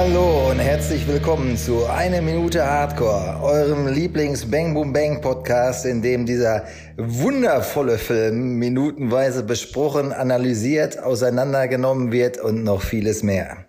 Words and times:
Hallo 0.00 0.50
und 0.50 0.60
herzlich 0.60 1.08
willkommen 1.08 1.56
zu 1.56 1.84
Eine 1.86 2.22
Minute 2.22 2.64
Hardcore, 2.64 3.42
eurem 3.42 3.88
Lieblings 3.88 4.48
Bang 4.48 4.72
Boom 4.72 4.92
Bang 4.92 5.20
Podcast, 5.20 5.86
in 5.86 6.02
dem 6.02 6.24
dieser 6.24 6.66
wundervolle 6.96 7.98
Film 7.98 8.60
minutenweise 8.60 9.42
besprochen, 9.42 10.12
analysiert, 10.12 11.02
auseinandergenommen 11.02 12.12
wird 12.12 12.38
und 12.38 12.62
noch 12.62 12.82
vieles 12.82 13.24
mehr. 13.24 13.66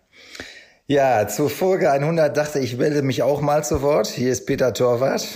Ja, 0.86 1.28
zur 1.28 1.50
Folge 1.50 1.90
100 1.90 2.38
dachte 2.38 2.60
ich, 2.60 2.78
melde 2.78 3.02
mich 3.02 3.24
auch 3.24 3.42
mal 3.42 3.64
zu 3.64 3.82
Wort. 3.82 4.06
Hier 4.06 4.32
ist 4.32 4.46
Peter 4.46 4.72
Torwart. 4.72 5.28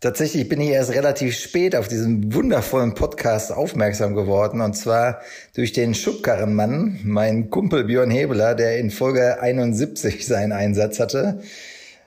Tatsächlich 0.00 0.48
bin 0.48 0.60
ich 0.60 0.68
erst 0.68 0.94
relativ 0.94 1.36
spät 1.36 1.74
auf 1.74 1.88
diesen 1.88 2.32
wundervollen 2.32 2.94
Podcast 2.94 3.50
aufmerksam 3.50 4.14
geworden 4.14 4.60
und 4.60 4.74
zwar 4.74 5.20
durch 5.56 5.72
den 5.72 5.92
Schubkarrenmann, 5.92 7.00
mein 7.02 7.50
Kumpel 7.50 7.82
Björn 7.82 8.10
Hebeler, 8.10 8.54
der 8.54 8.78
in 8.78 8.92
Folge 8.92 9.40
71 9.42 10.24
seinen 10.24 10.52
Einsatz 10.52 11.00
hatte. 11.00 11.40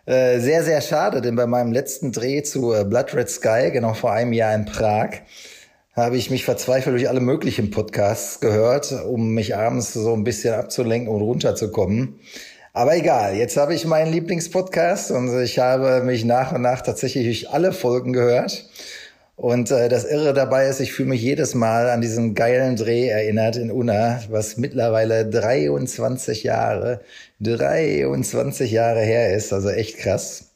Äh, 0.05 0.39
sehr, 0.39 0.63
sehr 0.63 0.79
schade, 0.79 1.20
denn 1.20 1.35
bei 1.35 1.45
meinem 1.48 1.73
letzten 1.73 2.13
Dreh 2.13 2.43
zu 2.43 2.73
äh, 2.73 2.85
Blood 2.85 3.13
Red 3.13 3.29
Sky, 3.29 3.71
genau 3.73 3.93
vor 3.93 4.13
einem 4.13 4.31
Jahr 4.31 4.55
in 4.55 4.63
Prag, 4.63 5.09
habe 5.93 6.15
ich 6.15 6.31
mich 6.31 6.45
verzweifelt 6.45 6.95
durch 6.95 7.09
alle 7.09 7.20
möglichen 7.20 7.71
Podcasts 7.71 8.39
gehört, 8.39 8.93
um 9.05 9.34
mich 9.34 9.57
abends 9.57 9.91
so 9.91 10.13
ein 10.13 10.23
bisschen 10.23 10.53
abzulenken 10.53 11.13
und 11.13 11.21
runterzukommen. 11.21 12.21
Aber 12.73 12.95
egal, 12.95 13.35
jetzt 13.35 13.57
habe 13.57 13.73
ich 13.73 13.85
meinen 13.85 14.13
Lieblingspodcast 14.13 15.12
und 15.12 15.41
ich 15.41 15.59
habe 15.59 16.02
mich 16.03 16.23
nach 16.23 16.53
und 16.53 16.62
nach 16.62 16.81
tatsächlich 16.81 17.25
durch 17.25 17.49
alle 17.53 17.73
Folgen 17.73 18.13
gehört. 18.13 18.66
Und 19.35 19.71
äh, 19.71 19.89
das 19.89 20.05
Irre 20.05 20.34
dabei 20.34 20.67
ist, 20.67 20.79
ich 20.79 20.93
fühle 20.93 21.09
mich 21.09 21.21
jedes 21.21 21.55
Mal 21.55 21.89
an 21.89 21.99
diesen 22.02 22.35
geilen 22.35 22.76
Dreh 22.77 23.07
erinnert 23.07 23.57
in 23.57 23.71
Unna, 23.71 24.21
was 24.29 24.55
mittlerweile 24.57 25.26
23 25.26 26.43
Jahre, 26.43 27.01
23 27.41 28.71
Jahre 28.71 29.01
her 29.01 29.35
ist, 29.35 29.51
also 29.51 29.70
echt 29.70 29.98
krass. 29.98 30.51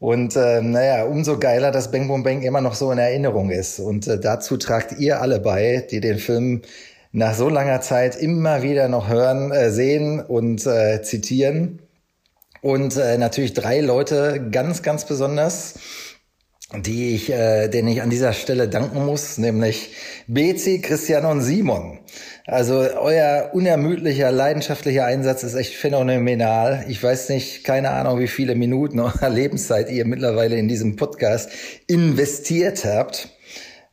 Und 0.00 0.36
äh, 0.36 0.60
naja, 0.60 1.04
umso 1.04 1.38
geiler, 1.38 1.70
dass 1.70 1.90
Bang 1.90 2.08
Boom 2.08 2.22
Bang 2.24 2.42
immer 2.42 2.60
noch 2.60 2.74
so 2.74 2.92
in 2.92 2.98
Erinnerung 2.98 3.50
ist. 3.50 3.80
Und 3.80 4.06
äh, 4.06 4.18
dazu 4.20 4.56
tragt 4.56 4.98
ihr 4.98 5.20
alle 5.20 5.40
bei, 5.40 5.86
die 5.90 6.00
den 6.00 6.18
Film 6.18 6.62
nach 7.12 7.34
so 7.34 7.48
langer 7.48 7.80
Zeit 7.80 8.16
immer 8.16 8.62
wieder 8.62 8.88
noch 8.88 9.08
hören, 9.08 9.50
äh, 9.52 9.70
sehen 9.70 10.20
und 10.20 10.66
äh, 10.66 11.02
zitieren. 11.02 11.80
Und 12.60 12.96
äh, 12.96 13.18
natürlich 13.18 13.54
drei 13.54 13.80
Leute 13.80 14.48
ganz, 14.50 14.82
ganz 14.82 15.04
besonders, 15.04 15.74
die 16.76 17.14
ich, 17.14 17.30
äh, 17.30 17.68
denen 17.68 17.88
ich 17.88 18.02
an 18.02 18.10
dieser 18.10 18.32
Stelle 18.32 18.68
danken 18.68 19.06
muss, 19.06 19.38
nämlich 19.38 19.94
Bezi, 20.26 20.80
Christian 20.80 21.24
und 21.24 21.40
Simon. 21.40 22.00
Also 22.46 22.74
euer 22.74 23.50
unermüdlicher, 23.52 24.30
leidenschaftlicher 24.32 25.04
Einsatz 25.04 25.44
ist 25.44 25.54
echt 25.54 25.74
phänomenal. 25.74 26.84
Ich 26.88 27.02
weiß 27.02 27.30
nicht, 27.30 27.64
keine 27.64 27.90
Ahnung, 27.90 28.18
wie 28.18 28.28
viele 28.28 28.54
Minuten 28.54 29.00
eurer 29.00 29.28
Lebenszeit 29.30 29.90
ihr 29.90 30.04
mittlerweile 30.04 30.56
in 30.56 30.68
diesem 30.68 30.96
Podcast 30.96 31.50
investiert 31.86 32.84
habt. 32.84 33.30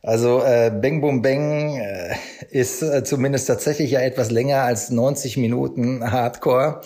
Also 0.06 0.40
äh, 0.40 0.70
Bang 0.70 1.00
Boom 1.00 1.20
Bang 1.20 1.78
äh, 1.78 2.14
ist 2.50 2.80
äh, 2.80 3.02
zumindest 3.02 3.48
tatsächlich 3.48 3.90
ja 3.90 4.00
etwas 4.00 4.30
länger 4.30 4.62
als 4.62 4.90
90 4.90 5.36
Minuten 5.36 6.12
Hardcore, 6.12 6.80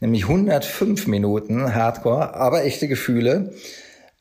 nämlich 0.00 0.24
105 0.24 1.06
Minuten 1.06 1.72
Hardcore, 1.72 2.34
aber 2.34 2.64
echte 2.64 2.88
Gefühle. 2.88 3.54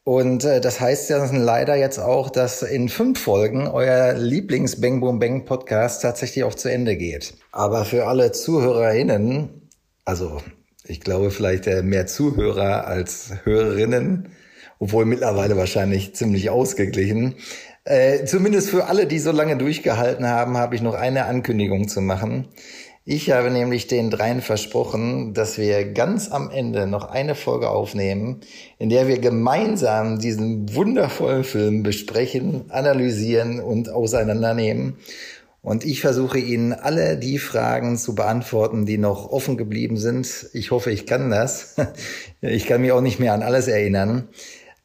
Und 0.03 0.43
äh, 0.43 0.61
das 0.61 0.79
heißt 0.79 1.09
ja 1.09 1.25
leider 1.31 1.75
jetzt 1.75 1.97
auch, 1.97 2.29
dass 2.29 2.61
in 2.61 2.89
fünf 2.89 3.19
Folgen 3.19 3.67
euer 3.67 4.13
Lieblings 4.13 4.79
Bang 4.79 4.99
Boom 4.99 5.17
Bang 5.17 5.45
Podcast 5.45 6.03
tatsächlich 6.03 6.43
auch 6.43 6.53
zu 6.53 6.69
Ende 6.69 6.95
geht. 6.95 7.33
Aber 7.51 7.85
für 7.85 8.05
alle 8.05 8.33
ZuhörerInnen, 8.33 9.67
also 10.05 10.43
ich 10.83 11.01
glaube 11.01 11.31
vielleicht 11.31 11.65
äh, 11.65 11.81
mehr 11.81 12.05
Zuhörer 12.05 12.85
als 12.85 13.31
Hörerinnen, 13.45 14.29
obwohl 14.77 15.05
mittlerweile 15.05 15.57
wahrscheinlich 15.57 16.13
ziemlich 16.13 16.51
ausgeglichen. 16.51 17.33
Äh, 17.85 18.23
zumindest 18.25 18.69
für 18.69 18.85
alle, 18.85 19.07
die 19.07 19.19
so 19.19 19.31
lange 19.31 19.57
durchgehalten 19.57 20.25
haben, 20.25 20.57
habe 20.57 20.75
ich 20.75 20.81
noch 20.81 20.93
eine 20.93 21.25
Ankündigung 21.25 21.89
zu 21.89 21.99
machen. 21.99 22.47
Ich 23.05 23.31
habe 23.31 23.51
nämlich 23.51 23.87
den 23.87 24.09
dreien 24.09 24.41
versprochen, 24.41 25.33
dass 25.33 25.57
wir 25.57 25.91
ganz 25.91 26.31
am 26.31 26.49
Ende 26.49 26.87
noch 26.87 27.03
eine 27.03 27.35
Folge 27.35 27.69
aufnehmen, 27.69 28.39
in 28.79 28.87
der 28.89 29.09
wir 29.09 29.19
gemeinsam 29.19 30.19
diesen 30.19 30.73
wundervollen 30.73 31.43
Film 31.43 31.83
besprechen, 31.83 32.63
analysieren 32.69 33.59
und 33.59 33.89
auseinandernehmen. 33.89 34.95
Und 35.61 35.83
ich 35.83 35.99
versuche 35.99 36.39
Ihnen 36.39 36.71
alle 36.71 37.17
die 37.17 37.39
Fragen 37.39 37.97
zu 37.97 38.15
beantworten, 38.15 38.85
die 38.85 38.97
noch 38.97 39.29
offen 39.29 39.57
geblieben 39.57 39.97
sind. 39.97 40.47
Ich 40.53 40.71
hoffe, 40.71 40.91
ich 40.91 41.05
kann 41.05 41.29
das. 41.29 41.75
Ich 42.41 42.65
kann 42.65 42.81
mich 42.81 42.91
auch 42.91 42.99
nicht 42.99 43.21
mehr 43.21 43.33
an 43.33 43.41
alles 43.41 43.69
erinnern. 43.69 44.27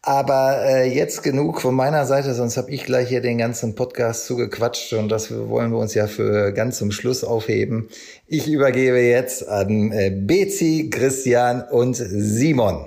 Aber 0.02 0.62
äh, 0.64 0.84
jetzt 0.88 1.22
genug 1.22 1.60
von 1.60 1.74
meiner 1.74 2.06
Seite, 2.06 2.32
sonst 2.32 2.56
habe 2.56 2.70
ich 2.70 2.84
gleich 2.84 3.08
hier 3.08 3.20
den 3.20 3.36
ganzen 3.36 3.74
Podcast 3.74 4.26
zugequatscht 4.26 4.92
und 4.92 5.08
das 5.08 5.30
wollen 5.48 5.72
wir 5.72 5.78
uns 5.78 5.92
ja 5.94 6.06
für 6.06 6.52
ganz 6.52 6.78
zum 6.78 6.92
Schluss 6.92 7.24
aufheben. 7.24 7.88
Ich 8.26 8.48
übergebe 8.48 9.00
jetzt 9.00 9.46
an 9.48 9.90
äh, 9.92 10.10
Bezi, 10.10 10.88
Christian 10.90 11.62
und 11.62 11.94
Simon. 11.96 12.86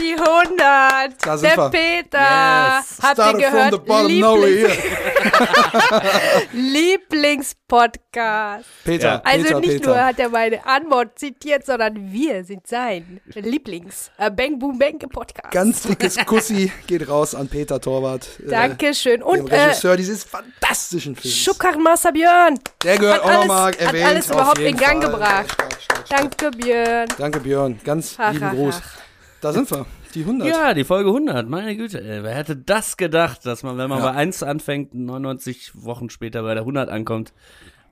Die 0.00 0.14
100. 0.18 1.14
Da 1.24 1.36
sind 1.36 1.56
Der. 1.56 1.68
Peter. 1.68 2.18
Yes. 2.18 2.98
Habt 3.02 3.18
ihr 3.18 3.24
Started 3.24 3.44
from 3.44 3.70
the 3.70 3.78
gehört? 3.78 3.86
bottom, 3.86 4.08
Lieblingspodcast. 6.52 8.64
Peter, 8.84 9.08
Ja. 9.08 9.20
Also 9.24 9.44
Peter, 9.44 9.60
nicht 9.60 9.70
Peter. 9.72 9.86
nur 9.88 10.04
hat 10.04 10.18
er 10.18 10.28
meine 10.28 10.64
Antwort 10.66 11.18
zitiert, 11.18 11.64
sondern 11.66 12.12
wir 12.12 12.44
sind 12.44 12.66
sein 12.66 13.20
Lieblings 13.34 14.10
äh, 14.18 14.30
Bang 14.30 14.58
Boom 14.58 14.78
Bang 14.78 14.98
Podcast. 14.98 15.50
Ganz 15.52 15.82
dickes 15.82 16.16
Kussi 16.26 16.70
geht 16.86 17.08
raus 17.08 17.34
an 17.34 17.48
Peter 17.48 17.80
Torwart. 17.80 18.28
äh, 18.44 18.48
Dankeschön. 18.50 19.20
Dem 19.20 19.26
Und 19.26 19.50
äh, 19.50 19.62
Regisseur 19.64 19.96
dieses 19.96 20.24
fantastischen 20.24 21.16
Films. 21.16 21.36
Schubkarrenmaster 21.36 22.12
Björn. 22.12 22.58
Der 22.84 22.98
gehört 22.98 23.16
hat 23.16 23.22
auch 23.24 23.28
alles- 23.28 23.40
nochmal 23.46 23.66
hat 23.72 23.80
erwähnt. 23.80 24.06
alles 24.06 24.30
auf 24.30 24.36
überhaupt 24.36 24.58
in 24.58 24.76
Gang 24.76 25.02
Fall. 25.02 25.12
gebracht. 25.12 25.52
Stark, 25.52 25.72
stark, 25.82 26.08
stark. 26.08 26.20
Danke 26.30 26.50
Björn. 26.56 27.08
Danke 27.18 27.40
Björn, 27.40 27.80
ganz 27.84 28.14
Ach, 28.18 28.32
lieben 28.32 28.44
ach, 28.46 28.52
Gruß. 28.52 28.74
ach. 28.82 28.90
Da 29.40 29.52
sind 29.54 29.70
wir, 29.70 29.86
die 30.14 30.20
100. 30.22 30.48
Ja, 30.48 30.74
die 30.74 30.84
Folge 30.84 31.10
100, 31.10 31.48
meine 31.48 31.76
Güte, 31.76 32.00
ey. 32.02 32.22
Wer 32.22 32.34
hätte 32.34 32.56
das 32.56 32.96
gedacht, 32.96 33.44
dass 33.46 33.62
man, 33.62 33.78
wenn 33.78 33.88
man 33.88 33.98
Ja. 34.00 34.10
bei 34.10 34.16
1 34.16 34.42
anfängt, 34.42 34.94
99 34.94 35.72
Wochen 35.84 36.10
später 36.10 36.42
bei 36.42 36.54
der 36.54 36.64
100 36.64 36.88
ankommt. 36.88 37.32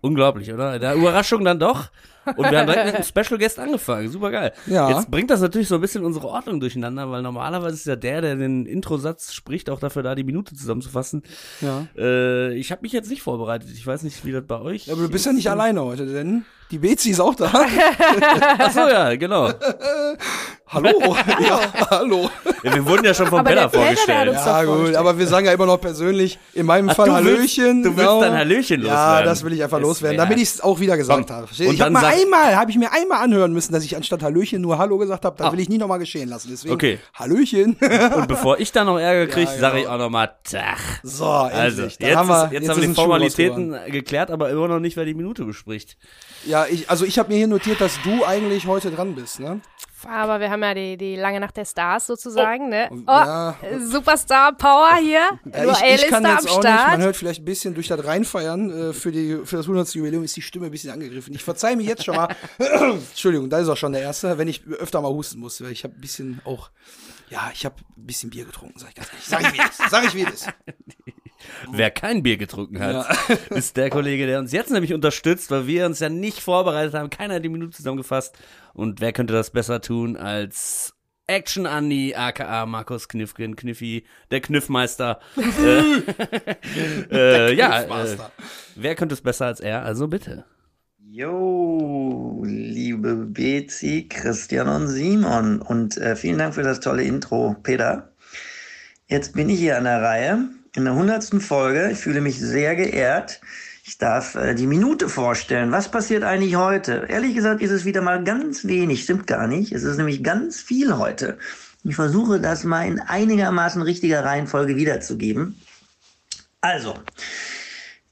Unglaublich, 0.00 0.52
oder? 0.52 0.78
Der 0.78 0.94
Überraschung 0.94 1.44
dann 1.44 1.58
doch. 1.58 1.90
Und 2.36 2.50
wir 2.50 2.58
haben 2.58 2.66
direkt 2.66 2.86
mit 2.86 2.94
einem 2.96 3.04
Special 3.04 3.38
Guest 3.38 3.58
angefangen. 3.58 4.08
Super 4.10 4.30
geil. 4.30 4.52
Ja. 4.66 4.90
Jetzt 4.90 5.10
bringt 5.10 5.30
das 5.30 5.40
natürlich 5.40 5.68
so 5.68 5.76
ein 5.76 5.80
bisschen 5.80 6.04
unsere 6.04 6.28
Ordnung 6.28 6.60
durcheinander, 6.60 7.10
weil 7.10 7.22
normalerweise 7.22 7.74
ist 7.76 7.86
ja 7.86 7.96
der, 7.96 8.20
der 8.20 8.36
den 8.36 8.66
Introsatz 8.66 9.32
spricht, 9.32 9.70
auch 9.70 9.80
dafür 9.80 10.02
da, 10.02 10.14
die 10.14 10.24
Minute 10.24 10.54
zusammenzufassen. 10.54 11.22
Ja. 11.60 11.86
Äh, 11.96 12.54
ich 12.54 12.70
habe 12.70 12.82
mich 12.82 12.92
jetzt 12.92 13.10
nicht 13.10 13.22
vorbereitet. 13.22 13.68
Ich 13.72 13.86
weiß 13.86 14.02
nicht, 14.02 14.24
wie 14.24 14.32
das 14.32 14.44
bei 14.46 14.60
euch 14.60 14.90
Aber 14.92 15.02
du 15.02 15.08
bist 15.08 15.26
ja 15.26 15.32
nicht 15.32 15.50
alleine 15.50 15.82
heute, 15.82 16.06
denn 16.06 16.44
die 16.70 16.78
Bezi 16.78 17.10
ist 17.10 17.20
auch 17.20 17.34
da. 17.34 17.50
Ach 18.58 18.70
so, 18.72 18.80
ja, 18.80 19.14
genau. 19.16 19.48
hallo. 20.68 21.16
ja, 21.40 21.60
hallo. 21.90 22.30
Ja, 22.62 22.74
wir 22.74 22.86
wurden 22.86 23.04
ja 23.04 23.14
schon 23.14 23.26
vom 23.28 23.42
Bella 23.42 23.62
hat 23.64 23.74
vorgestellt. 23.74 24.32
Ja, 24.34 24.60
gut, 24.62 24.66
vorgestellt. 24.68 24.96
aber 24.96 25.18
wir 25.18 25.26
sagen 25.26 25.46
ja 25.46 25.52
immer 25.52 25.66
noch 25.66 25.80
persönlich, 25.80 26.38
in 26.54 26.66
meinem 26.66 26.90
Ach, 26.90 26.96
Fall 26.96 27.08
du 27.08 27.24
willst- 27.24 27.56
Hallöchen. 27.58 27.82
du 27.82 27.88
willst 27.90 27.98
genau. 28.00 28.20
dein 28.20 28.34
Hallöchen 28.34 28.82
Ja, 28.84 28.86
loswerden. 29.06 29.24
das 29.26 29.44
will 29.44 29.52
ich 29.54 29.62
einfach 29.62 29.80
loswerden, 29.80 30.18
damit 30.18 30.36
ich 30.36 30.42
es 30.44 30.60
auch 30.60 30.78
wieder 30.80 30.96
gesagt 30.96 31.30
habe. 31.30 31.46
Und 31.46 31.60
Ich 31.72 31.78
dann 31.78 31.92
mal 31.92 32.00
sag- 32.02 32.17
einmal, 32.22 32.56
habe 32.56 32.70
ich 32.70 32.76
mir 32.76 32.92
einmal 32.92 33.22
anhören 33.22 33.52
müssen, 33.52 33.72
dass 33.72 33.84
ich 33.84 33.96
anstatt 33.96 34.22
Hallöchen 34.22 34.60
nur 34.62 34.78
Hallo 34.78 34.98
gesagt 34.98 35.24
habe. 35.24 35.36
Das 35.36 35.46
Ah. 35.48 35.52
will 35.52 35.60
ich 35.60 35.68
nie 35.68 35.78
nochmal 35.78 35.98
geschehen 35.98 36.28
lassen. 36.28 36.48
Deswegen 36.50 36.74
Okay. 36.74 36.98
Hallöchen. 37.14 37.76
Und 38.16 38.28
bevor 38.28 38.58
ich 38.60 38.72
da 38.72 38.84
noch 38.84 38.98
Ärger 38.98 39.26
kriege, 39.32 39.50
Ja, 39.50 39.58
sage 39.58 39.78
ich 39.78 39.84
genau. 39.84 39.94
auch 39.94 39.98
nochmal 39.98 40.30
Tag. 40.44 40.78
so, 41.02 41.24
Also, 41.26 41.82
endlich. 41.82 41.98
jetzt, 42.00 42.16
haben 42.16 42.28
wir, 42.28 42.44
ist, 42.46 42.52
jetzt, 42.52 42.68
haben 42.68 42.80
wir 42.82 42.88
die 42.88 42.94
Formalitäten 42.94 43.70
rausgeworden. 43.72 43.92
geklärt, 43.92 44.30
aber 44.30 44.50
immer 44.50 44.68
noch 44.68 44.80
nicht, 44.80 44.96
wer 44.96 45.04
die 45.04 45.14
Minute 45.14 45.44
bespricht. 45.44 45.96
Ja, 46.46 46.66
ich, 46.66 46.88
also 46.90 47.04
ich 47.04 47.18
habe 47.18 47.30
mir 47.30 47.36
hier 47.38 47.48
notiert, 47.48 47.80
dass 47.80 47.94
du 48.02 48.24
eigentlich 48.24 48.66
heute 48.66 48.90
dran 48.90 49.14
bist, 49.14 49.40
ne? 49.40 49.60
Aber 50.06 50.40
wir 50.40 50.50
haben 50.50 50.62
ja 50.62 50.74
die, 50.74 50.96
die 50.96 51.16
lange 51.16 51.40
Nacht 51.40 51.56
der 51.56 51.64
Stars 51.64 52.06
sozusagen, 52.06 52.68
ne? 52.68 52.88
Oh, 52.92 53.02
Ja. 53.06 53.56
Superstar 53.80 54.52
Power 54.52 54.94
hier. 55.00 55.20
Ja, 55.52 55.62
Nur 55.64 55.72
ich, 55.72 56.02
ich 56.04 56.06
kann 56.08 56.24
am 56.24 56.32
jetzt 56.36 56.48
auch 56.48 56.62
nicht, 56.62 56.68
Start. 56.68 56.90
man 56.92 57.02
hört 57.02 57.16
vielleicht 57.16 57.40
ein 57.42 57.44
bisschen 57.44 57.74
durch 57.74 57.88
das 57.88 58.04
Reinfeiern 58.04 58.90
äh, 58.90 58.92
für, 58.92 59.10
die, 59.10 59.38
für 59.44 59.56
das 59.56 59.66
100. 59.66 59.94
Jubiläum 59.94 60.22
ist 60.24 60.36
die 60.36 60.42
Stimme 60.42 60.66
ein 60.66 60.70
bisschen 60.70 60.90
angegriffen. 60.92 61.34
Ich 61.34 61.42
verzeihe 61.44 61.76
mich 61.76 61.86
jetzt 61.86 62.04
schon 62.04 62.16
mal. 62.16 62.28
Entschuldigung, 62.58 63.50
da 63.50 63.58
ist 63.58 63.68
auch 63.68 63.76
schon 63.76 63.92
der 63.92 64.02
Erste, 64.02 64.38
wenn 64.38 64.48
ich 64.48 64.66
öfter 64.66 65.00
mal 65.00 65.08
husten 65.10 65.40
muss. 65.40 65.60
weil 65.62 65.72
Ich 65.72 65.84
habe 65.84 65.94
ein 65.94 66.00
bisschen 66.00 66.40
auch, 66.44 66.70
ja, 67.30 67.50
ich 67.52 67.64
habe 67.64 67.76
ein 67.96 68.06
bisschen 68.06 68.30
Bier 68.30 68.44
getrunken, 68.44 68.78
sag 68.78 68.90
ich 68.90 68.94
ganz 68.94 69.08
ehrlich. 69.10 69.24
Sag 69.26 69.42
ich 69.42 69.52
wie 69.52 69.58
ist. 69.68 69.90
Sag 69.90 70.04
ich 70.04 70.14
wie 70.14 70.22
ist. 70.22 70.48
Wer 71.72 71.90
kein 71.90 72.22
Bier 72.22 72.36
getrunken 72.36 72.80
hat, 72.80 73.06
ist 73.50 73.76
der 73.76 73.90
Kollege, 73.90 74.26
der 74.26 74.38
uns 74.38 74.52
jetzt 74.52 74.70
nämlich 74.70 74.94
unterstützt, 74.94 75.50
weil 75.50 75.66
wir 75.66 75.86
uns 75.86 76.00
ja 76.00 76.08
nicht 76.08 76.40
vorbereitet 76.40 76.94
haben. 76.94 77.10
Keiner 77.10 77.34
hat 77.34 77.44
die 77.44 77.48
Minute 77.48 77.76
zusammengefasst. 77.76 78.36
Und 78.74 79.00
wer 79.00 79.12
könnte 79.12 79.34
das 79.34 79.50
besser 79.50 79.80
tun 79.80 80.16
als 80.16 80.94
Action 81.26 81.66
Andy, 81.66 82.14
aka 82.14 82.64
Markus 82.66 83.06
Kniffgen, 83.06 83.54
Kniffi, 83.54 84.04
der 84.30 84.40
Kniffmeister. 84.40 85.20
äh, 85.36 87.10
äh, 87.50 87.54
ja, 87.54 87.82
äh, 87.82 87.84
Kniffmaster. 87.84 88.32
wer 88.76 88.94
könnte 88.94 89.14
es 89.14 89.20
besser 89.20 89.46
als 89.46 89.60
er? 89.60 89.82
Also 89.84 90.08
bitte. 90.08 90.44
Jo, 91.10 92.42
liebe 92.46 93.14
Bezi, 93.14 94.06
Christian 94.08 94.68
und 94.68 94.88
Simon 94.88 95.60
und 95.60 95.96
äh, 95.98 96.16
vielen 96.16 96.38
Dank 96.38 96.54
für 96.54 96.62
das 96.62 96.80
tolle 96.80 97.02
Intro, 97.02 97.56
Peter. 97.62 98.12
Jetzt 99.06 99.34
bin 99.34 99.48
ich 99.48 99.58
hier 99.58 99.78
an 99.78 99.84
der 99.84 100.02
Reihe 100.02 100.48
in 100.78 100.84
der 100.84 100.94
hundertsten 100.94 101.40
Folge. 101.40 101.90
Ich 101.90 101.98
fühle 101.98 102.20
mich 102.20 102.38
sehr 102.38 102.76
geehrt. 102.76 103.40
Ich 103.82 103.98
darf 103.98 104.36
äh, 104.36 104.54
die 104.54 104.68
Minute 104.68 105.08
vorstellen. 105.08 105.72
Was 105.72 105.90
passiert 105.90 106.22
eigentlich 106.22 106.54
heute? 106.54 107.06
Ehrlich 107.08 107.34
gesagt 107.34 107.62
ist 107.62 107.72
es 107.72 107.84
wieder 107.84 108.00
mal 108.00 108.22
ganz 108.22 108.64
wenig, 108.64 109.02
stimmt 109.02 109.26
gar 109.26 109.48
nicht. 109.48 109.72
Es 109.72 109.82
ist 109.82 109.96
nämlich 109.96 110.22
ganz 110.22 110.60
viel 110.60 110.96
heute. 110.96 111.38
Ich 111.82 111.96
versuche 111.96 112.40
das 112.40 112.62
mal 112.62 112.86
in 112.86 113.00
einigermaßen 113.00 113.82
richtiger 113.82 114.24
Reihenfolge 114.24 114.76
wiederzugeben. 114.76 115.60
Also, 116.60 116.94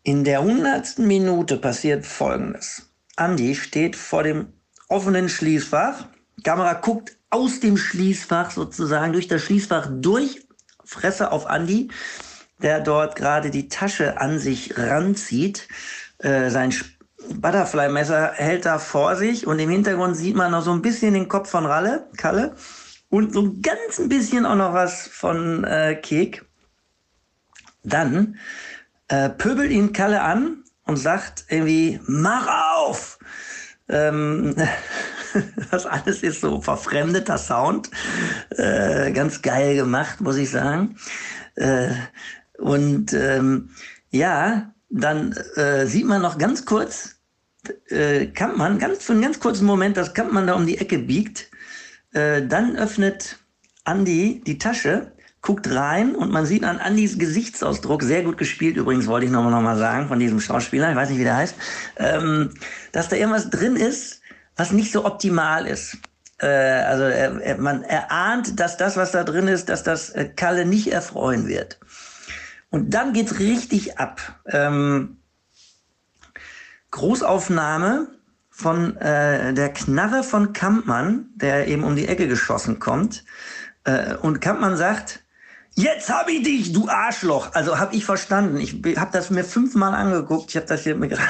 in 0.03 0.25
der 0.25 0.43
hundertsten 0.43 1.07
Minute 1.07 1.59
passiert 1.59 2.05
Folgendes. 2.05 2.91
Andi 3.15 3.55
steht 3.55 3.95
vor 3.95 4.25
dem 4.25 4.49
offenen 4.89 5.29
Schließfach. 5.29 6.07
Kamera 6.43 6.75
guckt 6.75 7.17
aus 7.31 7.61
dem 7.61 7.77
Schließfach 7.77 8.51
sozusagen 8.51 9.13
durch 9.13 9.29
das 9.29 9.43
Schließfach 9.43 9.89
durch. 10.01 10.47
Fresse 10.85 11.33
auf 11.33 11.47
Andi, 11.47 11.91
der 12.63 12.81
dort 12.81 13.17
gerade 13.17 13.51
die 13.51 13.69
Tasche 13.69 14.21
an 14.21 14.39
sich 14.39 14.77
ranzieht. 14.79 15.69
Äh, 16.19 16.51
sein 16.51 16.73
Butterfly-Messer 17.35 18.33
hält 18.35 18.67
da 18.67 18.79
vor 18.79 19.17
sich 19.17 19.47
und 19.47 19.59
im 19.59 19.71
Hintergrund 19.71 20.17
sieht 20.17 20.37
man 20.37 20.53
noch 20.53 20.63
so 20.63 20.73
ein 20.73 20.83
bisschen 20.83 21.15
den 21.15 21.29
Kopf 21.29 21.51
von 21.51 21.67
Ralle, 21.67 22.09
Kalle 22.17 22.55
und 23.09 23.33
so 23.33 23.43
ein 23.43 23.63
ganz 23.63 23.99
ein 23.99 24.09
bisschen 24.09 24.47
auch 24.47 24.57
noch 24.57 24.73
was 24.73 25.07
von 25.07 25.65
äh, 25.65 25.95
Kek. 25.97 26.45
Dann 27.83 28.39
äh, 29.09 29.29
pöbelt 29.29 29.71
ihn 29.71 29.93
Kalle 29.93 30.23
an 30.23 30.65
und 30.85 30.97
sagt 30.97 31.45
irgendwie, 31.49 32.01
mach 32.07 32.49
auf! 32.77 33.19
Ähm, 33.89 34.57
das 35.71 35.87
alles 35.87 36.23
ist 36.23 36.41
so 36.41 36.61
verfremdeter 36.61 37.39
Sound. 37.39 37.91
Äh, 38.51 39.13
ganz 39.13 39.43
geil 39.43 39.77
gemacht, 39.77 40.21
muss 40.21 40.37
ich 40.37 40.51
sagen. 40.51 40.97
Äh, 41.55 41.91
und 42.59 43.13
ähm, 43.13 43.71
ja, 44.11 44.73
dann 44.89 45.33
äh, 45.57 45.87
sieht 45.87 46.07
man 46.07 46.23
noch 46.23 46.39
ganz 46.39 46.65
kurz, 46.65 47.17
äh, 47.89 48.27
Kampmann, 48.27 48.79
ganz, 48.79 49.05
für 49.05 49.13
einen 49.13 49.23
ganz 49.23 49.41
kurzen 49.41 49.67
Moment, 49.67 49.97
dass 49.97 50.15
Kampmann 50.15 50.47
da 50.47 50.55
um 50.55 50.67
die 50.67 50.79
Ecke 50.79 50.99
biegt. 50.99 51.51
Äh, 52.13 52.47
dann 52.47 52.77
öffnet 52.77 53.39
Andi 53.85 54.43
die 54.47 54.59
Tasche 54.59 55.13
guckt 55.47 55.71
rein 55.71 56.17
und 56.17 56.33
man 56.33 56.45
sieht 56.45 56.65
an 56.65 56.79
Andys 56.79 57.19
Gesichtsausdruck, 57.19 58.03
sehr 58.03 58.25
gut 58.25 58.37
gespielt 58.37 58.77
übrigens, 58.77 59.07
wollte 59.07 59.27
ich 59.27 59.33
nochmal 59.33 59.53
noch 59.53 59.63
mal 59.63 59.79
sagen, 59.79 60.09
von 60.09 60.19
diesem 60.19 60.41
Schauspieler, 60.41 60.91
ich 60.91 60.97
weiß 60.97 61.09
nicht, 61.09 61.21
wie 61.21 61.25
der 61.25 61.37
heißt, 61.37 61.55
ähm, 61.99 62.51
dass 62.91 63.09
da 63.09 63.15
irgendwas 63.15 63.49
drin 63.49 63.77
ist, 63.77 64.23
was 64.57 64.73
nicht 64.73 64.91
so 64.91 65.05
optimal 65.05 65.69
ist. 65.69 65.99
Äh, 66.39 66.49
also 66.49 67.05
er, 67.05 67.41
er, 67.41 67.59
man 67.59 67.85
erahnt, 67.85 68.59
dass 68.59 68.77
das, 68.77 68.97
was 68.97 69.13
da 69.13 69.23
drin 69.23 69.47
ist, 69.47 69.69
dass 69.69 69.85
das 69.85 70.11
äh, 70.11 70.25
Kalle 70.25 70.67
nicht 70.67 70.93
erfreuen 70.93 71.47
wird. 71.47 71.79
Und 72.71 72.91
dann 72.91 73.13
geht's 73.13 73.39
richtig 73.39 73.99
ab. 73.99 74.41
Ähm, 74.47 75.19
Großaufnahme 76.91 78.09
von 78.51 78.97
äh, 78.97 79.53
der 79.53 79.73
Knarre 79.73 80.23
von 80.23 80.53
Kampmann, 80.53 81.31
der 81.35 81.69
eben 81.69 81.85
um 81.85 81.97
die 81.97 82.09
Ecke 82.09 82.27
geschossen 82.27 82.79
kommt. 82.79 83.25
Äh, 83.85 84.15
und 84.17 84.41
Kampmann 84.41 84.77
sagt, 84.77 85.23
Jetzt 85.79 86.09
hab 86.09 86.27
ich 86.31 86.43
dich, 86.43 86.73
du 86.73 86.89
Arschloch. 86.89 87.53
Also 87.53 87.79
hab 87.79 87.93
ich 87.93 88.03
verstanden. 88.03 88.57
Ich 88.57 88.83
hab 88.97 89.13
das 89.13 89.29
mir 89.29 89.45
fünfmal 89.45 89.95
angeguckt. 89.95 90.49
Ich 90.49 90.57
hab 90.57 90.67
das 90.67 90.85
hier 90.85 90.97
mir 90.97 91.09
gerade 91.09 91.29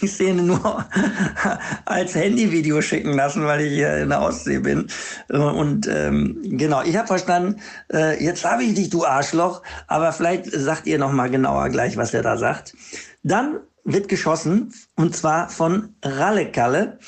die 0.00 0.06
Szene 0.06 0.42
nur 0.42 0.84
als 1.84 2.14
Handyvideo 2.14 2.80
schicken 2.80 3.12
lassen, 3.12 3.44
weil 3.44 3.62
ich 3.62 3.72
hier 3.72 3.98
in 3.98 4.08
der 4.08 4.22
Ostsee 4.22 4.58
bin. 4.58 4.88
Und 5.28 5.86
ähm, 5.88 6.38
genau, 6.42 6.82
ich 6.82 6.96
habe 6.96 7.06
verstanden, 7.06 7.60
äh, 7.92 8.22
jetzt 8.22 8.44
habe 8.44 8.64
ich 8.64 8.74
dich, 8.74 8.90
du 8.90 9.04
Arschloch, 9.04 9.62
aber 9.86 10.12
vielleicht 10.12 10.46
sagt 10.50 10.86
ihr 10.86 10.98
noch 10.98 11.12
mal 11.12 11.30
genauer 11.30 11.68
gleich, 11.68 11.96
was 11.96 12.14
er 12.14 12.22
da 12.22 12.36
sagt. 12.36 12.74
Dann 13.22 13.60
wird 13.84 14.08
geschossen, 14.08 14.72
und 14.96 15.16
zwar 15.16 15.48
von 15.48 15.94
Rallekalle 16.02 16.98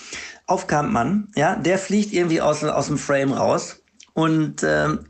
auf 0.46 0.66
Kampmann. 0.66 1.28
Ja, 1.36 1.56
der 1.56 1.78
fliegt 1.78 2.12
irgendwie 2.12 2.40
aus, 2.40 2.64
aus 2.64 2.86
dem 2.86 2.98
Frame 2.98 3.32
raus. 3.32 3.82
Und 4.14 4.62
ähm, 4.64 5.06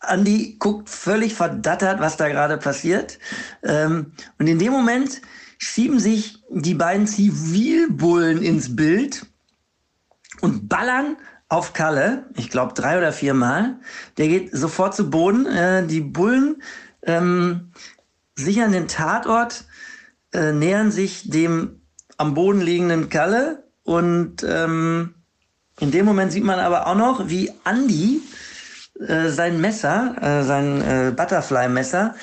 Andi 0.00 0.56
guckt 0.58 0.88
völlig 0.88 1.34
verdattert, 1.34 2.00
was 2.00 2.16
da 2.16 2.28
gerade 2.28 2.58
passiert. 2.58 3.18
Ähm, 3.62 4.12
und 4.38 4.46
in 4.46 4.58
dem 4.58 4.72
Moment 4.72 5.20
schieben 5.58 6.00
sich 6.00 6.42
die 6.48 6.74
beiden 6.74 7.06
Zivilbullen 7.06 8.42
ins 8.42 8.74
Bild 8.74 9.26
und 10.40 10.68
ballern 10.68 11.16
auf 11.48 11.72
Kalle, 11.72 12.26
ich 12.36 12.50
glaube 12.50 12.74
drei 12.74 12.98
oder 12.98 13.12
vier 13.12 13.34
Mal. 13.34 13.80
Der 14.16 14.28
geht 14.28 14.52
sofort 14.52 14.94
zu 14.94 15.10
Boden. 15.10 15.46
Äh, 15.46 15.86
die 15.86 16.00
Bullen 16.00 16.62
ähm, 17.02 17.72
sichern 18.36 18.72
den 18.72 18.86
Tatort, 18.86 19.64
äh, 20.32 20.52
nähern 20.52 20.90
sich 20.90 21.30
dem 21.30 21.80
am 22.18 22.34
Boden 22.34 22.60
liegenden 22.60 23.08
Kalle 23.08 23.64
und 23.84 24.44
ähm, 24.46 25.14
in 25.80 25.90
dem 25.90 26.04
Moment 26.04 26.32
sieht 26.32 26.44
man 26.44 26.58
aber 26.58 26.86
auch 26.86 26.96
noch, 26.96 27.28
wie 27.28 27.52
Andi 27.64 28.20
äh, 29.00 29.28
sein 29.28 29.60
Messer, 29.60 30.16
äh, 30.20 30.42
sein 30.42 30.82
äh, 30.82 31.12
Butterfly-Messer, 31.16 32.16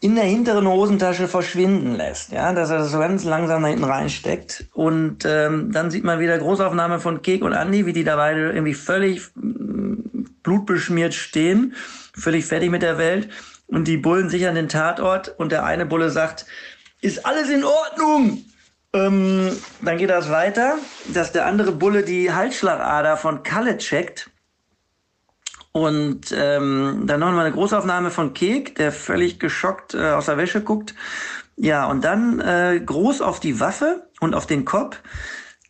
in 0.00 0.14
der 0.14 0.24
hinteren 0.24 0.66
Hosentasche 0.66 1.26
verschwinden 1.26 1.94
lässt, 1.94 2.30
ja, 2.30 2.52
dass 2.52 2.70
er 2.70 2.78
das 2.78 2.92
so 2.92 2.98
ganz 2.98 3.24
langsam 3.24 3.62
da 3.62 3.68
hinten 3.68 3.84
reinsteckt. 3.84 4.66
Und 4.74 5.24
ähm, 5.24 5.72
dann 5.72 5.90
sieht 5.90 6.04
man 6.04 6.20
wieder 6.20 6.38
Großaufnahme 6.38 7.00
von 7.00 7.22
Kek 7.22 7.42
und 7.42 7.52
Andy, 7.52 7.86
wie 7.86 7.94
die 7.94 8.04
da 8.04 8.16
beide 8.16 8.50
irgendwie 8.50 8.74
völlig 8.74 9.30
mm, 9.34 10.24
blutbeschmiert 10.42 11.14
stehen, 11.14 11.74
völlig 12.14 12.44
fertig 12.44 12.70
mit 12.70 12.82
der 12.82 12.98
Welt. 12.98 13.30
Und 13.68 13.88
die 13.88 13.96
Bullen 13.96 14.28
sichern 14.28 14.54
den 14.54 14.68
Tatort 14.68 15.34
und 15.38 15.50
der 15.50 15.64
eine 15.64 15.86
Bulle 15.86 16.10
sagt, 16.10 16.46
ist 17.00 17.24
alles 17.24 17.48
in 17.48 17.64
Ordnung? 17.64 18.44
Ähm, 18.92 19.50
dann 19.80 19.96
geht 19.96 20.10
das 20.10 20.30
weiter, 20.30 20.76
dass 21.12 21.32
der 21.32 21.46
andere 21.46 21.72
Bulle 21.72 22.02
die 22.02 22.32
Halsschlagader 22.32 23.16
von 23.16 23.42
Kalle 23.42 23.78
checkt 23.78 24.30
und 25.76 26.32
ähm, 26.34 27.02
dann 27.04 27.20
noch 27.20 27.30
mal 27.32 27.44
eine 27.44 27.52
Großaufnahme 27.52 28.10
von 28.10 28.32
Kek, 28.32 28.76
der 28.76 28.90
völlig 28.90 29.38
geschockt 29.38 29.92
äh, 29.92 30.12
aus 30.12 30.24
der 30.24 30.38
Wäsche 30.38 30.62
guckt. 30.62 30.94
Ja, 31.56 31.84
und 31.84 32.02
dann 32.02 32.40
äh, 32.40 32.80
groß 32.80 33.20
auf 33.20 33.40
die 33.40 33.60
Waffe 33.60 34.08
und 34.18 34.34
auf 34.34 34.46
den 34.46 34.64
Kopf, 34.64 35.02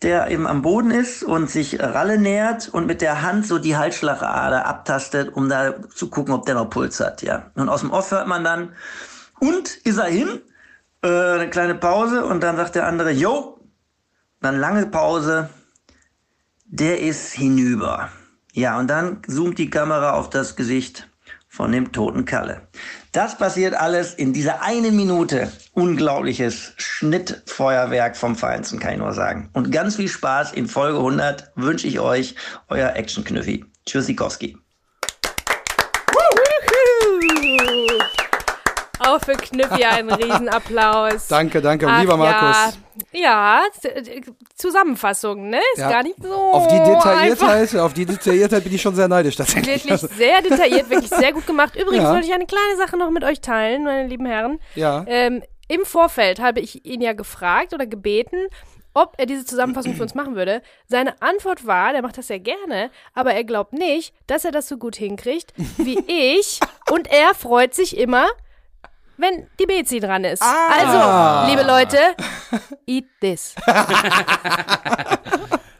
der 0.02 0.30
eben 0.30 0.46
am 0.46 0.62
Boden 0.62 0.92
ist 0.92 1.24
und 1.24 1.50
sich 1.50 1.80
Ralle 1.80 2.18
nähert 2.18 2.68
und 2.68 2.86
mit 2.86 3.00
der 3.00 3.22
Hand 3.22 3.48
so 3.48 3.58
die 3.58 3.76
Halsschlagader 3.76 4.64
abtastet, 4.66 5.34
um 5.34 5.48
da 5.48 5.74
zu 5.92 6.08
gucken, 6.08 6.34
ob 6.34 6.46
der 6.46 6.54
noch 6.54 6.70
Puls 6.70 7.00
hat. 7.00 7.22
Ja. 7.22 7.50
Und 7.56 7.68
aus 7.68 7.80
dem 7.80 7.90
Off 7.90 8.12
hört 8.12 8.28
man 8.28 8.44
dann, 8.44 8.74
und 9.40 9.74
ist 9.74 9.98
er 9.98 10.04
hin? 10.04 10.40
Äh, 11.02 11.08
eine 11.08 11.50
kleine 11.50 11.74
Pause 11.74 12.24
und 12.24 12.44
dann 12.44 12.56
sagt 12.56 12.76
der 12.76 12.86
andere, 12.86 13.10
jo, 13.10 13.58
dann 14.40 14.60
lange 14.60 14.86
Pause, 14.86 15.50
der 16.64 17.00
ist 17.00 17.32
hinüber. 17.32 18.08
Ja, 18.56 18.78
und 18.78 18.88
dann 18.88 19.20
zoomt 19.28 19.58
die 19.58 19.68
Kamera 19.68 20.14
auf 20.14 20.30
das 20.30 20.56
Gesicht 20.56 21.10
von 21.46 21.72
dem 21.72 21.92
toten 21.92 22.24
Kalle. 22.24 22.62
Das 23.12 23.36
passiert 23.36 23.74
alles 23.74 24.14
in 24.14 24.32
dieser 24.32 24.62
einen 24.62 24.96
Minute. 24.96 25.52
Unglaubliches 25.72 26.72
Schnittfeuerwerk 26.78 28.16
vom 28.16 28.34
Feinsten, 28.34 28.78
kann 28.78 28.94
ich 28.94 28.98
nur 28.98 29.12
sagen. 29.12 29.50
Und 29.52 29.70
ganz 29.72 29.96
viel 29.96 30.08
Spaß 30.08 30.54
in 30.54 30.68
Folge 30.68 30.96
100 30.96 31.52
wünsche 31.54 31.86
ich 31.86 32.00
euch, 32.00 32.34
euer 32.68 32.94
Action-Knüffi. 32.94 33.66
Tschüssikowski. 33.84 34.56
Auch 39.06 39.20
für 39.24 39.32
Knüppi 39.34 39.84
einen 39.84 40.10
Riesenapplaus. 40.12 41.28
Danke, 41.28 41.60
danke. 41.62 41.86
Ach, 41.88 42.00
Lieber 42.00 42.16
Markus. 42.16 42.78
Ja, 43.12 43.60
ja, 43.60 43.60
Zusammenfassung, 44.54 45.50
ne? 45.50 45.58
Ist 45.74 45.80
Ja. 45.80 45.90
gar 45.90 46.02
nicht 46.02 46.16
so. 46.22 46.32
Auf 46.34 46.66
die 46.68 46.74
einfach. 46.74 47.04
Detailliertheit, 47.04 47.76
auf 47.80 47.92
die 47.94 48.06
Detailliertheit 48.06 48.64
bin 48.64 48.74
ich 48.74 48.82
schon 48.82 48.94
sehr 48.94 49.08
neidisch 49.08 49.36
tatsächlich. 49.36 49.84
Wirklich 49.88 50.10
sehr 50.16 50.42
detailliert, 50.42 50.88
wirklich 50.90 51.10
sehr 51.10 51.32
gut 51.32 51.46
gemacht. 51.46 51.74
Übrigens 51.80 52.04
Ja. 52.04 52.12
wollte 52.12 52.26
ich 52.26 52.32
eine 52.34 52.46
kleine 52.46 52.76
Sache 52.76 52.96
noch 52.96 53.10
mit 53.10 53.24
euch 53.24 53.40
teilen, 53.40 53.84
meine 53.84 54.08
lieben 54.08 54.26
Herren. 54.26 54.58
ja. 54.74 55.04
Ähm, 55.06 55.42
Im 55.68 55.84
Vorfeld 55.84 56.40
habe 56.40 56.60
ich 56.60 56.84
ihn 56.84 57.00
ja 57.00 57.12
gefragt 57.12 57.74
oder 57.74 57.86
gebeten, 57.86 58.36
ob 58.94 59.14
er 59.18 59.26
diese 59.26 59.44
Zusammenfassung 59.44 59.94
für 59.96 60.02
uns 60.04 60.14
machen 60.14 60.36
würde. 60.36 60.62
Seine 60.86 61.20
Antwort 61.20 61.66
war, 61.66 61.92
der 61.92 62.02
macht 62.02 62.16
das 62.18 62.28
sehr 62.28 62.38
gerne, 62.38 62.90
aber 63.14 63.34
er 63.34 63.42
glaubt 63.44 63.72
nicht, 63.72 64.14
dass 64.28 64.44
er 64.44 64.52
das 64.52 64.68
so 64.68 64.76
gut 64.78 64.94
hinkriegt 64.96 65.52
wie 65.76 65.98
ich. 66.06 66.60
Und 66.90 67.08
er 67.10 67.34
freut 67.34 67.74
sich 67.74 67.96
immer, 67.98 68.26
wenn 69.18 69.46
die 69.58 69.66
Bezi 69.66 70.00
dran 70.00 70.24
ist. 70.24 70.42
Also, 70.42 71.50
liebe 71.50 71.62
Leute, 71.62 71.98
eat 72.86 73.04
this. 73.20 73.54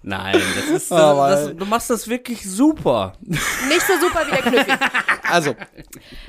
Nein, 0.03 0.41
das 0.55 0.83
ist, 0.83 0.93
Aber- 0.93 1.31
das, 1.31 1.57
du 1.57 1.65
machst 1.67 1.91
das 1.91 2.07
wirklich 2.07 2.49
super. 2.49 3.15
Nicht 3.23 3.83
so 3.89 3.95
super 4.01 4.25
wie 4.27 4.31
der 4.31 4.43
Knüffi. 4.43 4.73
Also, 5.29 5.57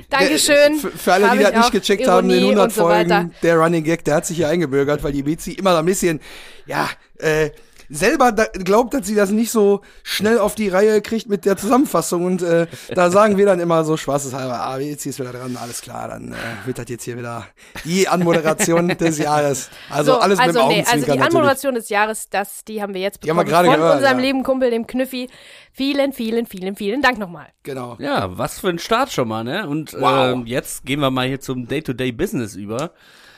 Dankeschön. 0.10 0.80
Für, 0.80 0.90
für 0.90 1.14
alle, 1.14 1.30
die 1.32 1.40
das 1.44 1.52
ich 1.52 1.58
nicht 1.58 1.72
gecheckt 1.74 2.08
haben, 2.08 2.28
in 2.32 2.38
Ironie 2.38 2.56
100 2.56 2.64
und 2.66 2.74
so 2.74 2.82
Folgen, 2.82 3.10
weiter. 3.12 3.30
der 3.44 3.58
Running 3.58 3.84
Gag, 3.84 4.04
der 4.04 4.16
hat 4.16 4.26
sich 4.26 4.38
hier 4.38 4.48
eingebürgert, 4.48 5.04
weil 5.04 5.12
die 5.12 5.22
Bezi 5.22 5.52
immer 5.52 5.74
so 5.74 5.78
ein 5.78 5.86
bisschen, 5.86 6.20
ja, 6.66 6.90
äh, 7.20 7.52
selber 7.90 8.32
da, 8.32 8.46
glaubt, 8.46 8.94
dass 8.94 9.08
sie 9.08 9.16
das 9.16 9.32
nicht 9.32 9.52
so 9.52 9.82
schnell 10.04 10.40
auf 10.40 10.56
die 10.56 10.70
Reihe 10.70 11.02
kriegt 11.02 11.30
mit 11.30 11.46
der 11.46 11.58
Zusammenfassung 11.58 12.26
und 12.26 12.42
äh, 12.42 12.68
da 12.94 13.10
sagen 13.10 13.38
wir 13.38 13.46
dann 13.46 13.60
immer 13.60 13.84
so 13.84 13.98
spaßeshalber, 13.98 14.60
ah, 14.60 14.78
jetzt 14.80 15.06
ist 15.06 15.20
wieder 15.20 15.32
dran, 15.32 15.58
alles 15.62 15.82
klar, 15.82 16.08
dann 16.10 16.34
äh, 16.34 16.36
wird 16.66 16.78
das 16.80 16.86
jetzt 16.90 17.04
hier 17.04 17.18
wieder 17.18 17.46
die 17.86 18.08
Anmoderation 18.08 18.88
des 18.98 19.18
Jahres. 19.18 19.70
Also 19.90 20.14
so, 20.14 20.20
alles 20.20 20.40
mit 20.40 20.48
dem 20.48 20.56
also, 20.56 20.60
nee, 20.60 20.64
Augenzwinkern 20.64 20.94
also 20.94 21.06
die 21.06 21.10
natürlich. 21.10 21.36
Anmoderation 21.36 21.76
des 21.76 21.90
Jahres, 21.90 22.30
das, 22.30 22.66
die 22.66 22.82
haben 22.82 22.94
wir 22.94 23.02
jetzt 23.02 23.24
Die 23.24 23.30
haben 23.30 23.38
wir 23.38 23.44
bekommen 23.46 23.66
gerade 23.66 23.70
von 23.70 23.80
gehört, 23.80 23.96
unserem 23.98 24.20
ja. 24.20 24.26
lieben 24.26 24.44
Kumpel, 24.44 24.72
dem 24.72 24.88
Knüffi. 24.88 25.30
Vielen, 25.72 26.12
vielen, 26.12 26.46
vielen, 26.48 26.76
vielen 26.76 27.02
Dank 27.02 27.20
nochmal. 27.20 27.48
Genau. 27.64 27.98
Ja, 28.00 28.38
was 28.38 28.60
für 28.60 28.70
ein 28.70 28.80
Start 28.80 29.12
schon 29.12 29.28
mal, 29.28 29.44
ne? 29.44 29.68
Und 29.68 29.94
Wow. 29.94 30.34
ähm, 30.34 30.46
jetzt 30.48 30.86
gehen 30.86 31.00
wir 31.00 31.12
mal 31.12 31.28
hier 31.28 31.40
zum 31.40 31.68
Day-to-Day-Business 31.68 32.56
über. 32.56 32.92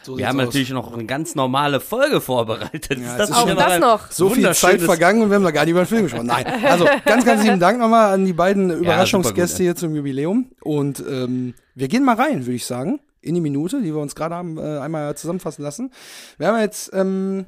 So 0.04 0.18
wir 0.18 0.28
haben 0.28 0.40
aus. 0.40 0.48
natürlich 0.48 0.70
noch 0.72 0.94
eine 0.94 1.06
ganz 1.06 1.36
normale 1.36 1.80
Folge 1.80 2.22
vorbereitet. 2.22 3.00
Ja, 3.00 3.18
das 3.18 3.30
ist 3.30 3.36
Auch 3.36 3.54
das 3.54 3.80
noch. 3.80 4.12
So 4.12 4.30
viel 4.30 4.52
Zeit 4.54 4.82
vergangen 4.82 5.22
und 5.22 5.30
wir 5.30 5.36
haben 5.36 5.44
noch 5.44 5.54
gar 5.54 5.66
nicht 5.66 5.72
über 5.72 5.84
den 5.84 5.88
Film 5.88 6.04
gesprochen. 6.04 6.28
Nein. 6.28 6.46
Also 6.64 6.86
ganz, 7.06 7.26
ganz 7.26 7.44
lieben 7.44 7.60
Dank 7.60 7.80
nochmal 7.80 8.14
an 8.14 8.26
die 8.26 8.34
beiden 8.34 8.70
Überraschungsgäste 8.70 9.58
super 9.58 9.64
hier 9.64 9.76
zum 9.76 9.96
Jubiläum. 9.96 10.52
Und 10.62 11.04
ähm, 11.10 11.54
wir 11.76 11.88
gehen 11.88 12.04
mal 12.04 12.16
rein, 12.16 12.46
würde 12.46 12.56
ich 12.56 12.66
sagen, 12.66 13.00
in 13.22 13.36
die 13.36 13.42
Minute, 13.42 13.82
die 13.82 13.94
wir 13.94 14.02
uns 14.02 14.16
gerade 14.16 14.36
haben 14.36 14.58
äh, 14.58 14.80
einmal 14.80 15.16
zusammenfassen 15.16 15.64
lassen. 15.64 15.92
Wir 16.38 16.48
haben 16.48 16.60
jetzt 16.60 16.92
ähm, 16.94 17.46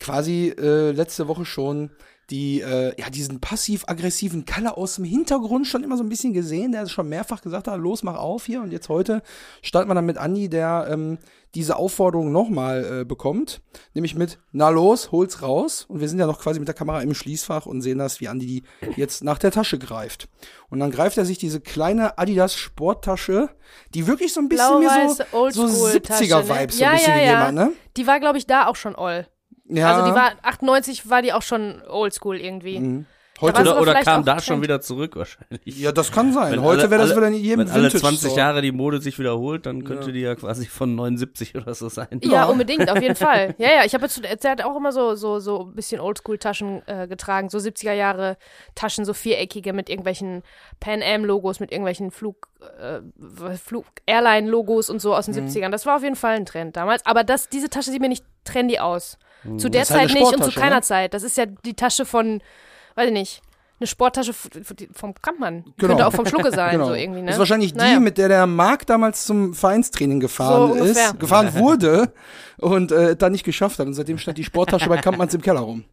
quasi 0.00 0.54
äh, 0.58 0.90
letzte 0.92 1.28
Woche 1.28 1.44
schon 1.44 1.90
die, 2.32 2.62
äh, 2.62 2.98
ja, 2.98 3.10
diesen 3.10 3.40
passiv-aggressiven 3.40 4.46
Kalle 4.46 4.76
aus 4.76 4.96
dem 4.96 5.04
Hintergrund 5.04 5.66
schon 5.66 5.84
immer 5.84 5.98
so 5.98 6.02
ein 6.02 6.08
bisschen 6.08 6.32
gesehen, 6.32 6.72
der 6.72 6.88
schon 6.88 7.08
mehrfach 7.08 7.42
gesagt 7.42 7.68
hat, 7.68 7.78
los, 7.78 8.02
mach 8.02 8.16
auf 8.16 8.46
hier. 8.46 8.62
Und 8.62 8.72
jetzt 8.72 8.88
heute 8.88 9.22
starten 9.60 9.90
wir 9.90 9.94
dann 9.94 10.06
mit 10.06 10.16
Andi, 10.16 10.48
der 10.48 10.88
ähm, 10.90 11.18
diese 11.54 11.76
Aufforderung 11.76 12.32
nochmal 12.32 13.00
äh, 13.00 13.04
bekommt. 13.04 13.60
Nämlich 13.92 14.14
mit, 14.14 14.38
na 14.50 14.70
los, 14.70 15.12
hol's 15.12 15.42
raus. 15.42 15.84
Und 15.88 16.00
wir 16.00 16.08
sind 16.08 16.18
ja 16.18 16.26
noch 16.26 16.40
quasi 16.40 16.58
mit 16.58 16.68
der 16.68 16.74
Kamera 16.74 17.02
im 17.02 17.12
Schließfach 17.12 17.66
und 17.66 17.82
sehen 17.82 17.98
das, 17.98 18.20
wie 18.20 18.28
Andi 18.28 18.46
die 18.46 18.62
jetzt 18.96 19.22
nach 19.22 19.36
der 19.36 19.50
Tasche 19.50 19.78
greift. 19.78 20.28
Und 20.70 20.80
dann 20.80 20.90
greift 20.90 21.18
er 21.18 21.26
sich 21.26 21.36
diese 21.36 21.60
kleine 21.60 22.16
Adidas 22.16 22.54
Sporttasche, 22.54 23.50
die 23.94 24.06
wirklich 24.06 24.32
so 24.32 24.40
ein 24.40 24.48
bisschen 24.48 24.80
mir 24.80 25.08
so, 25.08 25.14
so 25.14 25.36
Oldschool-Tasche, 25.36 26.24
70er-Vibes 26.24 26.48
ne? 26.48 26.48
so 26.48 26.54
ein 26.54 26.68
Ja, 26.78 26.92
bisschen 26.92 27.08
ja, 27.08 27.18
gegeben 27.18 27.32
ja. 27.32 27.46
hat, 27.46 27.54
ne? 27.54 27.72
Die 27.98 28.06
war, 28.06 28.20
glaube 28.20 28.38
ich, 28.38 28.46
da 28.46 28.68
auch 28.68 28.76
schon 28.76 28.96
all. 28.96 29.28
Ja. 29.68 29.92
Also 29.96 30.10
die 30.10 30.14
war 30.14 30.32
98 30.42 31.08
war 31.08 31.22
die 31.22 31.32
auch 31.32 31.42
schon 31.42 31.82
oldschool 31.88 32.38
irgendwie. 32.40 32.78
Mhm. 32.80 33.06
Heute, 33.40 33.62
Oder, 33.62 33.80
oder 33.80 33.94
kam 34.02 34.24
da 34.24 34.34
Trend. 34.34 34.44
schon 34.44 34.62
wieder 34.62 34.80
zurück 34.80 35.16
wahrscheinlich. 35.16 35.62
ja, 35.64 35.90
das 35.90 36.12
kann 36.12 36.32
sein. 36.32 36.52
Wenn 36.52 36.62
Heute 36.62 36.90
wäre 36.90 37.02
das 37.02 37.16
wieder 37.16 37.26
in 37.26 37.34
jedem 37.34 37.60
Wenn 37.60 37.70
alle 37.70 37.84
Vintage 37.84 37.98
20 38.00 38.20
Store. 38.28 38.36
Jahre 38.38 38.62
die 38.62 38.70
Mode 38.70 39.00
sich 39.00 39.18
wiederholt, 39.18 39.66
dann 39.66 39.82
könnte 39.82 40.12
die 40.12 40.20
ja 40.20 40.36
quasi 40.36 40.66
von 40.66 40.94
79 40.94 41.56
oder 41.56 41.74
so 41.74 41.88
sein. 41.88 42.20
Ja, 42.22 42.44
unbedingt, 42.44 42.88
auf 42.88 43.02
jeden 43.02 43.16
Fall. 43.16 43.56
Ja, 43.58 43.68
ja, 43.68 43.84
ich 43.84 43.94
habe 43.94 44.04
jetzt, 44.04 44.22
der 44.44 44.50
hat 44.52 44.62
auch 44.62 44.76
immer 44.76 44.92
so, 44.92 45.16
so, 45.16 45.40
so 45.40 45.62
ein 45.64 45.74
bisschen 45.74 46.00
Oldschool-Taschen 46.00 46.82
äh, 46.86 47.08
getragen, 47.08 47.48
so 47.48 47.58
70er 47.58 47.94
Jahre 47.94 48.36
Taschen, 48.76 49.04
so 49.04 49.12
viereckige 49.12 49.72
mit 49.72 49.88
irgendwelchen 49.90 50.44
Pan 50.78 51.02
Am-Logos, 51.02 51.58
mit 51.58 51.72
irgendwelchen 51.72 52.12
Flug, 52.12 52.46
äh, 52.80 53.00
Flug 53.56 53.86
Airline-Logos 54.06 54.88
und 54.88 55.00
so 55.00 55.16
aus 55.16 55.26
Mhm. 55.26 55.32
den 55.32 55.48
70ern. 55.48 55.70
Das 55.70 55.84
war 55.84 55.96
auf 55.96 56.04
jeden 56.04 56.14
Fall 56.16 56.36
ein 56.36 56.46
Trend 56.46 56.76
damals. 56.76 57.04
Aber 57.06 57.24
das, 57.24 57.48
diese 57.48 57.68
Tasche 57.70 57.90
sieht 57.90 58.00
mir 58.00 58.08
nicht 58.08 58.24
trendy 58.44 58.78
aus. 58.78 59.18
Zu 59.58 59.68
der 59.68 59.80
halt 59.80 59.88
Zeit 59.88 60.10
eine 60.10 60.20
nicht 60.20 60.34
und 60.36 60.44
zu 60.44 60.52
keiner 60.52 60.76
ne? 60.76 60.82
Zeit. 60.82 61.14
Das 61.14 61.22
ist 61.22 61.36
ja 61.36 61.46
die 61.46 61.74
Tasche 61.74 62.04
von, 62.04 62.40
weiß 62.94 63.06
ich 63.08 63.12
nicht, 63.12 63.42
eine 63.80 63.86
Sporttasche 63.88 64.32
vom 64.32 65.14
Kampmann. 65.20 65.64
Genau. 65.76 65.88
Könnte 65.88 66.06
auch 66.06 66.12
vom 66.12 66.26
Schlucke 66.26 66.52
sein, 66.52 66.70
Genau. 66.78 66.86
so 66.86 66.94
irgendwie, 66.94 67.20
ne? 67.20 67.26
Das 67.26 67.34
ist 67.34 67.38
wahrscheinlich 67.40 67.74
Naja. 67.74 67.94
die, 67.94 68.00
mit 68.00 68.16
der 68.18 68.28
der 68.28 68.46
Marc 68.46 68.86
damals 68.86 69.24
zum 69.24 69.54
Vereinstraining 69.54 70.20
gefahren 70.20 70.78
So 70.78 70.84
ist, 70.84 71.18
gefahren 71.18 71.54
wurde 71.58 72.12
und 72.58 72.92
äh, 72.92 73.16
da 73.16 73.28
nicht 73.28 73.44
geschafft 73.44 73.78
hat. 73.80 73.86
Und 73.86 73.94
seitdem 73.94 74.18
stand 74.18 74.38
die 74.38 74.44
Sporttasche 74.44 74.88
bei 74.88 74.98
Kampmanns 74.98 75.34
im 75.34 75.42
Keller 75.42 75.60
rum. 75.60 75.84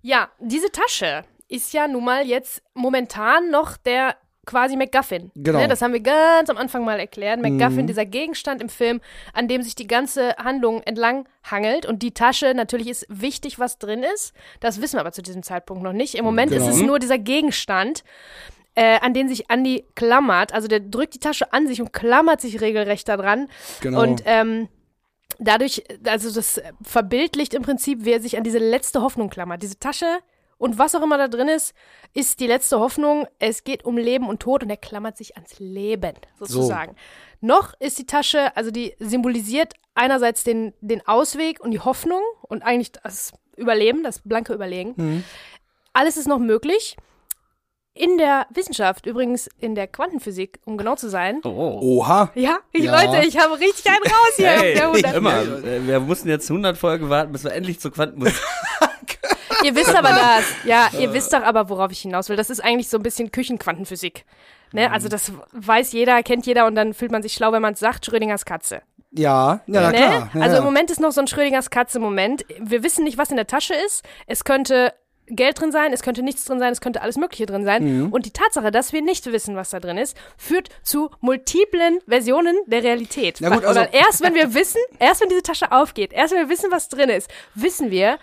Ja, 0.00 0.28
diese 0.40 0.70
Tasche 0.72 1.24
ist 1.48 1.72
ja 1.74 1.86
nun 1.86 2.04
mal 2.04 2.26
jetzt 2.26 2.62
momentan 2.74 3.50
noch 3.50 3.76
der 3.76 4.16
quasi 4.46 4.76
MacGuffin. 4.76 5.30
Genau. 5.34 5.58
Ne, 5.58 5.68
das 5.68 5.82
haben 5.82 5.92
wir 5.92 6.00
ganz 6.00 6.48
am 6.48 6.56
Anfang 6.56 6.84
mal 6.84 6.98
erklärt. 6.98 7.40
MacGuffin, 7.42 7.82
Mhm. 7.82 7.86
dieser 7.88 8.06
Gegenstand 8.06 8.62
im 8.62 8.68
Film, 8.68 9.00
an 9.32 9.48
dem 9.48 9.62
sich 9.62 9.74
die 9.74 9.86
ganze 9.86 10.34
Handlung 10.36 10.82
entlang 10.84 11.28
hangelt. 11.50 11.84
Und 11.84 12.02
die 12.02 12.12
Tasche, 12.12 12.54
natürlich 12.54 12.88
ist 12.88 13.06
wichtig, 13.08 13.58
was 13.58 13.78
drin 13.78 14.02
ist. 14.14 14.32
Das 14.60 14.80
wissen 14.80 14.96
wir 14.96 15.00
aber 15.00 15.12
zu 15.12 15.22
diesem 15.22 15.42
Zeitpunkt 15.42 15.82
noch 15.82 15.92
nicht. 15.92 16.14
Im 16.14 16.24
Moment 16.24 16.52
Genau. 16.52 16.66
ist 16.66 16.76
es 16.76 16.80
nur 16.82 16.98
dieser 16.98 17.18
Gegenstand, 17.18 18.04
äh, 18.76 18.98
an 19.00 19.14
den 19.14 19.28
sich 19.28 19.50
Andy 19.50 19.84
klammert. 19.94 20.52
Also 20.54 20.68
der 20.68 20.80
drückt 20.80 21.14
die 21.14 21.18
Tasche 21.18 21.52
an 21.52 21.66
sich 21.66 21.80
und 21.80 21.92
klammert 21.92 22.40
sich 22.40 22.60
regelrecht 22.60 23.08
daran. 23.08 23.48
Genau. 23.80 24.02
Und 24.02 24.22
ähm, 24.26 24.68
dadurch, 25.38 25.82
also 26.06 26.32
das 26.32 26.60
verbildlicht 26.82 27.54
im 27.54 27.62
Prinzip, 27.62 28.00
wer 28.02 28.20
sich 28.20 28.36
an 28.36 28.44
diese 28.44 28.58
letzte 28.58 29.02
Hoffnung 29.02 29.28
klammert. 29.30 29.62
Diese 29.62 29.78
Tasche 29.78 30.18
und 30.58 30.78
was 30.78 30.94
auch 30.94 31.02
immer 31.02 31.18
da 31.18 31.28
drin 31.28 31.48
ist, 31.48 31.74
ist 32.14 32.40
die 32.40 32.46
letzte 32.46 32.80
Hoffnung. 32.80 33.26
Es 33.38 33.64
geht 33.64 33.84
um 33.84 33.98
Leben 33.98 34.28
und 34.28 34.40
Tod 34.40 34.62
und 34.62 34.70
er 34.70 34.76
klammert 34.78 35.16
sich 35.16 35.36
ans 35.36 35.58
Leben, 35.58 36.14
sozusagen. 36.38 36.96
Noch 37.40 37.74
ist 37.78 37.98
die 37.98 38.06
Tasche, 38.06 38.56
also 38.56 38.70
die 38.70 38.94
symbolisiert 38.98 39.74
einerseits 39.94 40.44
den, 40.44 40.72
den 40.80 41.06
Ausweg 41.06 41.60
und 41.60 41.72
die 41.72 41.80
Hoffnung 41.80 42.22
und 42.42 42.62
eigentlich 42.62 42.92
das 42.92 43.32
Überleben, 43.56 44.02
das 44.02 44.20
blanke 44.20 44.54
Überlegen. 44.54 45.24
Alles 45.92 46.16
ist 46.16 46.26
noch 46.28 46.38
möglich. 46.38 46.96
In 47.94 48.18
der 48.18 48.46
Wissenschaft, 48.50 49.06
übrigens 49.06 49.48
in 49.58 49.74
der 49.74 49.86
Quantenphysik, 49.86 50.60
um 50.66 50.76
genau 50.76 50.96
zu 50.96 51.08
sein. 51.08 51.40
Oh. 51.44 51.80
Oha. 51.80 52.30
Ja, 52.34 52.58
ich, 52.72 52.84
Ja. 52.84 53.00
Leute, 53.00 53.26
ich 53.26 53.38
habe 53.38 53.58
richtig 53.58 53.86
einen 53.86 54.02
raus 54.02 54.32
hier. 54.36 54.48
Hey, 54.48 54.82
auf 54.82 55.00
der 55.00 55.14
100. 55.14 55.14
immer. 55.14 55.86
Wir 55.86 56.00
mussten 56.00 56.28
jetzt 56.28 56.50
100 56.50 56.76
Folgen 56.76 57.08
warten, 57.08 57.32
bis 57.32 57.44
wir 57.44 57.54
endlich 57.54 57.80
zur 57.80 57.92
Quantenmusik. 57.92 58.36
Ihr 59.64 59.74
wisst 59.74 59.94
aber 59.94 60.08
das. 60.10 60.44
Ja, 60.64 60.88
ihr 60.98 61.12
wisst 61.12 61.32
doch 61.32 61.42
aber, 61.42 61.68
worauf 61.68 61.90
ich 61.92 62.00
hinaus 62.00 62.28
will. 62.28 62.36
Das 62.36 62.50
ist 62.50 62.60
eigentlich 62.62 62.88
so 62.88 62.96
ein 62.98 63.02
bisschen 63.02 63.30
Küchenquantenphysik. 63.32 64.24
Ne? 64.72 64.90
Also 64.90 65.08
das 65.08 65.32
weiß 65.52 65.92
jeder, 65.92 66.22
kennt 66.22 66.46
jeder 66.46 66.66
und 66.66 66.74
dann 66.74 66.92
fühlt 66.94 67.12
man 67.12 67.22
sich 67.22 67.32
schlau, 67.34 67.52
wenn 67.52 67.62
man 67.62 67.74
es 67.74 67.80
sagt, 67.80 68.04
Schrödingers 68.06 68.44
Katze. 68.44 68.82
Ja, 69.12 69.60
ja, 69.66 69.80
na 69.80 69.90
Ne? 69.90 69.96
klar. 69.96 70.30
Ja, 70.34 70.40
also 70.40 70.56
im 70.58 70.64
Moment 70.64 70.90
ist 70.90 71.00
noch 71.00 71.12
so 71.12 71.20
ein 71.20 71.26
Schrödingers 71.28 71.70
Katze-Moment. 71.70 72.44
Wir 72.60 72.82
wissen 72.82 73.04
nicht, 73.04 73.16
was 73.16 73.30
in 73.30 73.36
der 73.36 73.46
Tasche 73.46 73.74
ist. 73.74 74.04
Es 74.26 74.44
könnte 74.44 74.92
Geld 75.28 75.60
drin 75.60 75.72
sein, 75.72 75.92
es 75.92 76.02
könnte 76.02 76.22
nichts 76.22 76.44
drin 76.44 76.58
sein, 76.60 76.72
es 76.72 76.80
könnte 76.80 77.00
alles 77.02 77.16
Mögliche 77.16 77.46
drin 77.46 77.64
sein. 77.64 78.02
Mhm. 78.06 78.12
Und 78.12 78.26
die 78.26 78.32
Tatsache, 78.32 78.70
dass 78.70 78.92
wir 78.92 79.02
nicht 79.02 79.24
wissen, 79.26 79.56
was 79.56 79.70
da 79.70 79.80
drin 79.80 79.98
ist, 79.98 80.16
führt 80.36 80.68
zu 80.82 81.10
multiplen 81.20 81.98
Versionen 82.06 82.56
der 82.66 82.82
Realität. 82.84 83.38
Na 83.40 83.48
gut, 83.48 83.64
also- 83.64 83.80
Oder 83.80 83.92
erst 83.94 84.20
wenn 84.22 84.34
wir 84.34 84.54
wissen, 84.54 84.80
erst 84.98 85.22
wenn 85.22 85.28
diese 85.28 85.42
Tasche 85.42 85.72
aufgeht, 85.72 86.12
erst 86.12 86.32
wenn 86.34 86.40
wir 86.42 86.48
wissen, 86.48 86.70
was 86.70 86.88
drin 86.88 87.08
ist, 87.08 87.28
wissen 87.54 87.90
wir, 87.90 88.18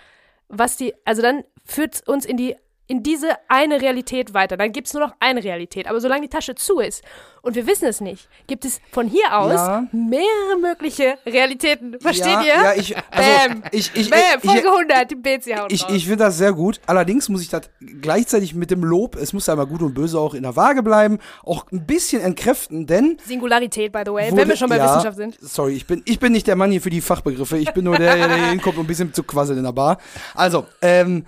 was 0.57 0.77
die, 0.77 0.93
also 1.05 1.22
dann 1.22 1.43
führt 1.65 2.07
uns 2.07 2.25
in 2.25 2.38
die 2.38 2.55
in 2.93 3.01
diese 3.01 3.29
eine 3.47 3.81
Realität 3.81 4.35
weiter. 4.35 4.55
Dann 4.55 4.71
gibt 4.71 4.85
es 4.85 4.93
nur 4.93 5.07
noch 5.07 5.15
eine 5.19 5.43
Realität. 5.43 5.88
Aber 5.88 6.00
solange 6.00 6.21
die 6.21 6.27
Tasche 6.29 6.53
zu 6.53 6.79
ist 6.79 7.03
und 7.41 7.55
wir 7.55 7.65
wissen 7.65 7.85
es 7.88 8.01
nicht, 8.01 8.29
gibt 8.45 8.65
es 8.65 8.79
von 8.91 9.07
hier 9.07 9.35
aus 9.35 9.53
Ja. 9.53 9.88
mehrere 9.91 10.59
mögliche 10.62 11.17
Realitäten. 11.25 12.00
Versteht 12.00 12.27
ja, 12.27 12.41
ihr? 12.41 12.53
Ja, 12.53 12.73
ich, 12.75 12.95
also, 13.09 13.50
Bam. 13.50 13.63
ich, 13.71 13.91
ich, 13.95 14.12
Bam, 14.12 14.19
ich, 14.43 14.47
Folge 14.47 14.71
100, 14.71 15.09
die 15.09 15.15
BC 15.15 15.57
hauen 15.57 15.67
Ich, 15.71 15.83
raus. 15.85 15.91
ich 15.91 16.03
finde 16.05 16.25
das 16.25 16.38
sehr 16.38 16.53
gut. 16.53 16.79
Allerdings 16.85 17.29
muss 17.29 17.41
ich 17.41 17.50
das 17.50 17.63
gleichzeitig 18.00 18.53
mit 18.53 18.69
dem 18.69 18.83
Lob, 18.83 19.15
es 19.15 19.33
muss 19.33 19.47
ja 19.47 19.55
mal 19.55 19.65
gut 19.65 19.81
und 19.81 19.95
böse 19.95 20.19
auch 20.19 20.35
in 20.35 20.43
der 20.43 20.55
Waage 20.55 20.83
bleiben, 20.83 21.17
auch 21.43 21.65
ein 21.71 21.88
bisschen 21.88 22.21
entkräften, 22.21 22.85
denn 22.85 23.17
Singularität, 23.25 23.91
by 23.91 24.03
the 24.05 24.12
way, 24.13 24.29
wenn 24.35 24.47
wir 24.47 24.55
schon 24.55 24.69
bei 24.69 24.77
ja, 24.77 24.85
Wissenschaft 24.85 25.17
sind. 25.17 25.35
Sorry, 25.41 25.73
ich 25.73 25.88
bin, 25.88 26.03
ich 26.05 26.19
bin 26.19 26.31
nicht 26.31 26.45
der 26.45 26.55
Mann 26.55 26.69
hier 26.69 26.81
für 26.81 26.91
die 26.91 27.01
Fachbegriffe. 27.01 27.57
Ich 27.57 27.71
bin 27.71 27.85
nur 27.85 27.97
der, 27.97 28.15
der 28.17 28.35
hier 28.35 28.50
hinkommt, 28.51 28.77
um 28.77 28.83
ein 28.83 28.88
bisschen 28.88 29.12
zu 29.15 29.23
quasseln 29.23 29.57
in 29.57 29.63
der 29.63 29.71
Bar. 29.71 29.97
Also, 30.35 30.67
ähm, 30.83 31.25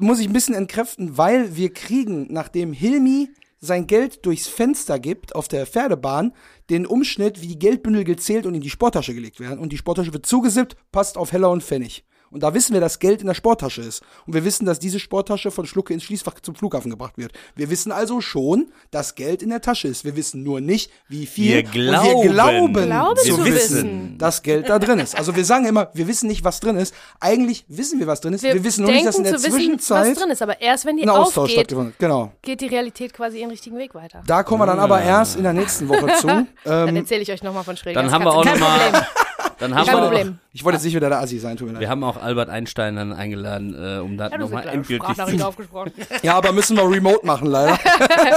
muss 0.00 0.20
ich 0.20 0.26
ein 0.26 0.32
bisschen 0.32 0.54
entkräften, 0.54 1.16
weil 1.16 1.56
wir 1.56 1.72
kriegen, 1.72 2.26
nachdem 2.30 2.72
Hilmi 2.72 3.30
sein 3.60 3.86
Geld 3.86 4.26
durchs 4.26 4.46
Fenster 4.46 4.98
gibt 4.98 5.34
auf 5.34 5.48
der 5.48 5.66
Pferdebahn, 5.66 6.32
den 6.70 6.86
Umschnitt, 6.86 7.40
wie 7.40 7.46
die 7.46 7.58
Geldbündel 7.58 8.04
gezählt 8.04 8.46
und 8.46 8.54
in 8.54 8.60
die 8.60 8.70
Sporttasche 8.70 9.14
gelegt 9.14 9.40
werden. 9.40 9.58
Und 9.58 9.72
die 9.72 9.78
Sporttasche 9.78 10.12
wird 10.12 10.26
zugesippt, 10.26 10.76
passt 10.92 11.16
auf 11.16 11.32
Heller 11.32 11.50
und 11.50 11.62
Pfennig. 11.62 12.04
Und 12.34 12.42
da 12.42 12.52
wissen 12.52 12.74
wir, 12.74 12.80
dass 12.80 12.98
Geld 12.98 13.20
in 13.20 13.28
der 13.28 13.34
Sporttasche 13.34 13.80
ist. 13.80 14.02
Und 14.26 14.34
wir 14.34 14.44
wissen, 14.44 14.66
dass 14.66 14.78
diese 14.80 14.98
Sporttasche 14.98 15.50
von 15.52 15.64
Schlucke 15.66 15.94
ins 15.94 16.02
Schließfach 16.02 16.34
zum 16.40 16.54
Flughafen 16.56 16.90
gebracht 16.90 17.16
wird. 17.16 17.32
Wir 17.54 17.70
wissen 17.70 17.92
also 17.92 18.20
schon, 18.20 18.72
dass 18.90 19.14
Geld 19.14 19.40
in 19.42 19.50
der 19.50 19.60
Tasche 19.60 19.86
ist. 19.88 20.04
Wir 20.04 20.16
wissen 20.16 20.42
nur 20.42 20.60
nicht, 20.60 20.90
wie 21.08 21.26
viel. 21.26 21.58
Wir 21.58 21.64
Und 21.64 21.74
wir 21.74 22.30
glauben. 22.30 22.32
glauben 22.32 22.72
Glaube 22.74 23.20
zu 23.22 23.44
wissen, 23.44 23.54
wissen. 23.54 24.18
dass 24.18 24.42
Geld 24.42 24.68
da 24.68 24.78
drin 24.80 24.98
ist. 24.98 25.16
Also 25.16 25.36
wir 25.36 25.44
sagen 25.44 25.64
immer, 25.64 25.90
wir 25.94 26.08
wissen 26.08 26.26
nicht, 26.26 26.42
was 26.44 26.58
drin 26.60 26.76
ist. 26.76 26.92
Eigentlich 27.20 27.64
wissen 27.68 28.00
wir, 28.00 28.06
was 28.08 28.20
drin 28.20 28.34
ist. 28.34 28.42
Wir, 28.42 28.64
wissen 28.64 28.82
nur 28.82 28.90
nicht, 28.92 29.06
dass 29.06 29.16
in 29.16 29.22
der 29.24 29.36
zu 29.36 29.44
wissen, 29.44 29.52
Zwischenzeit 29.56 30.10
was 30.10 30.18
drin 30.18 30.30
ist. 30.30 30.42
Aber 30.42 30.60
erst 30.60 30.84
wenn 30.86 30.96
die 30.96 31.04
ein 31.04 31.10
Austausch 31.10 31.44
aufgeht, 31.44 31.54
stattgefunden 31.56 31.92
hat. 31.92 31.98
Genau. 32.00 32.32
geht 32.42 32.60
die 32.60 32.66
Realität 32.66 33.14
quasi 33.14 33.38
ihren 33.40 33.50
richtigen 33.50 33.78
Weg 33.78 33.94
weiter. 33.94 34.22
Da 34.26 34.42
kommen 34.42 34.60
wir 34.62 34.66
dann 34.66 34.80
aber 34.80 35.00
erst 35.00 35.36
in 35.36 35.44
der 35.44 35.52
nächsten 35.52 35.88
Woche 35.88 36.12
zu. 36.20 36.26
Dann 36.64 36.88
Ähm, 36.88 36.96
erzähle 36.96 37.22
ich 37.22 37.30
euch 37.30 37.42
nochmal 37.44 37.62
von 37.62 37.76
Schrödingers 37.76 38.10
Dann 38.10 38.12
haben 38.12 38.24
wir 38.24 38.32
auch 38.34 38.44
Kein 38.44 38.58
noch 38.58 38.68
mal- 38.68 38.78
Problem. 38.90 39.23
Dann 39.58 39.74
haben 39.74 39.86
Kein 39.86 39.96
wir, 39.96 40.02
Problem. 40.02 40.38
Ich 40.52 40.64
wollte 40.64 40.76
jetzt 40.76 40.84
nicht 40.84 40.94
wieder 40.94 41.08
der 41.08 41.20
Assi 41.20 41.38
sein, 41.38 41.56
tut 41.56 41.68
mir 41.68 41.74
wir 41.74 41.80
leid. 41.80 41.88
haben 41.88 42.04
auch 42.04 42.16
Albert 42.16 42.48
Einstein 42.48 42.96
dann 42.96 43.12
eingeladen, 43.12 43.74
äh, 43.74 43.98
um 44.00 44.16
da 44.16 44.28
Ja, 44.28 44.38
nochmal 44.38 44.68
endgültig 44.68 45.18
aufgesprochen. 45.42 45.92
Ja, 46.22 46.34
aber 46.34 46.52
müssen 46.52 46.76
wir 46.76 46.88
remote 46.88 47.24
machen, 47.26 47.46
leider. 47.48 47.78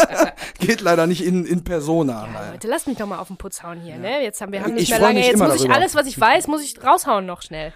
Geht 0.60 0.82
leider 0.82 1.08
nicht 1.08 1.24
in, 1.24 1.46
in 1.46 1.64
Persona. 1.64 2.28
leider. 2.34 2.52
Leute, 2.54 2.68
lasst 2.68 2.88
mich 2.88 2.98
doch 2.98 3.08
mal 3.08 3.20
auf 3.20 3.28
den 3.28 3.38
Putz 3.38 3.64
hauen 3.64 3.80
hier, 3.82 3.98
ne? 3.98 4.24
Jetzt 4.24 4.42
haben 4.42 4.52
wir 4.52 4.62
haben 4.62 4.74
Ich 4.78 4.82
nicht 4.82 4.90
mehr 4.90 5.00
freu 5.00 5.06
lange. 5.08 5.26
Jetzt 5.26 5.40
muss 5.40 5.56
ich 5.56 5.62
darüber. 5.62 5.76
alles, 5.76 5.96
was 5.96 6.08
ich 6.08 6.20
weiß, 6.20 6.48
muss 6.48 6.62
ich 6.64 6.84
raushauen 6.84 7.26
noch 7.26 7.42
schnell. 7.42 7.74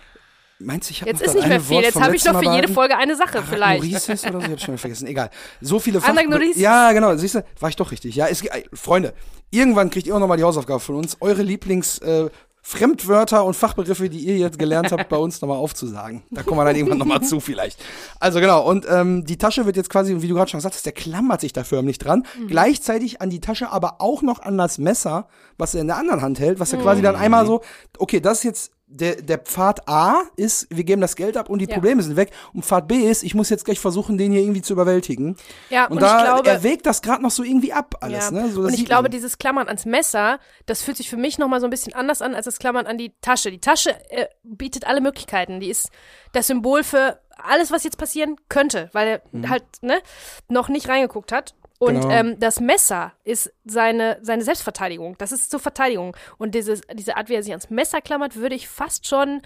Meinst 0.63 0.89
du, 0.89 0.91
ich 0.91 1.01
habe 1.01 1.10
Jetzt 1.10 1.21
noch 1.21 1.27
ist 1.27 1.36
nicht 1.36 1.48
mehr 1.48 1.60
viel. 1.60 1.75
Wort 1.77 1.86
Jetzt 1.86 2.01
habe 2.01 2.15
ich 2.15 2.25
noch 2.25 2.39
für 2.39 2.45
Mal 2.45 2.55
jede? 2.55 2.67
Folge 2.67 2.98
eine 2.98 3.15
Sache 3.15 3.41
vielleicht. 3.41 3.81
Anagnosis 3.81 4.24
oder 4.25 4.33
so, 4.33 4.38
ich 4.39 4.51
habe 4.51 4.60
schon 4.60 4.67
wieder 4.74 4.77
vergessen. 4.77 5.07
Egal. 5.07 5.29
So 5.60 5.79
viele 5.79 6.01
Fach? 6.01 6.13
Ja, 6.55 6.91
genau. 6.91 7.15
Siehst 7.15 7.36
du, 7.36 7.43
war 7.60 7.69
ich 7.69 7.75
doch 7.75 7.91
richtig. 7.91 8.15
Ja, 8.15 8.27
es, 8.27 8.41
ey, 8.43 8.69
Freunde, 8.74 9.13
irgendwann 9.50 9.89
kriegt 9.89 10.07
ihr 10.07 10.15
auch 10.15 10.19
nochmal 10.19 10.38
die 10.38 10.43
Hausaufgabe 10.43 10.79
von 10.79 10.95
uns, 10.95 11.17
eure 11.19 11.41
Lieblings 11.41 11.98
äh, 12.00 12.29
Fremdwörter 12.63 13.44
und 13.44 13.56
Fachbegriffe, 13.56 14.08
die 14.10 14.20
ihr 14.20 14.38
jetzt 14.38 14.60
gelernt 14.60 14.91
habt, 14.91 15.10
bei 15.10 15.18
uns 15.18 15.41
nochmal 15.41 15.58
aufzusagen. 15.58 16.24
Da 16.30 16.44
kommen 16.44 16.60
wir 16.60 16.65
dann 16.65 16.75
irgendwann 16.75 17.00
nochmal 17.00 17.22
zu 17.22 17.39
vielleicht. 17.39 17.84
Also 18.20 18.39
genau, 18.39 18.68
und 18.68 18.86
ähm, 18.89 19.25
die 19.25 19.38
Tasche 19.38 19.65
wird 19.65 19.77
jetzt 19.77 19.89
quasi, 19.89 20.22
wie 20.22 20.27
du 20.27 20.36
gerade 20.36 20.50
schon 20.51 20.60
gesagt 20.60 20.75
hast, 20.75 20.86
der 20.86 20.94
klammert 20.94 21.41
sich 21.41 21.53
da 21.53 21.63
förmlich 21.63 21.98
dran. 21.98 22.24
Mhm. 22.39 22.48
Gleichzeitig 22.48 23.20
an 23.22 23.30
die 23.30 23.39
Tasche, 23.41 23.72
aber 23.72 23.96
auch 24.00 24.22
noch 24.22 24.39
an 24.41 24.58
das 24.58 24.77
Messer, 24.77 25.27
was 25.58 25.74
er 25.74 25.82
in 25.82 25.88
der 25.88 25.98
anderen 25.98 26.22
Hand 26.22 26.39
hält, 26.39 26.60
was 26.60 26.72
er 26.72 26.80
Mhm. 26.80 26.84
quasi 26.84 27.01
dann 27.01 27.15
einmal 27.15 27.46
so, 27.46 27.62
okay, 27.98 28.20
das 28.20 28.39
ist 28.39 28.44
jetzt 28.44 28.72
der, 28.93 29.15
der 29.21 29.38
Pfad 29.38 29.88
A 29.88 30.21
ist, 30.36 30.67
wir 30.69 30.83
geben 30.83 31.01
das 31.01 31.15
Geld 31.15 31.38
ab 31.38 31.50
und 31.50 31.60
die 31.60 31.65
Ja. 31.65 31.74
Probleme 31.74 32.03
sind 32.03 32.15
weg. 32.17 32.31
Und 32.53 32.65
Pfad 32.65 32.88
B 32.88 32.95
ist, 33.10 33.24
ich 33.24 33.33
muss 33.33 33.50
jetzt 33.50 33.65
gleich 33.65 33.79
versuchen, 33.79 34.17
den 34.17 34.31
hier 34.31 34.41
irgendwie 34.41 34.62
zu 34.62 34.74
überwältigen. 34.74 35.38
Ja, 35.69 35.86
und, 35.86 35.93
und 35.93 36.01
da 36.01 36.17
ich 36.19 36.24
glaube- 36.25 36.50
er 36.50 36.63
wägt 36.63 36.86
das 36.86 37.01
gerade 37.01 37.24
noch 37.24 37.31
so 37.31 37.43
irgendwie 37.43 37.74
ab 37.74 37.95
alles. 38.01 38.25
Ja. 38.25 38.31
Ne? 38.31 38.51
So, 38.51 38.62
und 38.62 38.74
ich 38.74 38.86
glaube, 38.86 39.03
man. 39.03 39.12
dieses 39.12 39.38
Klammern 39.38 39.67
ans 39.67 39.86
Messer, 39.86 40.39
das 40.65 40.81
fühlt 40.81 40.98
sich 40.98 41.10
für 41.10 41.17
mich 41.17 41.38
nochmal 41.38 41.60
so 41.62 41.67
ein 41.67 41.69
bisschen 41.69 41.93
anders 41.93 42.21
an 42.21 42.36
als 42.36 42.45
das 42.45 42.60
Klammern 42.60 42.86
an 42.86 42.98
die 42.98 43.13
Tasche. 43.21 43.50
Die 43.51 43.62
Tasche 43.62 43.95
äh, 44.12 44.27
bietet 44.43 44.86
alle 44.86 45.01
Möglichkeiten. 45.01 45.60
Die 45.60 45.69
ist 45.69 45.89
das 46.33 46.48
Symbol 46.48 46.83
für 46.83 47.19
alles, 47.38 47.71
was 47.71 47.83
jetzt 47.83 47.98
passieren 47.98 48.36
könnte, 48.50 48.89
weil 48.93 49.21
er 49.33 49.50
halt 49.50 49.63
ne, 49.81 50.00
noch 50.48 50.69
nicht 50.69 50.88
reingeguckt 50.89 51.31
hat. 51.31 51.55
Und. 51.82 51.96
Genau. 52.02 52.10
ähm, 52.12 52.40
das 52.40 52.60
Messer 52.60 53.14
ist 53.24 53.52
seine, 53.66 54.20
seine 54.22 54.44
Selbstverteidigung. 54.44 55.16
Das 55.18 55.32
ist 55.32 55.50
zur 55.50 55.60
Verteidigung. 55.60 56.16
Und 56.38 56.54
dieses, 56.54 56.82
diese 56.94 57.18
Art, 57.18 57.28
wie 57.30 57.34
er 57.34 57.42
sich 57.44 57.52
ans 57.52 57.70
Messer 57.72 58.02
klammert, 58.02 58.36
würde 58.36 58.54
ich 58.56 58.68
fast 58.68 59.08
schon. 59.08 59.42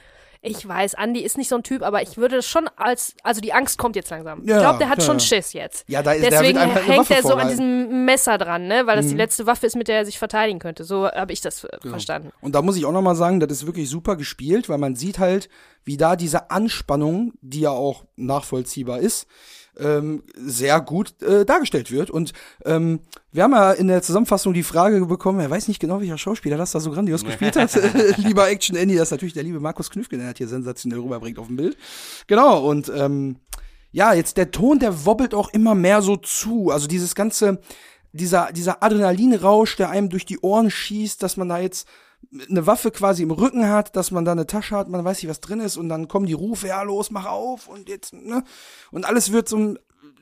Ich 0.47 0.67
weiß, 0.67 0.93
Andi 0.93 1.21
ist 1.21 1.37
nicht 1.39 1.47
so 1.49 1.55
ein 1.55 1.63
Typ, 1.63 1.81
aber 1.81 2.03
ich 2.03 2.17
würde 2.17 2.43
schon 2.43 2.67
als. 2.75 3.15
Also 3.23 3.41
die 3.41 3.51
Angst 3.53 3.79
kommt 3.79 3.95
jetzt 3.95 4.11
langsam. 4.11 4.45
Ja, 4.45 4.57
ich 4.57 4.61
glaube, 4.61 4.77
der 4.79 4.89
hat 4.89 4.99
ja, 4.99 5.05
schon. 5.05 5.19
Schiss 5.19 5.53
jetzt. 5.53 5.85
Ja, 5.87 6.03
da 6.03 6.11
ist- 6.11 6.21
der 6.23 6.29
Deswegen 6.29 6.59
eine 6.59 6.75
hängt 6.75 6.97
Waffe 7.09 7.15
er 7.15 7.23
so 7.23 7.33
an 7.33 7.47
diesem 7.47 8.05
Messer 8.05 8.37
dran, 8.37 8.67
ne? 8.67 8.85
Weil 8.85 8.97
das 8.97 9.05
Mhm. 9.05 9.09
die 9.11 9.15
letzte 9.15 9.47
Waffe 9.47 9.65
ist, 9.65 9.75
mit 9.75 9.87
der 9.87 9.97
er 9.99 10.05
sich 10.05 10.19
verteidigen 10.19 10.59
könnte. 10.59 10.83
So 10.83 11.09
habe 11.09 11.31
ich 11.33 11.41
das 11.41 11.63
äh, 11.63 11.69
verstanden. 11.81 12.31
Und 12.41 12.53
da 12.53 12.61
muss 12.61 12.75
ich 12.77 12.85
auch 12.85 12.91
nochmal 12.91 13.15
sagen, 13.15 13.39
das 13.39 13.49
ist 13.49 13.65
wirklich 13.65 13.89
super 13.89 14.17
gespielt, 14.17 14.69
weil 14.69 14.77
man 14.77 14.95
sieht 14.95 15.17
halt, 15.17 15.49
wie 15.83 15.97
da 15.97 16.15
diese 16.15 16.51
Anspannung, 16.51 17.31
die 17.41 17.61
ja 17.61 17.71
auch 17.71 18.03
nachvollziehbar 18.17 18.99
ist, 18.99 19.25
ähm, 19.79 20.23
sehr 20.35 20.81
gut 20.81 21.21
äh, 21.21 21.45
dargestellt 21.45 21.91
wird. 21.91 22.09
Und 22.09 22.33
ähm, 22.65 22.99
wir 23.31 23.43
haben 23.43 23.51
ja 23.51 23.71
in 23.71 23.87
der 23.87 24.01
Zusammenfassung 24.01 24.53
die 24.53 24.63
Frage 24.63 25.05
bekommen, 25.05 25.39
er 25.39 25.49
weiß 25.49 25.67
nicht 25.67 25.79
genau, 25.79 25.99
welcher 25.99 26.17
Schauspieler 26.17 26.57
das 26.57 26.71
da 26.71 26.79
so 26.79 26.91
grandios 26.91 27.23
gespielt 27.23 27.55
hat. 27.55 27.73
Lieber 28.17 28.49
Action 28.49 28.75
Andy, 28.75 28.95
das 28.95 29.09
ist 29.09 29.11
natürlich 29.11 29.33
der 29.33 29.43
liebe 29.43 29.59
Markus 29.59 29.89
Knüffgen, 29.89 30.19
der 30.19 30.29
hat 30.29 30.37
hier 30.37 30.47
sensationell 30.47 30.99
rüberbringt 30.99 31.39
auf 31.39 31.47
dem 31.47 31.57
Bild. 31.57 31.77
Genau, 32.27 32.65
und 32.67 32.91
ähm, 32.95 33.37
ja, 33.91 34.13
jetzt 34.13 34.37
der 34.37 34.51
Ton, 34.51 34.79
der 34.79 35.05
wobbelt 35.05 35.33
auch 35.33 35.49
immer 35.53 35.73
mehr 35.73 36.01
so 36.01 36.17
zu. 36.17 36.69
Also 36.69 36.87
dieses 36.87 37.15
ganze, 37.15 37.59
dieser, 38.11 38.51
dieser 38.51 38.83
Adrenalinrausch, 38.83 39.77
der 39.77 39.89
einem 39.89 40.09
durch 40.09 40.25
die 40.25 40.39
Ohren 40.39 40.69
schießt, 40.69 41.23
dass 41.23 41.37
man 41.37 41.49
da 41.49 41.59
jetzt 41.59 41.87
eine 42.49 42.67
Waffe 42.67 42.91
quasi 42.91 43.23
im 43.23 43.31
Rücken 43.31 43.67
hat, 43.69 43.95
dass 43.95 44.11
man 44.11 44.25
da 44.25 44.31
eine 44.31 44.47
Tasche 44.47 44.75
hat, 44.75 44.89
man 44.89 45.03
weiß 45.03 45.21
nicht, 45.21 45.29
was 45.29 45.41
drin 45.41 45.59
ist 45.59 45.77
und 45.77 45.89
dann 45.89 46.07
kommen 46.07 46.25
die 46.25 46.33
Rufe, 46.33 46.67
ja 46.67 46.81
los, 46.83 47.11
mach 47.11 47.25
auf 47.25 47.67
und 47.67 47.89
jetzt, 47.89 48.13
ne? 48.13 48.43
Und 48.91 49.05
alles 49.05 49.31
wird 49.31 49.47
so, 49.49 49.75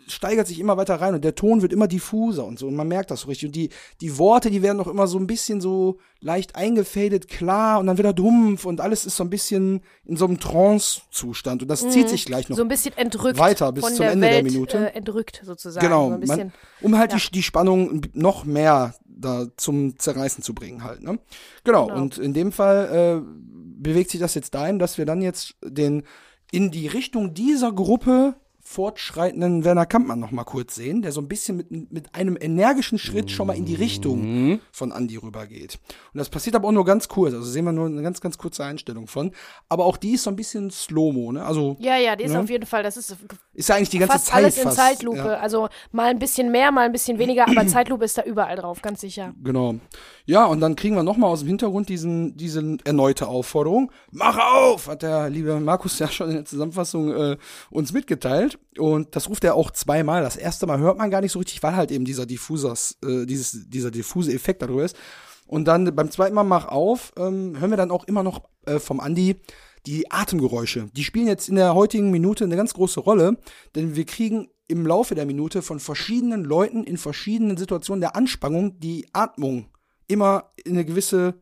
steigert 0.07 0.47
sich 0.47 0.59
immer 0.59 0.75
weiter 0.77 0.95
rein 0.99 1.13
und 1.15 1.23
der 1.23 1.35
Ton 1.35 1.61
wird 1.61 1.71
immer 1.71 1.87
diffuser 1.87 2.45
und 2.45 2.59
so 2.59 2.67
und 2.67 2.75
man 2.75 2.87
merkt 2.87 3.09
das 3.11 3.21
so 3.21 3.27
richtig 3.27 3.47
und 3.47 3.55
die, 3.55 3.69
die 4.01 4.17
Worte, 4.17 4.49
die 4.49 4.61
werden 4.61 4.79
auch 4.81 4.87
immer 4.87 5.07
so 5.07 5.17
ein 5.17 5.27
bisschen 5.27 5.61
so 5.61 5.97
leicht 6.19 6.55
eingefadet, 6.55 7.27
klar 7.27 7.79
und 7.79 7.87
dann 7.87 7.97
wieder 7.97 8.13
dumpf 8.13 8.65
und 8.65 8.81
alles 8.81 9.05
ist 9.05 9.15
so 9.15 9.23
ein 9.23 9.29
bisschen 9.29 9.81
in 10.05 10.17
so 10.17 10.25
einem 10.25 10.39
Trance-Zustand 10.39 11.61
und 11.61 11.67
das 11.67 11.89
zieht 11.89 12.09
sich 12.09 12.25
gleich 12.25 12.49
noch 12.49 12.55
Mhm. 12.55 12.57
So 12.57 12.63
ein 12.63 12.67
bisschen 12.69 12.97
entrückt. 12.97 13.37
weiter 13.37 13.71
bis 13.71 13.85
zum 13.85 13.97
der 13.97 14.11
Ende 14.11 14.27
der 14.27 14.35
Welt, 14.37 14.45
Minute. 14.45 14.77
Äh, 14.77 14.97
entrückt 14.97 15.41
sozusagen. 15.43 15.85
Genau, 15.85 16.09
So 16.09 16.13
ein 16.15 16.19
bisschen. 16.19 16.37
man, 16.37 16.51
um 16.81 16.97
halt 16.97 17.11
ja. 17.11 17.17
die, 17.17 17.31
die 17.31 17.43
Spannung 17.43 18.01
noch 18.13 18.45
mehr 18.45 18.93
da 19.15 19.47
zum 19.57 19.97
Zerreißen 19.99 20.43
zu 20.43 20.53
bringen 20.53 20.83
halt. 20.83 21.01
Ne? 21.03 21.19
Genau, 21.63 21.87
Genau. 21.87 22.01
und 22.01 22.17
in 22.17 22.33
dem 22.33 22.51
Fall 22.51 23.21
äh, 23.23 23.43
bewegt 23.81 24.09
sich 24.11 24.19
das 24.19 24.33
jetzt 24.35 24.53
dahin, 24.53 24.79
dass 24.79 24.97
wir 24.97 25.05
dann 25.05 25.21
jetzt 25.21 25.55
den 25.63 26.03
in 26.51 26.71
die 26.71 26.87
Richtung 26.87 27.33
dieser 27.33 27.71
Gruppe 27.73 28.35
fortschreitenden 28.65 29.65
Werner 29.65 29.85
Kampmann 29.85 30.19
noch 30.19 30.31
mal 30.31 30.43
kurz 30.45 30.75
sehen, 30.75 31.01
der 31.01 31.11
so 31.11 31.19
ein 31.21 31.27
bisschen 31.27 31.57
mit, 31.57 31.91
mit 31.91 32.15
einem 32.15 32.37
energischen 32.39 32.97
Schritt 32.97 33.29
schon 33.29 33.47
mal 33.47 33.57
in 33.57 33.65
die 33.65 33.75
Richtung 33.75 34.59
von 34.71 34.91
Andy 34.91 35.17
rübergeht. 35.17 35.79
Und 36.13 36.17
das 36.17 36.29
passiert 36.29 36.55
aber 36.55 36.67
auch 36.67 36.71
nur 36.71 36.85
ganz 36.85 37.07
kurz, 37.07 37.33
also 37.33 37.45
sehen 37.49 37.65
wir 37.65 37.71
nur 37.71 37.87
eine 37.87 38.01
ganz, 38.01 38.21
ganz 38.21 38.37
kurze 38.37 38.63
Einstellung 38.63 39.07
von. 39.07 39.31
Aber 39.69 39.85
auch 39.85 39.97
die 39.97 40.11
ist 40.13 40.23
so 40.23 40.29
ein 40.29 40.35
bisschen 40.35 40.71
Slow-Mo, 40.71 41.33
ne? 41.33 41.45
Also 41.45 41.75
Ja, 41.79 41.97
ja, 41.97 42.15
die 42.15 42.23
ist 42.23 42.31
Ne? 42.33 42.39
auf 42.39 42.49
jeden 42.49 42.65
Fall, 42.65 42.83
das 42.83 42.97
ist 42.97 43.15
ist 43.53 43.69
ja 43.69 43.75
eigentlich 43.75 43.89
die 43.89 43.99
ganze 43.99 44.13
fast 44.13 44.25
Zeit 44.27 44.35
alles 44.35 44.57
in 44.57 44.63
fast. 44.63 44.77
Zeitlupe. 44.77 45.17
Ja. 45.17 45.35
Also 45.35 45.69
mal 45.91 46.09
ein 46.09 46.19
bisschen 46.19 46.51
mehr, 46.51 46.71
mal 46.71 46.85
ein 46.85 46.91
bisschen 46.91 47.19
weniger, 47.19 47.47
aber 47.47 47.67
Zeitlupe 47.67 48.05
ist 48.05 48.17
da 48.17 48.23
überall 48.23 48.55
drauf, 48.55 48.81
ganz 48.81 49.01
sicher. 49.01 49.33
Genau. 49.43 49.75
Ja, 50.25 50.45
und 50.45 50.59
dann 50.59 50.75
kriegen 50.75 50.95
wir 50.95 51.03
nochmal 51.03 51.29
aus 51.29 51.39
dem 51.39 51.49
Hintergrund 51.49 51.89
diesen, 51.89 52.35
diese 52.35 52.77
erneute 52.83 53.27
Aufforderung. 53.27 53.91
Mach 54.11 54.39
auf! 54.39 54.87
Hat 54.87 55.03
der 55.03 55.29
liebe 55.29 55.59
Markus 55.59 55.99
ja 55.99 56.07
schon 56.07 56.29
in 56.29 56.35
der 56.35 56.45
Zusammenfassung 56.45 57.13
äh, 57.13 57.37
uns 57.69 57.93
mitgeteilt. 57.93 58.57
Und 58.77 59.15
das 59.15 59.29
ruft 59.29 59.43
er 59.43 59.55
auch 59.55 59.69
zweimal. 59.71 60.23
Das 60.23 60.35
erste 60.35 60.65
Mal 60.65 60.79
hört 60.79 60.97
man 60.97 61.11
gar 61.11 61.21
nicht 61.21 61.31
so 61.31 61.39
richtig, 61.39 61.61
weil 61.61 61.75
halt 61.75 61.91
eben 61.91 62.05
dieser 62.05 62.25
Diffusers, 62.25 62.97
äh, 63.05 63.25
dieses, 63.25 63.69
dieser 63.69 63.91
diffuse 63.91 64.33
Effekt 64.33 64.63
darüber 64.63 64.83
ist. 64.83 64.95
Und 65.45 65.65
dann 65.65 65.93
beim 65.95 66.09
zweiten 66.09 66.33
Mal 66.33 66.43
mach 66.43 66.67
auf, 66.67 67.11
ähm, 67.17 67.59
hören 67.59 67.69
wir 67.69 67.77
dann 67.77 67.91
auch 67.91 68.05
immer 68.05 68.23
noch 68.23 68.41
äh, 68.65 68.79
vom 68.79 68.99
Andi 68.99 69.35
die 69.85 70.11
Atemgeräusche. 70.11 70.89
Die 70.95 71.03
spielen 71.03 71.27
jetzt 71.27 71.49
in 71.49 71.55
der 71.55 71.73
heutigen 71.75 72.11
Minute 72.11 72.43
eine 72.45 72.55
ganz 72.55 72.73
große 72.73 72.99
Rolle, 72.99 73.37
denn 73.75 73.95
wir 73.95 74.05
kriegen 74.05 74.49
im 74.67 74.85
Laufe 74.87 75.13
der 75.15 75.25
Minute 75.25 75.61
von 75.61 75.79
verschiedenen 75.79 76.43
Leuten 76.45 76.83
in 76.83 76.97
verschiedenen 76.97 77.57
Situationen 77.57 78.01
der 78.01 78.15
Anspannung 78.15 78.79
die 78.79 79.07
Atmung 79.13 79.67
immer 80.07 80.49
in 80.63 80.73
eine 80.73 80.85
gewisse, 80.85 81.35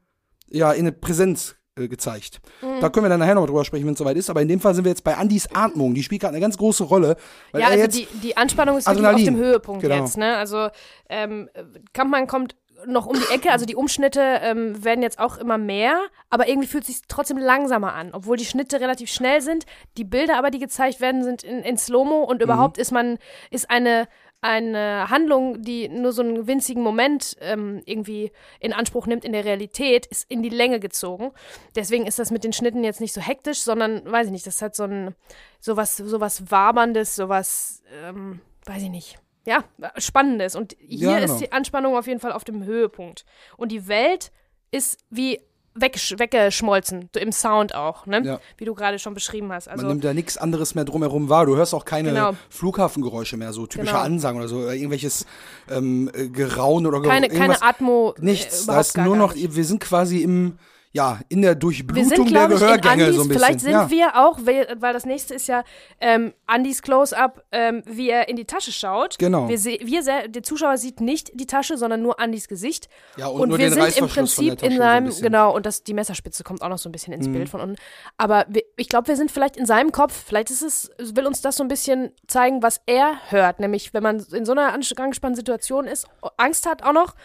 ja, 0.50 0.72
in 0.72 0.82
eine 0.82 0.92
Präsenz 0.92 1.56
äh, 1.76 1.88
gezeigt. 1.88 2.42
Da 2.82 2.90
können 2.90 3.06
wir 3.06 3.10
dann 3.10 3.20
nachher 3.20 3.36
noch 3.36 3.46
drüber 3.46 3.64
sprechen, 3.64 3.86
wenn 3.86 3.94
es 3.94 4.00
soweit 4.00 4.18
ist. 4.18 4.30
Aber 4.30 4.42
in 4.42 4.48
dem 4.48 4.60
Fall 4.60 4.74
sind 4.76 4.84
wir 4.86 4.90
jetzt 4.92 5.04
bei 5.04 5.16
Andys 5.16 5.48
Atmung. 5.54 5.94
Die 5.94 6.04
spielt 6.04 6.22
gerade 6.22 6.34
eine 6.34 6.42
ganz 6.42 6.58
große 6.58 6.84
Rolle. 6.84 7.16
Ja, 7.54 7.68
also 7.68 7.88
die, 7.88 8.08
die 8.22 8.36
Anspannung 8.36 8.78
ist 8.78 8.88
wirklich 8.88 9.06
Adrenalin. 9.06 9.30
auf 9.30 9.36
dem 9.36 9.44
Höhepunkt 9.44 9.82
Genau. 9.84 9.96
jetzt, 9.96 10.18
ne? 10.18 10.36
Also 10.38 10.68
ähm, 11.10 11.50
Kampmann 11.94 12.28
kommt 12.28 12.56
noch 12.86 13.06
um 13.06 13.14
die 13.14 13.34
Ecke, 13.34 13.52
also 13.52 13.66
die 13.66 13.76
Umschnitte 13.76 14.22
ähm, 14.42 14.84
werden 14.84 15.02
jetzt 15.02 15.20
auch 15.20 15.38
immer 15.38 15.58
mehr, 15.58 16.00
aber 16.30 16.48
irgendwie 16.48 16.68
fühlt 16.68 16.84
es 16.84 16.88
sich 16.88 17.02
trotzdem 17.08 17.38
langsamer 17.38 17.94
an, 17.94 18.12
obwohl 18.14 18.38
die 18.38 18.46
Schnitte 18.46 18.80
relativ 18.80 19.12
schnell 19.12 19.42
sind. 19.42 19.66
Die 19.98 20.04
Bilder 20.04 20.38
aber, 20.38 20.52
die 20.52 20.60
gezeigt 20.60 21.02
werden, 21.02 21.24
sind 21.24 21.44
in, 21.44 21.60
in 21.64 21.78
Slow-Mo 21.78 22.22
Mhm. 22.22 22.28
und 22.28 22.42
überhaupt 22.42 22.78
ist 22.78 22.92
man, 22.92 23.18
ist 23.50 23.70
eine 23.70 24.08
eine 24.44 25.08
Handlung, 25.12 25.62
die 25.62 25.88
nur 25.88 26.14
so 26.14 26.24
einen 26.24 26.48
winzigen 26.48 26.82
Moment 26.82 27.38
ähm, 27.42 27.84
irgendwie 27.86 28.32
in 28.60 28.74
Anspruch 28.74 29.06
nimmt 29.06 29.24
in 29.24 29.34
der 29.34 29.46
Realität, 29.46 30.08
ist 30.08 30.30
in 30.32 30.42
die 30.42 30.50
Länge 30.50 30.80
gezogen. 30.80 31.32
Deswegen 31.76 32.08
ist 32.08 32.18
das 32.18 32.32
mit 32.32 32.44
den 32.44 32.52
Schnitten 32.52 32.84
jetzt 32.84 33.02
nicht 33.02 33.14
so 33.14 33.22
hektisch, 33.22 33.60
sondern, 33.62 34.04
weiß 34.12 34.26
ich 34.26 34.32
nicht, 34.32 34.48
das 34.48 34.64
hat 34.64 34.76
so 34.76 34.84
ein 34.84 35.14
sowas, 35.60 35.96
sowasWaberndes, 35.98 37.16
sowas, 37.16 37.84
ähm, 38.04 38.42
weiß 38.66 38.82
ich 38.82 38.90
nicht. 38.90 39.20
Ja, 39.46 39.64
Spannendes. 39.98 40.56
Und 40.56 40.76
hier 40.80 41.10
Ja, 41.12 41.20
genau. 41.20 41.34
ist 41.34 41.40
die 41.40 41.52
Anspannung 41.52 41.98
auf 41.98 42.08
jeden 42.08 42.20
Fall 42.20 42.32
auf 42.32 42.44
dem 42.44 42.64
Höhepunkt. 42.64 43.26
Und 43.58 43.72
die 43.72 43.88
Welt 43.88 44.32
ist 44.72 45.00
wie 45.10 45.40
weggesch 45.74 46.16
weggeschmolzen, 46.20 47.10
im 47.18 47.32
Sound 47.32 47.74
auch, 47.74 48.06
ne? 48.06 48.22
Ja. 48.26 48.40
Wie 48.58 48.66
du 48.66 48.76
gerade 48.76 49.00
schon 49.00 49.14
beschrieben 49.14 49.54
hast. 49.54 49.70
Also, 49.70 49.84
man 49.84 49.94
nimmt 49.94 50.04
da 50.04 50.14
nichts 50.14 50.38
anderes 50.38 50.76
mehr 50.76 50.84
drumherum 50.84 51.30
wahr. 51.30 51.46
Du 51.46 51.56
hörst 51.56 51.74
auch 51.74 51.86
keine 51.86 52.10
Genau. 52.10 52.34
Flughafengeräusche 52.50 53.38
mehr, 53.38 53.54
so 53.54 53.66
typische 53.68 53.94
Genau. 53.94 54.04
Ansagen 54.04 54.38
oder 54.40 54.50
so, 54.50 54.58
oder 54.58 54.74
irgendwelches 54.74 55.26
ähm, 55.70 56.12
äh, 56.14 56.28
Geraun 56.28 56.86
oder 56.86 57.02
keine, 57.02 57.30
Ge- 57.30 57.38
keine 57.38 57.54
irgendwas. 57.54 57.62
Atmo. 57.68 58.14
äh, 58.18 58.26
Nichts. 58.26 58.60
Da 58.66 58.74
überhaupt 58.74 58.86
ist 58.88 58.94
gar, 58.96 59.06
nur 59.06 59.16
noch, 59.16 59.34
nicht. 59.34 59.56
wir 59.56 59.64
sind 59.64 59.80
quasi 59.80 60.18
im, 60.22 60.58
ja, 60.94 61.20
in 61.30 61.42
der 61.42 61.52
Wir 61.52 61.56
Durchblutung 61.56 62.04
sind, 62.04 62.32
der 62.32 62.46
ich, 62.46 62.52
in 62.52 62.60
Gehörgänge 62.60 63.04
Andys, 63.06 63.16
so 63.16 63.22
ein 63.22 63.28
bisschen. 63.28 63.42
vielleicht 63.42 63.60
sind 63.62 63.72
ja. 63.72 63.90
wir 63.90 64.16
auch, 64.16 64.40
weil, 64.44 64.68
das 64.94 65.06
nächste 65.06 65.34
ist 65.36 65.48
ja 65.48 65.64
ähm, 66.00 66.34
Andys 66.48 66.82
Close-Up, 66.82 67.44
ähm, 67.52 67.82
wie 67.86 68.10
er 68.10 68.28
in 68.28 68.36
die 68.36 68.46
Tasche 68.46 68.72
schaut. 68.72 69.18
Genau. 69.18 69.48
Wir, 69.48 69.58
wir 69.64 70.28
der 70.28 70.44
Zuschauer 70.44 70.78
sieht 70.78 71.00
nicht 71.00 71.32
die 71.34 71.46
Tasche, 71.46 71.78
sondern 71.78 72.02
nur 72.02 72.20
Andys 72.20 72.48
Gesicht. 72.48 72.90
Ja, 73.16 73.28
und 73.28 73.50
nur 73.50 73.58
wir 73.58 73.70
den 73.70 73.74
sind 73.82 73.98
im 73.98 74.08
Prinzip 74.08 74.52
in 74.52 74.58
so 74.60 74.66
ein 74.66 74.78
seinem. 74.78 75.06
Mhm. 75.06 75.22
genau, 75.22 75.56
und 75.56 75.66
das, 75.66 75.84
die 75.84 75.94
Messerspitze 75.94 76.44
kommt 76.44 76.62
auch 76.62 76.70
noch 76.70 76.78
so 76.78 76.90
ein 76.90 76.92
bisschen 76.92 77.14
ins 77.14 77.32
Bild 77.32 77.48
von 77.48 77.62
unten. 77.62 77.76
Aber 78.18 78.46
wir, 78.50 78.64
ich 78.76 78.90
glaube, 78.90 79.08
wir 79.08 79.16
sind 79.16 79.32
vielleicht 79.32 79.56
in 79.58 79.66
seinem 79.66 79.92
Kopf, 79.92 80.26
vielleicht 80.28 80.50
ist 80.50 80.62
es, 80.62 80.92
will 80.98 81.26
uns 81.26 81.42
das 81.42 81.56
so 81.56 81.64
ein 81.64 81.68
bisschen 81.70 82.12
zeigen, 82.28 82.62
was 82.64 82.82
er 82.86 83.14
hört. 83.30 83.60
Nämlich, 83.60 83.94
wenn 83.94 84.04
man 84.04 84.26
in 84.34 84.46
so 84.46 84.52
einer 84.52 84.74
ange- 84.76 85.00
angespannten 85.00 85.38
Situation 85.38 85.88
ist, 85.88 86.06
Angst 86.38 86.68
hat 86.68 86.84
auch 86.84 86.94
noch, 86.94 87.16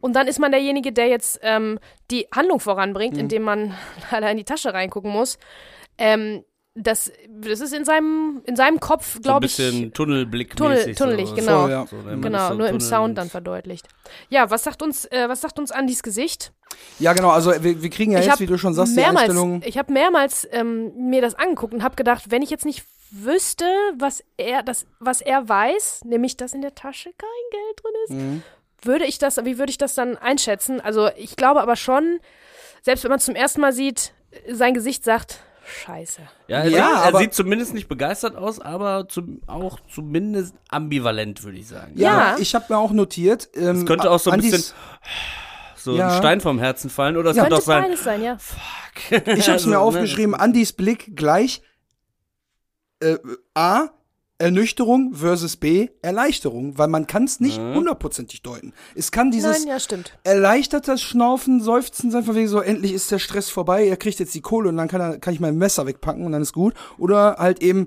und 0.00 0.14
dann 0.14 0.28
ist 0.28 0.38
man 0.38 0.52
derjenige, 0.52 0.92
der 0.92 1.08
jetzt 1.08 1.40
ähm, 1.42 1.78
die 2.10 2.28
Handlung 2.32 2.60
voranbringt, 2.60 3.15
dem 3.28 3.42
man 3.42 3.74
leider 4.10 4.30
in 4.30 4.36
die 4.36 4.44
Tasche 4.44 4.72
reingucken 4.74 5.10
muss. 5.10 5.38
Ähm, 5.98 6.44
das, 6.78 7.10
das 7.30 7.60
ist 7.60 7.72
in 7.72 7.86
seinem, 7.86 8.42
in 8.44 8.54
seinem 8.54 8.80
Kopf, 8.80 9.14
So 9.14 9.18
ein 9.18 9.22
glaube 9.22 9.46
ich. 9.46 9.56
bisschen 9.56 9.94
Tunnelblick 9.94 10.56
Tunnel- 10.56 10.94
tunnelig, 10.94 11.34
genau. 11.34 11.62
Voll, 11.62 11.70
ja. 11.70 11.86
So, 11.86 11.96
Genau, 12.20 12.48
so 12.48 12.54
nur 12.54 12.68
im 12.68 12.80
Sound 12.80 13.16
dann 13.16 13.30
verdeutlicht. 13.30 13.88
Ja, 14.28 14.50
was 14.50 14.62
sagt 14.64 14.82
uns, 14.82 15.06
äh, 15.06 15.26
was 15.26 15.40
sagt 15.40 15.58
uns 15.58 15.72
Andys 15.72 16.02
Gesicht? 16.02 16.52
Ja, 16.98 17.14
genau, 17.14 17.30
also 17.30 17.50
wir, 17.62 17.82
wir 17.82 17.88
kriegen 17.88 18.12
ja 18.12 18.20
ich 18.20 18.26
jetzt, 18.26 18.40
wie 18.40 18.46
du 18.46 18.58
schon 18.58 18.74
sagst, 18.74 18.92
die 18.94 19.00
mehrmals, 19.00 19.30
Einstellung. 19.30 19.62
ich 19.64 19.78
habe 19.78 19.90
mehrmals 19.90 20.46
ähm, 20.52 20.92
mir 21.08 21.22
das 21.22 21.34
angeguckt 21.34 21.72
und 21.72 21.82
habe 21.82 21.96
gedacht, 21.96 22.24
wenn 22.30 22.42
ich 22.42 22.50
jetzt 22.50 22.66
nicht 22.66 22.84
wüsste, 23.10 23.64
was 23.96 24.22
er, 24.36 24.62
das, 24.62 24.84
was 25.00 25.22
er 25.22 25.48
weiß, 25.48 26.02
nämlich, 26.04 26.36
dass 26.36 26.52
in 26.52 26.60
der 26.60 26.74
Tasche 26.74 27.08
kein 27.16 27.50
Geld 27.52 27.82
drin 27.82 27.92
ist, 28.04 28.10
Mhm. 28.34 28.42
würde 28.82 29.06
ich 29.06 29.16
das, 29.18 29.42
wie 29.46 29.56
würde 29.56 29.70
ich 29.70 29.78
das 29.78 29.94
dann 29.94 30.18
einschätzen? 30.18 30.78
Also 30.82 31.08
ich 31.16 31.36
glaube 31.36 31.62
aber 31.62 31.76
schon, 31.76 32.18
selbst 32.86 33.02
wenn 33.02 33.08
man 33.10 33.18
es 33.18 33.24
zum 33.24 33.34
ersten 33.34 33.60
Mal 33.60 33.72
sieht, 33.72 34.12
sein 34.48 34.72
Gesicht 34.72 35.02
sagt, 35.02 35.40
Scheiße. 35.84 36.20
Ja, 36.46 36.58
er, 36.60 36.68
Ja, 36.68 36.88
sieht, 37.04 37.14
er 37.14 37.18
sieht 37.18 37.34
zumindest 37.34 37.74
nicht 37.74 37.88
begeistert 37.88 38.36
aus, 38.36 38.60
aber 38.60 39.08
zum, 39.08 39.40
auch 39.48 39.80
zumindest 39.92 40.54
ambivalent, 40.68 41.42
würde 41.42 41.58
ich 41.58 41.66
sagen. 41.66 41.94
Ja, 41.96 42.34
Ja. 42.34 42.36
ich 42.38 42.54
habe 42.54 42.66
mir 42.68 42.78
auch 42.78 42.92
notiert. 42.92 43.48
Ähm, 43.54 43.78
Es 43.80 43.86
könnte 43.86 44.08
auch 44.08 44.20
so 44.20 44.30
ein 44.30 44.38
Andis- 44.40 44.52
bisschen 44.52 44.74
so 45.74 45.96
Ja. 45.96 46.10
ein 46.12 46.18
Stein 46.18 46.40
vom 46.40 46.60
Herzen 46.60 46.88
fallen 46.88 47.16
oder 47.16 47.30
es 47.30 47.36
Könnte 47.36 47.50
könnte 47.56 47.62
auch 47.62 47.66
sein, 47.66 47.96
sein, 47.96 48.22
ja. 48.22 48.36
Ich 49.10 49.10
habe 49.12 49.30
es 49.34 49.36
mir 49.46 49.52
Also, 49.54 49.70
ne, 49.70 49.78
aufgeschrieben, 49.80 50.36
Andys 50.36 50.72
Blick 50.72 51.16
gleich 51.16 51.62
äh, 53.00 53.16
A, 53.54 53.88
Ernüchterung 54.38 55.14
versus 55.14 55.56
B, 55.56 55.88
Erleichterung, 56.02 56.76
weil 56.76 56.88
man 56.88 57.06
kann 57.06 57.24
es 57.24 57.40
nicht 57.40 57.58
hundertprozentig 57.58 58.42
deuten. 58.42 58.74
Es 58.94 59.10
kann 59.10 59.30
dieses 59.30 59.60
Nein, 59.60 59.68
ja, 59.68 59.80
stimmt. 59.80 60.18
erleichtertes 60.24 61.00
Schnaufen, 61.00 61.62
Seufzen 61.62 62.10
sein, 62.10 62.24
von 62.24 62.34
wegen 62.34 62.48
so, 62.48 62.60
endlich 62.60 62.92
ist 62.92 63.10
der 63.10 63.18
Stress 63.18 63.48
vorbei, 63.48 63.86
er 63.86 63.96
kriegt 63.96 64.18
jetzt 64.18 64.34
die 64.34 64.42
Kohle 64.42 64.68
und 64.68 64.76
dann 64.76 64.88
kann, 64.88 65.00
er, 65.00 65.18
kann 65.18 65.32
ich 65.32 65.40
mein 65.40 65.56
Messer 65.56 65.86
wegpacken 65.86 66.24
und 66.24 66.32
dann 66.32 66.42
ist 66.42 66.52
gut. 66.52 66.74
Oder 66.98 67.36
halt 67.38 67.62
eben, 67.62 67.86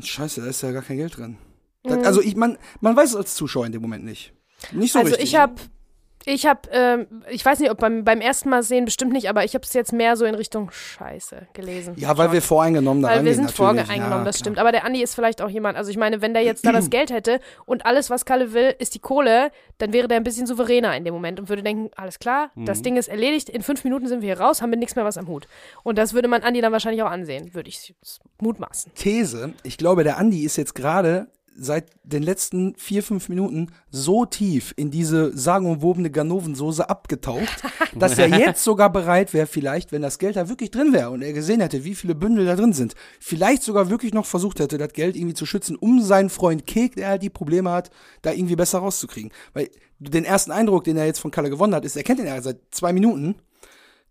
scheiße, 0.00 0.40
da 0.40 0.46
ist 0.46 0.62
ja 0.62 0.72
gar 0.72 0.82
kein 0.82 0.96
Geld 0.96 1.18
drin. 1.18 1.36
Das, 1.82 2.04
also 2.06 2.22
ich, 2.22 2.36
man, 2.36 2.58
man 2.80 2.96
weiß 2.96 3.10
es 3.10 3.16
als 3.16 3.34
Zuschauer 3.34 3.66
in 3.66 3.72
dem 3.72 3.82
Moment 3.82 4.04
nicht. 4.04 4.32
Nicht 4.72 4.92
so 4.92 4.98
also 4.98 5.10
richtig. 5.10 5.30
ich 5.30 5.36
habe, 5.36 5.54
ich 6.26 6.46
habe, 6.46 6.60
ähm, 6.72 7.06
ich 7.30 7.44
weiß 7.44 7.58
nicht, 7.60 7.70
ob 7.70 7.78
beim, 7.78 8.04
beim 8.04 8.20
ersten 8.20 8.50
Mal 8.50 8.62
sehen 8.62 8.84
bestimmt 8.84 9.12
nicht, 9.12 9.28
aber 9.28 9.44
ich 9.44 9.54
habe 9.54 9.64
es 9.64 9.72
jetzt 9.72 9.92
mehr 9.92 10.16
so 10.16 10.24
in 10.26 10.34
Richtung 10.34 10.70
Scheiße 10.70 11.48
gelesen. 11.54 11.94
Ja, 11.96 12.16
weil 12.18 12.30
wir 12.32 12.42
voreingenommen 12.42 13.02
da 13.02 13.08
Weil 13.08 13.24
wir 13.24 13.34
sind 13.34 13.50
voreingenommen, 13.50 13.98
ja, 13.98 14.24
das 14.24 14.36
klar. 14.36 14.44
stimmt. 14.44 14.58
Aber 14.58 14.70
der 14.72 14.84
Andi 14.84 15.02
ist 15.02 15.14
vielleicht 15.14 15.40
auch 15.40 15.48
jemand, 15.48 15.78
also 15.78 15.90
ich 15.90 15.96
meine, 15.96 16.20
wenn 16.20 16.34
der 16.34 16.42
jetzt 16.42 16.66
da 16.66 16.72
das 16.72 16.90
Geld 16.90 17.10
hätte 17.10 17.40
und 17.64 17.86
alles, 17.86 18.10
was 18.10 18.24
Kalle 18.24 18.52
will, 18.52 18.74
ist 18.78 18.94
die 18.94 18.98
Kohle, 18.98 19.50
dann 19.78 19.92
wäre 19.92 20.08
der 20.08 20.18
ein 20.18 20.22
bisschen 20.24 20.46
souveräner 20.46 20.94
in 20.96 21.04
dem 21.04 21.14
Moment 21.14 21.40
und 21.40 21.48
würde 21.48 21.62
denken, 21.62 21.90
alles 21.96 22.18
klar, 22.18 22.50
Mhm. 22.54 22.66
das 22.66 22.82
Ding 22.82 22.96
ist 22.96 23.08
erledigt, 23.08 23.48
in 23.48 23.62
fünf 23.62 23.84
Minuten 23.84 24.06
sind 24.06 24.20
wir 24.22 24.34
hier 24.34 24.40
raus, 24.44 24.60
haben 24.62 24.70
wir 24.70 24.78
nichts 24.78 24.96
mehr 24.96 25.04
was 25.04 25.16
am 25.16 25.26
Hut. 25.28 25.46
Und 25.84 25.96
das 25.98 26.12
würde 26.14 26.28
man 26.28 26.42
Andi 26.42 26.60
dann 26.60 26.72
wahrscheinlich 26.72 27.02
auch 27.02 27.10
ansehen, 27.10 27.54
würde 27.54 27.68
ich 27.68 27.94
mutmaßen. 28.40 28.92
These, 28.94 29.54
ich 29.62 29.78
glaube, 29.78 30.04
der 30.04 30.18
Andi 30.18 30.44
ist 30.44 30.56
jetzt 30.56 30.74
gerade 30.74 31.28
seit 31.62 31.90
den 32.04 32.22
letzten 32.22 32.74
vier, 32.76 33.02
fünf 33.02 33.28
Minuten 33.28 33.70
so 33.90 34.24
tief 34.24 34.72
in 34.76 34.90
diese 34.90 35.36
sagenumwobene 35.36 36.10
Ganovensoße 36.10 36.88
abgetaucht, 36.88 37.62
dass 37.94 38.16
er 38.16 38.28
jetzt 38.28 38.64
sogar 38.64 38.90
bereit 38.90 39.34
wäre, 39.34 39.46
vielleicht, 39.46 39.92
wenn 39.92 40.00
das 40.00 40.18
Geld 40.18 40.36
da 40.36 40.48
wirklich 40.48 40.70
drin 40.70 40.94
wäre 40.94 41.10
und 41.10 41.20
er 41.20 41.34
gesehen 41.34 41.60
hätte, 41.60 41.84
wie 41.84 41.94
viele 41.94 42.14
Bündel 42.14 42.46
da 42.46 42.56
drin 42.56 42.72
sind, 42.72 42.94
vielleicht 43.20 43.62
sogar 43.62 43.90
wirklich 43.90 44.14
noch 44.14 44.24
versucht 44.24 44.58
hätte, 44.58 44.78
das 44.78 44.94
Geld 44.94 45.16
irgendwie 45.16 45.34
zu 45.34 45.44
schützen, 45.44 45.76
um 45.76 46.00
seinen 46.00 46.30
Freund 46.30 46.66
Kek, 46.66 46.96
der 46.96 47.08
halt 47.08 47.22
die 47.22 47.30
Probleme 47.30 47.70
hat, 47.70 47.90
da 48.22 48.32
irgendwie 48.32 48.56
besser 48.56 48.78
rauszukriegen. 48.78 49.30
Weil 49.52 49.68
den 49.98 50.24
ersten 50.24 50.52
Eindruck, 50.52 50.84
den 50.84 50.96
er 50.96 51.04
jetzt 51.04 51.20
von 51.20 51.30
Kalle 51.30 51.50
gewonnen 51.50 51.74
hat, 51.74 51.84
ist, 51.84 51.94
er 51.94 52.04
kennt 52.04 52.20
ihn 52.20 52.26
ja 52.26 52.40
seit 52.40 52.58
zwei 52.70 52.94
Minuten. 52.94 53.34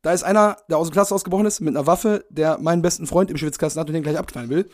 Da 0.03 0.13
ist 0.13 0.23
einer, 0.23 0.57
der 0.69 0.77
aus 0.77 0.89
dem 0.89 0.93
Klasse 0.93 1.15
ausgebrochen 1.15 1.47
ist, 1.47 1.61
mit 1.61 1.75
einer 1.75 1.87
Waffe, 1.87 2.25
der 2.29 2.59
meinen 2.59 2.83
besten 2.83 3.07
Freund 3.07 3.31
im 3.31 3.37
Schwitzkasten 3.37 3.79
hat 3.81 3.87
und 3.87 3.93
den 3.95 4.03
gleich 4.03 4.19
abknallen 4.19 4.51
will 4.51 4.69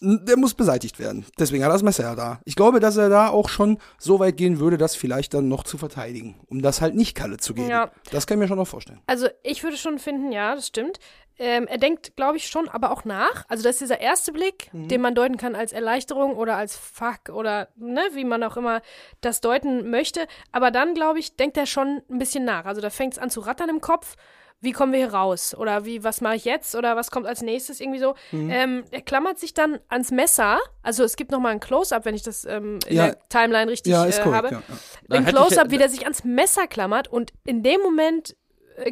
der 0.00 0.36
muss 0.36 0.54
beseitigt 0.54 0.98
werden. 0.98 1.26
Deswegen 1.38 1.62
hat 1.62 1.70
er 1.70 1.74
das 1.74 1.82
Messer 1.82 2.04
ja 2.04 2.14
da. 2.14 2.40
Ich 2.44 2.56
glaube, 2.56 2.80
dass 2.80 2.96
er 2.96 3.08
da 3.10 3.28
auch 3.28 3.48
schon 3.48 3.78
so 3.98 4.18
weit 4.18 4.36
gehen 4.36 4.58
würde, 4.58 4.78
das 4.78 4.96
vielleicht 4.96 5.34
dann 5.34 5.48
noch 5.48 5.62
zu 5.64 5.76
verteidigen, 5.78 6.40
um 6.48 6.62
das 6.62 6.80
halt 6.80 6.94
nicht 6.94 7.14
Kalle 7.14 7.36
zu 7.36 7.52
geben. 7.54 7.68
Ja. 7.68 7.90
Das 8.10 8.26
kann 8.26 8.38
ich 8.38 8.40
mir 8.40 8.48
schon 8.48 8.56
noch 8.58 8.66
vorstellen. 8.68 9.00
Also 9.06 9.28
ich 9.42 9.62
würde 9.62 9.76
schon 9.76 9.98
finden, 9.98 10.32
ja, 10.32 10.54
das 10.54 10.66
stimmt. 10.68 10.98
Ähm, 11.38 11.66
er 11.68 11.78
denkt, 11.78 12.16
glaube 12.16 12.36
ich, 12.36 12.48
schon, 12.48 12.68
aber 12.68 12.90
auch 12.90 13.04
nach. 13.06 13.44
Also 13.48 13.62
das 13.64 13.76
ist 13.76 13.80
dieser 13.82 14.00
erste 14.00 14.30
Blick, 14.32 14.68
Mhm. 14.74 14.88
den 14.88 15.00
man 15.00 15.14
deuten 15.14 15.38
kann 15.38 15.54
als 15.54 15.72
Erleichterung 15.72 16.34
oder 16.36 16.56
als 16.56 16.76
Fuck 16.76 17.30
oder 17.34 17.68
ne, 17.76 18.02
wie 18.12 18.24
man 18.24 18.42
auch 18.42 18.58
immer 18.58 18.82
das 19.22 19.40
deuten 19.40 19.90
möchte. 19.90 20.26
Aber 20.52 20.70
dann, 20.70 20.92
glaube 20.94 21.18
ich, 21.18 21.36
denkt 21.36 21.56
er 21.56 21.64
schon 21.66 22.02
ein 22.10 22.18
bisschen 22.18 22.44
nach. 22.44 22.66
Also 22.66 22.80
da 22.82 22.90
fängt 22.90 23.14
es 23.14 23.18
an 23.18 23.30
zu 23.30 23.40
rattern 23.40 23.70
im 23.70 23.80
Kopf. 23.80 24.16
Wie 24.62 24.72
kommen 24.72 24.92
wir 24.92 24.98
hier 25.00 25.14
raus? 25.14 25.54
Oder 25.54 25.84
wie, 25.86 26.04
was 26.04 26.20
mache 26.20 26.36
ich 26.36 26.44
jetzt? 26.44 26.74
Oder 26.74 26.94
was 26.94 27.10
kommt 27.10 27.26
als 27.26 27.40
nächstes? 27.40 27.80
Irgendwie 27.80 27.98
so. 27.98 28.14
Mhm. 28.30 28.50
Ähm, 28.50 28.84
er 28.90 29.00
klammert 29.00 29.38
sich 29.38 29.54
dann 29.54 29.78
ans 29.88 30.10
Messer. 30.10 30.58
Also 30.82 31.02
es 31.02 31.16
gibt 31.16 31.30
noch 31.30 31.40
mal 31.40 31.48
ein 31.50 31.60
Close-Up, 31.60 32.04
wenn 32.04 32.14
ich 32.14 32.22
das 32.22 32.44
ähm, 32.44 32.78
in 32.86 32.96
Ja. 32.96 33.06
der 33.06 33.18
Timeline 33.30 33.70
richtig 33.70 33.92
Ja, 33.92 34.04
ist 34.04 34.18
äh, 34.18 34.22
korrekt. 34.22 34.44
habe. 34.44 34.54
Ja, 34.56 34.62
ja. 35.08 35.16
Ein 35.16 35.24
Close-Up, 35.24 35.70
wie 35.70 35.78
der 35.78 35.88
sich 35.88 36.02
ans 36.04 36.24
Messer 36.24 36.66
klammert 36.66 37.08
und 37.08 37.32
in 37.44 37.62
dem 37.62 37.80
Moment 37.80 38.36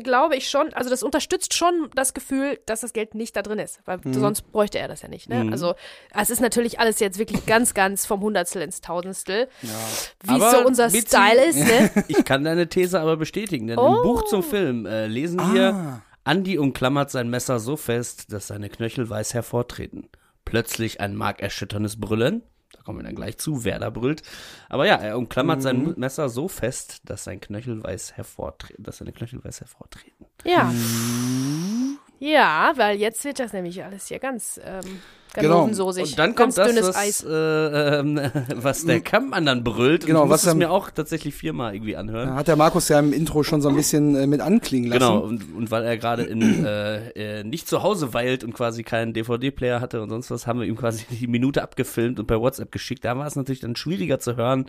glaube 0.02 0.36
ich 0.36 0.50
schon, 0.50 0.72
also 0.74 0.90
das 0.90 1.02
unterstützt 1.02 1.54
schon 1.54 1.88
das 1.94 2.12
Gefühl, 2.14 2.58
dass 2.66 2.80
das 2.80 2.92
Geld 2.92 3.14
nicht 3.14 3.34
da 3.36 3.42
drin 3.42 3.58
ist, 3.58 3.80
weil 3.86 3.98
Mhm. 4.04 4.12
sonst 4.14 4.42
bräuchte 4.52 4.78
er 4.78 4.88
das 4.88 5.02
ja 5.02 5.08
nicht. 5.08 5.28
Ne? 5.28 5.48
Also 5.50 5.74
es 6.14 6.30
ist 6.30 6.40
natürlich 6.40 6.78
alles 6.80 7.00
jetzt 7.00 7.18
wirklich 7.18 7.46
ganz, 7.46 7.72
ganz 7.74 8.04
vom 8.04 8.20
Hundertstel 8.20 8.62
ins 8.62 8.80
Tausendstel, 8.80 9.48
wie 9.62 10.38
es 10.40 10.50
so 10.50 10.66
unser 10.66 10.86
Mitzi- 10.90 11.06
Style 11.08 11.44
ist. 11.44 11.56
Ne? 11.58 11.90
Ich 12.08 12.24
kann 12.24 12.44
deine 12.44 12.68
These 12.68 13.00
aber 13.00 13.16
bestätigen, 13.16 13.66
denn 13.66 13.78
Oh. 13.78 13.96
im 13.96 14.02
Buch 14.02 14.24
zum 14.26 14.42
Film 14.42 14.84
äh, 14.86 15.06
lesen 15.06 15.40
Ah. 15.40 15.54
wir, 15.54 16.02
Andi 16.24 16.58
umklammert 16.58 17.10
sein 17.10 17.30
Messer 17.30 17.58
so 17.58 17.76
fest, 17.76 18.32
dass 18.32 18.48
seine 18.48 18.68
Knöchel 18.68 19.08
weiß 19.08 19.32
hervortreten. 19.32 20.08
Plötzlich 20.44 21.00
ein 21.00 21.16
markerschütterndes 21.16 21.98
Brüllen. 22.00 22.42
Kommen 22.88 23.00
wir 23.00 23.04
dann 23.04 23.16
gleich 23.16 23.36
zu, 23.36 23.64
wer 23.64 23.78
da 23.78 23.90
brüllt. 23.90 24.22
Aber 24.70 24.86
ja, 24.86 24.94
er 24.94 25.18
umklammert 25.18 25.58
Mhm. 25.58 25.62
sein 25.62 25.94
Messer 25.98 26.30
so 26.30 26.48
fest, 26.48 27.02
dass 27.04 27.22
sein 27.24 27.38
Knöchel 27.38 27.82
weiß 27.84 28.14
hervortreten, 28.16 28.82
dass 28.82 28.96
seine 28.96 29.12
Knöchel 29.12 29.44
weiß 29.44 29.60
hervortreten. 29.60 30.24
Ja. 30.46 30.64
Mhm. 30.64 31.98
Ja, 32.18 32.72
weil 32.76 32.96
jetzt 32.98 33.22
wird 33.26 33.40
das 33.40 33.52
nämlich 33.52 33.84
alles 33.84 34.06
hier 34.06 34.20
ganz 34.20 34.58
ähm, 34.64 35.02
Genau. 35.34 35.64
Und 35.64 36.18
dann 36.18 36.34
ganz 36.34 36.56
kommt 36.56 36.58
das, 36.58 36.68
dünnes 36.68 36.88
was, 36.88 36.96
Eis. 36.96 37.24
äh, 37.24 37.98
ähm, 38.00 38.20
was 38.56 38.84
der 38.84 39.00
Kampfmann 39.00 39.44
dann 39.46 39.62
brüllt. 39.64 40.06
Genau, 40.06 40.22
und 40.22 40.26
ich 40.28 40.32
was 40.32 40.44
es 40.46 40.54
mir 40.54 40.70
auch 40.70 40.90
tatsächlich 40.90 41.34
viermal 41.34 41.74
irgendwie 41.74 41.96
anhören. 41.96 42.34
Hat 42.34 42.48
der 42.48 42.56
Markus 42.56 42.88
ja 42.88 42.98
im 42.98 43.12
Intro 43.12 43.42
schon 43.42 43.60
so 43.60 43.68
ein 43.68 43.76
bisschen 43.76 44.14
äh, 44.16 44.26
mit 44.26 44.40
anklingen 44.40 44.90
lassen. 44.90 44.98
Genau, 45.00 45.18
und, 45.20 45.54
und 45.56 45.70
weil 45.70 45.84
er 45.84 45.96
gerade 45.98 46.22
in 46.24 46.64
äh, 46.64 47.40
äh, 47.40 47.44
nicht 47.44 47.68
zu 47.68 47.82
Hause 47.82 48.14
weilt 48.14 48.42
und 48.44 48.52
quasi 48.54 48.82
keinen 48.82 49.12
DVD-Player 49.12 49.80
hatte 49.80 50.02
und 50.02 50.10
sonst 50.10 50.30
was, 50.30 50.46
haben 50.46 50.60
wir 50.60 50.66
ihm 50.66 50.76
quasi 50.76 51.04
die 51.10 51.26
Minute 51.26 51.62
abgefilmt 51.62 52.18
und 52.18 52.26
per 52.26 52.40
WhatsApp 52.40 52.72
geschickt. 52.72 53.04
Da 53.04 53.16
war 53.16 53.26
es 53.26 53.36
natürlich 53.36 53.60
dann 53.60 53.76
schwieriger 53.76 54.18
zu 54.18 54.36
hören. 54.36 54.66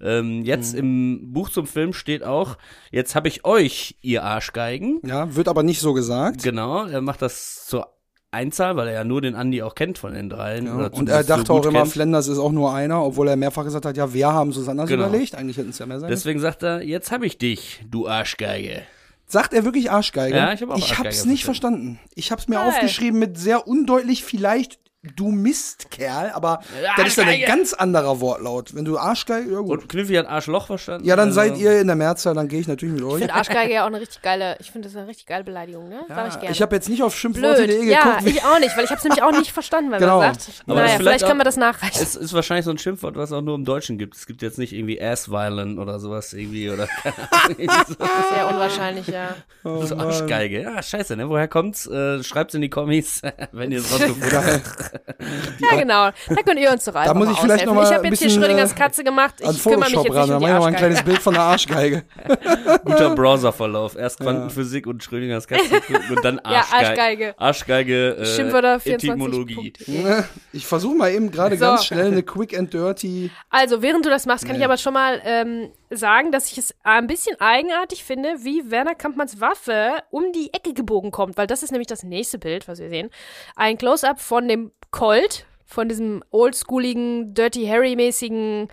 Ähm, 0.00 0.42
jetzt 0.44 0.74
Mhm. 0.74 0.78
im 0.78 1.32
Buch 1.32 1.48
zum 1.50 1.66
Film 1.66 1.92
steht 1.92 2.22
auch, 2.22 2.56
jetzt 2.90 3.14
habe 3.14 3.28
ich 3.28 3.44
euch, 3.44 3.96
ihr 4.02 4.22
Arschgeigen. 4.24 5.00
Ja, 5.04 5.34
wird 5.34 5.48
aber 5.48 5.62
nicht 5.62 5.80
so 5.80 5.92
gesagt. 5.92 6.42
Genau, 6.42 6.86
er 6.86 7.00
macht 7.00 7.22
das 7.22 7.66
zur 7.66 7.95
Einzahl, 8.36 8.76
weil 8.76 8.88
er 8.88 8.94
ja 8.94 9.04
nur 9.04 9.20
den 9.20 9.34
Andi 9.34 9.62
auch 9.62 9.74
kennt 9.74 9.98
von 9.98 10.14
den 10.14 10.28
dreien. 10.30 10.66
Ja, 10.66 10.86
und 10.88 11.08
er 11.08 11.24
dachte 11.24 11.46
so 11.46 11.54
auch 11.54 11.66
immer, 11.66 11.80
kennt. 11.80 11.92
Flenders 11.92 12.28
ist 12.28 12.38
auch 12.38 12.52
nur 12.52 12.72
einer, 12.74 13.02
obwohl 13.04 13.28
er 13.28 13.36
mehrfach 13.36 13.64
gesagt 13.64 13.84
hat, 13.84 13.96
ja, 13.96 14.12
wir 14.14 14.32
haben 14.32 14.50
es 14.50 14.56
uns 14.58 14.68
anders 14.68 14.88
Genau. 14.88 15.08
überlegt. 15.08 15.34
Eigentlich 15.34 15.56
hätten 15.56 15.70
es 15.70 15.78
ja 15.78 15.86
mehr 15.86 15.98
sein. 16.00 16.10
Deswegen 16.10 16.38
sagt 16.38 16.62
er, 16.62 16.82
jetzt 16.82 17.10
habe 17.10 17.26
ich 17.26 17.38
dich, 17.38 17.80
du 17.90 18.06
Arschgeige. 18.06 18.82
Sagt 19.26 19.52
er 19.54 19.64
wirklich 19.64 19.90
Arschgeige? 19.90 20.36
Ja, 20.36 20.52
ich 20.52 20.62
hab 20.62 20.70
auch 20.70 20.76
Ich 20.76 20.84
Arschgeige 20.84 21.08
hab's 21.08 21.24
nicht 21.24 21.44
verstanden. 21.44 21.98
Ich 22.14 22.30
hab's 22.30 22.46
mir 22.46 22.56
Geil. 22.56 22.68
aufgeschrieben 22.68 23.18
mit 23.18 23.36
sehr 23.38 23.66
undeutlich 23.66 24.22
vielleicht 24.24 24.78
du 25.06 25.30
Mistkerl, 25.30 26.30
aber 26.34 26.60
das 26.96 27.08
ist 27.08 27.18
dann 27.18 27.28
ein 27.28 27.42
ganz 27.42 27.72
anderer 27.72 28.20
Wortlaut. 28.20 28.74
Wenn 28.74 28.84
du 28.84 28.98
Arschgeige, 28.98 29.52
ja 29.52 29.58
gut. 29.60 29.82
Und 29.82 29.88
Knüffi 29.88 30.14
hat 30.14 30.26
Arschloch 30.26 30.66
verstanden. 30.66 31.06
Ja, 31.06 31.16
dann 31.16 31.28
Also- 31.28 31.36
seid 31.40 31.56
ihr 31.58 31.80
in 31.80 31.86
der 31.86 31.96
Mehrzahl, 31.96 32.34
dann 32.34 32.48
gehe 32.48 32.60
ich 32.60 32.68
natürlich 32.68 32.94
mit 32.94 33.02
Ich 33.02 33.06
euch. 33.08 33.18
finde 33.18 33.34
Arschgeige 33.34 33.72
ja 33.74 33.82
auch 33.82 33.86
eine 33.88 34.00
richtig 34.00 34.22
geile, 34.22 34.56
ich 34.60 34.70
finde 34.70 34.88
das 34.88 34.96
eine 34.96 35.06
richtig 35.06 35.26
geile 35.26 35.44
Beleidigung, 35.44 35.88
ne? 35.88 36.00
Sag 36.08 36.28
ich 36.28 36.40
gerne. 36.40 36.50
Ich 36.52 36.62
habe 36.62 36.74
jetzt 36.76 36.88
nicht 36.88 37.02
auf 37.02 37.16
Schimpfworte.de 37.16 37.66
geguckt. 37.66 37.88
Ja, 37.90 38.18
ich 38.24 38.42
auch 38.44 38.58
nicht, 38.58 38.76
weil 38.76 38.84
ich 38.84 38.90
habe 38.90 38.98
es 38.98 39.04
nämlich 39.04 39.22
auch 39.22 39.32
nicht 39.32 39.52
verstanden, 39.52 39.90
weil 39.90 40.00
Genau. 40.00 40.18
man 40.20 40.34
sagt, 40.34 40.62
Aber 40.66 40.74
naja, 40.74 40.86
das 40.86 40.96
vielleicht, 40.96 41.00
vielleicht 41.02 41.26
kann 41.26 41.36
man 41.36 41.44
auch- 41.46 41.48
das 41.48 41.56
nachreichen. 41.56 42.02
Es 42.02 42.14
ist 42.16 42.32
wahrscheinlich 42.32 42.64
so 42.64 42.70
ein 42.70 42.78
Schimpfwort, 42.78 43.16
was 43.16 43.32
auch 43.32 43.42
nur 43.42 43.54
im 43.54 43.64
Deutschen 43.64 43.98
gibt. 43.98 44.16
Es 44.16 44.26
gibt 44.26 44.42
jetzt 44.42 44.58
nicht 44.58 44.72
irgendwie 44.72 45.00
Ass-Violent 45.00 45.78
oder 45.78 45.98
sowas 46.00 46.32
irgendwie 46.32 46.70
oder 46.70 46.88
Sehr 47.56 48.48
unwahrscheinlich, 48.48 49.06
ja. 49.08 49.34
Oh 49.64 49.84
so 49.84 49.96
Arschgeige. 49.96 50.62
Ja, 50.62 50.82
scheiße, 50.82 51.16
ne? 51.16 51.28
Woher 51.28 51.48
kommt's? 51.48 51.86
Äh, 51.86 52.22
schreibt's 52.22 52.54
in 52.54 52.60
die 52.62 52.70
Kommis, 52.70 53.22
wenn 53.52 53.72
ihr 53.72 53.78
es 53.78 53.92
rausgefunden 53.92 54.32
habt. 54.32 54.95
Ja, 55.58 55.76
genau. 55.78 56.10
Da 56.28 56.42
könnt 56.44 56.60
ihr 56.60 56.70
uns 56.70 56.84
doch 56.84 56.94
einfach 56.94 57.14
muss 57.14 57.28
ich 57.30 57.32
mal 57.36 57.42
vielleicht 57.42 57.66
aushelfen. 57.68 57.74
noch 57.74 57.74
mal 57.74 57.88
Ich 57.88 57.94
habe 57.94 58.04
ein 58.06 58.10
jetzt 58.12 58.18
hier 58.18 58.26
bisschen, 58.28 58.42
Schrödingers 58.42 58.72
äh, 58.72 58.74
Katze 58.74 59.04
gemacht. 59.04 59.34
Ich 59.40 59.62
kümmere 59.62 59.78
mich 59.80 59.88
jetzt 59.90 59.96
ran, 59.96 60.04
nicht 60.04 60.14
dann 60.14 60.30
um 60.30 60.30
mach 60.30 60.30
die 60.30 60.34
ich 60.36 60.40
mal 60.40 60.46
ein 60.46 60.54
Arschgeige. 60.62 60.76
kleines 60.76 61.02
Bild 61.02 61.18
von 61.18 61.34
der 61.34 61.42
Arschgeige. 61.42 62.02
Guter 62.84 63.14
Browserverlauf. 63.14 63.96
Erst 63.96 64.20
Quantenphysik 64.20 64.86
und 64.86 65.02
Schrödingers 65.02 65.46
Katze 65.46 65.80
und 66.10 66.24
dann 66.24 66.36
Ja, 66.44 66.64
Arschgeige. 66.70 67.34
Arschgeige. 67.38 67.38
Arschgeige, 67.38 68.16
äh, 68.18 68.26
Schimpfwörter 68.26 68.80
Etymologie. 68.84 69.72
24. 69.76 70.24
Ich 70.52 70.66
versuche 70.66 70.96
mal 70.96 71.10
eben 71.12 71.30
gerade 71.30 71.56
So. 71.56 71.64
ganz 71.64 71.84
schnell 71.86 72.06
eine 72.06 72.22
Quick 72.22 72.56
and 72.56 72.72
Dirty. 72.72 73.30
Also, 73.50 73.82
während 73.82 74.04
du 74.04 74.10
das 74.10 74.26
machst, 74.26 74.46
kann 74.46 74.56
ich 74.56 74.64
aber 74.64 74.76
schon 74.76 74.92
mal 74.94 75.20
ähm, 75.24 75.70
sagen, 75.90 76.32
dass 76.32 76.50
ich 76.50 76.58
es 76.58 76.74
ein 76.82 77.06
bisschen 77.06 77.40
eigenartig 77.40 78.04
finde, 78.04 78.44
wie 78.44 78.70
Werner 78.70 78.94
Kampmanns 78.94 79.40
Waffe 79.40 80.02
um 80.10 80.32
die 80.32 80.52
Ecke 80.52 80.74
gebogen 80.74 81.10
kommt, 81.10 81.36
weil 81.36 81.46
das 81.46 81.62
ist 81.62 81.70
nämlich 81.70 81.86
das 81.88 82.02
nächste 82.02 82.38
Bild, 82.38 82.68
was 82.68 82.78
wir 82.78 82.88
sehen. 82.88 83.10
Ein 83.54 83.78
Close-up 83.78 84.20
von 84.20 84.48
dem 84.48 84.72
Colt, 84.90 85.46
von 85.64 85.88
diesem 85.88 86.22
oldschooligen, 86.30 87.34
Dirty 87.34 87.66
Harry-mäßigen 87.66 88.68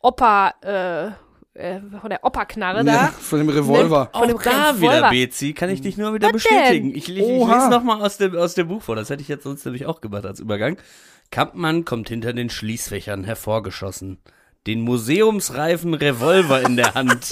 Opa, 0.00 0.54
äh, 0.62 1.06
äh, 1.58 1.80
von 2.00 2.10
der 2.10 2.24
Opa-Knarre 2.24 2.84
da. 2.84 2.92
Ja, 2.92 3.06
von 3.08 3.38
dem 3.40 3.48
Revolver. 3.48 4.10
Von 4.14 4.28
dem 4.28 4.36
Auch 4.36 4.42
da 4.42 4.70
Revolver. 4.70 4.80
wieder, 4.80 5.10
Bezi, 5.10 5.54
kann 5.54 5.70
ich 5.70 5.80
dich 5.80 5.96
nur 5.96 6.14
wieder 6.14 6.28
Was 6.28 6.34
bestätigen. 6.34 6.90
denn? 6.90 6.98
Ich, 6.98 7.08
ich, 7.08 7.16
ich 7.18 7.26
lese 7.26 7.68
nochmal 7.68 8.00
aus 8.00 8.16
dem, 8.16 8.36
aus 8.36 8.54
dem 8.54 8.68
Buch 8.68 8.82
vor. 8.82 8.94
Das 8.96 9.10
hätte 9.10 9.22
ich 9.22 9.28
jetzt 9.28 9.44
sonst 9.44 9.64
nämlich 9.64 9.86
auch 9.86 10.00
gemacht 10.00 10.24
als 10.24 10.40
Übergang. 10.40 10.76
Kampmann 11.30 11.84
kommt 11.84 12.08
hinter 12.08 12.32
den 12.32 12.48
Schließfächern 12.48 13.24
hervorgeschossen. 13.24 14.18
Den 14.66 14.80
museumsreifen 14.82 15.94
Revolver 15.94 16.60
in 16.62 16.76
der 16.76 16.92
Hand. 16.94 17.30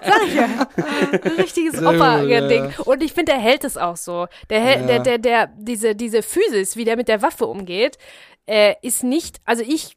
Ein 0.00 1.32
richtiges 1.38 1.74
Sehr 1.74 1.82
gut, 1.82 1.96
Opa-Ding. 1.96 2.64
ja. 2.76 2.84
Und 2.84 3.02
ich 3.02 3.12
finde, 3.12 3.32
der 3.32 3.40
hält 3.40 3.64
es 3.64 3.76
auch 3.76 3.96
so. 3.96 4.26
Der, 4.48 4.60
hält, 4.60 4.80
Ja. 4.80 4.86
der, 4.86 4.98
der, 5.00 5.18
der, 5.18 5.46
diese, 5.58 5.94
diese 5.94 6.22
Physis, 6.22 6.76
wie 6.76 6.84
der 6.84 6.96
mit 6.96 7.08
der 7.08 7.20
Waffe 7.22 7.46
umgeht, 7.46 7.98
äh, 8.46 8.74
ist 8.82 9.04
nicht, 9.04 9.40
also 9.44 9.62
ich 9.66 9.94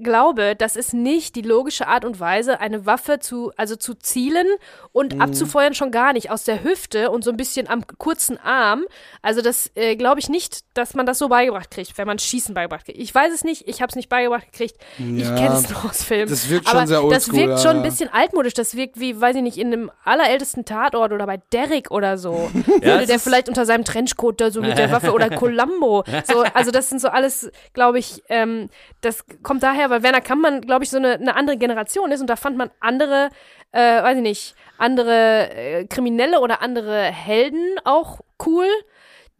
glaube, 0.00 0.54
das 0.56 0.76
ist 0.76 0.94
nicht 0.94 1.34
die 1.36 1.42
logische 1.42 1.86
Art 1.88 2.04
und 2.04 2.20
Weise, 2.20 2.60
eine 2.60 2.86
Waffe 2.86 3.18
zu, 3.18 3.52
also 3.56 3.76
zu 3.76 3.94
zielen 3.94 4.46
und 4.92 5.14
Mhm. 5.14 5.20
abzufeuern 5.20 5.74
schon 5.74 5.90
gar 5.90 6.12
nicht. 6.12 6.30
Aus 6.30 6.44
der 6.44 6.62
Hüfte 6.62 7.10
und 7.10 7.24
so 7.24 7.30
ein 7.30 7.36
bisschen 7.36 7.68
am 7.68 7.84
kurzen 7.98 8.38
Arm. 8.38 8.84
Also 9.22 9.42
das 9.42 9.70
äh, 9.74 9.96
glaube 9.96 10.20
ich 10.20 10.28
nicht, 10.28 10.60
dass 10.74 10.94
man 10.94 11.04
das 11.06 11.18
so 11.18 11.28
beigebracht 11.28 11.70
kriegt, 11.70 11.98
wenn 11.98 12.06
man 12.06 12.18
Schießen 12.18 12.54
beigebracht 12.54 12.84
kriegt. 12.86 12.98
Ich 12.98 13.14
weiß 13.14 13.32
es 13.34 13.44
nicht, 13.44 13.66
ich 13.68 13.82
habe 13.82 13.90
es 13.90 13.96
nicht 13.96 14.08
beigebracht 14.08 14.50
gekriegt. 14.52 14.76
Ich 14.98 15.24
Ja, 15.26 15.34
kenne 15.34 15.54
es 15.56 15.68
nur 15.68 15.84
aus 15.84 16.02
Filmen. 16.04 16.28
das 16.30 16.48
wirkt 16.48 16.68
schon 16.68 16.76
Aber 16.78 16.86
sehr 16.86 16.98
Das 17.02 17.04
oldschool, 17.28 17.34
wirkt 17.34 17.50
ja, 17.50 17.58
schon 17.58 17.70
ein 17.70 17.76
ja. 17.84 17.90
bisschen 17.90 18.12
altmodisch. 18.12 18.54
Das 18.54 18.76
wirkt 18.76 19.00
wie, 19.00 19.20
weiß 19.20 19.36
ich 19.36 19.42
nicht, 19.42 19.58
in 19.58 19.68
einem 19.72 19.90
allerältesten 20.04 20.64
Tatort 20.64 21.12
oder 21.12 21.26
bei 21.26 21.38
Derrick 21.52 21.90
oder 21.90 22.18
so. 22.18 22.50
Würde 22.66 23.00
es 23.00 23.06
der 23.08 23.18
vielleicht 23.18 23.48
unter 23.48 23.66
seinem 23.66 23.84
Trenchcoat 23.84 24.40
da 24.40 24.50
so 24.50 24.60
mit 24.60 24.78
der 24.78 24.90
Waffe 24.92 25.12
oder 25.12 25.28
Columbo. 25.36 26.04
So, 26.24 26.42
also 26.54 26.70
das 26.70 26.88
sind 26.88 27.00
so 27.00 27.08
alles, 27.08 27.50
glaube 27.72 27.98
ich, 27.98 28.22
ähm, 28.28 28.68
das 29.00 29.24
kommt 29.42 29.62
daher, 29.62 29.87
weil 29.90 30.02
Werner 30.02 30.20
Kampmann, 30.20 30.60
glaube 30.62 30.84
ich, 30.84 30.90
so 30.90 30.96
eine, 30.98 31.14
eine 31.14 31.36
andere 31.36 31.56
Generation 31.56 32.10
ist 32.12 32.20
und 32.20 32.28
da 32.28 32.36
fand 32.36 32.56
man 32.56 32.70
andere, 32.80 33.28
äh, 33.72 34.02
weiß 34.02 34.16
ich 34.16 34.22
nicht, 34.22 34.54
andere 34.78 35.50
äh, 35.50 35.84
Kriminelle 35.86 36.40
oder 36.40 36.62
andere 36.62 37.02
Helden 37.04 37.76
auch 37.84 38.20
cool, 38.46 38.66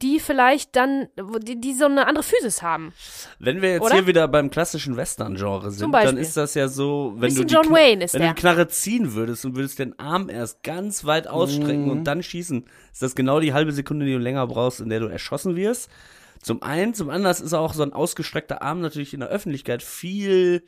die 0.00 0.20
vielleicht 0.20 0.76
dann, 0.76 1.08
die, 1.42 1.60
die 1.60 1.72
so 1.74 1.86
eine 1.86 2.06
andere 2.06 2.22
Physis 2.22 2.62
haben. 2.62 2.92
Wenn 3.40 3.62
wir 3.62 3.72
jetzt 3.72 3.82
Oder? 3.82 3.94
hier 3.96 4.06
wieder 4.06 4.28
beim 4.28 4.48
klassischen 4.48 4.96
Western-Genre 4.96 5.72
sind, 5.72 5.92
dann 5.92 6.16
ist 6.16 6.36
das 6.36 6.54
ja 6.54 6.68
so, 6.68 7.14
wenn 7.16 7.34
du 7.34 7.42
die, 7.44 7.52
John 7.52 7.68
Wayne 7.70 8.04
ist 8.04 8.14
wenn 8.14 8.20
der. 8.20 8.28
du 8.30 8.34
die 8.36 8.40
Knarre 8.40 8.68
ziehen 8.68 9.14
würdest 9.14 9.44
und 9.44 9.56
würdest 9.56 9.80
den 9.80 9.98
Arm 9.98 10.28
erst 10.30 10.62
ganz 10.62 11.04
weit 11.04 11.26
ausstrecken 11.26 11.86
Mhm. 11.86 11.90
und 11.90 12.04
dann 12.04 12.22
schießen, 12.22 12.64
ist 12.92 13.02
das 13.02 13.16
genau 13.16 13.40
die 13.40 13.52
halbe 13.52 13.72
Sekunde, 13.72 14.06
die 14.06 14.12
du 14.12 14.18
länger 14.18 14.46
brauchst, 14.46 14.80
in 14.80 14.88
der 14.88 15.00
du 15.00 15.06
erschossen 15.06 15.56
wirst. 15.56 15.90
Zum 16.42 16.62
einen, 16.62 16.94
zum 16.94 17.10
anderen 17.10 17.32
ist 17.44 17.52
auch 17.54 17.74
so 17.74 17.82
ein 17.82 17.92
ausgestreckter 17.92 18.62
Arm 18.62 18.80
natürlich 18.80 19.12
in 19.14 19.20
der 19.20 19.28
Öffentlichkeit 19.28 19.82
viel 19.82 20.62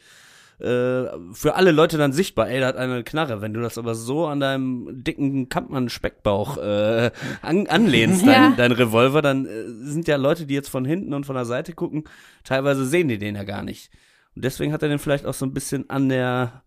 äh, 0.59 1.09
für 1.33 1.55
alle 1.55 1.71
Leute 1.71 1.97
dann 1.97 2.13
sichtbar, 2.13 2.49
ey, 2.51 2.59
der 2.59 2.69
hat 2.69 2.77
eine 2.77 3.03
Knarre. 3.03 3.41
Wenn 3.41 3.55
du 3.55 3.61
das 3.63 3.79
aber 3.79 3.95
so 3.95 4.27
an 4.27 4.41
deinem 4.41 4.89
dicken 5.03 5.49
Kampmann-Speckbauch 5.49 6.59
äh, 6.59 7.11
an, 7.41 7.67
anlehnst, 7.67 8.23
dein, 8.27 8.51
Ja. 8.51 8.55
dein 8.57 8.73
Revolver, 8.73 9.23
dann 9.23 9.47
äh, 9.47 9.65
sind 9.67 10.07
ja 10.07 10.17
Leute, 10.17 10.45
die 10.47 10.55
jetzt 10.55 10.69
von 10.69 10.85
hinten 10.85 11.15
und 11.15 11.25
von 11.25 11.35
der 11.35 11.47
Seite 11.47 11.73
gucken, 11.73 12.05
teilweise 12.45 12.85
sehen 12.85 13.09
die 13.09 13.17
den 13.19 13.37
ja 13.37 13.45
gar 13.45 13.63
nicht. 13.63 13.91
Und 14.37 14.45
deswegen 14.45 14.73
hat 14.75 14.83
er 14.83 14.91
den 14.91 14.99
vielleicht 14.99 15.25
auch 15.25 15.35
so 15.35 15.47
ein 15.47 15.55
bisschen 15.55 15.89
an 15.89 16.09
der 16.11 16.63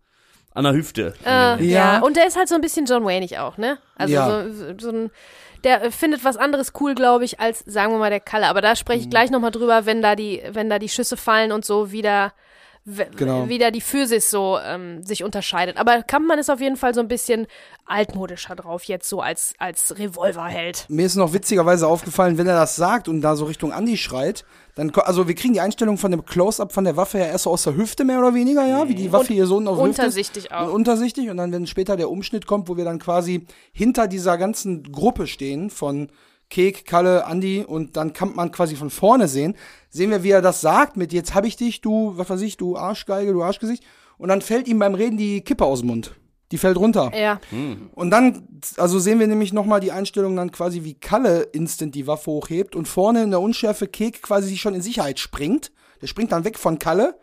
an 0.56 0.64
der 0.64 0.72
Hüfte. 0.72 1.14
Äh, 1.24 1.28
ja. 1.28 1.56
Ja. 1.58 2.00
und 2.00 2.16
der 2.16 2.28
ist 2.28 2.36
halt 2.36 2.48
so 2.48 2.54
ein 2.54 2.60
bisschen 2.60 2.86
John 2.86 3.04
Wayne 3.04 3.26
auch, 3.42 3.58
ne? 3.58 3.78
Also 3.96 4.14
Ja. 4.14 4.44
so, 4.52 4.74
so 4.78 4.88
ein, 4.90 5.10
der 5.64 5.82
äh, 5.82 5.90
findet 5.90 6.24
was 6.24 6.36
anderes 6.36 6.72
cool, 6.80 6.94
glaube 6.94 7.24
ich, 7.24 7.40
als, 7.40 7.60
sagen 7.60 7.92
wir 7.92 7.98
mal, 7.98 8.10
der 8.10 8.20
Kalle. 8.20 8.46
Aber 8.46 8.60
da 8.60 8.76
spreche 8.76 9.00
ich 9.00 9.10
gleich 9.10 9.30
nochmal 9.30 9.50
drüber, 9.50 9.86
wenn 9.86 10.02
da 10.02 10.14
die, 10.14 10.42
wenn 10.50 10.70
da 10.70 10.78
die 10.78 10.88
Schüsse 10.88 11.16
fallen 11.16 11.52
und 11.52 11.64
so 11.64 11.90
wieder, 11.90 12.32
Genau. 12.86 13.48
wieder 13.48 13.70
die 13.70 13.80
Physis 13.80 14.28
so 14.28 14.58
ähm, 14.62 15.02
sich 15.02 15.24
unterscheidet. 15.24 15.78
Aber 15.78 16.02
Kampmann 16.02 16.38
ist 16.38 16.50
auf 16.50 16.60
jeden 16.60 16.76
Fall 16.76 16.92
so 16.92 17.00
ein 17.00 17.08
bisschen 17.08 17.46
altmodischer 17.86 18.54
drauf, 18.56 18.84
jetzt 18.84 19.08
so 19.08 19.22
als, 19.22 19.54
als 19.58 19.98
Revolverheld. 19.98 20.84
Mir 20.88 21.06
ist 21.06 21.16
noch 21.16 21.32
witzigerweise 21.32 21.86
aufgefallen, 21.86 22.36
wenn 22.36 22.46
er 22.46 22.56
das 22.56 22.76
sagt 22.76 23.08
und 23.08 23.22
da 23.22 23.36
so 23.36 23.46
Richtung 23.46 23.72
Andi 23.72 23.96
schreit, 23.96 24.44
dann, 24.74 24.90
also 24.90 25.28
wir 25.28 25.34
kriegen 25.34 25.54
die 25.54 25.60
Einstellung 25.60 25.96
von 25.96 26.10
dem 26.10 26.26
Close-Up 26.26 26.72
von 26.72 26.84
der 26.84 26.96
Waffe 26.96 27.18
ja 27.18 27.26
erst 27.26 27.44
so 27.44 27.50
aus 27.50 27.62
der 27.62 27.74
Hüfte 27.74 28.04
mehr 28.04 28.18
oder 28.18 28.34
weniger, 28.34 28.66
ja, 28.66 28.86
wie 28.86 28.94
die 28.94 29.12
Waffe 29.12 29.32
hier 29.32 29.46
so 29.46 29.58
auf 29.58 29.64
der 29.64 29.72
Hüfte 29.72 29.82
ist. 29.82 29.98
Untersichtig 29.98 30.52
auch. 30.52 30.66
Und 30.66 30.74
untersichtig 30.74 31.30
und 31.30 31.38
dann, 31.38 31.52
wenn 31.52 31.66
später 31.66 31.96
der 31.96 32.10
Umschnitt 32.10 32.46
kommt, 32.46 32.68
wo 32.68 32.76
wir 32.76 32.84
dann 32.84 32.98
quasi 32.98 33.46
hinter 33.72 34.08
dieser 34.08 34.36
ganzen 34.36 34.82
Gruppe 34.92 35.26
stehen 35.26 35.70
von 35.70 36.08
Kek, 36.50 36.86
Kalle, 36.86 37.26
Andi 37.26 37.64
und 37.66 37.96
dann 37.96 38.12
kann 38.12 38.34
man 38.34 38.52
quasi 38.52 38.76
von 38.76 38.90
vorne 38.90 39.28
sehen, 39.28 39.56
sehen 39.90 40.10
wir, 40.10 40.22
wie 40.22 40.30
er 40.30 40.42
das 40.42 40.60
sagt 40.60 40.96
mit 40.96 41.12
jetzt 41.12 41.34
hab 41.34 41.44
ich 41.44 41.56
dich, 41.56 41.80
du, 41.80 42.12
was 42.16 42.30
weiß 42.30 42.42
ich, 42.42 42.56
du 42.56 42.76
Arschgeige, 42.76 43.32
du 43.32 43.42
Arschgesicht 43.42 43.84
und 44.18 44.28
dann 44.28 44.40
fällt 44.40 44.68
ihm 44.68 44.78
beim 44.78 44.94
Reden 44.94 45.16
die 45.16 45.40
Kippe 45.40 45.64
aus 45.64 45.80
dem 45.80 45.88
Mund. 45.88 46.14
Die 46.52 46.58
fällt 46.58 46.76
runter. 46.76 47.10
Ja. 47.16 47.40
Und 47.94 48.10
dann, 48.10 48.46
also 48.76 48.98
sehen 48.98 49.18
wir 49.18 49.26
nämlich 49.26 49.52
nochmal 49.52 49.80
die 49.80 49.90
Einstellung 49.90 50.36
dann 50.36 50.52
quasi, 50.52 50.84
wie 50.84 50.94
Kalle 50.94 51.42
instant 51.52 51.94
die 51.94 52.06
Waffe 52.06 52.30
hochhebt 52.30 52.76
und 52.76 52.86
vorne 52.86 53.22
in 53.22 53.30
der 53.30 53.40
Unschärfe 53.40 53.88
Kek 53.88 54.22
quasi 54.22 54.50
sich 54.50 54.60
schon 54.60 54.74
in 54.74 54.82
Sicherheit 54.82 55.18
springt. 55.18 55.72
Der 56.00 56.06
springt 56.06 56.32
dann 56.32 56.44
weg 56.44 56.58
von 56.58 56.78
Kalle. 56.78 57.18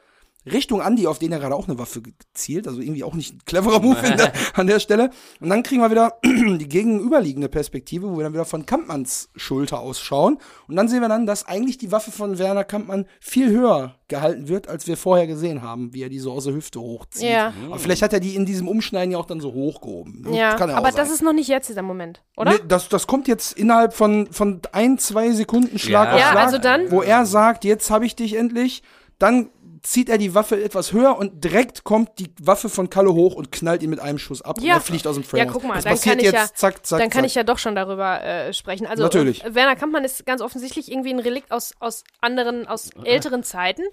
Richtung 0.46 0.82
Andi, 0.82 1.06
auf 1.08 1.20
den 1.20 1.32
er 1.32 1.40
gerade 1.40 1.54
auch 1.56 1.68
eine 1.68 1.78
Waffe 1.78 2.02
zielt. 2.34 2.68
Also 2.68 2.82
irgendwie 2.82 3.04
auch 3.04 3.14
nicht 3.14 3.34
ein 3.36 3.40
cleverer 3.46 3.80
Move 3.80 3.98
der, 4.02 4.32
an 4.56 4.66
der 4.68 4.80
Stelle. 4.80 5.12
Und 5.40 5.50
dann 5.50 5.62
kriegen 5.64 5.82
wir 5.82 5.92
wieder 5.92 6.18
die 6.24 6.68
gegenüberliegende 6.68 7.48
Perspektive, 7.50 8.10
wo 8.12 8.18
wir 8.18 8.24
dann 8.24 8.34
wieder 8.34 8.46
von 8.46 8.66
Kampmanns 8.66 9.30
Schulter 9.36 9.80
ausschauen. 9.80 10.40
Und 10.68 10.76
dann 10.76 10.88
sehen 10.88 11.02
wir 11.02 11.10
dann, 11.10 11.26
dass 11.28 11.46
eigentlich 11.48 11.78
die 11.78 11.92
Waffe 11.92 12.12
von 12.12 12.40
Werner 12.40 12.64
Kampmann 12.64 13.06
viel 13.20 13.50
höher 13.52 13.96
gehalten 14.08 14.48
wird, 14.48 14.68
als 14.68 14.88
wir 14.88 14.98
vorher 14.98 15.28
gesehen 15.28 15.62
haben, 15.62 15.94
wie 15.94 16.02
er 16.04 16.10
die 16.10 16.20
so 16.20 16.32
aus 16.32 16.46
der 16.46 16.54
Hüfte 16.54 16.82
hochzieht. 16.82 17.30
Ja. 17.30 17.54
Aber 17.68 17.78
vielleicht 17.80 18.02
hat 18.02 18.12
er 18.12 18.20
die 18.20 18.36
in 18.36 18.46
diesem 18.46 18.68
Umschneiden 18.68 19.12
ja 19.12 19.18
auch 19.20 19.26
dann 19.28 19.40
so 19.40 19.54
hochgehoben. 19.54 20.22
ne? 20.22 20.38
Ja, 20.38 20.56
Kann 20.56 20.70
ja 20.70 20.76
aber 20.76 20.92
das 20.92 21.12
ist 21.12 21.22
noch 21.22 21.34
nicht 21.34 21.48
jetzt 21.50 21.70
dieser 21.70 21.82
Moment, 21.84 22.22
oder? 22.36 22.54
Nee, 22.54 22.60
das, 22.68 22.90
das 22.90 23.06
kommt 23.08 23.28
jetzt 23.28 23.54
innerhalb 23.58 23.94
von, 23.94 24.28
von 24.32 24.60
ein, 24.74 24.98
zwei 24.98 25.32
Sekunden 25.32 25.78
Schlag 25.80 26.08
Ja. 26.10 26.14
auf 26.16 26.20
Ja, 26.20 26.32
Schlag, 26.32 26.46
also 26.46 26.58
dann- 26.58 26.92
wo 26.92 27.02
er 27.04 27.26
sagt, 27.26 27.64
jetzt 27.64 27.90
habe 27.92 28.06
ich 28.06 28.16
dich 28.16 28.36
endlich. 28.36 28.82
Dann 29.20 29.50
zieht 29.84 30.10
er 30.10 30.18
die 30.18 30.36
Waffe 30.36 30.64
etwas 30.64 30.94
höher 30.94 31.18
und 31.18 31.44
direkt 31.44 31.84
kommt 31.84 32.20
die 32.20 32.32
Waffe 32.42 32.70
von 32.70 32.90
Kalle 32.90 33.14
hoch 33.14 33.36
und 33.36 33.52
knallt 33.52 33.82
ihn 33.84 33.90
mit 33.90 34.00
einem 34.00 34.18
Schuss 34.18 34.42
ab. 34.42 34.58
Und 34.58 34.64
Ja. 34.64 34.76
er 34.76 34.82
fliegt 34.82 35.08
aus 35.08 35.16
dem 35.16 35.24
Frame. 35.24 35.40
Ja, 35.40 35.46
guck 35.52 35.64
mal, 35.64 35.76
das 35.76 35.84
dann 35.84 35.94
passiert 35.94 36.16
kann 36.16 36.20
ich 36.20 36.26
jetzt 36.26 36.34
ja, 36.36 36.48
zack, 36.54 36.86
zack, 36.86 37.00
dann 37.00 37.10
kann 37.10 37.22
zack. 37.22 37.26
ich 37.26 37.36
ja 37.36 37.44
doch 37.44 37.58
schon 37.58 37.76
darüber 37.76 38.22
äh, 38.24 38.54
sprechen. 38.54 38.86
Also 38.86 39.04
Natürlich. 39.04 39.44
äh, 39.44 39.56
Werner 39.56 39.76
Kampmann 39.76 40.04
ist 40.04 40.26
ganz 40.26 40.42
offensichtlich 40.42 40.92
irgendwie 40.92 41.14
ein 41.14 41.20
Relikt 41.20 41.52
aus, 41.52 41.74
aus 41.80 42.04
anderen, 42.20 42.68
aus 42.68 42.90
älteren 43.04 43.44
Zeiten. 43.44 43.84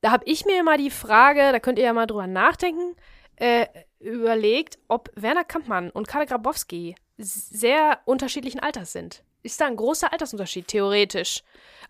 Da 0.00 0.10
habe 0.10 0.24
ich 0.26 0.44
mir 0.44 0.62
mal 0.62 0.78
die 0.78 0.90
Frage, 0.90 1.52
da 1.52 1.58
könnt 1.60 1.78
ihr 1.78 1.84
ja 1.84 1.92
mal 1.92 2.06
drüber 2.06 2.26
nachdenken, 2.26 2.94
äh, 3.36 3.66
überlegt, 3.98 4.78
ob 4.88 5.10
Werner 5.14 5.44
Kampmann 5.44 5.90
und 5.90 6.08
Karl 6.08 6.26
Grabowski 6.26 6.94
sehr 7.18 7.98
unterschiedlichen 8.04 8.60
Alters 8.60 8.92
sind. 8.92 9.22
Ist 9.42 9.60
da 9.60 9.66
ein 9.66 9.76
großer 9.76 10.12
Altersunterschied, 10.12 10.68
theoretisch? 10.68 11.42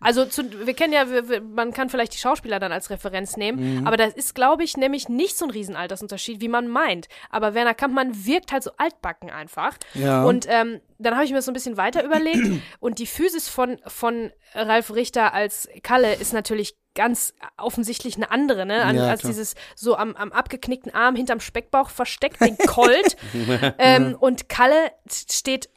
Also, 0.03 0.25
zu, 0.25 0.65
wir 0.65 0.73
kennen 0.73 0.93
ja, 0.93 1.07
wir, 1.09 1.41
man 1.41 1.73
kann 1.73 1.89
vielleicht 1.89 2.13
die 2.13 2.17
Schauspieler 2.17 2.59
dann 2.59 2.71
als 2.71 2.89
Referenz 2.89 3.37
nehmen, 3.37 3.85
aber 3.85 3.97
das 3.97 4.13
ist, 4.15 4.33
glaube 4.33 4.63
ich, 4.63 4.75
nämlich 4.75 5.09
nicht 5.09 5.37
so 5.37 5.45
ein 5.45 5.51
Riesenaltersunterschied, 5.51 6.41
wie 6.41 6.47
man 6.47 6.67
meint. 6.67 7.07
Aber 7.29 7.53
Werner 7.53 7.75
Kampmann 7.75 8.25
wirkt 8.25 8.51
halt 8.51 8.63
so 8.63 8.71
altbacken 8.77 9.29
einfach. 9.29 9.77
Ja. 9.93 10.23
Und 10.23 10.47
ähm, 10.49 10.81
dann 10.97 11.13
habe 11.13 11.25
ich 11.25 11.29
mir 11.29 11.37
das 11.37 11.45
so 11.45 11.51
ein 11.51 11.53
bisschen 11.53 11.77
weiter 11.77 12.03
überlegt 12.03 12.61
und 12.79 12.97
die 12.97 13.05
Physis 13.05 13.47
von, 13.47 13.77
von 13.85 14.31
Ralf 14.55 14.91
Richter 14.91 15.35
als 15.35 15.69
Kalle 15.83 16.15
ist 16.15 16.33
natürlich 16.33 16.75
ganz 16.95 17.33
offensichtlich 17.57 18.15
eine 18.15 18.31
andere, 18.31 18.65
ne? 18.65 18.83
An, 18.83 18.95
Ja, 18.95 19.07
als 19.07 19.21
dieses 19.21 19.55
so 19.75 19.95
am, 19.95 20.15
am 20.15 20.31
abgeknickten 20.31 20.93
Arm 20.93 21.15
hinterm 21.15 21.39
Speckbauch 21.39 21.89
versteckt, 21.89 22.41
den 22.41 22.57
Colt. 22.57 23.15
ähm, 23.77 24.15
und 24.19 24.49
Kalle 24.49 24.91
steht 25.07 25.69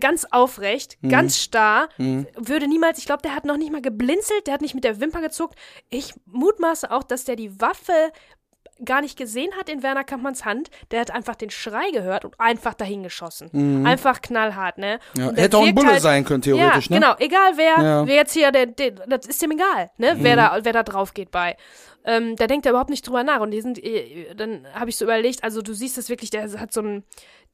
ganz 0.00 0.26
aufrecht, 0.30 0.98
Mhm. 1.00 1.08
ganz 1.08 1.38
starr, 1.38 1.88
würde 1.98 2.68
niemals, 2.68 2.98
ich 2.98 3.06
glaube, 3.06 3.22
der 3.22 3.34
hat 3.34 3.44
noch 3.44 3.56
nicht 3.56 3.72
mal 3.72 3.82
geblinzelt, 3.82 4.46
der 4.46 4.54
hat 4.54 4.60
nicht 4.60 4.74
mit 4.74 4.84
der 4.84 5.00
Wimper 5.00 5.20
gezuckt. 5.20 5.58
Ich 5.90 6.14
mutmaße 6.26 6.90
auch, 6.90 7.02
dass 7.02 7.24
der 7.24 7.36
die 7.36 7.60
Waffe 7.60 7.92
gar 8.84 9.00
nicht 9.02 9.16
gesehen 9.16 9.52
hat 9.56 9.68
in 9.68 9.84
Werner 9.84 10.02
Kampmanns 10.02 10.44
Hand. 10.44 10.68
Der 10.90 11.00
hat 11.00 11.12
einfach 11.12 11.36
den 11.36 11.50
Schrei 11.50 11.90
gehört 11.92 12.24
und 12.24 12.38
einfach 12.40 12.74
dahin 12.74 13.04
geschossen. 13.04 13.86
Einfach 13.86 14.20
knallhart, 14.20 14.78
ne? 14.78 14.98
Mhm. 15.14 15.20
Ja, 15.22 15.32
hätte 15.32 15.58
auch 15.58 15.64
ein 15.64 15.74
Bulle 15.76 15.92
halt- 15.92 16.02
sein 16.02 16.24
können, 16.24 16.42
theoretisch, 16.42 16.88
ja, 16.90 16.96
ne? 16.96 17.00
genau. 17.00 17.14
Egal 17.20 17.52
wer, 17.56 17.84
Ja. 17.84 18.02
Mhm. 18.02 18.08
wer 18.08 18.14
jetzt 18.16 18.32
hier, 18.32 18.50
der, 18.50 18.66
der, 18.66 18.90
das 18.90 19.26
ist 19.26 19.40
dem 19.40 19.52
egal, 19.52 19.90
ne? 19.96 20.16
Wer, 20.18 20.34
da, 20.34 20.58
wer 20.62 20.72
da 20.72 20.82
drauf 20.82 21.14
geht 21.14 21.30
bei. 21.30 21.56
Ähm, 22.04 22.34
da 22.36 22.48
denkt 22.48 22.66
er 22.66 22.70
überhaupt 22.72 22.90
nicht 22.90 23.06
drüber 23.06 23.22
nach. 23.22 23.40
Und 23.40 23.52
die 23.52 23.60
sind, 23.62 23.78
äh, 23.82 24.34
dann 24.34 24.66
habe 24.74 24.90
ich 24.90 24.96
so 24.96 25.04
überlegt, 25.04 25.44
also 25.44 25.62
du 25.62 25.72
siehst 25.72 25.96
das 25.96 26.08
wirklich, 26.08 26.30
der 26.30 26.50
hat 26.60 26.72
so 26.72 26.82
ein, 26.82 27.04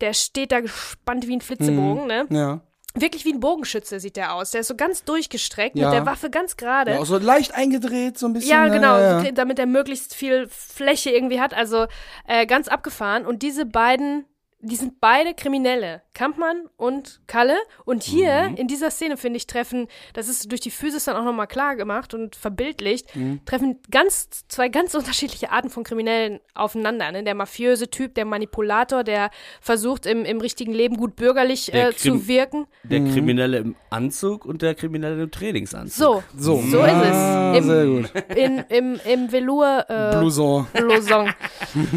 der 0.01 0.13
steht 0.15 0.53
da 0.53 0.61
gespannt 0.61 1.27
wie 1.27 1.37
ein 1.37 1.41
Flitzebogen, 1.41 2.07
ne? 2.07 2.27
Ja. 2.31 2.61
wirklich 2.97 3.25
wie 3.25 3.33
ein 3.33 3.39
Bogenschütze 3.41 4.01
sieht 4.01 4.17
der 4.17 4.35
aus. 4.35 4.51
Der 4.51 4.63
ist 4.63 4.67
so 4.69 4.75
ganz 4.75 5.05
durchgestreckt, 5.05 5.77
Ja. 5.79 5.91
mit 5.91 5.95
der 5.99 6.07
Waffe 6.07 6.29
ganz 6.29 6.57
gerade. 6.57 6.93
Ja, 6.93 6.99
auch 6.99 7.07
so 7.07 7.19
leicht 7.19 7.55
eingedreht, 7.55 8.19
so 8.19 8.27
ein 8.27 8.33
bisschen. 8.33 8.51
Ja, 8.51 8.65
ne? 8.67 8.73
genau, 8.73 8.99
Ja, 8.99 9.23
ja. 9.23 9.31
damit 9.33 9.59
er 9.61 9.67
möglichst 9.67 10.15
viel 10.15 10.49
Fläche 10.49 11.11
irgendwie 11.11 11.41
hat. 11.41 11.55
Also 11.55 11.87
äh, 12.27 12.47
ganz 12.47 12.67
abgefahren. 12.67 13.27
Und 13.27 13.43
diese 13.43 13.65
beiden, 13.65 14.25
die 14.63 14.77
sind 14.77 15.01
beide 15.01 15.35
Kriminelle. 15.35 16.03
Kampmann 16.13 16.69
und 16.77 17.21
Kalle. 17.27 17.57
Und 17.87 18.03
hier 18.03 18.49
Mhm. 18.51 18.57
in 18.57 18.67
dieser 18.69 18.91
Szene, 18.91 19.17
finde 19.17 19.39
ich, 19.39 19.47
treffen, 19.47 19.87
das 20.13 20.29
ist 20.29 20.51
durch 20.51 20.61
die 20.61 20.71
Physis 20.71 21.05
dann 21.05 21.17
auch 21.17 21.25
nochmal 21.25 21.47
klar 21.47 21.77
gemacht 21.77 22.13
und 22.15 22.37
verbildlicht, 22.37 23.15
Mhm. 23.17 23.41
treffen 23.47 23.79
ganz, 23.91 24.29
zwei 24.49 24.69
ganz 24.69 24.95
unterschiedliche 25.35 25.51
Arten 25.51 25.71
von 25.71 25.83
Kriminellen 25.85 26.41
aufeinander. 26.55 27.11
Ne? 27.13 27.25
Der 27.25 27.35
mafiöse 27.35 27.89
Typ, 27.89 28.15
der 28.17 28.25
Manipulator, 28.27 29.03
der 29.03 29.31
versucht 29.63 30.05
im, 30.05 30.25
im 30.27 30.41
richtigen 30.41 30.73
Leben 30.73 30.97
gut 30.97 31.17
bürgerlich 31.17 31.73
äh, 31.73 31.95
zu 31.97 32.29
wirken. 32.29 32.67
Der 32.83 33.01
Kriminelle 33.01 33.59
im 33.59 33.77
Anzug 33.89 34.45
und 34.45 34.61
der 34.63 34.75
Kriminelle 34.75 35.23
im 35.23 35.31
Trainingsanzug. 35.31 35.97
So, 35.97 36.23
So, 36.37 36.61
so 36.69 36.85
ist 36.85 36.91
Ah, 36.91 37.53
es. 37.53 37.59
Im, 37.59 37.65
sehr 37.65 37.87
gut. 37.87 38.37
In, 38.37 38.59
im, 38.69 39.01
im 39.05 39.33
Velour 39.33 39.87
äh, 39.89 40.17
Blouson. 40.19 40.67
Losong. 40.79 41.31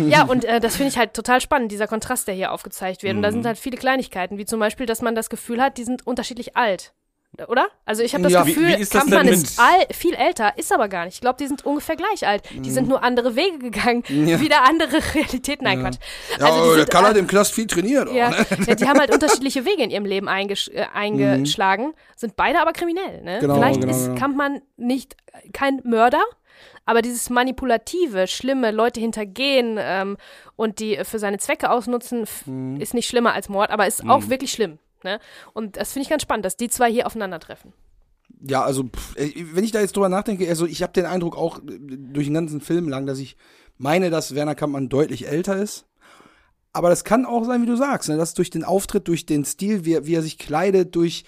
ja, 0.07 0.23
und 0.23 0.45
äh, 0.45 0.59
das 0.59 0.77
finde 0.77 0.89
ich 0.91 0.97
halt 0.97 1.13
total 1.13 1.41
spannend, 1.41 1.71
dieser 1.71 1.87
Kontrast, 1.87 2.27
der 2.27 2.35
hier 2.35 2.52
aufgezeigt 2.53 3.03
wird. 3.03 3.15
Und 3.15 3.21
da 3.23 3.29
Mhm. 3.29 3.33
sind 3.33 3.45
halt 3.45 3.57
viele 3.57 3.77
Kleinigkeiten, 3.77 4.37
wie 4.37 4.45
zum 4.45 4.59
Beispiel, 4.59 4.85
dass 4.85 5.01
man 5.01 5.15
das 5.15 5.29
Gefühl 5.29 5.61
hat, 5.61 5.77
die 5.77 5.83
sind 5.83 6.05
unterschiedlich 6.07 6.55
alt. 6.55 6.93
Oder? 7.47 7.65
Also 7.83 8.03
ich 8.03 8.13
habe 8.13 8.23
das 8.23 8.31
Ja. 8.31 8.43
Gefühl, 8.43 8.67
Wie- 8.67 8.77
wie 8.77 8.81
ist 8.83 8.93
das 8.93 9.01
Kampmann 9.01 9.27
ist 9.27 9.57
mit- 9.57 9.65
al 9.65 9.87
viel 9.91 10.13
älter, 10.13 10.55
ist 10.55 10.71
aber 10.71 10.87
gar 10.87 11.05
nicht. 11.05 11.15
Ich 11.15 11.21
glaube, 11.21 11.37
die 11.39 11.47
sind 11.47 11.65
ungefähr 11.65 11.95
gleich 11.95 12.27
alt. 12.27 12.43
Die 12.53 12.69
sind 12.69 12.87
nur 12.87 13.03
andere 13.03 13.35
Wege 13.35 13.57
gegangen, 13.57 14.03
Mhm. 14.07 14.27
Ja. 14.27 14.39
wieder 14.39 14.61
andere 14.69 14.99
Realitäten. 15.15 15.63
Nein, 15.63 15.81
Quatsch. 15.81 15.95
Ja, 16.39 16.45
Also 16.45 16.57
die 16.75 16.81
aber 16.81 16.85
der 16.85 16.99
äh, 17.01 17.03
hat 17.05 17.17
im 17.17 17.25
Knast 17.25 17.53
viel 17.55 17.65
trainiert. 17.65 18.07
auch, 18.07 18.13
ja, 18.13 18.29
ne? 18.29 18.45
ja, 18.67 18.75
die 18.75 18.87
haben 18.87 18.99
halt 18.99 19.11
unterschiedliche 19.11 19.65
Wege 19.65 19.81
in 19.81 19.89
ihrem 19.89 20.05
Leben 20.05 20.27
eingesch 20.29 20.67
äh, 20.75 20.85
eingeschlagen, 20.93 21.93
sind 22.15 22.35
beide 22.35 22.61
aber 22.61 22.71
kriminell. 22.71 23.23
Ne? 23.23 23.39
Genau, 23.39 23.55
Vielleicht 23.55 23.81
genau, 23.81 23.91
ist 23.91 24.05
genau. 24.05 24.19
Kampmann 24.19 24.61
nicht 24.77 25.15
kein 25.53 25.81
Mörder, 25.83 26.21
aber 26.85 27.01
dieses 27.01 27.29
manipulative, 27.29 28.27
schlimme, 28.27 28.71
Leute 28.71 28.99
hintergehen 28.99 29.77
ähm, 29.79 30.17
und 30.55 30.79
die 30.79 30.99
für 31.03 31.19
seine 31.19 31.37
Zwecke 31.37 31.69
ausnutzen, 31.71 32.25
Mhm. 32.45 32.79
ist 32.81 32.93
nicht 32.93 33.07
schlimmer 33.07 33.33
als 33.33 33.49
Mord, 33.49 33.71
aber 33.71 33.87
ist 33.87 34.05
auch 34.07 34.29
wirklich 34.29 34.51
schlimm. 34.51 34.79
Ne? 35.03 35.19
Und 35.53 35.77
das 35.77 35.93
finde 35.93 36.03
ich 36.03 36.09
ganz 36.09 36.21
spannend, 36.23 36.45
dass 36.45 36.57
die 36.57 36.69
zwei 36.69 36.91
hier 36.91 37.05
aufeinandertreffen. 37.07 37.73
Ja, 38.45 38.63
also 38.63 38.83
pff, 38.83 39.15
wenn 39.15 39.63
ich 39.63 39.71
da 39.71 39.79
jetzt 39.79 39.95
drüber 39.95 40.09
nachdenke, 40.09 40.47
also 40.49 40.65
ich 40.65 40.81
habe 40.83 40.93
den 40.93 41.05
Eindruck 41.05 41.37
auch 41.37 41.59
äh, 41.59 41.63
durch 41.79 42.25
den 42.27 42.33
ganzen 42.33 42.61
Film 42.61 42.89
lang, 42.89 43.05
dass 43.05 43.19
ich 43.19 43.37
meine, 43.77 44.09
dass 44.09 44.35
Werner 44.35 44.55
Kampmann 44.55 44.89
deutlich 44.89 45.27
älter 45.27 45.55
ist. 45.57 45.85
Aber 46.73 46.89
das 46.89 47.03
kann 47.03 47.25
auch 47.25 47.43
sein, 47.45 47.61
wie 47.61 47.65
du 47.67 47.75
sagst, 47.75 48.09
ne, 48.09 48.17
dass 48.17 48.33
durch 48.33 48.49
den 48.49 48.63
Auftritt, 48.63 49.07
durch 49.07 49.25
den 49.25 49.45
Stil, 49.45 49.85
wie, 49.85 49.93
er- 49.93 50.05
wie 50.07 50.15
er 50.15 50.21
sich 50.23 50.37
kleidet, 50.39 50.95
durch 50.95 51.23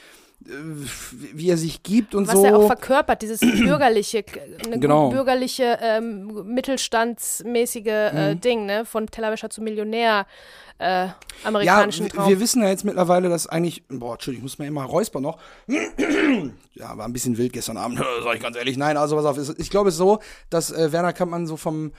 wie 0.46 1.50
er 1.50 1.58
sich 1.58 1.82
gibt 1.82 2.14
und 2.14 2.28
Was 2.28 2.36
so. 2.36 2.46
er 2.46 2.56
auch 2.58 2.68
verkörpert, 2.68 3.22
dieses 3.24 3.40
bürgerliche, 3.40 4.24
eine 4.66 4.80
Genau. 4.80 5.10
bürgerliche, 5.10 5.80
ähm, 5.82 6.44
mittelstandsmäßige 6.54 7.86
äh, 7.88 8.36
Ding, 8.36 8.66
ne? 8.66 8.86
Von 8.86 9.08
Tellerwäscher 9.08 9.50
zu 9.50 9.62
Millionär, 9.62 10.28
äh, 10.78 11.06
ja, 11.08 11.16
amerikanischen 11.44 12.06
w- 12.06 12.10
Traum. 12.10 12.30
wir 12.30 12.40
wissen 12.40 12.62
ja 12.62 12.70
jetzt 12.70 12.86
mittlerweile, 12.86 13.30
dass 13.30 13.48
eigentlich, 13.48 13.84
boah, 13.90 14.14
Entschuldigung, 14.14 14.46
ich 14.46 14.52
muss 14.54 14.60
mir 14.60 14.68
immer 14.68 14.84
räuspern 14.84 15.24
noch. 15.24 15.40
ja, 16.74 16.98
war 16.98 17.06
ein 17.08 17.14
bisschen 17.14 17.38
wild 17.38 17.54
gestern 17.54 17.78
Abend, 17.78 18.00
sag 18.24 18.36
ich 18.36 18.42
ganz 18.42 18.58
ehrlich. 18.58 18.78
Nein, 18.78 18.98
also 18.98 19.16
pass 19.16 19.26
auf, 19.26 19.38
ich 19.58 19.70
glaube 19.70 19.90
es 19.90 19.96
ist 19.96 20.00
so, 20.00 20.20
dass 20.50 20.72
äh, 20.72 20.92
Werner 20.92 21.14
Kampmann 21.14 21.48
so 21.48 21.58
vom 21.58 21.92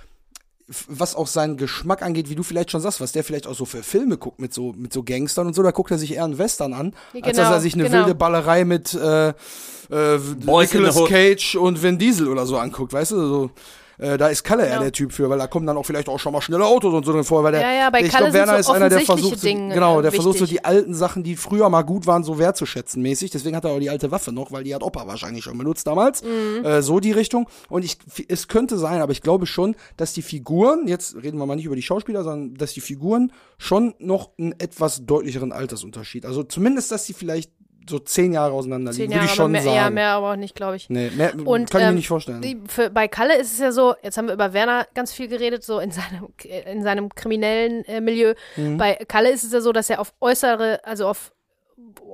was 0.89 1.15
auch 1.15 1.29
seinen 1.29 1.57
Geschmack 1.57 2.03
angeht, 2.03 2.29
wie 2.29 2.35
du 2.35 2.43
vielleicht 2.43 2.73
schon 2.73 2.81
sagst, 2.81 3.01
was 3.01 3.13
der 3.13 3.23
vielleicht 3.23 3.47
auch 3.47 3.55
so 3.55 3.65
für 3.65 3.83
Filme 3.85 4.17
guckt 4.19 4.41
mit 4.41 4.53
so 4.53 4.73
mit 4.77 4.93
so 4.93 5.03
Gangstern 5.05 5.47
und 5.47 5.55
so, 5.55 5.63
da 5.63 5.71
guckt 5.71 5.93
er 5.93 5.99
sich 5.99 6.15
eher 6.15 6.25
einen 6.25 6.39
Western 6.39 6.73
an, 6.73 6.93
Ja, 7.13 7.23
als 7.23 7.37
dass 7.37 7.47
genau, 7.47 7.57
er 7.57 7.61
sich 7.61 7.75
eine 7.75 7.85
genau. 7.85 7.99
wilde 7.99 8.15
Ballerei 8.17 8.65
mit 8.65 8.93
äh, 8.95 9.29
äh, 9.29 10.19
Nicolas. 10.45 11.05
Cage 11.07 11.55
und 11.55 11.83
Vin 11.83 11.99
Diesel 11.99 12.29
oder 12.29 12.47
so 12.47 12.59
anguckt, 12.59 12.93
weißt 12.93 13.13
du, 13.13 13.29
so 13.29 13.51
äh, 13.99 14.19
da 14.19 14.29
ist 14.29 14.43
Kalle 14.45 14.63
eher 14.65 14.71
Genau. 14.71 14.83
der 14.83 14.93
Typ 14.93 15.13
für, 15.13 15.29
weil 15.31 15.39
da 15.39 15.47
kommen 15.47 15.67
dann 15.67 15.77
auch 15.77 15.85
vielleicht 15.87 16.09
auch 16.09 16.19
schon 16.19 16.33
mal 16.33 16.41
schnelle 16.41 16.65
Autos 16.65 16.93
und 16.93 17.05
so 17.05 17.13
drin 17.13 17.25
vor, 17.25 17.43
weil 17.45 17.53
der, 17.53 17.61
Ja, 17.63 17.73
ja, 17.73 17.91
bei 17.91 18.03
ich 18.03 18.11
Kalle 18.11 18.31
glaube, 18.31 18.35
Werner 18.35 18.53
so 18.55 18.59
ist 18.59 18.77
einer, 18.77 18.89
der 18.89 19.01
versucht, 19.01 19.41
so, 19.41 19.49
genau, 19.49 20.03
der 20.03 20.13
äh, 20.13 20.15
versucht 20.15 20.39
so 20.39 20.47
die 20.47 20.65
alten 20.65 20.95
Sachen, 20.95 21.23
die 21.23 21.37
früher 21.37 21.69
mal 21.69 21.83
gut 21.83 22.07
waren, 22.07 22.25
so 22.25 22.39
wertzuschätzen 22.39 23.03
mäßig. 23.03 23.31
Deswegen 23.31 23.57
hat 23.57 23.65
er 23.65 23.71
auch 23.73 23.79
die 23.79 23.91
alte 23.91 24.11
Waffe 24.11 24.33
noch, 24.33 24.53
weil 24.53 24.65
die 24.65 24.75
hat 24.75 24.83
Opa 24.83 25.07
wahrscheinlich 25.07 25.45
schon 25.45 25.57
benutzt 25.59 25.87
damals. 25.87 26.23
Mhm. 26.23 26.65
Äh, 26.65 26.83
so 26.83 27.01
die 27.01 27.13
Richtung. 27.13 27.49
Und 27.69 27.85
ich, 27.85 27.99
es 28.29 28.49
könnte 28.49 28.77
sein, 28.79 29.01
aber 29.01 29.13
ich 29.13 29.23
glaube 29.23 29.47
schon, 29.47 29.77
dass 29.97 30.13
die 30.13 30.23
Figuren, 30.23 30.87
jetzt 30.87 31.17
reden 31.17 31.39
wir 31.39 31.47
mal 31.47 31.57
nicht 31.57 31.67
über 31.67 31.77
die 31.77 31.83
Schauspieler, 31.83 32.23
sondern 32.23 32.55
dass 32.55 32.73
die 32.73 32.81
Figuren 32.81 33.33
schon 33.59 33.95
noch 33.99 34.31
einen 34.39 34.53
etwas 34.59 35.07
deutlicheren 35.07 35.53
Altersunterschied. 35.53 36.27
Also 36.27 36.43
zumindest, 36.43 36.91
dass 36.93 37.07
sie 37.07 37.15
vielleicht 37.15 37.51
so 37.89 37.99
zehn 37.99 38.33
Jahre 38.33 38.53
auseinander 38.53 38.93
Zehn 38.93 39.03
liegen, 39.03 39.15
würde 39.15 39.27
ich 39.27 39.33
schon 39.33 39.53
mehr, 39.53 39.63
sagen. 39.63 39.77
ja, 39.77 39.91
mehr 39.91 40.11
aber 40.11 40.33
auch 40.33 40.37
nicht, 40.37 40.55
glaube 40.55 40.77
ich. 40.77 40.91
Nee, 40.91 41.11
mehr 41.17 41.35
Und, 41.35 41.71
kann 41.71 41.81
ich 41.81 41.85
mir 41.87 41.91
ähm, 41.91 41.95
nicht 41.95 42.09
vorstellen. 42.09 42.43
Die, 42.43 42.61
für, 42.67 42.91
bei 42.91 43.09
Kalle 43.09 43.37
ist 43.37 43.53
es 43.53 43.59
ja 43.59 43.73
so, 43.73 43.95
jetzt 44.03 44.19
haben 44.19 44.27
wir 44.27 44.35
über 44.35 44.53
Werner 44.53 44.87
ganz 44.95 45.13
viel 45.13 45.29
geredet, 45.29 45.65
so 45.65 45.79
in 45.79 45.91
seinem, 45.91 46.29
in 46.67 46.83
seinem 46.83 47.15
kriminellen 47.15 47.85
äh, 47.85 48.01
Milieu. 48.01 48.35
Mhm. 48.57 48.77
Bei 48.77 48.95
Kalle 48.95 49.31
ist 49.31 49.45
es 49.45 49.53
ja 49.53 49.61
so, 49.61 49.73
dass 49.73 49.91
er 49.91 50.01
auf 50.01 50.13
äußere, 50.21 50.81
also 50.85 51.09
auf 51.09 51.33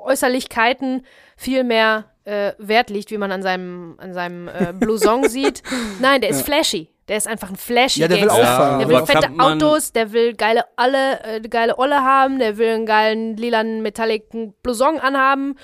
Äußerlichkeiten 0.05 1.05
viel 1.37 1.65
mehr 1.65 2.07
äh, 2.25 2.53
Wert 2.59 2.91
liegt, 2.91 3.11
wie 3.11 3.19
man 3.19 3.33
an 3.33 3.43
seinem, 3.43 3.95
an 3.99 4.13
seinem 4.15 4.49
äh, 4.49 4.73
Blouson 4.73 5.29
sieht. 5.29 5.63
Nein, 6.01 6.21
der 6.21 6.31
ist 6.31 6.43
flashy. 6.43 6.89
Der 7.13 7.19
ist 7.19 7.29
einfach 7.29 7.51
ein 7.51 7.57
flashy 7.57 8.01
Ja, 8.01 8.09
der 8.09 8.23
will 8.23 8.29
Gangster. 8.29 8.43
auffallen. 8.55 8.79
Der 8.79 8.89
will 8.89 8.97
aber 8.97 9.07
fette 9.07 9.29
Autos, 9.39 9.93
der 9.93 10.13
will 10.15 10.33
geile 10.33 10.65
alle, 10.77 11.23
äh, 11.25 11.41
geile 11.43 11.79
Olle 11.79 12.03
haben, 12.03 12.39
der 12.39 12.57
will 12.57 12.71
einen 12.71 12.87
geilen 12.87 13.37
lilanen 13.37 13.83
metalliken 13.83 14.55
Blouson 14.63 14.99
anhaben 14.99 15.57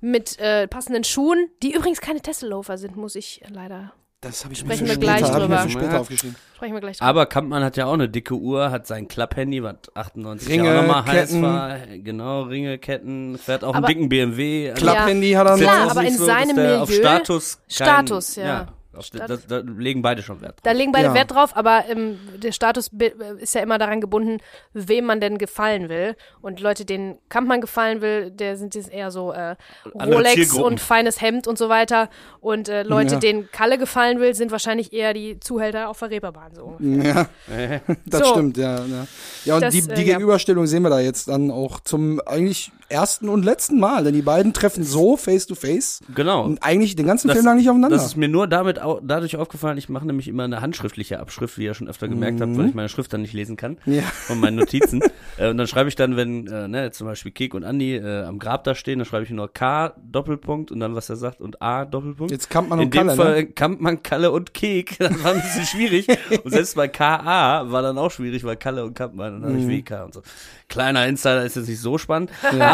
mit 0.00 0.40
äh, 0.40 0.66
passenden 0.66 1.04
Schuhen, 1.04 1.50
die 1.62 1.72
übrigens 1.72 2.00
keine 2.00 2.20
Tesla-Loafer 2.20 2.78
sind, 2.78 2.96
muss 2.96 3.14
ich 3.14 3.42
leider 3.48 3.92
das 4.22 4.42
habe 4.42 4.52
ich 4.54 4.58
sprechen 4.58 4.82
mir 4.82 4.88
wir 4.88 4.94
für 4.94 4.98
gleich 4.98 5.18
später, 5.20 5.34
hab 5.34 5.42
ich 5.42 5.48
mir 5.48 5.54
drüber. 5.56 5.62
für 5.62 5.70
später 5.70 5.92
Ja. 5.92 6.00
aufgeschrieben. 6.00 6.36
sprechen 6.56 6.74
wir 6.74 6.80
gleich 6.80 6.96
drüber. 6.98 7.08
Aber 7.08 7.26
Kampmann 7.26 7.62
hat 7.62 7.76
ja 7.76 7.86
auch 7.86 7.92
eine 7.92 8.08
dicke 8.08 8.34
Uhr, 8.34 8.72
hat 8.72 8.88
sein 8.88 9.06
Klapphandy, 9.06 9.62
was 9.62 9.76
98 9.94 10.48
Ringe, 10.48 10.64
ja 10.66 10.78
auch 10.80 10.82
nochmal 10.82 11.06
heiß 11.06 11.28
Ketten. 11.30 11.42
war. 11.44 11.76
Genau, 11.98 12.42
Ringe, 12.42 12.78
Ketten, 12.78 13.38
fährt 13.38 13.62
auch 13.62 13.76
Aber- 13.76 13.86
einen 13.86 13.86
dicken 13.86 14.08
BMW. 14.08 14.70
Also 14.72 14.82
Klapphandy 14.84 15.30
hat 15.34 15.46
er 15.46 15.54
ist 15.54 15.60
jetzt 15.60 15.66
noch. 15.68 15.72
Klar, 15.76 15.86
auch 15.86 15.90
aber 15.92 16.02
nicht 16.02 16.10
in 16.10 16.18
so, 16.18 16.26
seinem 16.26 16.46
dass 16.48 16.56
der 16.56 16.82
auf 16.82 16.88
Milieu- 16.88 17.00
Status 17.00 17.56
kein, 17.58 17.70
Status, 17.86 18.34
ja. 18.34 18.66
Da, 19.12 19.26
da 19.36 19.58
legen 19.58 20.02
beide 20.02 20.22
schon 20.22 20.40
Wert 20.40 20.52
drauf. 20.56 20.62
Da 20.62 20.72
legen 20.72 20.92
beide 20.92 21.06
Ja. 21.08 21.14
Wert 21.14 21.30
drauf, 21.30 21.56
aber 21.56 21.84
ähm, 21.88 22.18
der 22.36 22.52
Status 22.52 22.90
bi- 22.90 23.12
ist 23.40 23.54
ja 23.54 23.60
immer 23.62 23.78
daran 23.78 24.00
gebunden, 24.00 24.38
wem 24.72 25.04
man 25.06 25.20
denn 25.20 25.38
gefallen 25.38 25.88
will. 25.88 26.16
Und 26.40 26.60
Leute, 26.60 26.84
denen 26.84 27.18
Kampmann 27.28 27.60
gefallen 27.60 28.00
will, 28.00 28.30
der 28.30 28.56
sind 28.56 28.74
jetzt 28.74 28.92
eher 28.92 29.10
so 29.10 29.32
äh, 29.32 29.56
Rolex 29.94 30.52
und 30.54 30.80
feines 30.80 31.20
Hemd 31.20 31.46
und 31.46 31.58
so 31.58 31.68
weiter. 31.68 32.08
Und 32.40 32.68
äh, 32.68 32.82
Leute, 32.82 33.14
Ja. 33.14 33.20
denen 33.20 33.50
Kalle 33.52 33.78
gefallen 33.78 34.20
will, 34.20 34.34
sind 34.34 34.50
wahrscheinlich 34.52 34.92
eher 34.92 35.14
die 35.14 35.38
Zuhälter 35.40 35.88
auf 35.88 35.98
der 35.98 36.10
Reeperbahn. 36.10 36.54
So. 36.54 36.76
ungefähr. 36.78 37.28
Ja, 37.48 37.80
das 38.06 38.20
So. 38.20 38.26
stimmt, 38.32 38.56
ja. 38.56 38.78
Ja, 38.84 39.06
ja 39.44 39.54
und 39.56 39.60
Das, 39.62 39.72
die, 39.74 39.80
äh, 39.80 39.94
die 39.94 40.02
ja. 40.02 40.14
Gegenüberstellung 40.14 40.66
sehen 40.66 40.82
wir 40.82 40.90
da 40.90 41.00
jetzt 41.00 41.28
dann 41.28 41.50
auch 41.50 41.80
zum 41.80 42.20
eigentlich 42.26 42.72
ersten 42.88 43.28
und 43.28 43.44
letzten 43.44 43.78
Mal, 43.78 44.04
denn 44.04 44.14
die 44.14 44.22
beiden 44.22 44.52
treffen 44.52 44.82
so 44.84 45.16
face 45.16 45.46
to 45.46 45.54
face 45.54 46.00
Genau. 46.14 46.44
und 46.44 46.62
eigentlich 46.62 46.96
den 46.96 47.06
ganzen 47.06 47.28
Das- 47.28 47.36
Film 47.36 47.46
lang 47.46 47.56
nicht 47.58 47.68
aufeinander. 47.68 47.96
Das 47.96 48.06
ist 48.06 48.16
mir 48.16 48.28
nur 48.28 48.46
damit 48.46 48.80
au 48.80 49.00
dadurch 49.02 49.36
aufgefallen, 49.36 49.76
ich 49.78 49.88
mache 49.88 50.06
nämlich 50.06 50.28
immer 50.28 50.44
eine 50.44 50.60
handschriftliche 50.60 51.20
Abschrift, 51.20 51.58
wie 51.58 51.64
ihr 51.64 51.74
schon 51.74 51.88
öfter 51.88 52.08
gemerkt 52.08 52.40
habt, 52.40 52.56
weil 52.56 52.68
ich 52.68 52.74
meine 52.74 52.88
Schrift 52.88 53.12
dann 53.12 53.22
nicht 53.22 53.32
lesen 53.34 53.56
kann 53.56 53.76
Mhm. 53.84 53.92
Ja. 53.94 54.02
von 54.02 54.40
meinen 54.40 54.56
Notizen. 54.56 55.00
äh, 55.38 55.48
und 55.50 55.58
dann 55.58 55.66
schreibe 55.66 55.88
ich 55.88 55.96
dann, 55.96 56.16
wenn 56.16 56.46
äh, 56.46 56.68
ne, 56.68 56.90
zum 56.92 57.06
Beispiel 57.06 57.32
Kek 57.32 57.54
und 57.54 57.64
Andi 57.64 57.96
äh, 57.96 58.24
am 58.24 58.38
Grab 58.38 58.64
da 58.64 58.74
stehen, 58.74 58.98
dann 58.98 59.06
schreibe 59.06 59.24
ich 59.24 59.30
nur 59.30 59.52
K 59.52 59.92
Doppelpunkt 60.02 60.70
und 60.72 60.80
dann 60.80 60.94
was 60.94 61.08
er 61.10 61.16
sagt 61.16 61.40
und 61.40 61.60
A 61.62 61.84
Doppelpunkt. 61.84 62.30
Jetzt 62.32 62.48
Kampmann 62.50 62.78
In 62.80 62.84
und 62.86 62.94
dem 62.94 63.06
Kalle, 63.08 63.16
Fall 63.16 63.34
ne? 63.34 63.46
Kampmann, 63.46 64.02
Kalle 64.02 64.30
und 64.30 64.54
Kek. 64.54 64.96
Das 64.98 65.22
war 65.24 65.32
ein 65.32 65.40
bisschen 65.42 65.64
schwierig. 65.66 66.06
Und 66.44 66.50
selbst 66.50 66.74
bei 66.76 66.88
KA 66.88 67.70
war 67.70 67.82
dann 67.82 67.98
auch 67.98 68.10
schwierig, 68.10 68.44
weil 68.44 68.56
Kalle 68.56 68.84
und 68.84 68.94
Kampmann, 68.94 69.34
dann 69.40 69.42
habe 69.50 69.52
Mhm. 69.62 69.70
ich 69.70 69.78
WK 69.84 70.04
und 70.04 70.14
so. 70.14 70.22
Kleiner 70.68 71.06
Insider 71.06 71.44
ist 71.44 71.56
jetzt 71.56 71.68
nicht 71.68 71.80
so 71.80 71.96
spannend. 71.98 72.30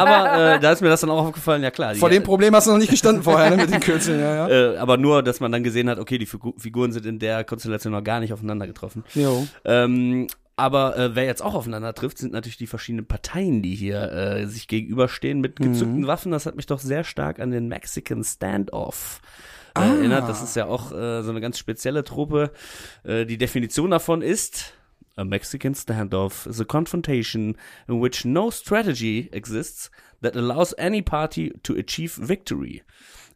Aber 0.06 0.54
äh, 0.54 0.60
da 0.60 0.72
ist 0.72 0.80
mir 0.82 0.88
das 0.88 1.00
dann 1.00 1.10
auch 1.10 1.24
aufgefallen, 1.26 1.62
ja 1.62 1.70
klar. 1.70 1.94
die- 1.94 2.00
Vor 2.00 2.10
dem 2.10 2.22
Problem 2.22 2.54
hast 2.54 2.66
du 2.66 2.70
noch 2.72 2.78
nicht 2.78 2.90
gestanden 2.90 3.22
vorher, 3.22 3.50
ne, 3.50 3.56
mit 3.56 3.70
den 3.72 3.80
Kürzeln, 3.80 4.20
ja, 4.20 4.48
ja. 4.48 4.72
äh, 4.74 4.76
aber 4.76 4.96
nur, 4.96 5.22
dass 5.22 5.40
man 5.40 5.50
dann 5.52 5.62
gesehen 5.64 5.88
hat, 5.88 5.98
okay, 5.98 6.18
die 6.18 6.26
Figu 6.26 6.52
Figuren 6.58 6.92
sind 6.92 7.06
in 7.06 7.18
der 7.18 7.44
Konstellation 7.44 7.92
noch 7.92 8.04
gar 8.04 8.20
nicht 8.20 8.32
aufeinander 8.32 8.66
getroffen. 8.66 9.04
Jo. 9.14 9.46
Ähm, 9.64 10.26
aber 10.56 10.96
äh, 10.96 11.14
wer 11.16 11.24
jetzt 11.24 11.42
auch 11.42 11.54
aufeinander 11.54 11.94
trifft, 11.94 12.18
sind 12.18 12.32
natürlich 12.32 12.56
die 12.56 12.68
verschiedenen 12.68 13.06
Parteien, 13.06 13.60
die 13.60 13.74
hier 13.74 14.12
äh, 14.12 14.46
sich 14.46 14.68
gegenüberstehen 14.68 15.40
mit 15.40 15.56
gezückten 15.56 16.06
Waffen. 16.06 16.30
Das 16.30 16.46
hat 16.46 16.54
mich 16.54 16.66
doch 16.66 16.78
sehr 16.78 17.02
stark 17.02 17.40
an 17.40 17.50
den 17.50 17.66
Mexican 17.66 18.22
Standoff 18.22 19.20
äh, 19.76 19.80
erinnert. 19.80 20.28
Das 20.28 20.42
ist 20.44 20.54
ja 20.54 20.66
auch 20.66 20.92
äh, 20.92 21.22
so 21.22 21.30
eine 21.30 21.40
ganz 21.40 21.58
spezielle 21.58 22.04
Truppe. 22.04 22.52
Äh, 23.02 23.26
die 23.26 23.36
Definition 23.36 23.90
davon 23.90 24.22
ist 24.22 24.74
A 25.16 25.24
Mexican 25.24 25.74
standoff 25.74 26.46
is 26.48 26.58
a 26.58 26.64
confrontation 26.64 27.56
in 27.88 28.00
which 28.00 28.24
no 28.24 28.50
strategy 28.50 29.28
exists 29.32 29.88
that 30.22 30.34
allows 30.34 30.74
any 30.76 31.02
party 31.02 31.52
to 31.62 31.76
achieve 31.76 32.14
victory. 32.14 32.82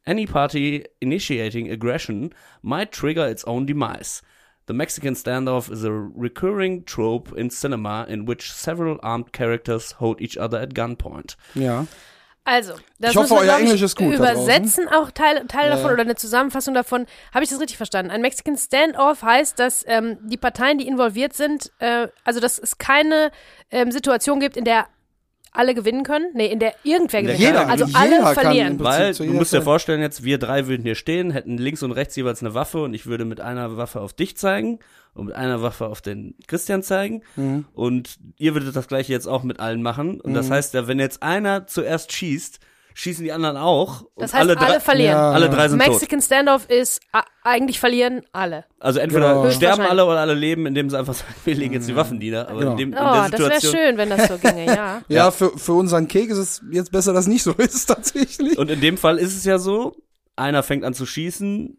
Any 0.05 0.27
party 0.27 0.87
initiating 1.01 1.71
aggression 1.71 2.33
might 2.63 2.91
trigger 2.91 3.27
its 3.27 3.45
own 3.45 3.67
demise. 3.67 4.23
The 4.67 4.75
Mexican 4.75 5.15
standoff 5.15 5.71
is 5.71 5.85
a 5.85 5.93
recurring 5.93 6.83
trope 6.83 7.33
in 7.37 7.49
cinema 7.49 8.07
in 8.09 8.25
which 8.25 8.53
several 8.53 8.99
armed 9.03 9.33
characters 9.33 9.93
hold 9.93 10.21
each 10.21 10.37
other 10.37 10.59
at 10.59 10.75
gunpoint. 10.75 11.37
Ja. 11.55 11.87
Also, 12.51 12.73
das 12.99 13.11
Ich 13.11 13.17
hoffe, 13.19 13.35
wir, 13.35 13.41
euer 13.41 13.59
ich, 13.59 13.65
Englisch 13.65 13.83
ist 13.83 13.95
gut. 13.95 14.15
Übersetzen 14.15 14.89
auch 14.89 15.11
Teil, 15.11 15.47
Teil 15.49 15.69
Ja, 15.69 15.77
davon 15.77 15.93
oder 15.93 16.01
eine 16.01 16.15
Zusammenfassung 16.15 16.73
davon. 16.73 17.05
Habe 17.35 17.45
ich 17.45 17.51
das 17.51 17.61
richtig 17.61 17.77
verstanden? 17.77 18.11
Ein 18.11 18.23
Mexican 18.23 18.57
Standoff 18.57 19.23
heißt, 19.23 19.59
dass 19.59 19.85
ähm, 19.87 20.17
die 20.23 20.39
Parteien, 20.39 20.79
die 20.79 20.89
involviert 20.89 21.35
sind, 21.35 21.71
äh, 21.79 22.09
also 22.25 22.41
dass 22.41 22.59
es 22.59 22.79
keine 22.79 23.33
ähm, 23.71 23.93
Situation 23.93 24.41
gibt, 24.41 24.57
in 24.57 24.65
der 24.65 24.87
alle 25.53 25.75
gewinnen 25.75 26.03
können. 26.05 26.27
Nee, 26.35 26.47
in 26.47 26.59
der 26.59 26.75
irgendwer 26.85 27.23
gewinnen 27.23 27.39
Jeder, 27.41 27.61
kann. 27.63 27.71
Also 27.71 27.85
jeder 27.87 27.99
alle 27.99 28.19
kann 28.21 28.35
verlieren. 28.35 28.81
Weil 28.81 29.15
du 29.15 29.25
musst 29.25 29.53
dir 29.53 29.63
vorstellen, 29.63 30.01
jetzt 30.01 30.25
wir 30.25 30.39
drei 30.39 30.67
würden 30.67 30.83
hier 30.83 30.95
stehen, 30.95 31.31
hätten 31.31 31.59
links 31.59 31.83
und 31.83 31.93
rechts 31.93 32.15
jeweils 32.17 32.43
eine 32.43 32.55
Waffe 32.55 32.83
und 32.83 32.95
ich 32.95 33.07
würde 33.07 33.25
mit 33.25 33.41
einer 33.41 33.77
Waffe 33.77 34.01
auf 34.01 34.13
dich 34.13 34.37
zeigen 34.37 34.79
und 35.15 35.27
mit 35.27 35.35
einer 35.35 35.63
Waffe 35.63 35.87
auf 35.87 36.01
den 36.01 36.35
Christian 36.47 36.83
zeigen 36.83 37.23
Mhm. 37.37 37.65
und 37.75 38.19
ihr 38.37 38.55
würdet 38.55 38.77
das 38.77 38.87
gleiche 38.89 39.13
jetzt 39.13 39.27
auch 39.27 39.43
mit 39.43 39.59
allen 39.61 39.83
machen 39.83 40.21
und 40.21 40.35
das 40.35 40.51
heißt 40.51 40.75
ja, 40.75 40.87
wenn 40.87 40.99
jetzt 41.01 41.23
einer 41.23 41.67
zuerst 41.67 42.13
schießt, 42.13 42.61
schießen 42.99 43.23
die 43.23 43.31
anderen 43.31 43.57
auch 43.57 44.03
und 44.03 44.23
Das 44.23 44.35
heißt, 44.35 44.43
alle, 44.43 44.59
alle, 44.59 44.73
drei, 44.73 44.81
verlieren. 44.81 45.13
Ja. 45.13 45.31
alle 45.31 45.49
drei 45.49 45.69
sind 45.69 45.79
tot. 45.81 45.89
Mexican 45.89 46.21
Standoff 46.21 46.69
ist 46.69 47.01
eigentlich 47.45 47.79
verlieren 47.79 48.23
alle. 48.33 48.65
Also 48.81 48.99
entweder 48.99 49.35
Genau. 49.35 49.51
sterben 49.53 49.83
alle 49.83 50.05
oder 50.05 50.19
alle 50.19 50.35
leben, 50.35 50.67
indem 50.67 50.91
sie 50.91 50.99
einfach 50.99 51.15
sagen, 51.15 51.33
wir 51.45 51.55
legen 51.55 51.75
jetzt 51.75 51.89
die 51.89 51.95
Waffen 51.95 52.19
nieder. 52.19 52.49
Aber 52.49 52.59
Genau. 52.59 52.71
in, 52.73 52.77
dem, 52.77 52.93
in 52.93 52.99
Oh, 52.99 53.03
der 53.03 53.29
das 53.29 53.39
wäre 53.41 53.43
Situation 53.61 53.73
schön, 53.73 53.97
wenn 53.99 54.11
das 54.11 54.27
so 54.27 54.37
ginge, 54.43 54.67
ja. 54.67 55.03
Ja, 55.09 55.31
für, 55.31 55.57
für 55.57 55.75
unseren 55.75 56.09
Kek 56.09 56.29
ist 56.29 56.39
es 56.39 56.63
jetzt 56.73 56.91
besser, 56.91 57.13
dass 57.13 57.29
nicht 57.29 57.45
so 57.45 57.53
ist, 57.57 57.87
tatsächlich. 57.87 58.59
Und 58.59 58.69
in 58.71 58.81
dem 58.81 58.97
Fall 58.99 59.19
ist 59.19 59.37
es 59.37 59.45
ja 59.45 59.59
so, 59.59 59.95
einer 60.35 60.65
fängt 60.65 60.85
an 60.85 60.93
zu 60.95 61.07
schießen, 61.07 61.79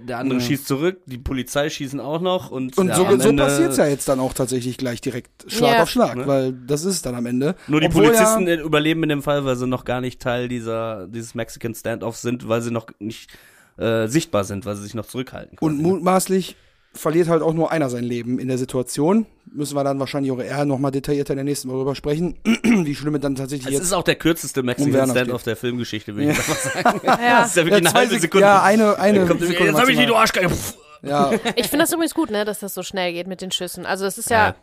der 0.00 0.18
andere 0.18 0.40
schießt 0.40 0.66
zurück, 0.66 1.00
die 1.06 1.18
Polizei 1.18 1.68
schießen 1.70 2.00
auch 2.00 2.20
noch 2.20 2.50
und, 2.50 2.76
Und 2.78 2.88
ja, 2.88 2.94
so, 2.96 3.04
so 3.18 3.28
Ende- 3.28 3.42
passiert's 3.42 3.76
ja 3.76 3.86
jetzt 3.86 4.08
dann 4.08 4.20
auch 4.20 4.32
tatsächlich 4.32 4.76
gleich 4.76 5.00
direkt 5.00 5.30
Schlag 5.52 5.74
Ja. 5.76 5.82
auf 5.82 5.90
Schlag, 5.90 6.16
Ne? 6.16 6.26
weil 6.26 6.52
das 6.52 6.82
ist 6.84 6.94
es 6.94 7.02
dann 7.02 7.14
am 7.14 7.26
Ende. 7.26 7.54
Nur 7.68 7.80
die 7.80 7.86
Obwohl 7.88 8.04
Polizisten 8.04 8.46
Ja, 8.46 8.60
überleben 8.60 9.02
in 9.02 9.08
dem 9.08 9.22
Fall, 9.22 9.44
weil 9.44 9.56
sie 9.56 9.66
noch 9.66 9.84
gar 9.84 10.00
nicht 10.00 10.20
Teil 10.20 10.48
dieser 10.48 11.06
dieses 11.08 11.34
Mexican 11.34 11.74
Standoff 11.74 12.16
sind, 12.16 12.48
weil 12.48 12.62
sie 12.62 12.70
noch 12.70 12.86
nicht 12.98 13.30
äh, 13.78 14.06
sichtbar 14.08 14.44
sind, 14.44 14.66
weil 14.66 14.76
sie 14.76 14.82
sich 14.82 14.94
noch 14.94 15.06
zurückhalten. 15.06 15.56
und 15.60 15.72
quasi. 15.78 15.82
mutmaßlich 15.82 16.56
verliert 16.92 17.28
halt 17.28 17.42
auch 17.42 17.52
nur 17.54 17.70
einer 17.70 17.88
sein 17.88 18.04
Leben 18.04 18.38
in 18.38 18.48
der 18.48 18.58
Situation. 18.58 19.26
Müssen 19.52 19.74
wir 19.76 19.84
dann 19.84 19.98
wahrscheinlich 20.00 20.30
auch 20.32 20.40
eher 20.40 20.64
nochmal 20.64 20.90
detaillierter 20.90 21.32
in 21.32 21.38
der 21.38 21.44
nächsten 21.44 21.68
Woche 21.68 21.78
drüber 21.78 21.94
sprechen, 21.94 22.36
wie 22.62 22.94
schlimm 22.94 23.14
es 23.16 23.20
dann 23.20 23.34
tatsächlich 23.34 23.66
es 23.68 23.72
jetzt 23.74 23.82
ist 23.82 23.92
auch 23.92 24.02
der 24.04 24.16
kürzeste 24.16 24.62
Mexican 24.62 25.10
Standoff 25.10 25.40
steht. 25.40 25.46
der 25.46 25.56
Filmgeschichte, 25.56 26.14
würde 26.14 26.30
ich 26.32 26.38
einfach 26.38 26.56
sagen. 26.56 27.00
Ja. 27.06 27.40
Das 27.40 27.48
ist 27.50 27.56
ja 27.56 27.64
wirklich 27.64 27.84
Ja, 27.84 27.90
eine 27.90 27.98
halbe 27.98 28.14
Sek- 28.14 28.20
Sekunde. 28.22 28.46
Ja, 28.46 28.62
eine, 28.62 28.98
eine 28.98 29.26
Kommt, 29.26 29.40
Sekunde 29.40 29.64
jetzt 29.72 29.80
hab 29.80 29.88
ich 29.88 29.98
die, 29.98 30.06
du. 30.06 30.14
Pff. 30.14 30.74
Ja, 31.02 31.32
Ich 31.56 31.68
finde 31.68 31.84
das 31.84 31.92
übrigens 31.92 32.14
gut, 32.14 32.30
ne, 32.30 32.44
dass 32.44 32.58
das 32.60 32.74
so 32.74 32.82
schnell 32.82 33.12
geht 33.14 33.26
mit 33.26 33.40
den 33.40 33.50
Schüssen. 33.50 33.86
Also 33.86 34.04
es 34.04 34.18
ist 34.18 34.28
ja, 34.28 34.54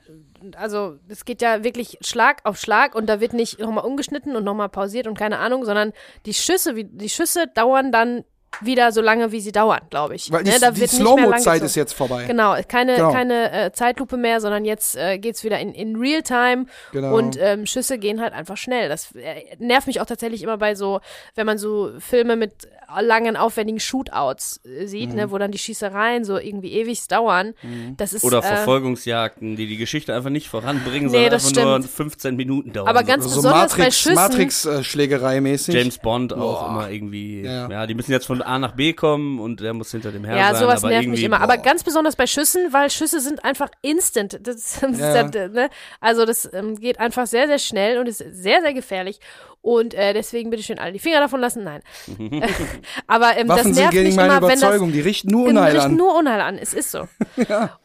also 0.55 0.95
es 1.07 1.25
geht 1.25 1.41
ja 1.41 1.63
wirklich 1.63 1.97
Schlag 2.01 2.41
auf 2.45 2.57
Schlag 2.59 2.93
und 2.93 3.07
da 3.07 3.19
wird 3.19 3.33
nicht 3.33 3.59
nochmal 3.59 3.83
umgeschnitten 3.85 4.35
und 4.35 4.43
nochmal 4.43 4.69
pausiert 4.69 5.07
und 5.07 5.17
keine 5.17 5.39
Ahnung, 5.39 5.65
sondern 5.65 5.93
die 6.27 6.35
Schüsse, 6.35 6.75
wie, 6.75 6.83
die 6.83 7.09
Schüsse 7.09 7.45
dauern 7.55 7.91
dann 7.91 8.23
wieder 8.61 8.91
so 8.91 9.01
lange, 9.01 9.31
wie 9.31 9.39
sie 9.41 9.51
dauern, 9.51 9.81
glaube 9.89 10.15
ich. 10.15 10.31
weil 10.31 10.43
die, 10.43 10.51
ne, 10.51 10.57
da 10.59 10.71
die 10.71 10.81
wird 10.81 10.91
nicht 10.93 10.99
mehr 11.01 11.09
lang 11.09 11.17
Slow-Mo-Zeit 11.19 11.53
gezogen. 11.55 11.65
ist 11.65 11.75
jetzt 11.75 11.93
vorbei. 11.93 12.25
Genau, 12.25 12.55
keine, 12.67 12.95
Genau. 12.95 13.11
keine 13.11 13.51
äh, 13.51 13.71
Zeitlupe 13.71 14.17
mehr, 14.17 14.41
sondern 14.41 14.65
jetzt 14.65 14.95
äh, 14.95 15.17
geht's 15.17 15.43
wieder 15.43 15.59
in, 15.59 15.73
in 15.73 15.95
Real-Time 15.95 16.65
Genau. 16.91 17.15
und 17.17 17.37
ähm, 17.39 17.65
Schüsse 17.65 17.97
gehen 17.97 18.21
halt 18.21 18.33
einfach 18.33 18.57
schnell. 18.57 18.89
Das 18.89 19.13
äh, 19.15 19.43
nervt 19.59 19.87
mich 19.87 20.01
auch 20.01 20.05
tatsächlich 20.05 20.43
immer 20.43 20.57
bei 20.57 20.75
so, 20.75 20.99
wenn 21.35 21.45
man 21.45 21.57
so 21.57 21.91
Filme 21.99 22.35
mit 22.35 22.67
langen, 23.01 23.35
aufwendigen 23.35 23.79
Shootouts 23.81 24.61
äh, 24.65 24.85
sieht, 24.87 25.09
Mhm. 25.09 25.15
ne, 25.15 25.31
wo 25.31 25.37
dann 25.37 25.51
die 25.51 25.57
Schießereien 25.57 26.23
so 26.23 26.37
irgendwie 26.37 26.71
ewig 26.73 27.05
dauern. 27.09 27.53
Das 27.97 28.13
ist, 28.13 28.23
Oder 28.23 28.39
äh, 28.39 28.41
Verfolgungsjagden, 28.43 29.55
die 29.57 29.67
die 29.67 29.75
Geschichte 29.77 30.13
einfach 30.15 30.29
nicht 30.29 30.47
voranbringen, 30.47 31.11
Nee, 31.11 31.29
sondern 31.29 31.33
einfach 31.33 31.53
nur 31.53 31.81
stimmt. 31.81 31.89
15 31.95 32.35
Minuten 32.37 32.71
dauern. 32.73 32.87
Aber 32.87 33.03
ganz 33.03 33.25
so 33.25 33.35
besonders 33.35 33.73
bei 33.73 33.77
Matrix, 33.79 33.99
Schüssen. 33.99 34.15
Matrix-Schlägerei 34.15 35.41
mäßig. 35.41 35.75
James 35.75 35.97
Bond 35.97 36.33
auch 36.33 36.61
Boah. 36.61 36.69
immer 36.69 36.89
irgendwie. 36.89 37.41
Ja. 37.43 37.69
Ja. 37.69 37.87
die 37.87 37.93
müssen 37.95 38.11
jetzt 38.11 38.25
von 38.25 38.41
A 38.47 38.57
nach 38.59 38.71
B 38.73 38.93
kommen 38.93 39.39
und 39.39 39.59
der 39.61 39.73
muss 39.73 39.91
hinter 39.91 40.11
dem 40.11 40.23
her 40.25 40.35
Ja, 40.35 40.51
sein. 40.53 40.63
sowas 40.63 40.83
aber 40.83 40.89
nervt 40.91 41.07
mich 41.07 41.23
immer. 41.23 41.41
Aber 41.41 41.57
boah. 41.57 41.63
ganz 41.63 41.83
besonders 41.83 42.15
bei 42.15 42.25
Schüssen, 42.27 42.71
weil 42.73 42.89
Schüsse 42.89 43.19
sind 43.19 43.43
einfach 43.45 43.69
instant. 43.81 44.39
Das, 44.41 44.79
das 44.81 44.99
Ja, 44.99 45.21
ist 45.21 45.35
ja, 45.35 45.47
ne? 45.49 45.69
Also 45.99 46.25
das 46.25 46.51
ähm, 46.53 46.79
geht 46.79 46.99
einfach 46.99 47.27
sehr, 47.27 47.47
sehr 47.47 47.59
schnell 47.59 47.97
und 47.99 48.07
ist 48.07 48.17
sehr, 48.19 48.61
sehr 48.61 48.73
gefährlich. 48.73 49.19
Und 49.61 49.93
äh, 49.93 50.13
deswegen 50.13 50.49
bitte 50.49 50.63
schön 50.63 50.79
alle 50.79 50.93
die 50.93 50.99
Finger 50.99 51.19
davon 51.19 51.41
lassen. 51.41 51.63
Nein. 51.63 51.81
Aber 53.07 53.37
ähm, 53.37 53.47
das 53.47 53.57
Waffen 53.59 53.73
sind 53.73 53.81
nervt 53.83 53.91
gegen 53.93 54.07
mich 54.07 54.15
meine 54.15 54.37
immer, 54.37 54.41
wenn 54.43 54.49
das 54.49 54.59
Überzeugung, 54.61 54.91
die 54.93 55.01
richten 55.01 55.29
nur 55.29 55.47
Genau, 55.47 55.59
Unheil 55.61 55.73
richten 55.75 55.91
an. 55.91 55.97
nur 55.97 56.15
Unheil 56.17 56.41
an. 56.41 56.57
Es 56.57 56.73
ist 56.73 56.91
so. 56.91 57.07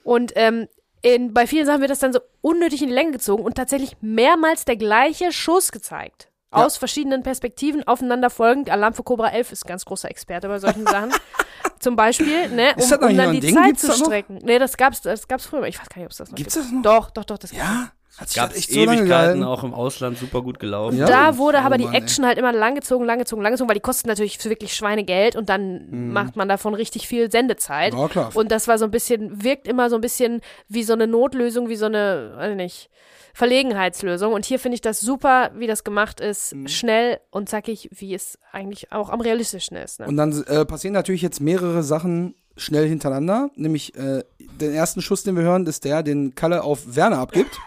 Und 0.04 0.32
ähm, 0.36 0.68
in, 1.02 1.34
bei 1.34 1.46
vielen 1.48 1.66
Sachen 1.66 1.80
wird 1.80 1.90
das 1.90 1.98
dann 1.98 2.12
so 2.12 2.20
unnötig 2.40 2.80
in 2.82 2.88
die 2.88 2.94
Länge 2.94 3.10
gezogen 3.12 3.42
und 3.44 3.56
tatsächlich 3.56 3.96
mehrmals 4.00 4.64
der 4.64 4.76
gleiche 4.76 5.32
Schuss 5.32 5.72
gezeigt. 5.72 6.28
Ja. 6.54 6.64
Aus 6.66 6.76
verschiedenen 6.76 7.22
Perspektiven 7.22 7.86
aufeinander 7.86 8.28
folgend. 8.30 8.70
Alarm 8.70 8.94
für 8.94 9.02
Cobra 9.02 9.28
11 9.30 9.52
ist 9.52 9.64
ein 9.64 9.68
ganz 9.68 9.84
großer 9.84 10.10
Experte 10.10 10.48
bei 10.48 10.58
solchen 10.58 10.86
Sachen. 10.86 11.10
Zum 11.78 11.96
Beispiel, 11.96 12.48
ne, 12.50 12.72
um, 12.76 12.82
Ist 12.82 12.92
das 12.92 13.00
noch 13.00 13.08
um 13.08 13.16
dann 13.16 13.32
die 13.32 13.40
Ding? 13.40 13.54
Zeit 13.54 13.66
Gibt's 13.66 13.80
zu 13.82 13.88
das 13.88 13.98
noch? 14.00 14.06
strecken. 14.06 14.38
Nee, 14.44 14.58
das 14.58 14.76
gab's, 14.76 15.00
das 15.00 15.26
gab's 15.26 15.46
früher. 15.46 15.64
Ich 15.66 15.80
weiß 15.80 15.88
gar 15.88 15.96
nicht, 15.98 16.06
ob 16.06 16.12
es 16.12 16.18
das 16.18 16.30
noch 16.30 16.36
Gibt's 16.36 16.54
gibt. 16.54 16.66
das 16.66 16.72
noch? 16.72 16.82
Doch, 16.82 17.10
doch, 17.10 17.24
doch. 17.24 17.38
Das. 17.38 17.52
Ja, 17.52 17.90
hat 18.18 18.28
sich 18.28 18.36
Gab 18.36 18.54
echt 18.54 18.70
so 18.70 18.78
Ewigkeiten 18.78 19.42
auch 19.42 19.64
im 19.64 19.72
Ausland 19.72 20.18
super 20.18 20.42
gut 20.42 20.60
gelaufen. 20.60 20.98
Ja. 20.98 21.06
Da 21.06 21.38
wurde 21.38 21.58
Oh 21.62 21.64
aber 21.66 21.78
die 21.78 21.84
Mann, 21.84 21.94
ey. 21.94 22.00
Action 22.02 22.26
halt 22.26 22.36
immer 22.36 22.52
langgezogen, 22.52 23.06
langgezogen, 23.06 23.42
langgezogen, 23.42 23.68
weil 23.70 23.74
die 23.74 23.80
kosten 23.80 24.06
natürlich 24.08 24.36
für 24.38 24.50
wirklich 24.50 24.74
Schweinegeld 24.74 25.34
und 25.34 25.48
dann 25.48 26.12
macht 26.12 26.36
man 26.36 26.46
davon 26.48 26.74
richtig 26.74 27.08
viel 27.08 27.30
Sendezeit. 27.32 27.94
Mhm. 27.94 27.98
Ja, 28.00 28.08
klar. 28.08 28.30
Und 28.34 28.52
das 28.52 28.68
war 28.68 28.76
so 28.76 28.84
ein 28.84 28.90
bisschen, 28.90 29.42
wirkt 29.42 29.66
immer 29.66 29.88
so 29.88 29.96
ein 29.96 30.02
bisschen 30.02 30.42
wie 30.68 30.82
so 30.84 30.92
eine 30.92 31.06
Notlösung, 31.06 31.68
wie 31.70 31.76
so 31.76 31.86
eine, 31.86 32.34
weiß 32.36 32.50
ich 32.50 32.56
nicht, 32.56 32.90
Verlegenheitslösung. 33.34 34.32
Und 34.32 34.44
hier 34.44 34.58
finde 34.58 34.74
ich 34.74 34.80
das 34.80 35.00
super, 35.00 35.50
wie 35.56 35.66
das 35.66 35.84
gemacht 35.84 36.20
ist, 36.20 36.54
Mhm. 36.54 36.68
schnell 36.68 37.20
und 37.30 37.48
zackig, 37.48 37.88
wie 37.92 38.14
es 38.14 38.38
eigentlich 38.52 38.92
auch 38.92 39.10
am 39.10 39.20
realistischsten 39.20 39.76
ist. 39.76 40.00
Ne? 40.00 40.06
Und 40.06 40.16
dann 40.16 40.32
äh, 40.44 40.64
passieren 40.64 40.94
natürlich 40.94 41.22
jetzt 41.22 41.40
mehrere 41.40 41.82
Sachen 41.82 42.34
schnell 42.56 42.86
hintereinander. 42.88 43.50
Nämlich 43.56 43.94
äh, 43.96 44.22
den 44.60 44.72
ersten 44.74 45.00
Schuss, 45.02 45.22
den 45.22 45.36
wir 45.36 45.42
hören, 45.42 45.66
ist 45.66 45.84
der, 45.84 46.02
den 46.02 46.34
Kalle 46.34 46.62
auf 46.62 46.96
Werner 46.96 47.18
abgibt. 47.18 47.58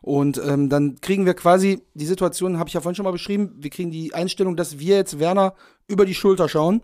Und 0.00 0.38
ähm, 0.38 0.68
dann 0.68 1.00
kriegen 1.00 1.26
wir 1.26 1.34
quasi 1.34 1.82
die 1.94 2.06
Situation, 2.06 2.58
habe 2.58 2.68
ich 2.68 2.74
ja 2.74 2.80
vorhin 2.80 2.94
schon 2.94 3.04
mal 3.04 3.10
beschrieben, 3.10 3.56
wir 3.58 3.70
kriegen 3.70 3.90
die 3.90 4.14
Einstellung, 4.14 4.56
dass 4.56 4.78
wir 4.78 4.96
jetzt 4.96 5.18
Werner 5.18 5.54
über 5.88 6.06
die 6.06 6.14
Schulter 6.14 6.48
schauen, 6.48 6.82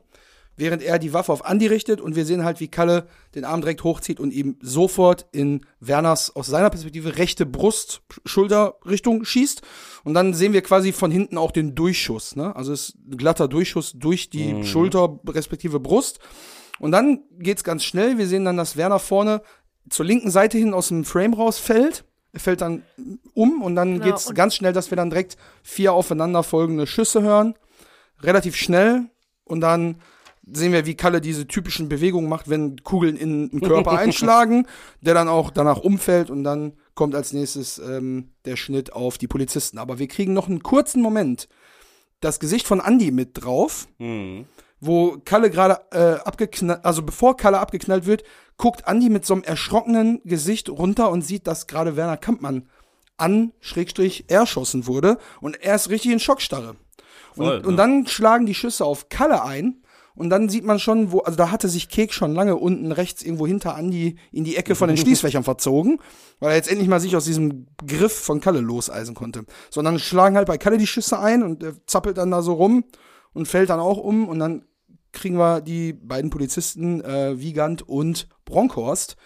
während 0.57 0.83
er 0.83 0.99
die 0.99 1.13
Waffe 1.13 1.33
auf 1.33 1.45
Andi 1.45 1.67
richtet 1.67 2.01
und 2.01 2.15
wir 2.17 2.25
sehen 2.25 2.45
halt, 2.45 2.61
wie 2.61 2.69
Kalle 2.69 3.07
den 3.35 3.45
Arm 3.45 3.61
direkt 3.61 3.83
hochzieht 3.85 4.21
und 4.21 4.33
ihm 4.33 4.57
sofort 4.61 5.27
in 5.33 5.67
Werners 5.81 6.35
aus 6.37 6.47
seiner 6.47 6.71
Perspektive 6.71 7.17
rechte 7.19 7.45
Brust, 7.47 8.03
Schulterrichtung 8.25 9.25
schießt. 9.25 9.63
Und 10.05 10.15
dann 10.15 10.35
sehen 10.35 10.53
wir 10.53 10.63
quasi 10.63 10.93
von 10.93 11.11
hinten 11.11 11.39
auch 11.39 11.51
den 11.51 11.75
Durchschuss. 11.75 12.37
Ne? 12.37 12.55
Also 12.55 12.73
es 12.73 12.91
ist 12.91 12.97
ein 13.11 13.17
glatter 13.17 13.49
Durchschuss 13.49 13.93
durch 13.97 14.31
die 14.31 14.65
Schulter 14.65 15.19
respektive 15.29 15.81
Brust. 15.81 16.19
Und 16.79 16.93
dann 16.93 17.23
geht's 17.39 17.65
ganz 17.65 17.85
schnell. 17.85 18.19
Wir 18.19 18.27
sehen 18.27 18.45
dann, 18.45 18.57
dass 18.57 18.77
Werner 18.77 18.99
vorne 18.99 19.43
zur 19.89 20.05
linken 20.05 20.31
Seite 20.31 20.59
hin 20.59 20.75
aus 20.75 20.89
dem 20.89 21.05
Frame 21.05 21.35
rausfällt. 21.35 22.05
Er 22.33 22.41
fällt 22.41 22.61
dann 22.63 22.83
um 23.33 23.63
und 23.63 23.77
dann 23.77 23.95
Genau, 23.95 24.05
geht's 24.07 24.27
und- 24.27 24.35
ganz 24.35 24.55
schnell, 24.57 24.73
dass 24.73 24.91
wir 24.91 24.97
dann 24.97 25.11
direkt 25.11 25.37
vier 25.63 25.93
aufeinanderfolgende 25.93 26.87
Schüsse 26.87 27.23
hören. 27.23 27.55
Relativ 28.23 28.57
schnell. 28.57 29.03
Und 29.45 29.61
dann 29.61 30.01
sehen 30.47 30.73
wir, 30.73 30.87
wie 30.87 30.95
Kalle 30.95 31.21
diese 31.21 31.47
typischen 31.47 31.89
Bewegungen 31.89 32.29
macht, 32.29 32.49
wenn 32.51 32.83
Kugeln 32.83 33.17
in 33.17 33.51
den 33.51 33.61
Körper 33.61 33.93
einschlagen, 33.99 34.67
der 35.01 35.15
dann 35.15 35.29
auch 35.29 35.51
danach 35.51 35.79
umfällt 35.79 36.31
und 36.31 36.45
dann 36.45 36.75
kommt 36.95 37.15
als 37.15 37.33
nächstes 37.33 37.79
ähm, 37.79 38.31
der 38.45 38.57
Schnitt 38.57 38.93
auf 38.93 39.19
die 39.19 39.27
Polizisten. 39.29 39.79
Aber 39.79 39.99
wir 39.99 40.07
kriegen 40.09 40.33
noch 40.33 40.49
einen 40.49 40.63
kurzen 40.63 41.03
Moment 41.03 41.49
das 42.21 42.41
Gesicht 42.41 42.67
von 42.67 42.81
Andy 42.81 43.11
mit 43.11 43.31
drauf, 43.43 43.87
Mhm. 43.99 44.47
wo 44.81 45.19
Kalle 45.25 45.51
gerade 45.51 45.81
äh, 45.93 46.21
abgeknallt, 46.25 46.85
also 46.85 47.03
bevor 47.03 47.37
Kalle 47.37 47.59
abgeknallt 47.59 48.07
wird, 48.07 48.23
guckt 48.57 48.85
Andy 48.87 49.09
mit 49.09 49.25
so 49.27 49.35
einem 49.35 49.43
erschrockenen 49.43 50.21
Gesicht 50.25 50.69
runter 50.69 51.11
und 51.11 51.23
sieht, 51.23 51.47
dass 51.47 51.67
gerade 51.67 51.97
Werner 51.97 52.17
Kampmann 52.17 52.69
an, 53.17 53.53
Schrägstrich, 53.61 54.25
erschossen 54.29 54.87
wurde 54.87 55.19
und 55.41 55.61
er 55.63 55.75
ist 55.75 55.91
richtig 55.91 56.13
in 56.13 56.21
Schockstarre. 56.21 56.77
Voll, 57.35 57.57
und, 57.57 57.63
ne? 57.63 57.69
und 57.69 57.77
dann 57.77 58.07
schlagen 58.07 58.47
die 58.47 58.55
Schüsse 58.55 58.85
auf 58.85 59.09
Kalle 59.09 59.43
ein. 59.45 59.83
Und 60.15 60.31
dann 60.31 60.49
sieht 60.49 60.65
man 60.65 60.79
schon, 60.79 61.11
wo, 61.11 61.21
also 61.21 61.37
da 61.37 61.51
hatte 61.51 61.69
sich 61.69 61.89
Kek 61.89 62.13
schon 62.13 62.35
lange 62.35 62.57
unten 62.57 62.93
rechts 62.93 63.23
irgendwo 63.23 63.47
hinter 63.47 63.75
Andi 63.75 64.17
in 64.31 64.45
die 64.45 64.57
Ecke 64.57 64.75
von 64.75 64.89
den 64.89 64.97
Schließfächern 64.99 65.43
verzogen, 65.43 65.99
weil 66.39 66.51
er 66.51 66.57
jetzt 66.57 66.71
endlich 66.71 66.89
mal 66.89 67.01
sich 67.01 67.17
aus 67.17 67.25
diesem 67.25 67.67
Griff 67.85 68.13
von 68.13 68.41
Kalle 68.41 68.61
loseisen 68.61 69.15
konnte. 69.15 69.45
Sondern 69.71 69.99
schlagen 69.99 70.37
halt 70.37 70.47
bei 70.47 70.59
Kalle 70.59 70.79
die 70.79 70.87
Schüsse 70.87 71.19
ein 71.19 71.43
und 71.43 71.63
er 71.63 71.75
zappelt 71.87 72.19
dann 72.19 72.31
da 72.31 72.43
so 72.43 72.53
rum 72.53 72.85
und 73.33 73.49
fällt 73.49 73.71
dann 73.71 73.81
auch 73.81 73.99
um 73.99 74.29
und 74.29 74.39
dann 74.39 74.65
kriegen 75.11 75.37
wir 75.37 75.61
die 75.61 75.93
beiden 75.93 76.31
Polizisten, 76.31 77.01
äh, 77.03 77.39
Wiegand 77.39 77.89
und 77.89 78.29
Bronkhorst, 78.45 79.17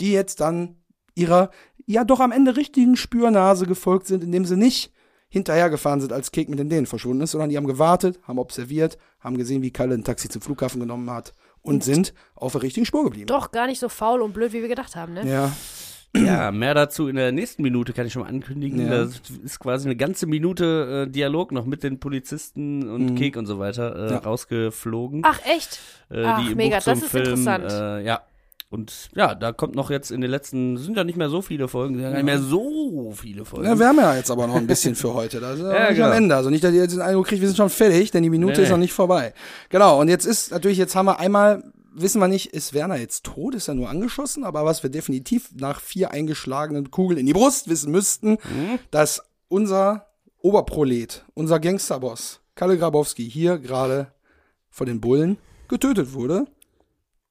die 0.00 0.12
jetzt 0.12 0.40
dann 0.40 0.76
ihrer 1.14 1.50
ja 1.86 2.04
doch 2.04 2.20
am 2.20 2.32
Ende 2.32 2.56
richtigen 2.56 2.96
Spürnase 2.96 3.66
gefolgt 3.66 4.06
sind, 4.06 4.22
indem 4.22 4.44
sie 4.44 4.56
nicht 4.56 4.92
hinterhergefahren 5.28 6.00
sind, 6.00 6.12
als 6.12 6.32
Kek 6.32 6.48
mit 6.48 6.58
den 6.58 6.68
Dänen 6.70 6.86
verschwunden 6.86 7.22
ist, 7.22 7.32
sondern 7.32 7.50
die 7.50 7.56
haben 7.56 7.66
gewartet, 7.66 8.18
haben 8.26 8.38
observiert, 8.38 8.98
haben 9.20 9.36
gesehen, 9.36 9.62
wie 9.62 9.70
Kalle 9.70 9.94
ein 9.94 10.04
Taxi 10.04 10.28
zum 10.28 10.40
Flughafen 10.42 10.80
genommen 10.80 11.10
hat 11.10 11.34
und 11.62 11.84
sind 11.84 12.14
auf 12.34 12.52
der 12.52 12.62
richtigen 12.62 12.86
Spur 12.86 13.04
geblieben. 13.04 13.26
Doch 13.26 13.50
gar 13.50 13.66
nicht 13.66 13.78
so 13.80 13.88
faul 13.88 14.22
und 14.22 14.32
blöd, 14.32 14.52
wie 14.52 14.62
wir 14.62 14.68
gedacht 14.68 14.96
haben, 14.96 15.12
ne? 15.14 15.28
Ja. 15.28 15.52
Ja, 16.16 16.50
mehr 16.50 16.72
dazu 16.72 17.06
in 17.06 17.16
der 17.16 17.32
nächsten 17.32 17.60
Minute 17.62 17.92
kann 17.92 18.06
ich 18.06 18.14
schon 18.14 18.22
mal 18.22 18.28
ankündigen. 18.30 18.80
Ja. 18.80 19.04
Das 19.04 19.20
ist 19.44 19.60
quasi 19.60 19.86
eine 19.86 19.94
ganze 19.94 20.26
Minute 20.26 21.04
äh, 21.06 21.10
Dialog 21.10 21.52
noch 21.52 21.66
mit 21.66 21.82
den 21.82 22.00
Polizisten 22.00 22.88
und 22.88 23.14
Kek 23.16 23.36
und 23.36 23.44
so 23.44 23.58
weiter 23.58 23.94
äh, 23.94 24.04
Mhm. 24.06 24.10
Ja. 24.12 24.18
rausgeflogen. 24.20 25.20
Ach, 25.26 25.38
echt? 25.44 25.80
äh, 26.10 26.24
ach, 26.24 26.54
mega, 26.54 26.80
das 26.80 27.02
ist 27.02 27.10
Film, 27.10 27.24
interessant. 27.24 27.64
Äh, 27.70 28.04
ja. 28.06 28.22
Und 28.70 29.08
ja, 29.14 29.34
da 29.34 29.52
kommt 29.52 29.74
noch 29.74 29.88
jetzt 29.90 30.10
in 30.10 30.20
den 30.20 30.30
letzten, 30.30 30.76
sind 30.76 30.94
ja 30.96 31.02
nicht 31.04 31.16
mehr 31.16 31.30
so 31.30 31.40
viele 31.40 31.68
Folgen, 31.68 31.94
sind 31.94 32.04
ja 32.04 32.10
nicht 32.12 32.24
mehr 32.24 32.38
so 32.38 33.12
viele 33.16 33.46
Folgen. 33.46 33.64
Ja, 33.66 33.78
wir 33.78 33.88
haben 33.88 33.96
ja 33.96 34.14
jetzt 34.14 34.30
aber 34.30 34.46
noch 34.46 34.56
ein 34.56 34.66
bisschen 34.66 34.94
für 34.94 35.14
heute. 35.14 35.40
Das 35.40 35.54
ist 35.58 35.64
ja, 35.64 35.72
Ja, 35.74 35.88
nicht 35.88 35.96
genau. 35.96 36.08
am 36.08 36.12
Ende. 36.12 36.36
Also 36.36 36.50
nicht, 36.50 36.62
dass 36.62 36.74
ihr 36.74 36.82
jetzt 36.82 36.92
den 36.92 37.00
Eindruck 37.00 37.28
kriegt, 37.28 37.40
wir 37.40 37.48
sind 37.48 37.56
schon 37.56 37.70
fertig, 37.70 38.10
denn 38.10 38.22
die 38.22 38.28
Minute 38.30 38.58
Nee, 38.58 38.64
ist 38.64 38.70
noch 38.70 38.76
nicht 38.76 38.92
vorbei. 38.92 39.32
Genau, 39.70 39.98
und 40.00 40.08
jetzt 40.08 40.26
ist 40.26 40.50
natürlich, 40.50 40.76
jetzt 40.76 40.94
haben 40.94 41.06
wir 41.06 41.18
einmal, 41.18 41.64
wissen 41.94 42.20
wir 42.20 42.28
nicht, 42.28 42.52
ist 42.52 42.74
Werner 42.74 42.96
jetzt 42.96 43.24
tot, 43.24 43.54
ist 43.54 43.68
er 43.68 43.74
nur 43.74 43.88
angeschossen, 43.88 44.44
aber 44.44 44.66
was 44.66 44.82
wir 44.82 44.90
definitiv 44.90 45.48
nach 45.54 45.80
vier 45.80 46.10
eingeschlagenen 46.10 46.90
Kugeln 46.90 47.18
in 47.18 47.24
die 47.26 47.32
Brust 47.32 47.68
wissen 47.70 47.90
müssten, 47.90 48.32
Mhm. 48.32 48.78
dass 48.90 49.22
unser 49.48 50.08
Oberprolet, 50.42 51.24
unser 51.32 51.58
Gangsterboss, 51.58 52.40
Kalle 52.54 52.76
Grabowski, 52.76 53.28
hier 53.30 53.58
gerade 53.58 54.12
von 54.68 54.86
den 54.86 55.00
Bullen 55.00 55.38
getötet 55.68 56.12
wurde. 56.12 56.44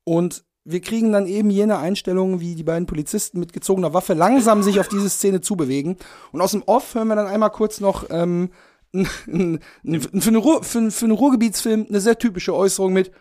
Und 0.04 0.44
wir 0.70 0.82
kriegen 0.82 1.14
dann 1.14 1.28
eben 1.28 1.50
jene 1.50 1.78
Einstellungen, 1.78 2.42
wie 2.42 2.56
die 2.56 2.64
beiden 2.64 2.88
Polizisten 2.88 3.40
mit 3.40 3.54
gezogener 3.54 3.94
Waffe 3.94 4.14
langsam 4.14 4.64
sich 4.64 4.82
auf 4.82 4.90
diese 4.90 5.10
Szene 5.10 5.40
zubewegen. 5.40 5.96
Und 6.34 6.42
aus 6.42 6.52
dem 6.52 6.64
Off 6.66 6.94
hören 6.94 7.08
wir 7.08 7.16
dann 7.16 7.28
einmal 7.28 7.52
kurz 7.52 7.80
noch 7.80 8.06
ähm, 8.10 8.50
für, 8.94 9.60
eine 9.84 10.38
Ruhr, 10.38 10.64
für, 10.64 10.92
für 10.92 11.06
einen 11.06 11.14
Ruhrgebietsfilm 11.14 11.86
eine 11.88 12.02
sehr 12.02 12.18
typische 12.18 12.54
Äußerung 12.54 12.92
mit 12.92 13.12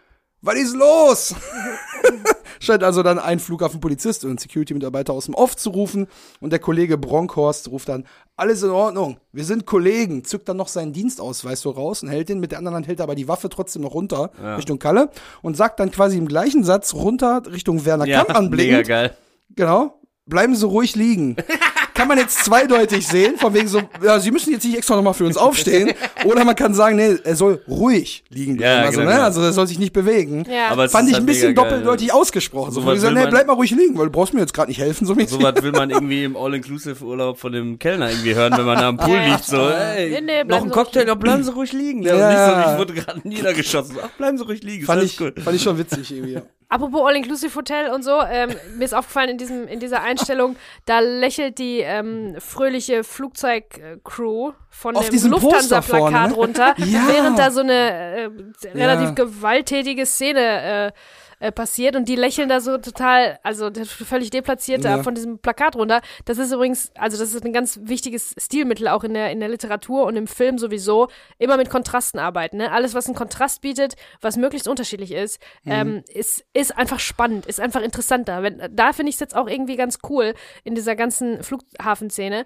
Was 0.47 0.55
ist 0.55 0.77
los? 0.77 1.35
Scheint 2.61 2.85
also 2.85 3.03
dann 3.03 3.19
ein 3.19 3.41
Flughafenpolizist 3.41 4.25
und 4.25 4.31
ein 4.31 4.39
Security-Mitarbeiter 4.39 5.13
aus 5.13 5.25
dem 5.25 5.35
Off 5.35 5.57
zu 5.57 5.71
rufen 5.71 6.07
und 6.41 6.51
der 6.51 6.61
Kollege 6.61 6.97
Bronkhorst 6.97 7.69
ruft 7.69 7.89
dann, 7.89 8.07
alles 8.37 8.63
in 8.63 8.71
Ordnung, 8.71 9.19
wir 9.33 9.45
sind 9.45 9.67
Kollegen, 9.67 10.23
zückt 10.23 10.49
dann 10.49 10.57
noch 10.57 10.69
seinen 10.69 10.93
Dienstausweis 10.93 11.61
so 11.63 11.71
raus 11.71 12.05
und 12.05 12.11
hält 12.11 12.29
den, 12.29 12.39
mit 12.39 12.53
der 12.53 12.59
anderen 12.59 12.77
Hand 12.77 12.87
hält 12.87 13.01
er 13.01 13.05
aber 13.05 13.17
die 13.17 13.27
Waffe 13.27 13.49
trotzdem 13.49 13.83
noch 13.83 13.95
runter 13.95 14.31
Richtung 14.57 14.79
Kalle 14.79 15.11
und 15.43 15.57
sagt 15.57 15.81
dann 15.81 15.91
quasi 15.91 16.17
im 16.17 16.29
gleichen 16.29 16.63
Satz 16.63 16.95
runter 16.95 17.43
Richtung 17.51 17.85
Werner 17.85 18.07
ja, 18.07 18.19
Kampmann 18.19 18.45
mega 18.45 18.57
blickend, 18.57 18.89
geil. 18.89 19.17
genau, 19.57 20.01
bleiben 20.27 20.55
Sie 20.55 20.65
ruhig 20.65 20.95
liegen. 20.95 21.37
Kann 21.97 22.09
man 22.09 22.19
jetzt 22.19 22.45
zweideutig 22.45 23.07
sehen, 23.09 23.39
von 23.39 23.55
wegen 23.55 23.69
so, 23.69 23.81
ja, 24.05 24.21
Sie 24.21 24.31
müssen 24.31 24.53
jetzt 24.53 24.65
nicht 24.65 24.77
extra 24.77 24.97
nochmal 24.97 25.15
für 25.15 25.25
uns 25.25 25.39
aufstehen. 25.39 25.93
Oder 26.27 26.45
man 26.45 26.55
kann 26.55 26.75
sagen, 26.75 26.97
nee, 26.97 27.17
er 27.25 27.37
soll 27.37 27.63
ruhig 27.67 28.23
liegen 28.29 28.59
bleiben. 28.59 28.81
Ja, 28.83 28.87
also, 28.87 28.99
genau, 29.01 29.11
ne? 29.11 29.17
genau. 29.17 29.25
also 29.25 29.41
er 29.41 29.53
soll 29.53 29.67
sich 29.67 29.79
nicht 29.79 29.95
bewegen. 29.95 30.45
Ja. 30.51 30.69
Aber 30.69 30.91
Fand 30.91 31.09
ich 31.09 31.15
halt 31.15 31.23
ein 31.23 31.27
bisschen 31.27 31.49
mega 31.49 31.63
geil. 31.63 31.71
doppeldeutig 31.71 32.13
ausgesprochen. 32.13 32.73
So, 32.73 32.83
So 32.83 32.95
so, 32.97 33.03
will 33.03 33.13
nee, 33.15 33.27
bleib 33.31 33.47
mal 33.47 33.55
ruhig 33.55 33.71
liegen, 33.71 33.97
weil 33.97 34.07
du 34.07 34.13
brauchst 34.13 34.35
mir 34.35 34.41
jetzt 34.41 34.53
gerade 34.53 34.69
nicht 34.69 34.81
helfen, 34.81 35.07
so. 35.07 35.15
So 35.15 35.43
was 35.43 35.63
will 35.63 35.73
man 35.73 35.89
irgendwie 35.89 36.25
im 36.25 36.37
All-Inclusive-Urlaub 36.37 37.39
von 37.39 37.53
dem 37.53 37.79
Kellner 37.79 38.11
irgendwie 38.11 38.35
hören, 38.35 38.53
wenn 38.59 38.67
man 38.67 38.77
da 38.79 38.89
am 38.89 38.99
Pool 38.99 39.17
liegt. 39.19 39.45
So, 39.45 39.57
ey, 39.69 40.11
Nee, 40.11 40.21
nee, 40.21 40.45
noch 40.45 40.63
ein 40.63 40.71
Cocktail, 40.71 41.07
ja, 41.07 41.15
bleiben 41.15 41.43
Sie 41.45 41.53
ruhig 41.53 41.73
liegen. 41.73 42.03
Ja, 42.03 42.15
Ja. 42.15 42.29
Und 42.29 42.35
nicht 42.35 42.67
so, 42.67 42.73
ich 42.73 42.79
wurde 42.79 42.95
gerade 42.95 43.27
niedergeschossen. 43.29 43.97
Ach, 44.05 44.11
bleiben 44.19 44.37
Sie 44.37 44.45
ruhig 44.45 44.63
liegen, 44.63 44.85
fand, 44.85 45.03
ich, 45.03 45.19
cool. 45.21 45.33
fand 45.43 45.57
ich 45.57 45.63
schon 45.63 45.79
witzig 45.79 46.13
irgendwie. 46.13 46.41
Apropos 46.69 47.07
All-Inclusive-Hotel 47.07 47.91
und 47.93 48.03
so, 48.03 48.21
ähm, 48.29 48.51
mir 48.77 48.85
ist 48.85 48.95
aufgefallen 48.95 49.31
in, 49.31 49.39
diesem, 49.39 49.69
in 49.69 49.79
dieser 49.79 50.03
Einstellung, 50.03 50.57
da 50.85 50.99
lächelt 50.99 51.59
die 51.59 51.79
ähm, 51.79 52.35
fröhliche 52.41 53.05
Flugzeugcrew 53.05 54.53
von 54.71 54.97
Auf 54.97 55.09
dem 55.11 55.31
Lufthansa-Plakat 55.31 56.31
ne? 56.31 56.35
runter, 56.35 56.75
Ja. 56.79 57.07
während 57.09 57.39
da 57.39 57.51
so 57.51 57.61
eine 57.61 57.73
äh, 57.73 58.31
relativ 58.75 59.09
Ja. 59.09 59.15
gewalttätige 59.15 60.07
Szene 60.07 60.93
äh, 60.93 60.93
äh, 61.39 61.53
passiert 61.53 61.97
und 61.97 62.09
die 62.09 62.17
lächeln 62.17 62.49
da 62.49 62.61
so 62.61 62.79
total, 62.79 63.39
also 63.43 63.71
völlig 63.85 64.31
deplatziert 64.31 64.85
da 64.85 64.97
Ja. 64.97 65.03
von 65.03 65.15
diesem 65.15 65.39
Plakat 65.39 65.77
runter. 65.77 66.01
Das 66.25 66.39
ist 66.39 66.53
übrigens, 66.53 66.91
also 66.97 67.19
das 67.19 67.35
ist 67.35 67.45
ein 67.45 67.53
ganz 67.53 67.79
wichtiges 67.83 68.35
Stilmittel 68.39 68.89
auch 68.89 69.05
in 69.05 69.15
der, 69.15 69.31
in 69.31 69.41
der 69.41 69.49
Literatur 69.49 70.05
und 70.07 70.17
im 70.17 70.27
Film 70.27 70.59
sowieso, 70.59 71.09
immer 71.39 71.57
mit 71.57 71.69
Kontrasten 71.69 72.19
arbeiten. 72.19 72.57
Ne? 72.57 72.73
Alles, 72.73 72.95
was 72.95 73.07
einen 73.07 73.15
Kontrast 73.15 73.61
bietet, 73.61 73.97
was 74.21 74.37
möglichst 74.37 74.67
unterschiedlich 74.69 75.13
ist, 75.13 75.39
ähm, 75.67 76.03
ist, 76.13 76.45
ist 76.55 76.77
einfach 76.77 77.01
spannend, 77.01 77.47
ist 77.47 77.61
einfach 77.61 77.83
interessanter. 77.83 78.43
Wenn, 78.43 78.63
da 78.75 78.93
finde 78.93 79.11
ich 79.11 79.17
es 79.17 79.21
jetzt 79.21 79.37
auch 79.37 79.47
irgendwie 79.49 79.77
ganz 79.77 79.99
cool 80.09 80.35
in 80.65 80.75
dieser 80.75 80.97
ganzen 80.97 81.43
Flughafenszene. 81.43 82.45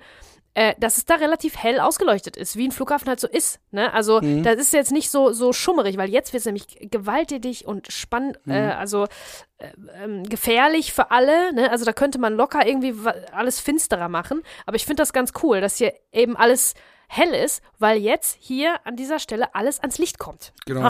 Äh, 0.54 0.74
dass 0.80 0.96
es 0.96 1.04
da 1.04 1.14
relativ 1.14 1.56
hell 1.56 1.78
ausgeleuchtet 1.78 2.36
ist, 2.36 2.56
wie 2.56 2.66
ein 2.66 2.72
Flughafen 2.72 3.08
halt 3.08 3.20
so 3.20 3.28
ist. 3.28 3.60
Ne? 3.70 3.92
Also 3.94 4.18
das 4.18 4.56
ist 4.56 4.72
jetzt 4.72 4.90
nicht 4.90 5.08
so, 5.08 5.30
so 5.32 5.52
schummerig, 5.52 5.96
weil 5.96 6.10
jetzt 6.10 6.32
wird 6.32 6.40
es 6.40 6.44
nämlich 6.46 6.66
gewalttätig 6.90 7.66
und 7.68 7.92
spannend, 7.92 8.36
äh, 8.48 8.54
also 8.54 9.04
äh, 9.58 9.68
ähm, 10.02 10.24
gefährlich 10.24 10.92
für 10.92 11.12
alle. 11.12 11.52
Ne? 11.52 11.70
Also 11.70 11.84
da 11.84 11.92
könnte 11.92 12.18
man 12.18 12.34
locker 12.34 12.66
irgendwie 12.66 12.94
alles 13.32 13.60
finsterer 13.60 14.08
machen. 14.08 14.42
Aber 14.66 14.74
ich 14.74 14.84
finde 14.86 15.02
das 15.02 15.12
ganz 15.12 15.32
cool, 15.42 15.60
dass 15.60 15.76
hier 15.76 15.92
eben 16.10 16.36
alles 16.36 16.74
hell 17.06 17.32
ist, 17.32 17.62
weil 17.78 17.98
jetzt 17.98 18.36
hier 18.40 18.74
an 18.84 18.96
dieser 18.96 19.20
Stelle 19.20 19.54
alles 19.54 19.78
ans 19.80 19.98
Licht 19.98 20.18
kommt. 20.18 20.52
Genau. 20.66 20.88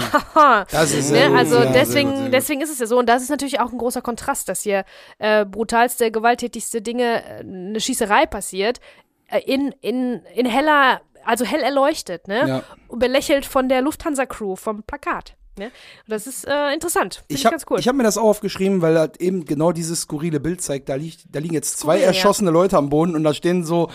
Das 0.71 0.93
ist 0.93 1.09
sehr 1.09 1.29
Ne, 1.31 1.39
also 1.39 1.57
Ja, 1.57 1.63
sehr 1.65 1.73
deswegen, 1.73 2.09
gut, 2.09 2.17
sehr 2.17 2.25
gut. 2.27 2.35
deswegen 2.35 2.61
ist 2.63 2.71
es 2.71 2.79
ja 2.79 2.87
so. 2.87 2.99
Und 2.99 3.09
das 3.11 3.23
ist 3.23 3.29
natürlich 3.31 3.61
auch 3.61 3.73
ein 3.73 3.79
großer 3.79 4.01
Kontrast, 4.03 4.49
dass 4.49 4.63
hier 4.63 4.85
äh, 5.19 5.45
brutalste, 5.45 6.11
gewalttätigste 6.11 6.81
Dinge, 6.83 7.23
äh, 7.25 7.41
eine 7.41 7.81
Schießerei 7.81 8.27
passiert, 8.27 8.79
äh, 8.79 8.83
in, 9.39 9.73
in, 9.81 10.23
in 10.35 10.47
heller, 10.47 11.01
also 11.25 11.45
hell 11.45 11.61
erleuchtet, 11.61 12.29
ne? 12.29 12.49
Ja. 12.49 12.63
Und 12.89 12.99
belächelt 12.99 13.47
von 13.47 13.69
der 13.69 13.83
Lufthansa-Crew 13.83 14.57
vom 14.57 14.83
Plakat. 14.83 15.37
Ne? 15.59 15.71
Das 16.09 16.27
ist 16.27 16.47
äh, 16.47 16.73
interessant. 16.73 17.23
Finde 17.27 17.35
ich, 17.35 17.47
habe 17.47 17.57
cool. 17.71 17.81
hab 17.81 17.95
mir 17.95 18.03
das 18.03 18.17
auch 18.17 18.25
aufgeschrieben, 18.25 18.83
weil 18.83 18.95
das 18.95 19.11
eben 19.19 19.45
genau 19.45 19.73
dieses 19.73 20.03
skurrile 20.03 20.41
Bild 20.41 20.63
zeigt. 20.63 20.89
Da, 20.89 20.95
liegt, 20.95 21.25
da 21.35 21.39
liegen 21.39 21.55
jetzt 21.55 21.79
zwei 21.79 21.97
Skurril, 21.97 22.01
ja. 22.01 22.07
erschossene 22.09 22.51
Leute 22.51 22.77
am 22.79 22.89
Boden 22.89 23.15
und 23.15 23.25
da 23.25 23.35
stehen 23.35 23.65
so, 23.65 23.91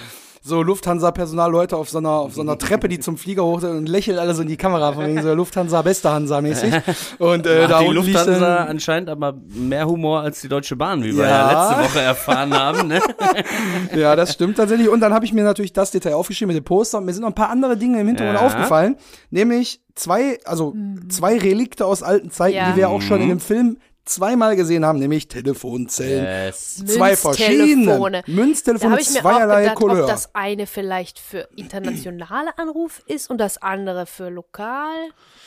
so 0.47 0.61
Lufthansa-Personalleute 0.61 1.75
auf 1.75 1.89
so 1.89 1.97
einer, 1.97 2.11
auf 2.11 2.35
so 2.35 2.41
einer 2.41 2.57
Treppe, 2.59 2.87
die 2.87 2.99
zum 2.99 3.17
Flieger 3.17 3.43
hoch 3.43 3.63
und 3.63 3.89
lächeln 3.89 4.19
alle 4.19 4.35
so 4.35 4.43
in 4.43 4.47
die 4.47 4.57
Kamera, 4.57 4.93
von 4.93 5.07
wegen 5.07 5.19
so 5.23 5.33
Lufthansa, 5.33 5.81
beste 5.81 6.11
Hansa-mäßig. 6.11 6.71
Und 7.17 7.47
äh, 7.47 7.67
da 7.67 7.79
Hat 7.79 7.87
die 7.87 7.91
Lufthansa 7.93 8.39
dann- 8.39 8.67
anscheinend 8.67 9.09
aber 9.09 9.33
mehr 9.47 9.87
Humor 9.87 10.21
als 10.21 10.41
die 10.41 10.47
Deutsche 10.47 10.75
Bahn, 10.75 11.03
wie 11.03 11.15
wir 11.17 11.23
Ja. 11.25 11.51
ja 11.51 11.69
letzte 11.79 11.83
Woche 11.95 12.01
erfahren 12.05 12.53
haben. 12.53 12.87
Ne? 12.87 13.01
Ja, 13.95 14.15
das 14.15 14.33
stimmt 14.33 14.57
tatsächlich. 14.57 14.89
Und 14.89 14.99
dann 14.99 15.13
habe 15.13 15.25
ich 15.25 15.33
mir 15.33 15.43
natürlich 15.43 15.73
das 15.73 15.91
Detail 15.91 16.13
aufgeschrieben 16.13 16.53
mit 16.53 16.63
dem 16.63 16.65
Poster 16.65 16.97
und 16.99 17.05
mir 17.05 17.13
sind 17.13 17.21
noch 17.21 17.29
ein 17.29 17.35
paar 17.35 17.49
andere 17.49 17.75
Dinge 17.77 17.99
im 18.01 18.07
Hintergrund 18.07 18.39
Ja. 18.39 18.45
aufgefallen. 18.45 18.97
Nämlich 19.31 19.81
zwei, 19.95 20.37
also 20.45 20.73
zwei 21.09 21.37
Relikte 21.37 21.85
aus 21.85 22.03
alten 22.03 22.29
Zeiten, 22.29 22.55
Ja. 22.57 22.71
die 22.71 22.77
wir 22.77 22.89
auch 22.89 23.01
schon 23.01 23.21
in 23.21 23.29
dem 23.29 23.39
Film 23.39 23.77
zweimal 24.05 24.55
gesehen 24.55 24.85
haben, 24.85 24.99
nämlich 24.99 25.27
Telefonzellen. 25.27 26.25
Yes. 26.47 26.83
Zwei 26.85 27.15
verschiedene 27.15 28.23
Münztelefone. 28.27 28.95
Da 28.95 29.01
ich 29.01 29.09
mir 29.09 29.19
auch 29.19 29.21
zweierlei 29.21 29.61
gedacht, 29.63 29.75
Couleur. 29.77 30.03
ob 30.03 30.09
das 30.09 30.33
eine 30.33 30.67
vielleicht 30.67 31.19
für 31.19 31.47
internationale 31.55 32.57
Anruf 32.57 33.01
ist 33.07 33.29
und 33.29 33.37
das 33.39 33.57
andere 33.61 34.05
für 34.05 34.29
lokal 34.29 34.93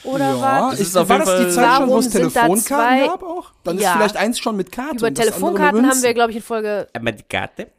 oder 0.04 0.34
ja, 0.34 0.40
was? 0.70 0.74
Es 0.74 0.80
ist, 0.88 0.94
war 0.94 1.02
jeden 1.08 1.24
das 1.24 1.46
die 1.46 1.50
Zeit 1.54 1.76
schon, 1.76 1.88
wo 1.88 1.98
es 1.98 2.10
Telefonkarten 2.10 2.56
zwei- 2.58 3.06
gab 3.06 3.22
auch? 3.22 3.52
Dann 3.64 3.78
Ja. 3.78 3.90
ist 3.90 3.96
vielleicht 3.96 4.16
eins 4.16 4.38
schon 4.38 4.56
mit 4.56 4.70
Karte. 4.72 4.96
Über 4.96 5.06
mit 5.08 5.16
Telefonkarten 5.18 5.88
haben 5.88 6.02
wir, 6.02 6.14
glaube 6.14 6.30
ich, 6.30 6.36
in 6.36 6.42
Folge 6.42 6.86
Aber 6.92 7.12
die 7.12 7.22
Karte? 7.22 7.68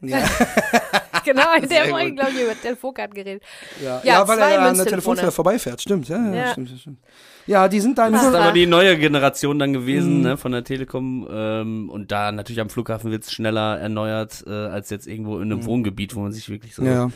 Genau, 1.22 1.52
in 1.54 1.68
der 1.68 1.84
Folge, 1.86 2.14
glaube 2.14 2.30
ich, 2.30 2.42
über 2.42 2.58
Telefonkarten 2.60 3.14
geredet. 3.14 3.42
Ja, 3.82 4.00
Ja, 4.02 4.12
ja, 4.20 4.28
weil 4.28 4.38
er 4.38 4.50
ja 4.50 4.58
an 4.60 4.76
der. 4.76 4.86
Telefonzelle 4.86 5.30
vorbeifährt. 5.30 5.80
Stimmt, 5.82 6.08
ja, 6.08 6.16
ja, 6.16 6.34
Ja. 6.34 6.52
stimmt, 6.52 6.70
stimmt. 6.80 6.98
Ja, 7.50 7.66
die 7.66 7.80
sind 7.80 7.98
da 7.98 8.06
im 8.06 8.12
Das 8.12 8.22
ist 8.22 8.32
aber 8.32 8.52
die 8.52 8.66
neue 8.66 8.96
Generation 8.96 9.58
dann 9.58 9.72
gewesen, 9.72 10.18
Mhm. 10.18 10.22
ne, 10.22 10.36
von 10.36 10.52
der 10.52 10.62
Telekom. 10.62 11.26
Ähm, 11.28 11.90
und 11.90 12.12
da 12.12 12.30
natürlich 12.30 12.60
am 12.60 12.70
Flughafen 12.70 13.10
wird's 13.10 13.32
schneller 13.32 13.76
erneuert, 13.76 14.44
äh, 14.46 14.50
als 14.52 14.88
jetzt 14.90 15.08
irgendwo 15.08 15.40
in 15.40 15.50
einem 15.50 15.64
Wohngebiet, 15.64 16.14
wo 16.14 16.20
man 16.20 16.30
sich 16.30 16.48
wirklich 16.48 16.76
so. 16.76 16.82
Mhm. 16.82 16.88
Ja. 16.88 17.10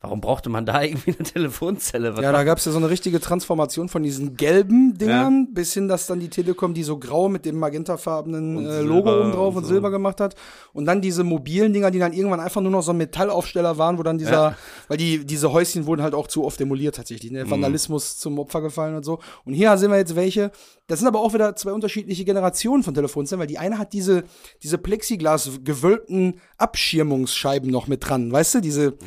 Warum 0.00 0.20
brauchte 0.20 0.48
man 0.48 0.64
da 0.64 0.80
irgendwie 0.84 1.10
eine 1.18 1.28
Telefonzelle? 1.28 2.16
Was 2.16 2.22
Ja, 2.22 2.30
da 2.30 2.44
gab's 2.44 2.64
ja 2.64 2.70
so 2.72 2.78
eine 2.78 2.88
richtige 2.88 3.18
Transformation 3.20 3.88
von 3.88 4.02
diesen 4.04 4.36
gelben 4.36 4.96
Dingern 4.96 5.52
bis 5.52 5.74
hin, 5.74 5.88
dass 5.88 6.06
dann 6.06 6.20
die 6.20 6.28
Telekom 6.28 6.72
die 6.72 6.84
so 6.84 6.98
grau 6.98 7.28
mit 7.28 7.44
dem 7.44 7.58
magentafarbenen 7.58 8.64
äh, 8.64 8.80
Logo 8.82 9.10
oben 9.20 9.32
drauf 9.32 9.56
und 9.56 9.64
und. 9.64 9.68
Silber 9.68 9.90
gemacht 9.90 10.20
hat. 10.20 10.36
Und 10.72 10.84
dann 10.84 11.00
diese 11.00 11.24
mobilen 11.24 11.72
Dinger, 11.72 11.90
die 11.90 11.98
dann 11.98 12.12
irgendwann 12.12 12.38
einfach 12.40 12.60
nur 12.60 12.70
noch 12.70 12.82
so 12.82 12.92
ein 12.92 12.96
Metallaufsteller 12.96 13.76
waren, 13.76 13.98
wo 13.98 14.04
dann 14.04 14.18
dieser, 14.18 14.30
Ja. 14.50 14.56
weil 14.86 14.98
die, 14.98 15.24
diese 15.26 15.52
Häuschen 15.52 15.86
wurden 15.86 16.02
halt 16.02 16.14
auch 16.14 16.28
zu 16.28 16.44
oft 16.44 16.60
demoliert 16.60 16.94
tatsächlich. 16.94 17.32
Mhm. 17.32 17.38
Ne? 17.38 17.50
Vandalismus 17.50 18.18
zum 18.18 18.38
Opfer 18.38 18.60
gefallen 18.60 18.94
und 18.94 19.04
so. 19.04 19.18
Und 19.44 19.54
hier 19.54 19.76
sehen 19.78 19.90
wir 19.90 19.98
jetzt 19.98 20.14
welche. 20.14 20.52
Das 20.86 21.00
sind 21.00 21.08
aber 21.08 21.20
auch 21.20 21.34
wieder 21.34 21.56
zwei 21.56 21.72
unterschiedliche 21.72 22.24
Generationen 22.24 22.82
von 22.84 22.94
Telefonzellen, 22.94 23.40
weil 23.40 23.46
die 23.48 23.58
eine 23.58 23.78
hat 23.78 23.92
diese, 23.92 24.22
diese 24.62 24.78
Plexiglas 24.78 25.50
gewölbten 25.64 26.40
Abschirmungsscheiben 26.56 27.68
noch 27.70 27.88
mit 27.88 28.08
dran, 28.08 28.32
weißt 28.32 28.54
du? 28.56 28.60
Diese, 28.60 28.92
weil 28.92 28.98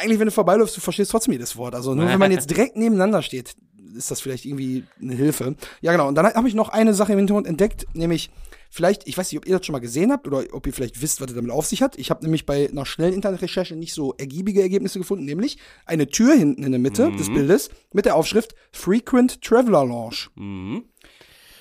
eigentlich, 0.00 0.18
wenn 0.18 0.26
du 0.26 0.32
vorbeiläufst, 0.32 0.76
du 0.76 0.80
verstehst 0.80 1.10
trotzdem 1.10 1.32
jedes 1.32 1.56
Wort. 1.56 1.74
Also 1.74 1.94
nur 1.94 2.06
wenn 2.06 2.18
man 2.18 2.32
jetzt 2.32 2.50
direkt 2.50 2.76
nebeneinander 2.76 3.22
steht, 3.22 3.54
ist 3.94 4.10
das 4.10 4.20
vielleicht 4.20 4.44
irgendwie 4.44 4.84
eine 5.00 5.14
Hilfe. 5.14 5.56
Ja, 5.80 5.92
genau. 5.92 6.08
Und 6.08 6.14
dann 6.14 6.26
habe 6.26 6.48
ich 6.48 6.54
noch 6.54 6.68
eine 6.68 6.94
Sache 6.94 7.12
im 7.12 7.18
Hintergrund 7.18 7.46
entdeckt, 7.46 7.86
nämlich 7.92 8.30
vielleicht, 8.70 9.06
ich 9.06 9.18
weiß 9.18 9.30
nicht, 9.30 9.38
ob 9.38 9.46
ihr 9.46 9.58
das 9.58 9.66
schon 9.66 9.72
mal 9.72 9.80
gesehen 9.80 10.12
habt 10.12 10.26
oder 10.26 10.44
ob 10.52 10.66
ihr 10.66 10.72
vielleicht 10.72 11.02
wisst, 11.02 11.20
was 11.20 11.26
das 11.26 11.36
damit 11.36 11.50
auf 11.50 11.66
sich 11.66 11.82
hat. 11.82 11.98
Ich 11.98 12.10
habe 12.10 12.22
nämlich 12.22 12.46
bei 12.46 12.68
einer 12.70 12.86
schnellen 12.86 13.14
Internetrecherche 13.14 13.76
nicht 13.76 13.92
so 13.92 14.14
ergiebige 14.16 14.62
Ergebnisse 14.62 14.98
gefunden, 14.98 15.24
nämlich 15.24 15.58
eine 15.86 16.06
Tür 16.06 16.34
hinten 16.34 16.62
in 16.62 16.72
der 16.72 16.80
Mitte 16.80 17.10
des 17.12 17.28
Bildes 17.28 17.70
mit 17.92 18.06
der 18.06 18.14
Aufschrift 18.14 18.54
Frequent 18.72 19.42
Traveler 19.42 19.84
Lounge. 19.84 20.28
Mhm. 20.36 20.84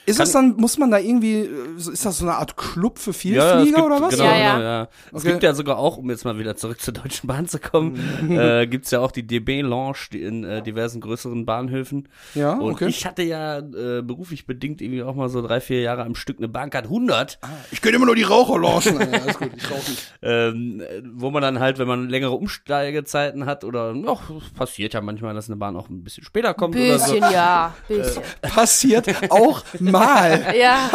Ist 0.09 0.19
das 0.19 0.31
dann, 0.31 0.55
muss 0.57 0.77
man 0.77 0.91
da 0.91 0.97
irgendwie, 0.99 1.41
äh, 1.41 1.75
ist 1.77 2.05
das 2.05 2.17
so 2.17 2.25
eine 2.25 2.35
Art 2.35 2.57
Club 2.57 2.99
für 2.99 3.11
es 3.11 3.17
Vielflieger 3.17 3.63
gibt- 3.63 3.79
oder 3.79 4.01
was? 4.01 4.11
Genau, 4.11 4.23
Ja, 4.25 4.35
ja. 4.37 4.51
genau, 4.55 4.63
ja. 4.65 4.87
Es 5.13 5.13
Okay. 5.21 5.31
gibt 5.31 5.43
ja 5.43 5.53
sogar 5.53 5.77
auch, 5.77 5.97
um 5.97 6.09
jetzt 6.09 6.25
mal 6.25 6.37
wieder 6.39 6.55
zurück 6.55 6.81
zur 6.81 6.93
Deutschen 6.93 7.27
Bahn 7.27 7.47
zu 7.47 7.59
kommen, 7.59 7.99
äh, 8.29 8.67
gibt's 8.67 8.91
ja 8.91 8.99
auch 8.99 9.11
die 9.11 9.25
DB 9.25 9.61
Lounge 9.61 9.97
die 10.11 10.21
in 10.23 10.43
äh, 10.43 10.61
diversen 10.61 11.01
größeren 11.01 11.45
Bahnhöfen. 11.45 12.07
Ja, 12.35 12.53
Und 12.53 12.73
okay. 12.73 12.87
ich 12.87 13.05
hatte 13.05 13.23
ja 13.23 13.59
äh, 13.59 14.01
beruflich 14.01 14.45
bedingt 14.45 14.81
irgendwie 14.81 15.03
auch 15.03 15.15
mal 15.15 15.29
so 15.29 15.41
drei, 15.41 15.61
vier 15.61 15.81
Jahre 15.81 16.03
am 16.03 16.15
Stück 16.15 16.37
eine 16.37 16.47
Bahncard 16.47 16.85
100, 16.85 17.39
Ich 17.71 17.81
könnte 17.81 17.97
immer 17.97 18.05
nur 18.05 18.15
die 18.15 18.23
Raucher 18.23 18.59
launchen. 18.59 18.99
ja, 18.99 19.07
alles 19.21 19.37
gut, 19.37 19.51
ich 19.55 19.65
rauche 19.71 19.89
nicht. 19.89 20.13
ähm, 20.21 20.81
äh, 20.81 21.01
wo 21.13 21.29
man 21.31 21.41
dann 21.41 21.59
halt, 21.59 21.77
wenn 21.79 21.87
man 21.87 22.09
längere 22.09 22.31
Umsteigezeiten 22.33 23.45
hat 23.45 23.63
oder 23.63 23.93
noch, 23.93 24.23
passiert 24.55 24.93
ja 24.93 25.01
manchmal, 25.01 25.33
dass 25.33 25.47
eine 25.49 25.57
Bahn 25.57 25.75
auch 25.75 25.89
ein 25.89 26.03
bisschen 26.03 26.23
später 26.23 26.53
kommt 26.53 26.75
oder 26.75 26.99
so. 26.99 27.13
Bisschen, 27.13 27.31
ja. 27.33 27.73
Bisschen. 27.87 28.23
Passiert 28.41 29.07
auch 29.31 29.63
mal. 29.79 29.98
Ja. 30.59 30.89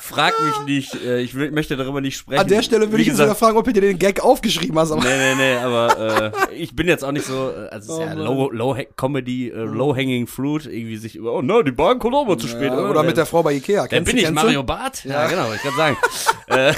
Frag 0.00 0.34
mich 0.44 0.66
nicht, 0.66 0.94
äh, 1.02 1.20
ich 1.20 1.34
will, 1.34 1.50
möchte 1.50 1.76
darüber 1.76 2.00
nicht 2.00 2.16
sprechen. 2.18 2.38
An 2.40 2.46
der 2.46 2.62
Stelle 2.62 2.90
würde 2.90 3.00
ich 3.00 3.08
jetzt 3.08 3.16
sogar 3.16 3.34
gesagt, 3.34 3.40
fragen, 3.40 3.56
ob 3.56 3.64
du 3.64 3.72
dir 3.72 3.80
den 3.80 3.98
Gag 3.98 4.22
aufgeschrieben 4.22 4.78
hast. 4.78 4.92
Aber 4.92 5.02
Nee, 5.02 5.16
nee, 5.16 5.34
nee, 5.34 5.56
aber 5.56 6.32
äh, 6.50 6.54
ich 6.54 6.76
bin 6.76 6.86
jetzt 6.86 7.02
auch 7.04 7.10
nicht 7.10 7.26
so, 7.26 7.50
äh, 7.50 7.68
also 7.70 7.76
es 7.76 7.84
ist 7.84 7.90
Oh 7.90 8.00
ja 8.02 8.12
low, 8.12 8.50
low 8.50 8.76
Comedy, 8.96 9.48
äh, 9.48 9.56
low 9.62 9.96
hanging 9.96 10.26
fruit, 10.26 10.66
irgendwie 10.66 10.98
sich 10.98 11.16
über, 11.16 11.32
oh 11.32 11.42
ne, 11.42 11.64
die 11.64 11.72
Bahn 11.72 11.98
kommt 11.98 12.14
auch 12.14 12.26
mal 12.26 12.36
zu 12.36 12.46
spät. 12.48 12.70
ja, 12.70 12.78
oder 12.78 13.02
mit 13.02 13.16
der 13.16 13.24
Frau 13.26 13.42
bei 13.42 13.54
Ikea. 13.54 13.86
Kennst 13.88 14.06
bin 14.12 14.16
du- 14.22 14.22
ich? 14.28 14.30
Mario 14.30 14.62
Barth? 14.62 15.04
Ja, 15.04 15.26
genau, 15.26 15.44
wollte 15.48 15.56
ich 15.56 15.62
gerade 15.62 15.76
sagen. 15.76 15.96
äh, 16.48 16.72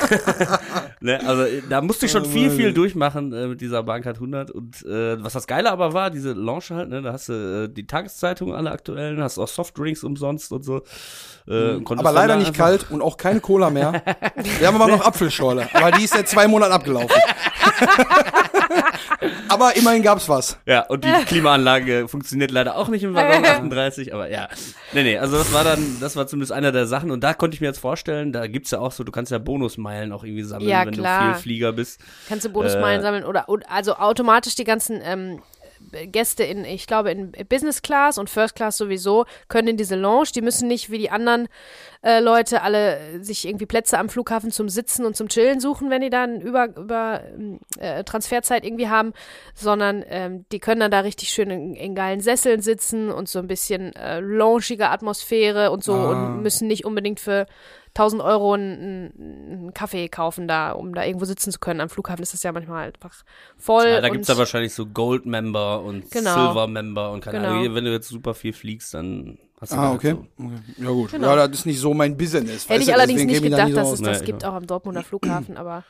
ne, 1.04 1.20
also 1.26 1.44
da 1.68 1.80
musste 1.82 2.06
ich 2.06 2.14
Oh 2.14 2.18
schon 2.20 2.30
viel, 2.30 2.50
viel 2.50 2.72
durchmachen 2.72 3.32
äh, 3.32 3.48
mit 3.48 3.60
dieser 3.60 3.82
Bahncard 3.82 4.16
100 4.16 4.50
und 4.52 4.84
äh, 4.86 5.22
was 5.22 5.32
das 5.32 5.46
Geile 5.48 5.70
aber 5.72 5.92
war, 5.92 6.10
diese 6.10 6.32
Launch 6.32 6.70
halt, 6.70 6.88
ne, 6.90 7.02
da 7.02 7.12
hast 7.12 7.28
du 7.28 7.64
äh, 7.64 7.68
die 7.74 7.86
Tageszeitungen 7.88 8.54
alle 8.54 8.70
aktuellen, 8.70 9.20
hast 9.20 9.38
auch 9.38 9.48
Softdrinks 9.48 10.04
umsonst 10.04 10.52
und 10.52 10.64
so. 10.64 10.82
Äh, 11.48 11.74
Mhm. 11.74 11.84
Aber 11.98 12.10
leider 12.12 12.36
nicht 12.36 12.54
kalt 12.54 12.90
und 12.90 13.02
auch 13.02 13.16
keine 13.16 13.40
Cola 13.40 13.70
mehr. 13.70 14.02
Wir 14.58 14.66
haben 14.66 14.76
aber 14.80 14.88
noch 14.88 15.04
Apfelschorle. 15.06 15.68
Aber 15.72 15.92
die 15.92 16.04
ist 16.04 16.14
seit 16.14 16.28
zwei 16.28 16.48
Monaten 16.48 16.72
abgelaufen. 16.72 17.10
aber 19.48 19.76
immerhin 19.76 20.02
gab's 20.02 20.28
was. 20.28 20.58
Ja, 20.66 20.82
und 20.86 21.04
die 21.04 21.12
Klimaanlage 21.26 22.08
funktioniert 22.08 22.50
leider 22.50 22.76
auch 22.76 22.88
nicht 22.88 23.02
im 23.04 23.14
Waggon 23.14 23.44
38, 23.44 24.12
aber 24.14 24.30
ja. 24.30 24.48
Nee, 24.92 25.02
nee, 25.02 25.18
also 25.18 25.36
das 25.38 25.52
war 25.52 25.64
dann, 25.64 25.98
das 26.00 26.16
war 26.16 26.26
zumindest 26.26 26.52
einer 26.52 26.72
der 26.72 26.86
Sachen 26.86 27.10
und 27.10 27.22
da 27.22 27.34
konnte 27.34 27.54
ich 27.54 27.60
mir 27.60 27.68
jetzt 27.68 27.78
vorstellen, 27.78 28.32
da 28.32 28.46
gibt's 28.46 28.70
ja 28.70 28.78
auch 28.80 28.92
so, 28.92 29.04
du 29.04 29.12
kannst 29.12 29.32
ja 29.32 29.38
Bonusmeilen 29.38 30.12
auch 30.12 30.24
irgendwie 30.24 30.42
sammeln, 30.42 30.68
Ja, 30.68 30.84
wenn 30.84 30.94
klar. 30.94 31.28
du 31.28 31.32
viel 31.34 31.42
Flieger 31.42 31.72
bist. 31.72 32.00
Kannst 32.28 32.44
du 32.44 32.50
Bonusmeilen 32.50 33.00
Äh, 33.00 33.02
sammeln 33.02 33.24
oder 33.24 33.48
und 33.48 33.64
also 33.70 33.96
automatisch 33.96 34.54
die 34.54 34.64
ganzen 34.64 35.00
ähm, 35.04 35.40
Gäste 36.06 36.44
in, 36.44 36.64
ich 36.64 36.86
glaube, 36.86 37.10
in 37.10 37.32
Business 37.48 37.82
Class 37.82 38.18
und 38.18 38.30
First 38.30 38.54
Class 38.54 38.76
sowieso, 38.76 39.24
können 39.48 39.68
in 39.68 39.76
diese 39.76 39.96
Lounge. 39.96 40.28
Die 40.34 40.42
müssen 40.42 40.68
nicht 40.68 40.90
wie 40.90 40.98
die 40.98 41.10
anderen 41.10 41.48
äh, 42.02 42.20
Leute 42.20 42.62
alle 42.62 42.98
äh, 42.98 43.18
sich 43.22 43.46
irgendwie 43.46 43.66
Plätze 43.66 43.98
am 43.98 44.08
Flughafen 44.08 44.50
zum 44.50 44.68
Sitzen 44.68 45.04
und 45.04 45.16
zum 45.16 45.28
Chillen 45.28 45.60
suchen, 45.60 45.90
wenn 45.90 46.02
die 46.02 46.10
dann 46.10 46.40
über, 46.40 46.76
über 46.76 47.22
ähm, 47.34 47.60
äh, 47.78 48.04
Transferzeit 48.04 48.64
irgendwie 48.64 48.88
haben, 48.88 49.12
sondern 49.54 50.04
ähm, 50.08 50.44
die 50.52 50.60
können 50.60 50.80
dann 50.80 50.90
da 50.90 51.00
richtig 51.00 51.30
schön 51.30 51.50
in, 51.50 51.74
in 51.74 51.94
geilen 51.94 52.20
Sesseln 52.20 52.60
sitzen 52.60 53.10
und 53.10 53.28
so 53.28 53.38
ein 53.38 53.46
bisschen 53.46 53.94
äh, 53.96 54.20
loungige 54.20 54.90
Atmosphäre 54.90 55.70
und 55.70 55.82
so 55.84 55.94
Ah. 55.94 56.10
und 56.10 56.42
müssen 56.42 56.68
nicht 56.68 56.84
unbedingt 56.84 57.20
für 57.20 57.46
1000 57.98 58.22
Euro 58.22 58.52
einen, 58.52 59.12
einen 59.18 59.74
Kaffee 59.74 60.08
kaufen 60.08 60.46
da, 60.46 60.72
um 60.72 60.94
da 60.94 61.04
irgendwo 61.04 61.24
sitzen 61.24 61.50
zu 61.50 61.58
können. 61.58 61.80
Am 61.80 61.88
Flughafen 61.88 62.22
ist 62.22 62.34
das 62.34 62.42
ja 62.42 62.52
manchmal 62.52 62.84
halt 62.84 62.96
einfach 63.02 63.24
voll. 63.56 63.86
Ja, 63.86 64.00
da 64.02 64.08
und 64.08 64.12
gibt's 64.12 64.28
ja 64.28 64.36
wahrscheinlich 64.36 64.74
so 64.74 64.84
Gold-Member 64.86 65.80
und 65.82 66.10
Genau. 66.10 66.34
Silver-Member 66.34 67.10
und 67.12 67.22
keine 67.24 67.38
Genau. 67.38 67.50
Ahnung. 67.60 67.74
Wenn 67.74 67.84
du 67.86 67.92
jetzt 67.92 68.08
super 68.08 68.34
viel 68.34 68.52
fliegst, 68.52 68.92
dann 68.94 69.38
hast 69.60 69.72
du 69.72 69.76
Ah, 69.76 69.88
halt 69.88 69.94
okay. 69.96 70.10
so. 70.38 70.44
okay. 70.44 70.54
Ja 70.78 70.90
gut. 70.90 71.10
Genau. 71.10 71.28
Ja, 71.36 71.48
das 71.48 71.60
ist 71.60 71.66
nicht 71.66 71.80
so 71.80 71.94
mein 71.94 72.16
Business. 72.18 72.68
Hätte 72.68 72.82
ich 72.82 72.92
allerdings 72.92 73.24
nicht 73.24 73.42
gedacht, 73.42 73.70
so 73.70 73.74
dass 73.76 73.92
es 73.92 74.02
das 74.02 74.20
Nee, 74.20 74.26
gibt, 74.26 74.42
ich 74.42 74.48
auch 74.48 74.54
am 74.54 74.66
Dortmunder 74.66 75.02
Flughafen, 75.02 75.56
aber 75.56 75.82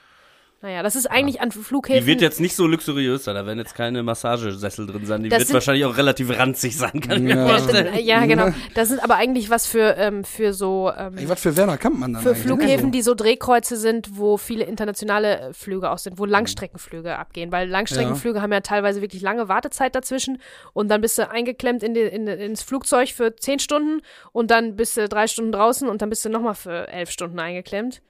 naja, 0.66 0.82
das 0.82 0.96
ist 0.96 1.06
eigentlich 1.06 1.40
an 1.40 1.52
Flughäfen. 1.52 2.00
Die 2.00 2.06
wird 2.06 2.20
jetzt 2.20 2.40
nicht 2.40 2.56
so 2.56 2.66
luxuriös 2.66 3.22
sein, 3.22 3.36
da 3.36 3.46
werden 3.46 3.60
jetzt 3.60 3.76
keine 3.76 4.02
Massagesessel 4.02 4.88
drin 4.88 5.06
sein. 5.06 5.22
Die 5.22 5.28
Das 5.28 5.38
wird 5.40 5.52
wahrscheinlich 5.52 5.84
auch 5.84 5.96
relativ 5.96 6.36
ranzig 6.36 6.76
sein, 6.76 7.00
kann 7.00 7.18
ich 7.18 7.22
mir 7.22 7.36
Ja. 7.36 7.46
vorstellen. 7.46 7.94
Ja, 8.04 8.26
genau. 8.26 8.48
Das 8.74 8.88
sind 8.88 9.00
aber 9.02 9.14
eigentlich 9.14 9.48
was 9.48 9.68
für, 9.68 9.96
ähm, 9.96 10.24
für 10.24 10.52
so 10.52 10.90
ähm, 10.96 11.18
Ey, 11.18 11.28
was 11.28 11.40
für 11.40 11.56
Werner 11.56 11.76
Kampmann 11.78 12.14
dann 12.14 12.22
für 12.22 12.30
eigentlich? 12.30 12.42
Flughäfen, 12.42 12.90
die 12.90 13.02
so 13.02 13.14
Drehkreuze 13.14 13.76
sind, 13.76 14.16
wo 14.18 14.38
viele 14.38 14.64
internationale 14.64 15.38
äh, 15.38 15.52
Flüge 15.52 15.88
auch 15.88 15.98
sind, 15.98 16.18
wo 16.18 16.24
Langstreckenflüge 16.24 17.16
abgehen. 17.16 17.52
Weil 17.52 17.68
Langstreckenflüge 17.68 18.42
haben 18.42 18.52
ja 18.52 18.60
teilweise 18.60 19.00
wirklich 19.02 19.22
lange 19.22 19.48
Wartezeit 19.48 19.94
dazwischen 19.94 20.42
und 20.72 20.88
dann 20.88 21.00
bist 21.00 21.16
du 21.16 21.30
eingeklemmt 21.30 21.84
in 21.84 21.94
die, 21.94 22.00
in, 22.00 22.26
ins 22.26 22.64
Flugzeug 22.64 23.10
für 23.10 23.36
zehn 23.36 23.60
Stunden 23.60 24.02
und 24.32 24.50
dann 24.50 24.74
bist 24.74 24.96
du 24.96 25.08
drei 25.08 25.28
Stunden 25.28 25.52
draußen 25.52 25.88
und 25.88 26.02
dann 26.02 26.10
bist 26.10 26.24
du 26.24 26.28
nochmal 26.28 26.56
für 26.56 26.88
elf 26.88 27.12
Stunden 27.12 27.38
eingeklemmt. 27.38 28.02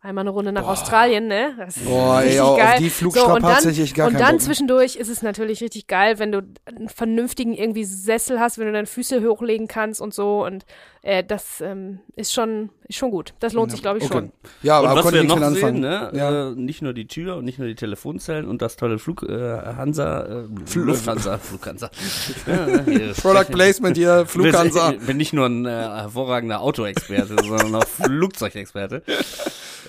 Einmal 0.00 0.22
eine 0.22 0.30
Runde 0.30 0.52
nach 0.52 0.66
Australien, 0.66 1.26
ne? 1.26 1.54
Das 1.58 1.76
ist 1.76 1.84
Boah, 1.84 2.20
ey, 2.20 2.26
richtig 2.26 2.40
auf 2.40 2.56
geil. 2.56 2.78
die 2.78 2.90
Flugstrapaze 2.90 3.70
hätte 3.70 3.82
ich 3.82 3.94
gar 3.94 4.06
Und 4.06 4.20
dann 4.20 4.38
zwischendurch 4.38 4.94
ist 4.94 5.08
es 5.08 5.22
natürlich 5.22 5.60
richtig 5.60 5.88
geil, 5.88 6.20
wenn 6.20 6.30
du 6.30 6.42
einen 6.66 6.88
vernünftigen 6.88 7.52
irgendwie 7.52 7.84
Sessel 7.84 8.38
hast, 8.38 8.58
wenn 8.58 8.66
du 8.66 8.72
deine 8.72 8.86
Füße 8.86 9.20
hochlegen 9.28 9.66
kannst 9.66 10.00
und 10.00 10.14
so. 10.14 10.44
Und 10.44 10.66
äh, 11.02 11.24
das 11.24 11.60
ähm, 11.60 11.98
ist 12.14 12.32
schon 12.32 12.70
schon 12.96 13.10
gut. 13.10 13.34
Das 13.40 13.52
lohnt 13.52 13.70
sich, 13.70 13.82
glaube 13.82 13.98
ich, 13.98 14.04
Okay. 14.04 14.12
schon. 14.14 14.32
Ja, 14.62 14.78
Und 14.80 14.86
aber 14.86 14.96
was 14.96 15.02
konnte 15.04 15.18
wir 15.20 15.24
noch 15.28 15.36
sehen, 15.36 15.44
anfangen. 15.44 15.80
ne? 15.80 16.10
Ja. 16.14 16.48
Äh, 16.50 16.54
nicht 16.54 16.80
nur 16.82 16.92
die 16.94 17.06
Tür 17.06 17.36
und 17.36 17.44
nicht 17.44 17.58
nur 17.58 17.68
die 17.68 17.74
Telefonzellen 17.74 18.46
und 18.46 18.62
das 18.62 18.76
tolle 18.76 18.98
Flug 18.98 19.22
äh, 19.24 19.32
Hansa, 19.76 20.22
äh, 20.22 20.44
Lufthansa, 20.74 21.38
Flughansa. 21.38 21.90
ja, 22.46 23.12
Product 23.20 23.52
Placement 23.52 23.96
hier, 23.96 24.24
Flughansa. 24.26 24.92
Ich 24.92 25.00
bin 25.06 25.16
nicht 25.18 25.32
nur 25.32 25.46
ein 25.46 25.66
äh, 25.66 25.70
hervorragender 25.70 26.60
Autoexperte, 26.60 27.36
sondern 27.44 27.74
auch 27.74 27.86
Flugzeugexperte. 27.86 29.02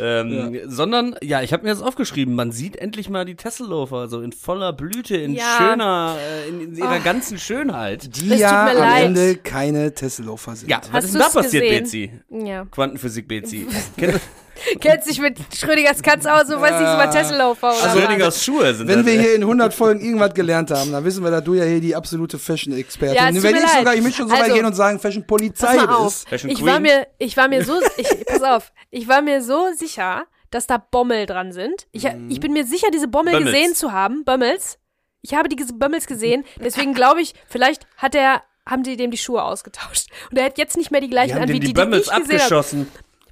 Ähm, 0.02 0.60
Sondern, 0.68 1.16
ja, 1.22 1.42
ich 1.42 1.52
habe 1.52 1.64
mir 1.64 1.70
das 1.72 1.82
aufgeschrieben, 1.82 2.34
man 2.34 2.54
sieht 2.54 2.78
endlich 2.78 3.10
mal 3.10 3.26
die 3.26 3.36
Tesselhofer 3.36 4.08
so 4.08 4.22
in 4.22 4.32
voller 4.32 4.72
Blüte, 4.72 5.18
in 5.18 5.34
Ja. 5.34 5.44
schöner, 5.58 6.16
äh, 6.18 6.48
in, 6.48 6.62
in 6.62 6.76
ihrer 6.78 7.00
ganzen 7.00 7.38
Schönheit. 7.38 8.16
Die 8.16 8.30
ja 8.30 8.68
am 8.70 8.78
leid. 8.78 9.04
Ende 9.06 9.36
keine 9.36 9.94
Tesselhofer 9.94 10.56
sind. 10.56 10.70
Ja, 10.70 10.80
was 10.92 10.92
Hast 10.94 11.04
ist 11.06 11.14
denn 11.16 11.22
da 11.22 11.28
passiert, 11.30 11.64
gesehen? 11.64 11.84
Betsy? 12.30 12.48
Ja. 12.48 12.66
Quantenphysik, 12.90 13.28
Betsy. 13.28 13.68
Kennt- 14.82 15.04
sich 15.06 15.22
mit 15.22 15.38
Schrödingers 15.56 16.02
Katz 16.02 16.26
aus, 16.26 16.48
so 16.48 16.60
weiß 16.60 16.76
ich 16.82 16.82
über 16.94 17.10
Tesselhofer 17.10 17.70
oder 17.72 17.82
was? 17.82 17.92
Schrödingers 17.98 18.44
Schuhe 18.44 18.74
sind 18.74 18.88
Wenn 18.90 18.98
das, 18.98 19.06
wir 19.06 19.14
ey. 19.14 19.20
hier 19.20 19.36
in 19.36 19.42
100 19.44 19.74
Folgen 19.74 20.02
irgendwas 20.02 20.34
gelernt 20.34 20.70
haben, 20.72 20.92
dann 20.92 21.04
wissen 21.06 21.24
wir, 21.24 21.32
dass 21.32 21.44
du 21.46 21.54
ja 21.54 21.64
hier 21.64 21.80
die 21.80 21.96
absolute 21.96 22.38
Fashion-Expertin 22.38 23.16
Ja, 23.16 23.32
bist. 23.32 23.42
Wenn 23.44 23.56
ich 23.56 23.62
mir 23.62 23.68
sogar, 23.70 23.84
leid. 23.86 23.96
ich 23.98 24.04
möchte 24.04 24.18
schon 24.18 24.28
so 24.28 24.34
weit 24.34 24.42
Also, 24.44 24.56
gehen 24.56 24.66
und 24.66 24.74
sagen, 24.76 25.00
Fashion-Polizei 25.00 25.78
bist. 26.04 26.28
Fashion 26.28 26.50
Ich 26.50 26.66
war 26.66 26.82
mir, 26.82 27.08
ich 27.20 27.38
war 27.38 27.48
mir 27.48 27.64
so, 27.64 27.80
ich, 27.96 28.08
pass 28.26 28.44
auf, 28.44 28.74
ich 28.90 29.08
war 29.08 29.22
mir 29.22 29.42
so 29.42 29.68
sicher, 29.78 30.26
dass 30.52 30.68
da 30.68 30.78
Bommel 30.78 31.26
dran 31.26 31.54
sind. 31.54 31.88
Ich, 31.94 32.06
ich 32.28 32.40
bin 32.42 32.52
mir 32.52 32.66
sicher, 32.66 32.88
diese 32.94 33.08
Bommel 33.08 33.34
Bömmels. 33.34 33.54
gesehen 33.56 33.76
zu 33.76 33.94
haben. 33.94 34.26
Bömmels. 34.26 34.78
Ich 35.22 35.36
habe 35.36 35.48
diese 35.48 35.74
Bömmels 35.74 36.06
gesehen. 36.06 36.44
Deswegen 36.62 36.94
glaube 36.94 37.22
ich, 37.22 37.34
vielleicht 37.48 37.88
hat 37.98 38.14
er, 38.16 38.42
haben 38.70 38.84
die 38.84 38.98
dem 38.98 39.12
die 39.12 39.18
Schuhe 39.18 39.44
ausgetauscht. 39.44 40.08
Und 40.32 40.38
er 40.38 40.46
hat 40.46 40.58
jetzt 40.58 40.78
nicht 40.78 40.92
mehr 40.92 41.02
die 41.02 41.08
Die 41.08 41.12
gleichen 41.12 41.36
haben 41.36 41.44
an, 41.44 41.50
wie 41.50 41.54
die, 41.60 41.60
die 41.60 41.74
die 41.74 41.82
ich 41.82 41.90
gesehen 41.92 42.12
abgeschossen. 42.12 42.88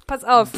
Pass 0.06 0.24
auf. 0.24 0.48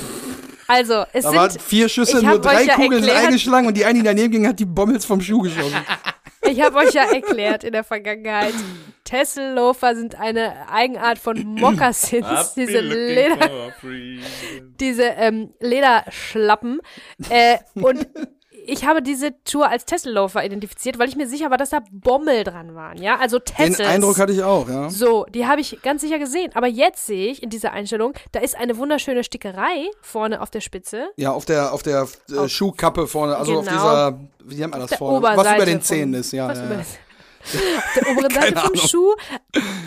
Also, 0.69 1.05
es 1.13 1.25
Da 1.25 1.35
waren 1.35 1.51
sind, 1.51 1.63
vier 1.63 1.89
Schüsse, 1.89 2.25
nur 2.25 2.41
drei 2.41 2.63
ja 2.65 2.75
Kugeln 2.77 3.03
erklärt- 3.03 3.27
eingeschlagen 3.27 3.67
und 3.67 3.77
die 3.77 3.85
eine, 3.85 3.99
die 3.99 4.05
daneben 4.05 4.31
ging, 4.31 4.47
hat 4.47 4.61
die 4.61 4.65
Bommels 4.67 5.05
vom 5.05 5.21
Schuh 5.21 5.41
geschossen. 5.41 5.75
ich 6.49 6.61
habe 6.63 6.77
euch 6.79 6.93
ja 6.95 7.03
erklärt 7.13 7.65
in 7.65 7.73
der 7.73 7.83
Vergangenheit, 7.83 8.55
Tessellofer 9.03 9.97
sind 9.97 10.15
eine 10.15 10.69
Eigenart 10.71 11.19
von 11.19 11.43
Mokassins, 11.45 12.55
diese 12.55 12.79
Leder, 12.79 13.73
diese 14.79 15.03
ähm, 15.03 15.53
Lederschlappen. 15.59 16.81
Äh, 17.29 17.59
und 17.75 18.07
ich 18.67 18.85
habe 18.85 19.03
diese 19.03 19.33
Tour 19.45 19.69
als 19.69 19.85
Tessellofer 19.85 20.45
identifiziert, 20.45 20.99
weil 20.99 21.09
ich 21.09 21.17
mir 21.17 21.27
sicher 21.29 21.51
war, 21.51 21.57
dass 21.59 21.71
da 21.71 21.81
Bommel 21.91 22.45
dran 22.45 22.75
waren. 22.75 23.01
Ja, 23.03 23.17
also 23.19 23.39
Den 23.39 23.45
Tessels. 23.73 23.89
Eindruck 23.89 24.19
hatte 24.19 24.33
ich 24.33 24.43
auch, 24.43 24.69
ja. 24.69 24.91
so, 24.91 25.25
die 25.27 25.47
habe 25.47 25.61
ich 25.61 25.81
ganz 25.83 26.03
sicher 26.03 26.19
gesehen. 26.19 26.51
Aber 26.55 26.67
jetzt 26.67 27.07
sehe 27.07 27.31
ich 27.31 27.43
in 27.43 27.51
dieser 27.51 27.73
Einstellung, 27.73 28.15
da 28.33 28.41
ist 28.41 28.57
eine 28.57 28.77
wunderschöne 28.77 29.25
Stickerei 29.25 29.91
vorne 30.03 30.41
auf 30.41 30.51
der 30.51 30.61
Spitze. 30.61 31.11
Ja, 31.17 31.33
auf 31.33 31.45
der, 31.45 31.73
auf 31.73 31.83
der 31.83 32.07
äh, 32.31 32.49
Schuhkappe 32.49 33.07
vorne, 33.07 33.37
also 33.37 33.59
auf 33.59 33.67
Genau. 33.67 33.77
dieser, 33.77 34.21
wie 34.45 34.55
nennt 34.57 34.73
man 34.73 34.81
das 34.81 34.95
vorne? 34.95 35.23
Was 35.23 35.35
Oberseite 35.35 35.57
über 35.57 35.67
den 35.67 35.83
Zähnen 35.83 36.15
ist, 36.15 36.33
ja. 36.33 36.49
was 36.49 36.59
ja, 36.59 36.65
über 36.67 36.75
ja. 36.75 36.81
Auf 37.41 37.95
der 37.95 38.11
oberen 38.11 38.31
Seite 38.35 38.55
vom 38.57 38.59
Ahnung. 38.73 38.77
Schuh, 38.87 39.15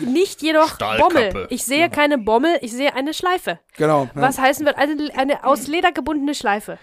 nicht 0.04 0.42
jedoch 0.42 0.74
Stahlkappe. 0.74 1.30
Bommel. 1.30 1.46
Ich 1.50 1.64
sehe 1.64 1.88
keine 1.88 2.18
Bommel, 2.18 2.58
ich 2.62 2.72
sehe 2.72 2.94
eine 2.94 3.14
Schleife. 3.14 3.60
Genau. 3.76 4.04
Ja. 4.14 4.22
Was 4.22 4.38
heißen 4.38 4.66
wird? 4.66 4.76
Eine, 4.76 5.10
eine 5.16 5.44
aus 5.44 5.68
Leder 5.68 5.92
gebundene 5.92 6.34
Schleife. 6.34 6.78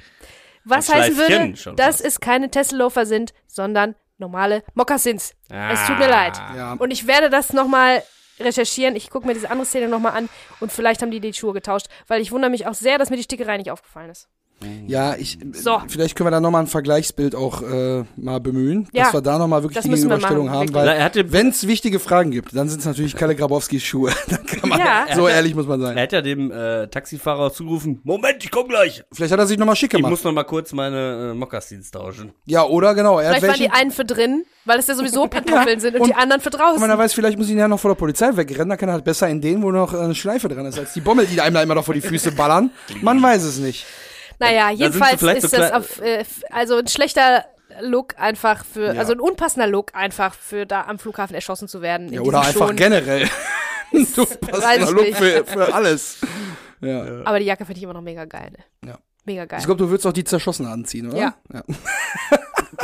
Was 0.66 0.94
heißen 0.94 1.18
würde, 1.18 1.76
dass 1.76 2.02
es 2.02 2.20
keine 2.20 2.50
Tessellofer 2.52 3.06
sind, 3.06 3.34
sondern 3.48 3.96
normale 4.18 4.64
Mokassins. 4.76 5.34
Es 5.50 5.86
tut 5.88 5.98
mir 5.98 6.06
Ah. 6.06 6.10
leid. 6.10 6.38
Ja. 6.56 6.74
Und 6.74 6.92
ich 6.92 7.08
werde 7.08 7.30
das 7.30 7.54
nochmal 7.54 8.04
recherchieren. 8.40 8.96
Ich 8.96 9.10
gucke 9.10 9.28
mir 9.28 9.34
diese 9.34 9.50
andere 9.50 9.66
Szene 9.66 9.88
nochmal 9.88 10.14
an 10.14 10.30
und 10.60 10.72
vielleicht 10.72 11.02
haben 11.02 11.12
die 11.12 11.20
die 11.20 11.34
Schuhe 11.34 11.54
getauscht, 11.54 11.88
weil 12.08 12.22
ich 12.22 12.32
wundere 12.32 12.52
mich 12.52 12.68
auch 12.68 12.74
sehr, 12.74 12.98
dass 12.98 13.10
mir 13.10 13.18
die 13.18 13.24
Stickerei 13.24 13.58
nicht 13.58 13.72
aufgefallen 13.72 14.10
ist. 14.10 14.28
Ja, 14.88 15.16
ich, 15.18 15.38
So. 15.54 15.82
vielleicht 15.88 16.16
können 16.16 16.28
wir 16.28 16.32
da 16.32 16.40
nochmal 16.40 16.64
ein 16.64 16.68
Vergleichsbild 16.68 17.36
auch 17.36 17.62
äh, 17.62 18.04
mal 18.16 18.40
bemühen, 18.40 18.88
Ja, 18.92 19.06
dass 19.06 19.14
wir 19.14 19.22
da 19.22 19.38
nochmal 19.38 19.64
wirklich 19.64 19.76
das 19.76 19.84
die 19.86 19.90
müssen 19.90 20.10
wir 20.10 20.18
Gegenüberstellung 20.18 20.46
machen, 20.48 20.60
haben, 20.60 20.74
weil 20.74 21.32
wenn 21.32 21.50
es 21.50 21.66
wichtige 21.68 22.00
Fragen 22.00 22.32
gibt, 22.32 22.56
dann 22.56 22.70
sind 22.70 22.80
es 22.80 22.86
natürlich 22.86 23.16
Kalle 23.16 23.36
Grabowskis 23.36 23.84
Schuhe. 23.84 24.12
dann 24.30 24.46
kann 24.46 24.70
man, 24.70 24.80
Ja. 24.80 25.06
so 25.16 25.28
ehrlich 25.28 25.56
muss 25.56 25.68
man 25.68 25.82
sein. 25.82 25.98
Er 25.98 26.04
hat 26.04 26.12
ja 26.12 26.22
dem 26.22 26.52
äh, 26.52 26.88
Taxifahrer 26.88 27.52
zugerufen, 27.54 28.02
Moment, 28.04 28.44
ich 28.44 28.52
komm 28.52 28.68
gleich. 28.68 29.04
Vielleicht 29.12 29.32
hat 29.34 29.40
er 29.40 29.48
sich 29.48 29.58
nochmal 29.58 29.76
schick 29.76 29.94
Ich 29.94 29.98
gemacht. 29.98 30.12
muss 30.12 30.24
noch 30.24 30.32
mal 30.34 30.44
kurz 30.44 30.74
meine 30.74 31.32
äh, 31.32 31.34
Mokassins 31.34 31.92
tauschen. 31.92 32.34
Ja, 32.46 32.64
oder 32.64 32.94
genau. 32.96 33.20
Er 33.20 33.34
Vielleicht 33.36 33.48
waren 33.48 33.60
die 33.60 33.70
einen 33.72 33.92
für 33.92 34.06
drin, 34.06 34.44
weil 34.66 34.80
es 34.80 34.88
ja 34.88 34.96
sowieso 34.96 35.28
Pantoffeln 35.28 35.80
sind 35.80 35.96
und, 35.96 36.02
und- 36.02 36.08
die 36.10 36.16
anderen 36.16 36.42
für 36.42 36.50
er 36.52 36.58
draußen. 36.58 36.98
weiß, 36.98 37.14
vielleicht 37.14 37.38
muss 37.38 37.50
ihn 37.50 37.58
ja 37.58 37.68
noch 37.68 37.80
vor 37.80 37.92
der 37.92 37.96
Polizei 37.96 38.36
wegrennen, 38.36 38.70
dann 38.70 38.78
kann 38.78 38.90
er 38.90 38.94
halt 38.94 39.04
besser 39.06 39.28
in 39.30 39.42
denen, 39.42 39.64
wo 39.64 39.72
noch 39.72 39.94
äh, 39.94 39.98
eine 39.98 40.16
Schleife 40.16 40.50
dran 40.50 40.66
ist, 40.66 40.78
als 40.78 40.94
die 40.94 41.02
Bommel, 41.02 41.26
die 41.26 41.40
einem 41.42 41.56
da 41.56 41.64
immer 41.64 41.76
noch 41.76 41.86
vor 41.86 41.94
die 41.94 42.02
Füße 42.02 42.32
ballern. 42.34 42.72
Man 43.02 43.22
weiß 43.22 43.44
es 43.44 43.58
nicht. 43.60 43.86
Naja, 44.42 44.70
jedenfalls 44.72 45.20
vielleicht 45.20 45.44
ist 45.44 45.52
so 45.52 45.58
das 45.58 45.72
auf, 45.72 46.02
äh, 46.02 46.24
also 46.50 46.78
ein 46.78 46.88
schlechter 46.88 47.46
Look 47.82 48.20
einfach 48.20 48.66
für, 48.66 48.94
Ja. 48.94 49.00
also 49.00 49.14
ein 49.14 49.20
unpassender 49.20 49.68
Look 49.68 49.96
einfach 49.96 50.34
für 50.34 50.66
da 50.66 50.84
am 50.84 51.00
Flughafen 51.00 51.34
erschossen 51.36 51.68
zu 51.68 51.82
werden. 51.82 52.08
in 52.08 52.14
Ja, 52.16 52.22
oder 52.22 52.42
einfach 52.42 52.68
schon. 52.68 52.76
generell. 52.76 53.30
passt 53.92 54.18
ich 54.78 54.90
Look 54.90 55.04
nicht. 55.04 55.18
für, 55.18 55.46
für 55.46 55.74
alles. 55.74 56.18
Ja. 56.82 57.24
Aber 57.26 57.40
die 57.40 57.46
Jacke 57.46 57.66
finde 57.66 57.78
ich 57.78 57.84
immer 57.84 57.94
noch 57.94 58.02
mega 58.02 58.26
geil. 58.26 58.52
Ne? 58.82 58.90
Ja. 58.90 58.98
Mega 59.26 59.46
geil. 59.46 59.60
Ich 59.60 59.66
glaube, 59.66 59.78
du 59.78 59.90
würdest 59.90 60.08
auch 60.08 60.14
die 60.14 60.24
Zerschossene 60.24 60.70
anziehen, 60.70 61.10
oder? 61.10 61.18
Ja. 61.18 61.36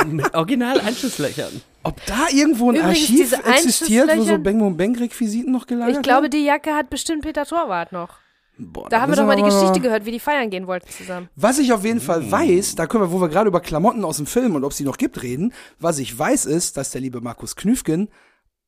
Mit 0.06 0.32
original 0.34 0.80
Einschusslöchern. 0.80 1.60
Ob 1.82 2.04
da 2.06 2.26
irgendwo 2.32 2.70
ein 2.70 2.76
Übrigens, 2.76 3.32
Archiv 3.34 3.56
existiert, 3.56 4.16
wo 4.16 4.22
so 4.22 4.38
Bang 4.38 4.58
Boom 4.60 4.76
Bang 4.76 4.96
Requisiten 4.96 5.50
noch 5.50 5.66
gelagert 5.66 5.96
ich 5.96 6.02
glaube, 6.02 6.30
die 6.30 6.44
Jacke 6.44 6.74
hat 6.74 6.88
bestimmt 6.90 7.22
Peter 7.22 7.44
Torwart 7.44 7.90
noch. 7.90 8.10
Boah, 8.58 8.88
Da 8.88 9.00
haben 9.00 9.12
wir 9.12 9.16
doch 9.16 9.26
mal 9.26 9.36
die 9.36 9.42
Geschichte 9.42 9.80
gehört, 9.80 10.04
wie 10.04 10.10
die 10.10 10.20
feiern 10.20 10.50
gehen 10.50 10.66
wollten 10.66 10.88
zusammen. 10.88 11.28
Was 11.36 11.58
ich 11.58 11.72
auf 11.72 11.84
jeden 11.84 12.00
Fall 12.00 12.30
weiß, 12.30 12.74
da 12.74 12.86
können 12.86 13.04
wir, 13.04 13.12
wo 13.12 13.20
wir 13.20 13.28
gerade 13.28 13.48
über 13.48 13.60
Klamotten 13.60 14.04
aus 14.04 14.16
dem 14.16 14.26
Film 14.26 14.56
und 14.56 14.64
ob 14.64 14.72
es 14.72 14.78
die 14.78 14.84
noch 14.84 14.98
gibt, 14.98 15.22
reden. 15.22 15.52
Was 15.78 15.98
ich 15.98 16.18
weiß 16.18 16.46
ist, 16.46 16.76
dass 16.76 16.90
der 16.90 17.00
liebe 17.00 17.20
Markus 17.20 17.54
Knüfgen, 17.54 18.08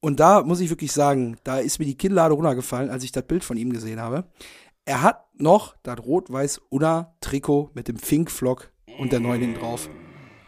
und 0.00 0.18
da 0.18 0.42
muss 0.42 0.60
ich 0.60 0.70
wirklich 0.70 0.92
sagen, 0.92 1.36
da 1.44 1.58
ist 1.58 1.78
mir 1.78 1.84
die 1.84 1.96
Kinnlade 1.96 2.34
runtergefallen, 2.34 2.88
als 2.88 3.04
ich 3.04 3.12
das 3.12 3.24
Bild 3.24 3.44
von 3.44 3.56
ihm 3.56 3.70
gesehen 3.70 4.00
habe. 4.00 4.24
Er 4.86 5.02
hat 5.02 5.26
noch 5.34 5.74
das 5.82 5.98
rot-weiß-Unna-Trikot 5.98 7.70
mit 7.74 7.86
dem 7.88 7.96
Fink-Flock 7.96 8.70
und 8.98 9.12
der 9.12 9.20
neuen 9.20 9.54
drauf. 9.54 9.90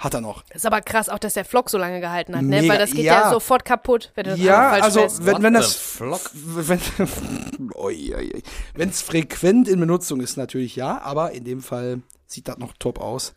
Hat 0.02 0.14
er 0.14 0.20
noch. 0.20 0.42
Ist 0.52 0.66
aber 0.66 0.80
krass 0.80 1.08
auch, 1.08 1.20
dass 1.20 1.34
der 1.34 1.44
Flock 1.44 1.70
so 1.70 1.78
lange 1.78 2.00
gehalten 2.00 2.34
hat, 2.34 2.42
ne? 2.42 2.62
Mega, 2.62 2.72
Weil 2.72 2.80
das 2.80 2.90
geht 2.90 3.04
ja, 3.04 3.20
ja. 3.20 3.30
sofort 3.30 3.64
kaputt, 3.64 4.10
wenn 4.16 4.24
du 4.24 4.30
das 4.30 4.40
Ja, 4.40 4.70
falsch 4.70 4.82
also 4.82 4.98
fährst. 4.98 5.24
wenn, 5.24 5.42
wenn 5.44 5.54
das 5.54 5.74
the 5.74 5.78
flock? 5.78 6.20
wenn 8.74 8.88
es 8.88 9.00
frequent 9.00 9.68
in 9.68 9.78
Benutzung 9.78 10.20
ist, 10.20 10.36
natürlich 10.36 10.74
ja, 10.74 11.00
aber 11.02 11.30
in 11.30 11.44
dem 11.44 11.60
Fall 11.60 12.02
sieht 12.26 12.48
das 12.48 12.58
noch 12.58 12.72
top 12.80 13.00
aus. 13.00 13.32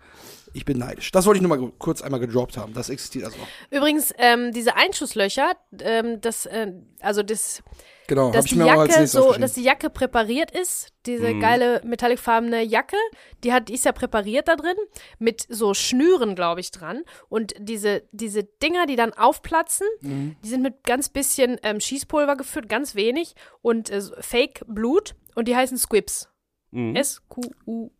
Ich 0.53 0.65
bin 0.65 0.79
neidisch. 0.79 1.11
Das 1.11 1.27
wollte 1.27 1.37
ich 1.37 1.47
nur 1.47 1.55
mal 1.55 1.71
kurz 1.77 2.01
einmal 2.01 2.19
gedroppt 2.19 2.57
haben. 2.57 2.73
Das 2.73 2.89
existiert 2.89 3.25
also 3.25 3.37
noch. 3.37 3.47
Übrigens, 3.69 4.11
ähm, 4.17 4.51
diese 4.51 4.75
Einschusslöcher, 4.75 5.51
ähm, 5.81 6.19
das, 6.21 6.47
äh, 6.47 6.71
also 6.99 7.21
das, 7.21 7.61
Genau, 8.07 8.23
habe 8.27 8.33
dass 8.37 8.45
ich 8.45 8.51
die 8.51 8.57
mir 8.57 8.65
auch 8.65 8.79
als 8.81 8.93
Jacke 8.93 9.07
so, 9.07 9.33
dass 9.33 9.53
die 9.53 9.63
Jacke 9.63 9.89
präpariert 9.89 10.51
ist, 10.51 10.89
diese 11.05 11.33
Mhm. 11.33 11.39
geile 11.39 11.81
metallicfarbene 11.83 12.61
Jacke, 12.63 12.97
die 13.43 13.51
hat, 13.53 13.69
die 13.69 13.73
ist 13.73 13.85
ja 13.85 13.91
präpariert 13.91 14.47
da 14.47 14.55
drin, 14.55 14.75
mit 15.19 15.45
so 15.49 15.73
Schnüren, 15.73 16.35
glaube 16.35 16.59
ich, 16.61 16.71
dran. 16.71 17.03
Und 17.29 17.53
diese, 17.57 18.03
diese 18.11 18.43
Dinger, 18.43 18.85
die 18.85 18.95
dann 18.95 19.13
aufplatzen, 19.13 19.87
Mhm. 20.01 20.35
die 20.43 20.49
sind 20.49 20.61
mit 20.61 20.83
ganz 20.83 21.09
bisschen 21.09 21.57
ähm, 21.63 21.79
Schießpulver 21.79 22.35
gefüllt, 22.35 22.69
ganz 22.69 22.95
wenig 22.95 23.35
und 23.61 23.89
äh, 23.89 24.01
Fake 24.19 24.61
Blut 24.67 25.15
und 25.35 25.47
die 25.47 25.55
heißen 25.55 25.77
Squibs. 25.77 26.29
Mhm. 26.71 26.95
S-Q-U-I-B-S, 26.95 27.93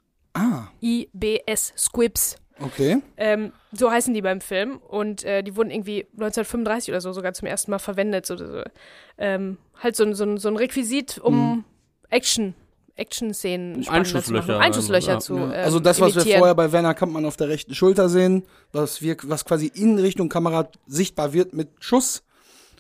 ah, 1.73 1.77
Squibs. 1.77 2.35
Okay. 2.61 2.97
Ähm, 3.17 3.51
so 3.71 3.91
heißen 3.91 4.13
die 4.13 4.21
beim 4.21 4.41
Film. 4.41 4.77
Und 4.77 5.23
äh, 5.23 5.43
die 5.43 5.55
wurden 5.55 5.71
irgendwie 5.71 6.05
1935 6.13 6.89
oder 6.91 7.01
so 7.01 7.11
sogar 7.13 7.33
zum 7.33 7.47
ersten 7.47 7.71
Mal 7.71 7.79
verwendet. 7.79 8.25
So, 8.25 8.37
so, 8.37 8.61
ähm, 9.17 9.57
halt 9.81 9.95
so, 9.95 10.03
ein- 10.03 10.13
so, 10.15 10.23
ein- 10.23 10.37
so 10.37 10.47
ein 10.49 10.55
Requisit, 10.55 11.17
um 11.17 11.65
Action, 12.09 12.53
Action-Szenen 12.97 13.83
spannender 13.83 14.05
zu 14.09 14.15
Einschusslöcher, 14.17 14.47
machen. 14.53 14.61
Einschusslöcher 14.61 15.11
ja. 15.13 15.19
zu 15.19 15.35
Ja. 15.37 15.43
ähm, 15.45 15.51
also 15.65 15.79
das, 15.79 15.99
was 15.99 16.09
wir 16.15 16.21
imitieren. 16.21 16.39
vorher 16.39 16.55
bei 16.55 16.71
Werner 16.71 16.93
Kampmann 16.93 17.25
auf 17.25 17.35
der 17.37 17.49
rechten 17.49 17.75
Schulter 17.75 18.07
sehen, 18.09 18.43
was 18.71 19.01
wir, 19.01 19.17
was 19.23 19.43
quasi 19.45 19.67
in 19.73 19.99
Richtung 19.99 20.29
Kamera 20.29 20.69
sichtbar 20.87 21.33
wird 21.33 21.53
mit 21.53 21.69
Schuss. 21.79 22.23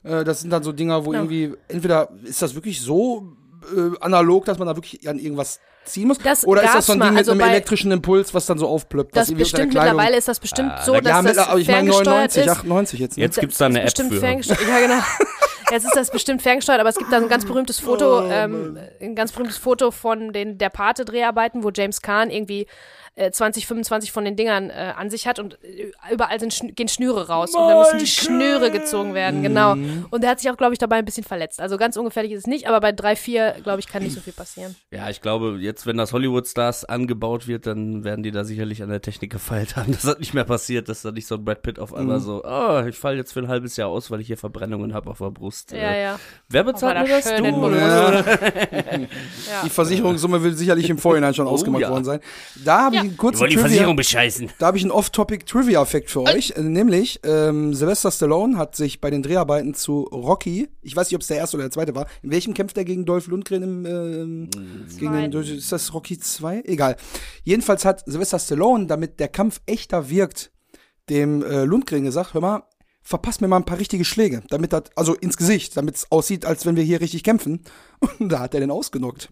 Äh, 0.03 0.23
das 0.23 0.41
sind 0.41 0.51
dann 0.51 0.63
so 0.63 0.71
Dinger, 0.71 1.05
wo 1.05 1.13
Ja. 1.13 1.19
irgendwie 1.19 1.53
entweder 1.67 2.09
ist 2.23 2.41
das 2.41 2.55
wirklich 2.55 2.81
so 2.81 3.33
äh, 3.65 3.97
analog, 4.01 4.45
dass 4.45 4.57
man 4.57 4.67
da 4.67 4.75
wirklich 4.75 5.07
an 5.07 5.19
irgendwas 5.19 5.59
ziehen 5.85 6.07
muss, 6.07 6.17
Das 6.19 6.45
oder 6.47 6.63
ist 6.63 6.73
das 6.73 6.85
so 6.87 6.93
ein 6.93 6.99
Ding 6.99 7.07
mal. 7.07 7.11
mit 7.11 7.17
Also 7.19 7.31
einem 7.31 7.41
bei- 7.41 7.49
elektrischen 7.49 7.91
Impuls, 7.91 8.33
was 8.33 8.45
dann 8.47 8.57
so 8.57 8.67
aufplöppt? 8.67 9.15
Das 9.15 9.31
bestimmt, 9.31 9.73
mittlerweile 9.73 10.17
ist 10.17 10.27
das 10.27 10.39
bestimmt 10.39 10.71
Ah, 10.73 10.83
so, 10.83 10.93
da 10.93 11.01
dass 11.01 11.09
ja, 11.09 11.21
das 11.21 11.35
mit, 11.35 11.47
aber 11.47 11.59
ich 11.59 11.67
meine 11.67 11.77
ferngesteuert 11.91 12.07
99, 12.07 12.43
ist. 12.45 12.49
98 12.51 12.99
jetzt. 12.99 13.17
Ne? 13.17 13.23
Jetzt 13.23 13.39
gibt's 13.39 13.57
da 13.57 13.65
eine 13.67 13.79
App 13.79 13.85
bestimmt 13.85 14.13
für. 14.13 14.19
ferngesteuert. 14.19 14.61
Ja, 14.67 14.79
genau. 14.79 15.01
Jetzt 15.71 15.83
ist 15.85 15.95
das 15.95 16.11
bestimmt 16.11 16.43
ferngesteuert, 16.43 16.79
aber 16.79 16.89
es 16.89 16.95
gibt 16.95 17.11
da 17.11 17.17
so 17.17 17.23
ein 17.25 17.29
ganz 17.29 17.43
berühmtes 17.43 17.79
Foto, 17.79 18.19
Oh, 18.19 18.29
ähm, 18.29 18.77
ein 19.01 19.15
ganz 19.15 19.31
berühmtes 19.31 19.57
Foto 19.57 19.89
von 19.89 20.31
den 20.31 20.59
der 20.59 20.69
Pate-Dreharbeiten, 20.69 21.63
wo 21.63 21.71
James 21.73 22.01
Kahn 22.03 22.29
irgendwie 22.29 22.67
äh, 23.15 23.31
20, 23.31 23.65
25 23.67 24.11
von 24.11 24.25
den 24.25 24.35
Dingern 24.35 24.69
äh, 24.69 24.93
an 24.95 25.09
sich 25.09 25.25
hat 25.27 25.39
und 25.39 25.57
äh, 25.63 25.91
überall 26.11 26.39
sind, 26.39 26.53
Schn- 26.53 26.73
gehen 26.73 26.87
Schnüre 26.87 27.27
raus 27.27 27.55
und 27.55 27.67
dann 27.67 27.79
müssen 27.79 27.99
die 27.99 28.07
Schnüre 28.07 28.71
gezogen 28.71 29.13
werden, 29.13 29.41
genau. 29.41 29.75
Mhm. 29.75 30.05
Und 30.09 30.23
er 30.23 30.31
hat 30.31 30.39
sich 30.39 30.49
auch, 30.51 30.57
glaube 30.57 30.73
ich, 30.73 30.79
dabei 30.79 30.97
ein 30.97 31.05
bisschen 31.05 31.23
verletzt. 31.23 31.59
Also 31.61 31.77
ganz 31.77 31.95
ungefährlich 31.97 32.33
ist 32.33 32.39
es 32.39 32.47
nicht, 32.47 32.67
aber 32.67 32.79
bei 32.81 32.91
drei, 32.91 33.15
vier, 33.15 33.55
glaube 33.63 33.79
ich, 33.79 33.87
kann 33.87 34.03
nicht 34.03 34.13
so 34.13 34.19
viel 34.21 34.33
passieren. 34.33 34.75
Ja, 34.91 35.09
ich 35.09 35.21
glaube, 35.21 35.57
jetzt, 35.61 35.85
wenn 35.87 35.97
das 35.97 36.13
Hollywood-Stars 36.13 36.85
angebaut 36.85 37.47
wird, 37.47 37.65
dann 37.67 38.03
werden 38.03 38.23
die 38.23 38.31
da 38.31 38.43
sicherlich 38.43 38.83
an 38.83 38.89
der 38.89 39.01
Technik 39.01 39.31
gefeilt 39.31 39.75
haben. 39.75 39.91
Das 39.95 40.03
hat 40.05 40.19
nicht 40.19 40.33
mehr 40.33 40.43
passiert, 40.43 40.89
dass 40.89 41.01
da 41.01 41.11
nicht 41.11 41.25
so 41.27 41.35
ein 41.35 41.45
Brad 41.45 41.61
Pitt 41.61 41.79
auf 41.79 41.91
Mhm. 41.91 41.97
einmal 41.97 42.19
so, 42.19 42.43
oh, 42.43 42.83
ich 42.87 42.97
falle 42.97 43.15
jetzt 43.17 43.31
für 43.31 43.39
ein 43.39 43.47
halbes 43.47 43.77
Jahr 43.77 43.87
aus, 43.89 44.11
weil 44.11 44.19
ich 44.19 44.27
hier 44.27 44.37
Verbrennungen 44.37 44.93
habe 44.93 45.09
auf 45.09 45.19
der 45.19 45.31
Brust. 45.31 45.71
Ja, 45.71 45.77
Äh, 45.77 46.03
ja. 46.03 46.19
Wer 46.49 46.63
bezahlt 46.65 47.07
mir 47.07 47.15
das? 47.15 47.23
Du? 47.33 47.43
Ja, 47.45 48.11
ja. 48.21 49.63
die 49.63 49.69
Versicherungssumme 49.69 50.43
will 50.43 50.53
sicherlich 50.55 50.89
im 50.89 50.97
Vorhinein 50.97 51.33
schon 51.33 51.47
ausgemacht 51.47 51.81
ja. 51.83 51.89
worden 51.89 52.03
sein. 52.03 52.19
Da 52.63 52.83
habe 52.85 52.95
Ja. 52.97 53.03
ich 53.03 53.04
einen 53.09 53.17
kurzen 53.17 53.39
wollen 53.41 53.49
die 53.49 53.55
Trivia. 53.55 53.67
Versicherung 53.67 53.95
bescheißen. 53.95 54.49
Da 54.59 54.67
habe 54.67 54.77
ich 54.77 54.83
einen 54.83 54.91
Off-Topic-Trivia-Effekt 54.91 56.09
für 56.09 56.21
euch. 56.21 56.51
Äh, 56.51 56.61
nämlich, 56.61 57.19
ähm, 57.23 57.73
Sylvester 57.73 58.11
Stallone 58.11 58.57
hat 58.57 58.75
sich 58.75 59.01
bei 59.01 59.09
den 59.09 59.23
Dreharbeiten 59.23 59.73
zu 59.73 60.01
Rocky, 60.03 60.69
ich 60.81 60.95
weiß 60.95 61.09
nicht, 61.09 61.15
ob 61.15 61.21
es 61.21 61.27
der 61.27 61.37
erste 61.37 61.57
oder 61.57 61.65
der 61.65 61.71
zweite 61.71 61.95
war, 61.95 62.07
in 62.21 62.31
welchem 62.31 62.53
kämpft 62.53 62.77
er 62.77 62.85
gegen 62.85 63.05
Dolph 63.05 63.27
Lundgren 63.27 63.63
im, 63.63 63.85
ähm, 63.85 64.49
gegen 64.97 65.13
den, 65.13 65.57
ist 65.57 65.71
das 65.71 65.93
Rocky 65.93 66.17
2? 66.17 66.61
Egal. 66.65 66.97
Jedenfalls 67.43 67.85
hat 67.85 68.03
Sylvester 68.05 68.39
Stallone, 68.39 68.87
damit 68.87 69.19
der 69.19 69.27
Kampf 69.27 69.61
echter 69.65 70.09
wirkt, 70.09 70.51
dem 71.09 71.43
äh, 71.43 71.63
Lundgren 71.63 72.03
gesagt, 72.03 72.33
hör 72.33 72.41
mal, 72.41 72.63
verpass 73.05 73.39
mir 73.39 73.47
mal 73.47 73.57
ein 73.57 73.65
paar 73.65 73.77
richtige 73.77 74.03
Schläge, 74.03 74.41
damit 74.49 74.73
das, 74.73 74.85
also 74.95 75.13
ins 75.13 75.37
Gesicht, 75.37 75.77
damit 75.77 75.95
es 75.95 76.11
aussieht, 76.11 76.43
als 76.43 76.65
wenn 76.65 76.75
wir 76.75 76.83
hier 76.83 77.01
richtig 77.01 77.23
kämpfen. 77.23 77.63
Und 78.19 78.29
da 78.29 78.39
hat 78.39 78.53
er 78.55 78.59
den 78.59 78.71
ausgenockt. 78.71 79.29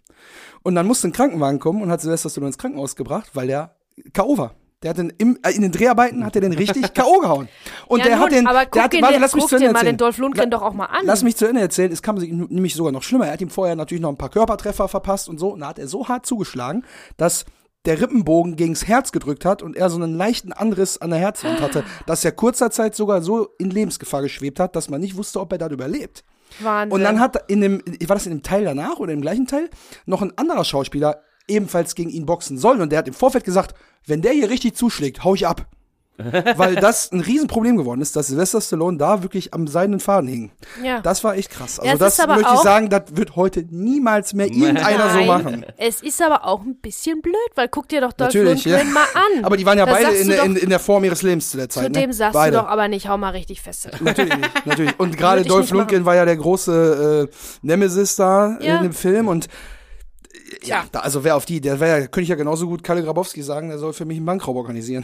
Und 0.63 0.75
dann 0.75 0.87
musste 0.87 1.07
ein 1.09 1.13
Krankenwagen 1.13 1.59
kommen 1.59 1.81
und 1.81 1.91
hat 1.91 2.01
Sylvester 2.01 2.29
Stallone 2.29 2.49
ins 2.49 2.57
Krankenhaus 2.57 2.95
gebracht, 2.95 3.31
weil 3.33 3.47
der 3.47 3.75
K.O. 4.13 4.37
war. 4.37 4.55
Der 4.81 4.89
hat 4.89 4.97
den 4.97 5.13
im, 5.17 5.39
äh, 5.43 5.51
in 5.51 5.61
den 5.61 5.71
Dreharbeiten 5.71 6.25
hat 6.25 6.35
er 6.35 6.41
den 6.41 6.53
richtig 6.53 6.93
K.O. 6.93 7.19
gehauen. 7.19 7.47
Und 7.87 7.99
ja, 7.99 8.05
der 8.05 8.15
nun, 8.15 8.25
hat 8.25 8.31
den, 8.33 8.47
aber 8.47 8.65
der 8.65 8.83
hat, 8.83 8.93
ihn 8.93 9.01
warte, 9.01 9.19
lass 9.19 9.33
mich 9.35 9.45
zu 9.45 9.55
Ende 9.55 9.67
erzählen. 9.67 9.85
den 9.85 9.97
Dolph 9.97 10.17
Lundgren 10.17 10.49
La- 10.49 10.57
doch 10.57 10.61
auch 10.65 10.73
mal 10.73 10.85
an. 10.85 11.05
Lass 11.05 11.23
mich 11.23 11.35
zu 11.37 11.45
Ende 11.47 11.61
erzählen. 11.61 11.91
Es 11.91 12.01
kam 12.01 12.17
sich 12.17 12.31
nämlich 12.31 12.75
sogar 12.75 12.91
noch 12.91 13.03
schlimmer. 13.03 13.27
Er 13.27 13.33
hat 13.33 13.41
ihm 13.41 13.49
vorher 13.49 13.75
natürlich 13.75 14.01
noch 14.01 14.09
ein 14.09 14.17
paar 14.17 14.29
Körpertreffer 14.29 14.87
verpasst 14.87 15.29
und 15.29 15.39
so. 15.39 15.53
Und 15.53 15.61
da 15.61 15.67
hat 15.67 15.79
er 15.79 15.87
so 15.87 16.07
hart 16.07 16.25
zugeschlagen, 16.25 16.85
dass 17.17 17.45
der 17.85 17.99
Rippenbogen 18.01 18.55
gegens 18.55 18.87
Herz 18.87 19.11
gedrückt 19.11 19.43
hat 19.45 19.61
und 19.61 19.75
er 19.75 19.89
so 19.89 19.97
einen 19.97 20.15
leichten 20.15 20.53
Anriss 20.53 20.97
an 20.97 21.09
der 21.09 21.19
Herzwand 21.19 21.61
hatte, 21.61 21.83
dass 22.05 22.23
er 22.25 22.31
kurzer 22.31 22.71
Zeit 22.71 22.95
sogar 22.95 23.21
so 23.21 23.49
in 23.59 23.69
Lebensgefahr 23.69 24.21
geschwebt 24.21 24.59
hat, 24.59 24.75
dass 24.75 24.89
man 24.89 25.01
nicht 25.01 25.17
wusste, 25.17 25.39
ob 25.39 25.51
er 25.51 25.57
da 25.57 25.67
überlebt. 25.67 26.23
Wahnsinn. 26.59 26.93
Und 26.93 27.03
dann 27.03 27.19
hat 27.19 27.49
in 27.49 27.61
dem, 27.61 27.81
war 28.07 28.15
das 28.15 28.25
in 28.25 28.31
dem 28.31 28.43
Teil 28.43 28.63
danach 28.63 28.99
oder 28.99 29.13
im 29.13 29.21
gleichen 29.21 29.47
Teil, 29.47 29.69
noch 30.05 30.21
ein 30.21 30.37
anderer 30.37 30.63
Schauspieler 30.63 31.21
ebenfalls 31.47 31.95
gegen 31.95 32.09
ihn 32.09 32.25
boxen 32.25 32.57
sollen. 32.57 32.81
Und 32.81 32.91
der 32.91 32.99
hat 32.99 33.07
im 33.07 33.13
Vorfeld 33.13 33.43
gesagt, 33.43 33.75
wenn 34.05 34.21
der 34.21 34.33
hier 34.33 34.49
richtig 34.49 34.75
zuschlägt, 34.75 35.23
hau 35.23 35.35
ich 35.35 35.47
ab. 35.47 35.67
Weil 36.57 36.75
das 36.75 37.11
ein 37.11 37.21
Riesenproblem 37.21 37.75
geworden 37.75 37.99
ist, 38.01 38.15
dass 38.15 38.27
Sylvester 38.27 38.61
Stallone 38.61 38.97
da 38.99 39.23
wirklich 39.23 39.53
am 39.53 39.65
seidenen 39.65 39.99
Faden 39.99 40.29
hing. 40.29 40.51
ja. 40.83 41.01
Das 41.01 41.23
war 41.23 41.35
echt 41.35 41.49
krass. 41.49 41.79
Ja, 41.83 41.93
Also 41.93 42.05
es 42.05 42.17
das 42.17 42.27
möchte 42.27 42.53
ich 42.53 42.59
sagen, 42.59 42.89
das 42.89 43.03
wird 43.13 43.35
heute 43.35 43.65
niemals 43.71 44.33
mehr 44.33 44.45
irgendeiner 44.45 45.09
so 45.09 45.17
Nein, 45.17 45.27
machen. 45.27 45.65
Es 45.77 46.03
ist 46.03 46.21
aber 46.21 46.45
auch 46.45 46.61
ein 46.61 46.75
bisschen 46.75 47.21
blöd, 47.21 47.33
weil 47.55 47.67
guck 47.67 47.87
dir 47.89 48.01
doch 48.01 48.13
Dolph 48.13 48.33
Lundgren 48.33 48.71
ja. 48.71 48.83
mal 48.83 49.05
an. 49.15 49.43
Aber 49.43 49.57
die 49.57 49.65
waren 49.65 49.77
ja 49.77 49.85
Da 49.87 49.91
beide 49.93 50.11
in, 50.11 50.29
in, 50.29 50.55
in 50.55 50.69
der 50.69 50.79
Form 50.79 51.03
ihres 51.03 51.23
Lebens 51.23 51.49
zu 51.49 51.57
der 51.57 51.69
Zeit. 51.69 51.85
Zu 51.85 51.91
ne? 51.91 52.01
dem 52.01 52.13
sagst 52.13 52.33
beide. 52.33 52.57
du 52.57 52.61
doch 52.61 52.69
aber 52.69 52.87
nicht, 52.87 53.07
hau 53.07 53.17
mal 53.17 53.29
richtig 53.31 53.61
fest. 53.61 53.89
Natürlich 54.01 54.37
nicht, 54.37 54.65
natürlich. 54.65 54.99
Und 54.99 55.17
gerade 55.17 55.43
Dolph. 55.43 55.71
Lundgren 55.71 56.05
war 56.05 56.15
ja 56.15 56.25
der 56.25 56.37
große 56.37 57.29
äh, 57.31 57.35
Nemesis 57.63 58.15
da 58.17 58.57
Ja. 58.61 58.77
in 58.77 58.83
dem 58.83 58.93
Film 58.93 59.27
und 59.27 59.47
äh, 59.47 60.67
ja, 60.67 60.85
da, 60.91 60.99
also 60.99 61.23
wer 61.23 61.35
auf 61.35 61.45
die, 61.45 61.59
der 61.59 61.79
wäre 61.79 62.01
ja, 62.01 62.07
könnte 62.07 62.21
ich 62.21 62.29
ja 62.29 62.35
genauso 62.35 62.67
gut 62.67 62.83
Kalle 62.83 63.03
Grabowski 63.03 63.41
sagen, 63.41 63.69
der 63.69 63.79
soll 63.79 63.93
für 63.93 64.05
mich 64.05 64.17
einen 64.17 64.25
Bankraub 64.27 64.55
organisieren. 64.55 65.03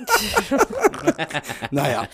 naja, 1.70 2.08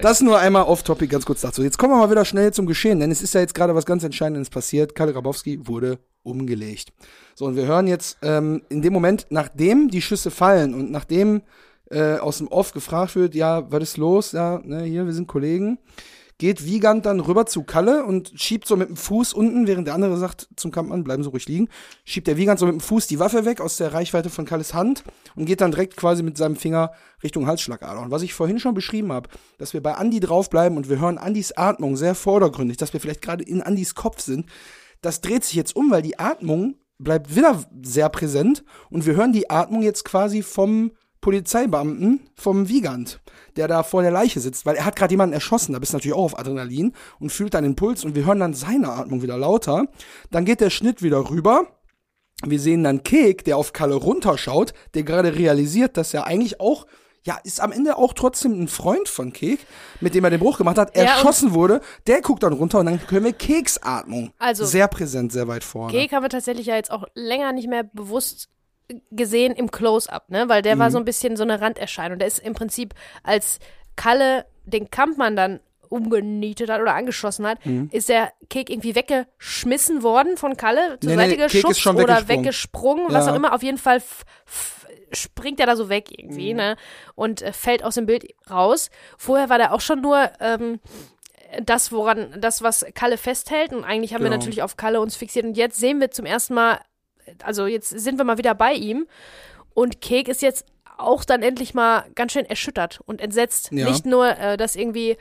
das 0.00 0.20
nur 0.20 0.38
einmal 0.38 0.64
off-topic 0.64 1.10
ganz 1.10 1.24
kurz 1.24 1.40
dazu. 1.40 1.62
Jetzt 1.62 1.78
kommen 1.78 1.92
wir 1.92 1.98
mal 1.98 2.10
wieder 2.10 2.24
schnell 2.24 2.52
zum 2.52 2.66
Geschehen, 2.66 3.00
denn 3.00 3.10
es 3.10 3.22
ist 3.22 3.34
ja 3.34 3.40
jetzt 3.40 3.54
gerade 3.54 3.74
was 3.74 3.86
ganz 3.86 4.04
Entscheidendes 4.04 4.50
passiert. 4.50 4.94
Kalle 4.94 5.12
Grabowski 5.12 5.66
wurde 5.66 5.98
umgelegt. 6.22 6.92
So, 7.34 7.46
und 7.46 7.56
wir 7.56 7.66
hören 7.66 7.86
jetzt 7.86 8.18
ähm, 8.22 8.62
in 8.68 8.82
dem 8.82 8.92
Moment, 8.92 9.26
nachdem 9.30 9.88
die 9.88 10.02
Schüsse 10.02 10.30
fallen 10.30 10.74
und 10.74 10.90
nachdem 10.90 11.42
äh, 11.90 12.16
aus 12.16 12.38
dem 12.38 12.48
Off 12.48 12.72
gefragt 12.72 13.16
wird, 13.16 13.34
ja, 13.34 13.70
was 13.70 13.82
ist 13.82 13.96
los? 13.96 14.32
Ja, 14.32 14.60
ne, 14.64 14.82
hier, 14.84 15.06
wir 15.06 15.12
sind 15.12 15.28
Kollegen. 15.28 15.78
Geht 16.42 16.66
Wiegand 16.66 17.06
dann 17.06 17.20
rüber 17.20 17.46
zu 17.46 17.62
Kalle 17.62 18.04
und 18.04 18.32
schiebt 18.34 18.66
so 18.66 18.74
mit 18.74 18.88
dem 18.88 18.96
Fuß 18.96 19.32
unten, 19.32 19.68
während 19.68 19.86
der 19.86 19.94
andere 19.94 20.16
sagt 20.16 20.48
zum 20.56 20.72
Kampfmann, 20.72 21.04
bleiben 21.04 21.22
Sie 21.22 21.28
ruhig 21.28 21.46
liegen, 21.46 21.68
schiebt 22.04 22.26
der 22.26 22.36
Wiegand 22.36 22.58
so 22.58 22.66
mit 22.66 22.72
dem 22.72 22.80
Fuß 22.80 23.06
die 23.06 23.20
Waffe 23.20 23.44
weg 23.44 23.60
aus 23.60 23.76
der 23.76 23.94
Reichweite 23.94 24.28
von 24.28 24.44
Kalles 24.44 24.74
Hand 24.74 25.04
und 25.36 25.44
geht 25.44 25.60
dann 25.60 25.70
direkt 25.70 25.96
quasi 25.96 26.24
mit 26.24 26.36
seinem 26.36 26.56
Finger 26.56 26.94
Richtung 27.22 27.46
Halsschlagader. 27.46 28.00
Und 28.00 28.10
was 28.10 28.22
ich 28.22 28.34
vorhin 28.34 28.58
schon 28.58 28.74
beschrieben 28.74 29.12
habe, 29.12 29.28
dass 29.58 29.72
wir 29.72 29.80
bei 29.80 29.94
Andi 29.94 30.18
draufbleiben 30.18 30.76
und 30.76 30.88
wir 30.88 30.98
hören 30.98 31.16
Andis 31.16 31.52
Atmung 31.52 31.94
sehr 31.94 32.16
vordergründig, 32.16 32.76
dass 32.76 32.92
wir 32.92 32.98
vielleicht 32.98 33.22
gerade 33.22 33.44
in 33.44 33.62
Andis 33.62 33.94
Kopf 33.94 34.20
sind, 34.20 34.46
das 35.00 35.20
dreht 35.20 35.44
sich 35.44 35.54
jetzt 35.54 35.76
um, 35.76 35.92
weil 35.92 36.02
die 36.02 36.18
Atmung 36.18 36.74
bleibt 36.98 37.36
wieder 37.36 37.62
sehr 37.84 38.08
präsent 38.08 38.64
und 38.90 39.06
wir 39.06 39.14
hören 39.14 39.32
die 39.32 39.48
Atmung 39.48 39.82
jetzt 39.82 40.04
quasi 40.04 40.42
vom 40.42 40.90
Polizeibeamten 41.22 42.20
vom 42.34 42.68
Wiegand, 42.68 43.20
der 43.56 43.68
da 43.68 43.82
vor 43.82 44.02
der 44.02 44.10
Leiche 44.10 44.40
sitzt, 44.40 44.66
weil 44.66 44.76
er 44.76 44.84
hat 44.84 44.96
gerade 44.96 45.12
jemanden 45.12 45.32
erschossen, 45.32 45.72
da 45.72 45.78
bist 45.78 45.92
du 45.92 45.96
natürlich 45.96 46.16
auch 46.16 46.24
auf 46.24 46.38
Adrenalin 46.38 46.92
und 47.20 47.32
fühlt 47.32 47.54
dann 47.54 47.64
den 47.64 47.76
Puls 47.76 48.04
und 48.04 48.14
wir 48.14 48.26
hören 48.26 48.40
dann 48.40 48.52
seine 48.54 48.90
Atmung 48.90 49.22
wieder 49.22 49.38
lauter. 49.38 49.86
Dann 50.30 50.44
geht 50.44 50.60
der 50.60 50.68
Schnitt 50.70 51.02
wieder 51.02 51.30
rüber. 51.30 51.66
Wir 52.44 52.58
sehen 52.60 52.82
dann 52.82 53.04
Kek, 53.04 53.44
der 53.44 53.56
auf 53.56 53.72
Kalle 53.72 53.94
runterschaut, 53.94 54.74
der 54.94 55.04
gerade 55.04 55.36
realisiert, 55.36 55.96
dass 55.96 56.12
er 56.12 56.26
eigentlich 56.26 56.60
auch 56.60 56.86
ja, 57.24 57.38
ist 57.44 57.60
am 57.60 57.70
Ende 57.70 57.98
auch 57.98 58.14
trotzdem 58.14 58.60
ein 58.60 58.66
Freund 58.66 59.08
von 59.08 59.32
Kek, 59.32 59.60
mit 60.00 60.16
dem 60.16 60.24
er 60.24 60.30
den 60.30 60.40
Bruch 60.40 60.58
gemacht 60.58 60.76
hat, 60.76 60.96
Ja, 60.96 61.04
erschossen 61.04 61.54
wurde. 61.54 61.80
Der 62.08 62.20
guckt 62.20 62.42
dann 62.42 62.52
runter 62.52 62.80
und 62.80 62.86
dann 62.86 63.06
können 63.06 63.24
wir 63.24 63.32
Keksatmung. 63.32 64.32
Also- 64.38 64.64
sehr 64.64 64.88
präsent, 64.88 65.30
sehr 65.30 65.46
weit 65.46 65.62
vorne. 65.62 65.92
Kek 65.92 66.10
haben 66.12 66.24
wir 66.24 66.30
tatsächlich 66.30 66.66
ja 66.66 66.74
jetzt 66.74 66.90
auch 66.90 67.04
länger 67.14 67.52
nicht 67.52 67.68
mehr 67.68 67.84
bewusst 67.84 68.48
gesehen 69.10 69.54
im 69.54 69.70
Close-Up, 69.70 70.30
ne? 70.30 70.48
Weil 70.48 70.62
der 70.62 70.78
war 70.78 70.88
Mhm. 70.88 70.92
so 70.92 70.98
ein 70.98 71.04
bisschen 71.04 71.36
so 71.36 71.42
eine 71.42 71.60
Randerscheinung. 71.60 72.18
Der 72.18 72.28
ist 72.28 72.38
im 72.38 72.54
Prinzip, 72.54 72.94
als 73.22 73.58
Kalle 73.96 74.46
den 74.64 74.90
Kampfmann 74.90 75.36
dann 75.36 75.60
umgenietet 75.88 76.70
hat 76.70 76.80
oder 76.80 76.94
angeschossen 76.94 77.46
hat, 77.46 77.64
Mhm. 77.66 77.90
ist 77.92 78.08
der 78.08 78.32
Kek 78.48 78.70
irgendwie 78.70 78.94
weggeschmissen 78.94 80.02
worden 80.02 80.36
von 80.38 80.56
Kalle, 80.56 80.98
zur 81.00 81.10
Nee, 81.10 81.16
nee, 81.16 81.28
Seite 81.30 81.42
ist 81.44 81.52
geschubst 81.52 81.86
oder 81.86 81.98
weggesprungen. 81.98 82.28
weggesprungen, 82.28 83.04
was 83.10 83.26
Ja. 83.26 83.32
auch 83.32 83.36
immer. 83.36 83.52
Auf 83.52 83.62
jeden 83.62 83.76
Fall 83.78 84.00
springt 85.12 85.60
er 85.60 85.66
da 85.66 85.76
so 85.76 85.88
weg 85.90 86.06
irgendwie, 86.10 86.52
Mhm. 86.52 86.56
ne? 86.58 86.76
Und 87.14 87.42
äh, 87.42 87.52
fällt 87.52 87.84
aus 87.84 87.96
dem 87.96 88.06
Bild 88.06 88.24
raus. 88.50 88.88
Vorher 89.18 89.50
war 89.50 89.58
der 89.58 89.74
auch 89.74 89.80
schon 89.82 90.00
nur 90.00 90.30
ähm, 90.40 90.80
das, 91.62 91.92
woran, 91.92 92.34
das, 92.40 92.62
was 92.62 92.86
Kalle 92.94 93.18
festhält. 93.18 93.74
Und 93.74 93.84
eigentlich 93.84 94.14
haben 94.14 94.22
wir 94.22 94.30
Genau. 94.30 94.38
natürlich 94.38 94.62
auf 94.62 94.78
Kalle 94.78 95.00
uns 95.02 95.16
fixiert. 95.16 95.44
Und 95.44 95.58
jetzt 95.58 95.78
sehen 95.78 96.00
wir 96.00 96.10
zum 96.10 96.24
ersten 96.24 96.54
Mal, 96.54 96.78
also 97.42 97.66
jetzt 97.66 97.90
sind 97.90 98.18
wir 98.18 98.24
mal 98.24 98.38
wieder 98.38 98.54
bei 98.54 98.72
ihm. 98.74 99.06
Und 99.74 100.00
Kek 100.00 100.28
ist 100.28 100.42
jetzt 100.42 100.66
auch 100.98 101.24
dann 101.24 101.42
endlich 101.42 101.74
mal 101.74 102.04
ganz 102.14 102.32
schön 102.32 102.44
erschüttert 102.46 103.00
und 103.06 103.20
entsetzt. 103.20 103.70
Ja. 103.72 103.88
Nicht 103.88 104.04
nur, 104.06 104.36
äh, 104.38 104.56
dass 104.56 104.76
irgendwie 104.76 105.16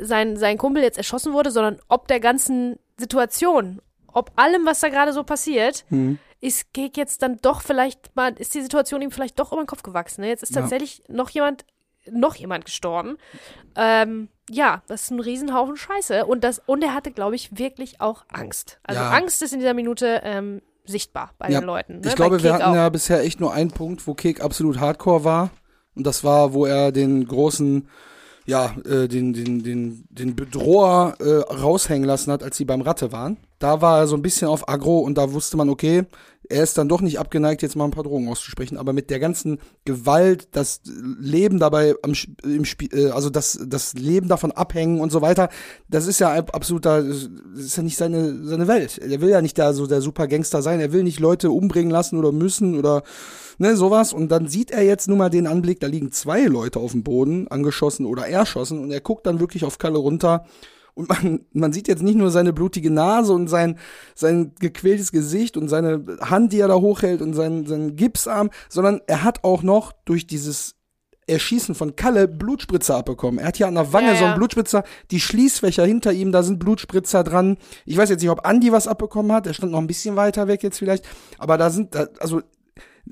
sein, 0.00 0.36
sein 0.36 0.56
Kumpel 0.58 0.82
jetzt 0.82 0.98
erschossen 0.98 1.32
wurde, 1.32 1.50
sondern 1.50 1.78
ob 1.88 2.08
der 2.08 2.18
ganzen 2.20 2.78
Situation, 2.96 3.80
ob 4.12 4.32
allem, 4.36 4.64
was 4.64 4.80
da 4.80 4.88
gerade 4.88 5.12
so 5.12 5.22
passiert, 5.22 5.84
Mhm. 5.90 6.18
ist 6.40 6.72
Kek 6.72 6.96
jetzt 6.96 7.22
dann 7.22 7.36
doch 7.42 7.60
vielleicht 7.60 8.16
mal, 8.16 8.32
ist 8.38 8.54
die 8.54 8.62
Situation 8.62 9.02
ihm 9.02 9.10
vielleicht 9.10 9.38
doch 9.38 9.52
über 9.52 9.62
den 9.62 9.66
Kopf 9.66 9.82
gewachsen. 9.82 10.22
Ne? 10.22 10.28
Jetzt 10.28 10.42
ist 10.42 10.54
Ja. 10.54 10.62
tatsächlich 10.62 11.02
noch 11.08 11.28
jemand, 11.30 11.66
noch 12.10 12.34
jemand 12.36 12.64
gestorben. 12.64 13.18
Ähm, 13.76 14.28
ja, 14.48 14.82
das 14.86 15.04
ist 15.04 15.10
ein 15.10 15.20
Riesenhaufen 15.20 15.76
Scheiße. 15.76 16.24
Und, 16.24 16.44
das, 16.44 16.62
und 16.66 16.82
er 16.82 16.94
hatte, 16.94 17.10
glaube 17.10 17.34
ich, 17.36 17.58
wirklich 17.58 18.00
auch 18.00 18.24
Angst. 18.32 18.78
Also 18.84 19.00
Ja. 19.02 19.10
Angst 19.10 19.42
ist 19.42 19.52
in 19.52 19.58
dieser 19.60 19.74
Minute 19.74 20.22
ähm, 20.24 20.62
sichtbar 20.86 21.30
bei 21.38 21.50
Ja. 21.50 21.60
den 21.60 21.66
Leuten. 21.66 21.94
Ne? 22.00 22.08
Ich 22.08 22.14
glaube, 22.16 22.42
wir 22.42 22.52
hatten 22.54 22.62
auch. 22.64 22.74
ja 22.74 22.88
bisher 22.88 23.22
echt 23.22 23.40
nur 23.40 23.52
einen 23.52 23.70
Punkt, 23.70 24.06
wo 24.06 24.14
Kek 24.14 24.40
absolut 24.42 24.78
hardcore 24.80 25.24
war. 25.24 25.50
Und 25.94 26.06
das 26.06 26.24
war, 26.24 26.52
wo 26.52 26.66
er 26.66 26.92
den 26.92 27.26
großen, 27.26 27.88
ja, 28.44 28.74
äh, 28.84 29.08
den, 29.08 29.32
den, 29.32 29.62
den, 29.62 30.04
den 30.10 30.36
Bedroher 30.36 31.14
äh, 31.20 31.52
raushängen 31.54 32.04
lassen 32.06 32.30
hat, 32.32 32.42
als 32.42 32.56
sie 32.56 32.64
beim 32.64 32.82
Ratte 32.82 33.12
waren. 33.12 33.38
Da 33.58 33.80
war 33.80 33.98
er 34.00 34.06
so 34.06 34.14
ein 34.16 34.22
bisschen 34.22 34.48
auf 34.48 34.68
Agro 34.68 34.98
und 34.98 35.16
da 35.16 35.32
wusste 35.32 35.56
man, 35.56 35.70
okay, 35.70 36.04
er 36.48 36.62
ist 36.62 36.78
dann 36.78 36.88
doch 36.88 37.00
nicht 37.00 37.18
abgeneigt, 37.18 37.62
jetzt 37.62 37.76
mal 37.76 37.84
ein 37.84 37.90
paar 37.90 38.04
Drogen 38.04 38.28
auszusprechen. 38.28 38.76
Aber 38.76 38.92
mit 38.92 39.10
der 39.10 39.18
ganzen 39.18 39.58
Gewalt, 39.84 40.48
das 40.52 40.80
Leben 40.84 41.58
dabei 41.58 41.94
am, 42.02 42.12
im 42.42 42.64
Spiel, 42.64 42.88
äh, 42.92 43.10
also 43.10 43.30
das, 43.30 43.58
das 43.66 43.94
Leben 43.94 44.28
davon 44.28 44.52
abhängen 44.52 45.00
und 45.00 45.12
so 45.12 45.22
weiter, 45.22 45.48
das 45.88 46.06
ist 46.06 46.18
ja 46.18 46.34
absoluter, 46.34 47.02
das 47.02 47.28
ist 47.56 47.76
ja 47.76 47.82
nicht 47.82 47.96
seine, 47.96 48.44
seine 48.44 48.68
Welt. 48.68 48.98
Er 48.98 49.20
will 49.20 49.30
ja 49.30 49.42
nicht 49.42 49.58
da 49.58 49.72
so 49.72 49.86
der 49.86 50.00
super 50.00 50.26
Gangster 50.26 50.62
sein. 50.62 50.80
Er 50.80 50.92
will 50.92 51.02
nicht 51.02 51.20
Leute 51.20 51.50
umbringen 51.50 51.90
lassen 51.90 52.18
oder 52.18 52.32
müssen 52.32 52.78
oder 52.78 53.02
ne, 53.58 53.76
sowas. 53.76 54.12
Und 54.12 54.28
dann 54.28 54.48
sieht 54.48 54.70
er 54.70 54.82
jetzt 54.82 55.08
nun 55.08 55.18
mal 55.18 55.30
den 55.30 55.46
Anblick, 55.46 55.80
da 55.80 55.86
liegen 55.86 56.12
zwei 56.12 56.44
Leute 56.44 56.78
auf 56.78 56.92
dem 56.92 57.02
Boden, 57.02 57.48
angeschossen 57.48 58.06
oder 58.06 58.28
erschossen. 58.28 58.78
Und 58.78 58.90
er 58.90 59.00
guckt 59.00 59.26
dann 59.26 59.40
wirklich 59.40 59.64
auf 59.64 59.78
Kalle 59.78 59.98
runter. 59.98 60.44
Und 60.96 61.10
man, 61.10 61.44
man 61.52 61.72
sieht 61.74 61.88
jetzt 61.88 62.02
nicht 62.02 62.16
nur 62.16 62.30
seine 62.30 62.54
blutige 62.54 62.90
Nase 62.90 63.34
und 63.34 63.48
sein, 63.48 63.78
sein 64.14 64.54
gequältes 64.58 65.12
Gesicht 65.12 65.58
und 65.58 65.68
seine 65.68 66.02
Hand, 66.22 66.54
die 66.54 66.60
er 66.60 66.68
da 66.68 66.76
hochhält 66.76 67.20
und 67.20 67.34
seinen, 67.34 67.66
seinen 67.66 67.96
Gipsarm, 67.96 68.50
sondern 68.70 69.02
er 69.06 69.22
hat 69.22 69.44
auch 69.44 69.62
noch 69.62 69.92
durch 70.06 70.26
dieses 70.26 70.74
Erschießen 71.26 71.74
von 71.74 71.96
Kalle 71.96 72.28
Blutspritzer 72.28 72.96
abbekommen. 72.96 73.40
Er 73.40 73.48
hat 73.48 73.58
hier 73.58 73.66
an 73.66 73.74
der 73.74 73.92
Wange 73.92 74.08
Ja, 74.08 74.16
so 74.16 74.24
einen 74.24 74.32
ja. 74.32 74.36
Blutspritzer, 74.38 74.84
die 75.10 75.20
Schließfächer 75.20 75.84
hinter 75.84 76.12
ihm, 76.12 76.32
da 76.32 76.42
sind 76.42 76.60
Blutspritzer 76.60 77.24
dran. 77.24 77.58
Ich 77.84 77.96
weiß 77.96 78.08
jetzt 78.08 78.22
nicht, 78.22 78.30
ob 78.30 78.46
Andi 78.46 78.72
was 78.72 78.88
abbekommen 78.88 79.32
hat, 79.32 79.44
der 79.44 79.52
stand 79.52 79.72
noch 79.72 79.80
ein 79.80 79.88
bisschen 79.88 80.16
weiter 80.16 80.48
weg 80.48 80.62
jetzt 80.62 80.78
vielleicht, 80.78 81.04
aber 81.38 81.58
da 81.58 81.68
sind, 81.68 81.94
also 82.20 82.40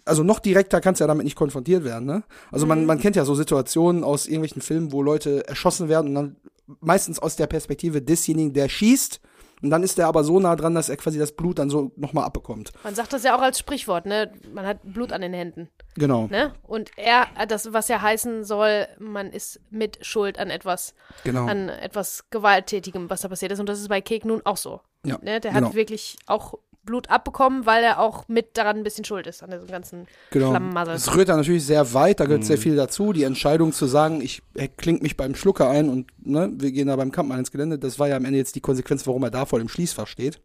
also 0.04 0.22
noch 0.22 0.38
direkter 0.40 0.80
kannst 0.80 1.00
du 1.00 1.04
ja 1.04 1.08
damit 1.08 1.24
nicht 1.24 1.36
konfrontiert 1.36 1.84
werden, 1.84 2.04
ne? 2.06 2.22
Also 2.52 2.66
Mhm. 2.66 2.68
man, 2.68 2.86
man 2.86 2.98
kennt 3.00 3.16
ja 3.16 3.24
so 3.24 3.34
Situationen 3.34 4.04
aus 4.04 4.26
irgendwelchen 4.26 4.62
Filmen, 4.62 4.92
wo 4.92 5.02
Leute 5.02 5.46
erschossen 5.48 5.88
werden 5.88 6.08
und 6.08 6.14
dann 6.14 6.36
meistens 6.80 7.18
aus 7.18 7.36
der 7.36 7.46
Perspektive 7.46 8.02
desjenigen, 8.02 8.52
der 8.52 8.68
schießt. 8.68 9.20
Und 9.62 9.70
dann 9.70 9.82
ist 9.82 9.96
der 9.96 10.08
aber 10.08 10.24
so 10.24 10.40
nah 10.40 10.56
dran, 10.56 10.74
dass 10.74 10.90
er 10.90 10.96
quasi 10.98 11.18
das 11.18 11.32
Blut 11.32 11.58
dann 11.58 11.70
so 11.70 11.90
nochmal 11.96 12.24
abbekommt. 12.24 12.72
Man 12.82 12.94
sagt 12.94 13.14
das 13.14 13.22
ja 13.22 13.34
auch 13.34 13.40
als 13.40 13.58
Sprichwort, 13.58 14.04
ne? 14.04 14.30
Man 14.52 14.66
hat 14.66 14.80
Blut 14.82 15.10
an 15.12 15.22
den 15.22 15.32
Händen, 15.32 15.70
Genau. 15.94 16.26
ne? 16.26 16.52
Und 16.64 16.90
er, 16.96 17.28
das, 17.48 17.72
was 17.72 17.88
ja 17.88 18.02
heißen 18.02 18.44
soll, 18.44 18.86
man 18.98 19.30
ist 19.30 19.60
mit 19.70 20.04
Schuld 20.04 20.38
an 20.38 20.50
etwas, 20.50 20.94
Genau. 21.22 21.46
an 21.46 21.70
etwas 21.70 22.24
Gewalttätigem, 22.30 23.08
was 23.08 23.22
da 23.22 23.28
passiert 23.28 23.52
ist. 23.52 23.60
Und 23.60 23.68
das 23.68 23.80
ist 23.80 23.88
bei 23.88 24.02
Kek 24.02 24.26
nun 24.26 24.42
auch 24.44 24.58
so. 24.58 24.80
Ja, 25.06 25.18
Ne? 25.22 25.40
Der 25.40 25.52
genau. 25.52 25.68
hat 25.68 25.74
wirklich 25.74 26.16
auch 26.26 26.54
Blut 26.84 27.10
abbekommen, 27.10 27.66
weil 27.66 27.82
er 27.82 27.98
auch 28.00 28.28
mit 28.28 28.56
daran 28.56 28.76
ein 28.78 28.82
bisschen 28.84 29.04
schuld 29.04 29.26
ist, 29.26 29.42
an 29.42 29.50
diesem 29.50 29.66
ganzen 29.66 30.06
Genau. 30.30 30.50
Schlammassel. 30.50 30.94
Es 30.94 31.14
rührt 31.14 31.28
da 31.28 31.36
natürlich 31.36 31.64
sehr 31.64 31.94
weit, 31.94 32.20
da 32.20 32.26
gehört 32.26 32.44
sehr 32.44 32.58
viel 32.58 32.76
dazu. 32.76 33.12
Die 33.12 33.24
Entscheidung 33.24 33.72
zu 33.72 33.86
sagen, 33.86 34.20
ich 34.20 34.42
klinge 34.76 35.00
mich 35.00 35.16
beim 35.16 35.34
Schlucker 35.34 35.68
ein 35.68 35.88
und 35.88 36.06
ne, 36.22 36.50
wir 36.54 36.72
gehen 36.72 36.88
da 36.88 36.96
beim 36.96 37.12
Kampfmann 37.12 37.38
ins 37.38 37.50
Gelände, 37.50 37.78
das 37.78 37.98
war 37.98 38.08
ja 38.08 38.16
am 38.16 38.24
Ende 38.24 38.38
jetzt 38.38 38.54
die 38.54 38.60
Konsequenz, 38.60 39.06
warum 39.06 39.22
er 39.22 39.30
da 39.30 39.46
vor 39.46 39.58
dem 39.58 39.68
Schließfach 39.68 40.06
steht. 40.06 40.40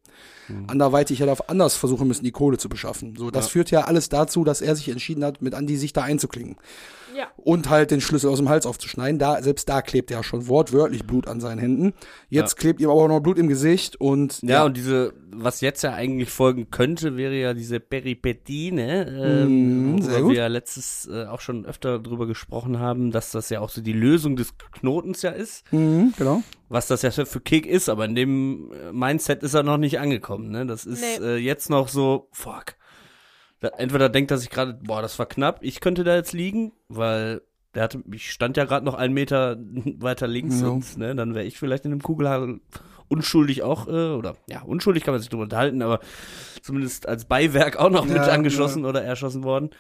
Anderweitig 0.68 1.20
hätte 1.20 1.30
er 1.30 1.34
auf 1.34 1.50
anders 1.50 1.76
versuchen 1.76 2.08
müssen, 2.08 2.24
die 2.24 2.32
Kohle 2.32 2.58
zu 2.58 2.70
beschaffen. 2.70 3.16
So, 3.16 3.30
das 3.30 3.48
führt 3.50 3.70
ja 3.72 3.82
alles 3.82 4.10
dazu, 4.10 4.44
dass 4.44 4.62
er 4.62 4.76
sich 4.76 4.90
entschieden 4.90 5.24
hat, 5.24 5.42
mit 5.42 5.54
Andi 5.54 5.78
sich 5.78 5.94
da 5.94 6.02
einzuklingen. 6.02 6.58
Ja. 7.16 7.28
Und 7.36 7.70
halt 7.70 7.92
den 7.92 8.02
Schlüssel 8.02 8.30
aus 8.30 8.38
dem 8.38 8.50
Hals 8.50 8.66
aufzuschneiden. 8.66 9.20
Da, 9.20 9.42
selbst 9.44 9.68
da 9.68 9.82
klebt 9.82 10.10
ja 10.10 10.24
schon 10.24 10.48
wortwörtlich 10.48 11.06
Blut 11.06 11.28
an 11.28 11.42
seinen 11.42 11.60
Händen. 11.60 11.94
Jetzt 12.30 12.56
klebt 12.56 12.80
ihm 12.80 12.90
aber 12.90 13.02
auch 13.02 13.08
noch 13.08 13.20
Blut 13.20 13.38
im 13.38 13.48
Gesicht 13.48 14.00
und 14.00 14.42
Ja, 14.42 14.64
und 14.64 14.78
diese, 14.78 15.14
was 15.32 15.60
jetzt 15.62 15.82
ja 15.82 15.94
eigentlich 15.94 16.29
folgen 16.30 16.70
könnte, 16.72 17.18
wäre 17.18 17.36
ja 17.36 17.54
diese 17.54 17.80
Peripetie, 17.80 18.72
ne? 18.72 19.08
Ähm, 19.08 20.02
worüber 20.04 20.22
gut. 20.22 20.32
wir 20.34 20.40
ja 20.40 20.48
letztes 20.48 21.08
äh, 21.12 21.26
auch 21.26 21.42
schon 21.42 21.66
öfter 21.66 22.00
drüber 22.00 22.28
gesprochen 22.28 22.80
haben, 22.80 23.12
dass 23.12 23.32
das 23.32 23.50
ja 23.50 23.60
auch 23.62 23.70
so 23.70 23.82
die 23.82 23.94
Lösung 23.94 24.36
des 24.36 24.54
Knotens 24.72 25.22
ja 25.22 25.32
ist. 25.32 25.72
Mhm, 25.72 26.14
genau. 26.18 26.44
Was 26.70 26.88
das 26.88 27.02
ja 27.02 27.12
für 27.12 27.40
Kick 27.42 27.66
ist, 27.66 27.90
aber 27.90 28.06
in 28.06 28.16
dem 28.16 28.72
äh, 28.72 28.92
Mindset 28.94 29.44
ist 29.44 29.54
er 29.54 29.64
noch 29.64 29.78
nicht 29.78 30.00
angekommen, 30.00 30.50
ne? 30.52 30.66
Das 30.66 30.86
ist 30.86 31.02
Nee. 31.20 31.26
äh, 31.26 31.38
jetzt 31.38 31.70
noch 31.70 31.88
so, 31.88 32.30
fuck. 32.32 32.76
Da, 33.62 33.70
entweder 33.78 34.08
denkt 34.10 34.32
er 34.32 34.38
sich 34.38 34.50
gerade, 34.50 34.74
boah, 34.82 35.02
das 35.02 35.20
war 35.20 35.26
knapp, 35.26 35.60
ich 35.62 35.82
könnte 35.82 36.04
da 36.04 36.16
jetzt 36.16 36.32
liegen, 36.34 36.72
weil 36.88 37.42
der 37.76 37.84
hatte, 37.84 38.02
ich 38.12 38.32
stand 38.32 38.58
ja 38.58 38.66
gerade 38.66 38.86
noch 38.86 38.96
einen 38.96 39.14
Meter 39.14 39.58
weiter 40.00 40.28
links 40.28 40.62
Ja. 40.62 40.70
und 40.70 40.98
ne, 40.98 41.14
dann 41.16 41.36
wäre 41.36 41.46
ich 41.46 41.60
vielleicht 41.60 41.86
in 41.86 41.92
einem 41.92 42.02
Kugelhagel 42.02 42.62
unschuldig 43.10 43.64
auch, 43.64 43.88
äh, 43.88 44.12
oder 44.14 44.36
ja, 44.47 44.62
unschuldig 44.62 45.03
kann 45.03 45.14
man 45.14 45.20
sich 45.22 45.30
drüber 45.30 45.43
unterhalten, 45.43 45.82
aber 45.82 45.99
zumindest 46.62 47.07
als 47.07 47.26
Beiwerk 47.26 47.78
auch 47.78 47.89
noch 47.89 48.05
mit 48.05 48.16
Ja, 48.18 48.28
angeschossen 48.28 48.86
oder 48.86 49.03
erschossen 49.03 49.43
worden. 49.43 49.72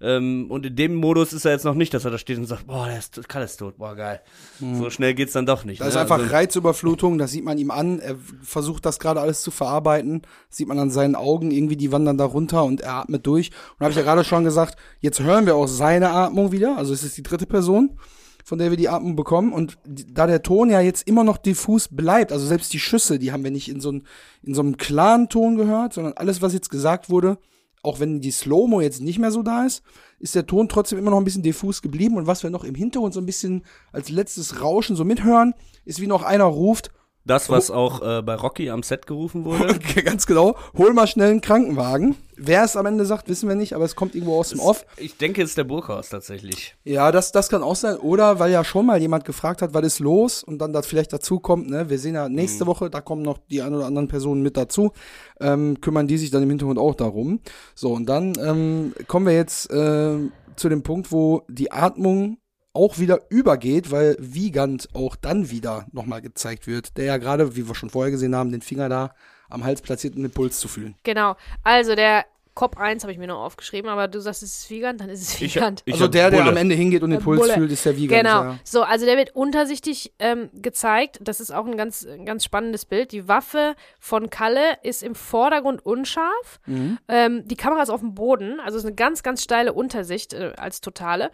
Ähm, 0.00 0.50
und 0.50 0.66
in 0.66 0.74
dem 0.76 0.96
Modus 0.96 1.32
ist 1.32 1.44
er 1.44 1.52
jetzt 1.52 1.64
noch 1.64 1.74
nicht, 1.76 1.94
dass 1.94 2.04
er 2.04 2.10
da 2.10 2.18
steht 2.18 2.36
und 2.36 2.46
sagt, 2.46 2.66
boah, 2.66 2.86
der 2.86 2.98
ist, 2.98 3.26
Kalle 3.28 3.44
ist 3.44 3.56
tot, 3.58 3.78
boah, 3.78 3.94
geil. 3.94 4.20
So 4.58 4.90
schnell 4.90 5.14
geht's 5.14 5.32
dann 5.32 5.46
doch 5.46 5.64
nicht. 5.64 5.80
Da 5.80 5.86
ist 5.86 5.94
ne? 5.94 6.00
einfach 6.00 6.18
Also- 6.18 6.32
Reizüberflutung, 6.32 7.16
das 7.16 7.30
sieht 7.30 7.44
man 7.44 7.56
ihm 7.58 7.70
an. 7.70 8.00
Er 8.00 8.16
versucht 8.42 8.84
das 8.84 8.98
gerade 8.98 9.20
alles 9.20 9.40
zu 9.42 9.50
verarbeiten. 9.52 10.22
Das 10.48 10.58
sieht 10.58 10.66
man 10.68 10.78
an 10.80 10.90
seinen 10.90 11.14
Augen, 11.14 11.52
irgendwie 11.52 11.76
die 11.76 11.92
wandern 11.92 12.18
da 12.18 12.24
runter 12.24 12.64
und 12.64 12.80
er 12.80 12.94
atmet 12.94 13.24
durch. 13.26 13.50
Und 13.78 13.84
habe 13.84 13.92
ich 13.92 13.96
ja 13.96 14.02
gerade 14.02 14.24
schon 14.24 14.42
gesagt, 14.44 14.76
jetzt 15.00 15.20
hören 15.20 15.46
wir 15.46 15.54
auch 15.54 15.68
seine 15.68 16.10
Atmung 16.10 16.50
wieder. 16.50 16.76
Also 16.76 16.92
es 16.92 17.04
ist 17.04 17.16
die 17.16 17.22
dritte 17.22 17.46
Person. 17.46 17.96
Von 18.44 18.58
der 18.58 18.70
wir 18.70 18.76
die 18.76 18.90
Atmung 18.90 19.16
bekommen. 19.16 19.52
Und 19.52 19.78
da 19.84 20.26
der 20.26 20.42
Ton 20.42 20.70
ja 20.70 20.80
jetzt 20.80 21.08
immer 21.08 21.24
noch 21.24 21.38
diffus 21.38 21.88
bleibt, 21.88 22.30
also 22.30 22.46
selbst 22.46 22.72
die 22.72 22.78
Schüsse, 22.78 23.18
die 23.18 23.32
haben 23.32 23.42
wir 23.42 23.50
nicht 23.50 23.68
in 23.68 23.80
so, 23.80 23.90
ein, 23.90 24.04
in 24.42 24.54
so 24.54 24.60
einem 24.60 24.76
klaren 24.76 25.28
Ton 25.28 25.56
gehört, 25.56 25.94
sondern 25.94 26.12
alles, 26.12 26.42
was 26.42 26.52
jetzt 26.52 26.70
gesagt 26.70 27.08
wurde, 27.08 27.38
auch 27.82 28.00
wenn 28.00 28.20
die 28.20 28.30
Slow-Mo 28.30 28.80
jetzt 28.80 29.00
nicht 29.00 29.18
mehr 29.18 29.30
so 29.30 29.42
da 29.42 29.64
ist, 29.64 29.82
ist 30.18 30.34
der 30.34 30.46
Ton 30.46 30.68
trotzdem 30.68 30.98
immer 30.98 31.10
noch 31.10 31.18
ein 31.18 31.24
bisschen 31.24 31.42
diffus 31.42 31.82
geblieben. 31.82 32.16
Und 32.16 32.26
was 32.26 32.42
wir 32.42 32.50
noch 32.50 32.64
im 32.64 32.74
Hintergrund 32.74 33.14
so 33.14 33.20
ein 33.20 33.26
bisschen 33.26 33.64
als 33.92 34.10
letztes 34.10 34.60
Rauschen 34.60 34.96
so 34.96 35.04
mithören, 35.04 35.54
ist 35.84 36.00
wie 36.00 36.06
noch 36.06 36.22
einer 36.22 36.44
ruft, 36.44 36.90
Das, 37.26 37.48
was 37.48 37.70
auch 37.70 38.02
äh, 38.02 38.22
bei 38.22 38.34
Rocky 38.34 38.68
am 38.68 38.82
Set 38.82 39.06
gerufen 39.06 39.46
wurde. 39.46 39.78
ganz 40.04 40.26
genau, 40.26 40.56
hol 40.76 40.92
mal 40.92 41.06
schnell 41.06 41.30
einen 41.30 41.40
Krankenwagen. 41.40 42.16
Wer 42.36 42.64
es 42.64 42.76
am 42.76 42.84
Ende 42.84 43.06
sagt, 43.06 43.28
wissen 43.28 43.48
wir 43.48 43.56
nicht, 43.56 43.74
aber 43.74 43.86
es 43.86 43.96
kommt 43.96 44.14
irgendwo 44.14 44.38
aus 44.38 44.50
dem 44.50 44.60
Off. 44.60 44.84
Ich 44.98 45.16
denke, 45.16 45.42
es 45.42 45.50
ist 45.50 45.58
der 45.58 45.64
Burghaus 45.64 46.10
tatsächlich. 46.10 46.74
Ja, 46.84 47.12
das, 47.12 47.32
das 47.32 47.48
kann 47.48 47.62
auch 47.62 47.76
sein. 47.76 47.96
Oder 47.96 48.38
weil 48.40 48.52
ja 48.52 48.62
schon 48.62 48.84
mal 48.84 49.00
jemand 49.00 49.24
gefragt 49.24 49.62
hat, 49.62 49.72
was 49.72 49.86
ist 49.86 50.00
los 50.00 50.44
und 50.44 50.58
dann 50.58 50.74
das 50.74 50.86
vielleicht 50.86 51.12
dazu 51.14 51.40
kommt, 51.40 51.70
ne? 51.70 51.88
Wir 51.88 51.98
sehen 51.98 52.14
ja 52.14 52.28
nächste 52.28 52.66
Woche, 52.66 52.90
da 52.90 53.00
kommen 53.00 53.22
noch 53.22 53.38
die 53.50 53.62
ein 53.62 53.72
oder 53.72 53.86
anderen 53.86 54.08
Personen 54.08 54.42
mit 54.42 54.56
dazu, 54.56 54.92
ähm, 55.40 55.80
kümmern 55.80 56.06
die 56.06 56.18
sich 56.18 56.30
dann 56.30 56.42
im 56.42 56.50
Hintergrund 56.50 56.78
auch 56.78 56.94
darum. 56.94 57.40
So, 57.74 57.92
und 57.92 58.06
dann 58.06 58.34
ähm, 58.38 58.92
kommen 59.06 59.26
wir 59.26 59.34
jetzt 59.34 59.70
äh, 59.70 60.18
zu 60.56 60.68
dem 60.68 60.82
Punkt, 60.82 61.10
wo 61.10 61.42
die 61.48 61.72
Atmung 61.72 62.38
auch 62.74 62.98
wieder 62.98 63.20
übergeht, 63.30 63.90
weil 63.90 64.16
Wiegand 64.18 64.88
auch 64.92 65.16
dann 65.16 65.50
wieder 65.50 65.86
nochmal 65.92 66.20
gezeigt 66.20 66.66
wird, 66.66 66.96
der 66.96 67.04
ja 67.04 67.16
gerade, 67.16 67.56
wie 67.56 67.66
wir 67.66 67.74
schon 67.74 67.90
vorher 67.90 68.10
gesehen 68.10 68.34
haben, 68.34 68.52
den 68.52 68.62
Finger 68.62 68.88
da 68.88 69.14
am 69.48 69.64
Hals 69.64 69.80
platziert, 69.80 70.16
um 70.16 70.22
den 70.22 70.32
Puls 70.32 70.58
zu 70.58 70.68
fühlen. 70.68 70.96
Genau. 71.04 71.36
Also 71.62 71.94
der 71.94 72.24
Cop 72.54 72.76
1 72.78 73.02
habe 73.02 73.12
ich 73.12 73.18
mir 73.18 73.26
noch 73.26 73.42
aufgeschrieben, 73.44 73.90
aber 73.90 74.06
du 74.06 74.20
sagst, 74.20 74.42
es 74.42 74.58
ist 74.58 74.70
Wiegand, 74.70 75.00
dann 75.00 75.08
ist 75.08 75.22
es 75.22 75.40
Ich, 75.40 75.56
Wiegand. 75.56 75.82
ich 75.86 75.94
also 75.94 76.04
hab 76.04 76.12
der, 76.12 76.30
der 76.30 76.38
Bulle. 76.38 76.50
am 76.50 76.56
Ende 76.56 76.74
hingeht 76.74 77.02
und 77.02 77.10
den 77.10 77.18
Der 77.18 77.24
Puls 77.24 77.40
Bulle. 77.40 77.54
fühlt, 77.54 77.72
ist 77.72 77.84
der 77.84 77.96
Wiegand. 77.96 78.22
Genau. 78.22 78.42
Ja. 78.44 78.58
So, 78.64 78.82
also 78.82 79.06
der 79.06 79.16
wird 79.16 79.34
untersichtig 79.34 80.12
ähm, 80.18 80.50
gezeigt. 80.54 81.18
Das 81.22 81.40
ist 81.40 81.50
auch 81.52 81.66
ein 81.66 81.76
ganz, 81.76 82.06
ein 82.06 82.24
ganz 82.24 82.44
spannendes 82.44 82.84
Bild. 82.84 83.12
Die 83.12 83.26
Waffe 83.28 83.74
von 83.98 84.30
Kalle 84.30 84.78
ist 84.82 85.02
im 85.02 85.14
Vordergrund 85.14 85.84
unscharf. 85.84 86.60
Mhm. 86.66 86.98
Ähm, 87.08 87.48
die 87.48 87.56
Kamera 87.56 87.82
ist 87.82 87.90
auf 87.90 88.00
dem 88.00 88.14
Boden. 88.14 88.60
Also 88.60 88.78
ist 88.78 88.84
eine 88.86 88.94
ganz, 88.94 89.22
ganz 89.22 89.42
steile 89.42 89.72
Untersicht 89.72 90.32
äh, 90.32 90.52
als 90.56 90.80
totale. 90.80 91.30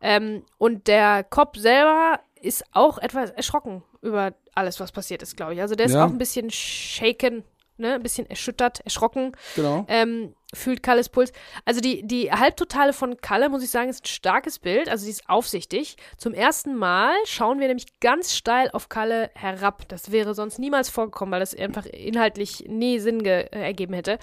Ähm, 0.00 0.42
und 0.58 0.86
der 0.88 1.24
Cop 1.24 1.56
selber 1.56 2.18
ist 2.40 2.64
auch 2.72 2.98
etwas 2.98 3.30
erschrocken 3.30 3.82
über 4.02 4.34
alles, 4.54 4.78
was 4.78 4.92
passiert 4.92 5.22
ist, 5.22 5.36
glaube 5.36 5.54
ich. 5.54 5.60
Also 5.60 5.74
der 5.76 5.86
ist 5.86 5.92
Ja. 5.94 6.04
auch 6.04 6.10
ein 6.10 6.18
bisschen 6.18 6.50
shaken, 6.50 7.42
ne? 7.76 7.94
Ein 7.94 8.02
bisschen 8.02 8.28
erschüttert, 8.28 8.80
erschrocken 8.80 9.32
Genau. 9.56 9.84
ähm, 9.88 10.34
fühlt 10.54 10.82
Kalles 10.82 11.08
Puls. 11.08 11.32
Also 11.64 11.80
die, 11.80 12.06
die 12.06 12.30
Halbtotale 12.30 12.92
von 12.92 13.16
Kalle, 13.20 13.48
muss 13.48 13.62
ich 13.64 13.70
sagen, 13.70 13.88
ist 13.90 14.04
ein 14.04 14.08
starkes 14.08 14.58
Bild. 14.60 14.88
Also 14.88 15.04
sie 15.04 15.10
ist 15.10 15.28
aufsichtig. 15.28 15.96
Zum 16.16 16.32
ersten 16.32 16.76
Mal 16.76 17.12
schauen 17.26 17.58
wir 17.58 17.66
nämlich 17.66 17.98
ganz 18.00 18.34
steil 18.36 18.70
auf 18.72 18.88
Kalle 18.88 19.30
herab. 19.34 19.88
Das 19.88 20.12
wäre 20.12 20.34
sonst 20.34 20.58
niemals 20.58 20.90
vorgekommen, 20.90 21.32
weil 21.32 21.40
das 21.40 21.54
einfach 21.56 21.86
inhaltlich 21.86 22.64
nie 22.68 23.00
Sinn 23.00 23.24
äh, 23.24 23.46
ergeben 23.50 23.94
hätte. 23.94 24.18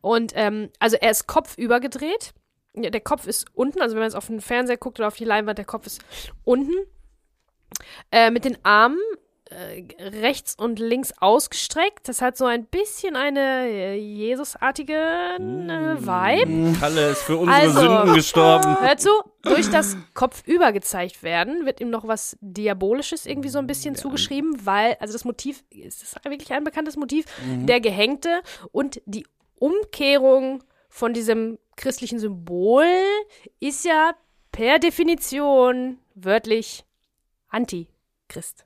Und 0.00 0.32
ähm, 0.34 0.70
also 0.80 0.96
er 0.96 1.10
ist 1.12 1.26
kopfüber 1.28 1.78
gedreht. 1.80 2.32
Ja, 2.74 2.90
Der 2.90 3.00
Kopf 3.00 3.26
ist 3.26 3.46
unten, 3.54 3.80
also 3.80 3.94
wenn 3.94 4.00
man 4.00 4.08
jetzt 4.08 4.16
auf 4.16 4.26
den 4.26 4.40
Fernseher 4.40 4.76
guckt 4.76 4.98
oder 4.98 5.08
auf 5.08 5.16
die 5.16 5.24
Leinwand, 5.24 5.58
der 5.58 5.64
Kopf 5.64 5.86
ist 5.86 6.00
unten. 6.44 6.74
Äh, 8.10 8.30
mit 8.30 8.44
den 8.44 8.56
Armen 8.64 8.98
äh, 9.50 9.84
rechts 10.20 10.54
und 10.58 10.78
links 10.78 11.12
ausgestreckt. 11.18 12.08
Das 12.08 12.20
hat 12.20 12.36
so 12.36 12.44
ein 12.44 12.66
bisschen 12.66 13.16
eine 13.16 13.66
äh, 13.68 13.94
Jesusartige 13.96 14.94
äh, 14.94 15.38
Vibe. 15.40 16.78
Kalle 16.78 17.10
ist 17.10 17.22
für 17.22 17.36
unsere 17.38 17.56
Also- 17.58 17.80
Sünden 17.80 18.14
gestorben. 18.14 18.76
Hör 18.80 18.96
zu, 18.96 19.10
durch 19.42 19.70
das 19.70 19.96
Kopfüber 20.14 20.72
gezeigt 20.72 21.22
werden, 21.22 21.64
wird 21.64 21.80
ihm 21.80 21.90
noch 21.90 22.06
was 22.06 22.36
Diabolisches 22.40 23.24
irgendwie 23.26 23.48
so 23.48 23.58
ein 23.58 23.66
bisschen 23.66 23.94
zugeschrieben, 23.94 24.66
weil, 24.66 24.96
also 25.00 25.12
das 25.14 25.24
Motiv, 25.24 25.64
ist 25.70 26.02
das 26.02 26.14
wirklich 26.24 26.52
ein 26.52 26.64
bekanntes 26.64 26.96
Motiv? 26.96 27.24
Der 27.46 27.80
Gehängte 27.80 28.42
und 28.72 29.00
die 29.06 29.26
Umkehrung 29.56 30.62
von 30.88 31.12
diesem 31.14 31.58
christlichen 31.76 32.18
Symbol 32.18 32.84
ist 33.60 33.84
ja 33.84 34.12
per 34.52 34.78
Definition 34.78 35.98
wörtlich 36.14 36.84
Antichrist. 37.48 38.64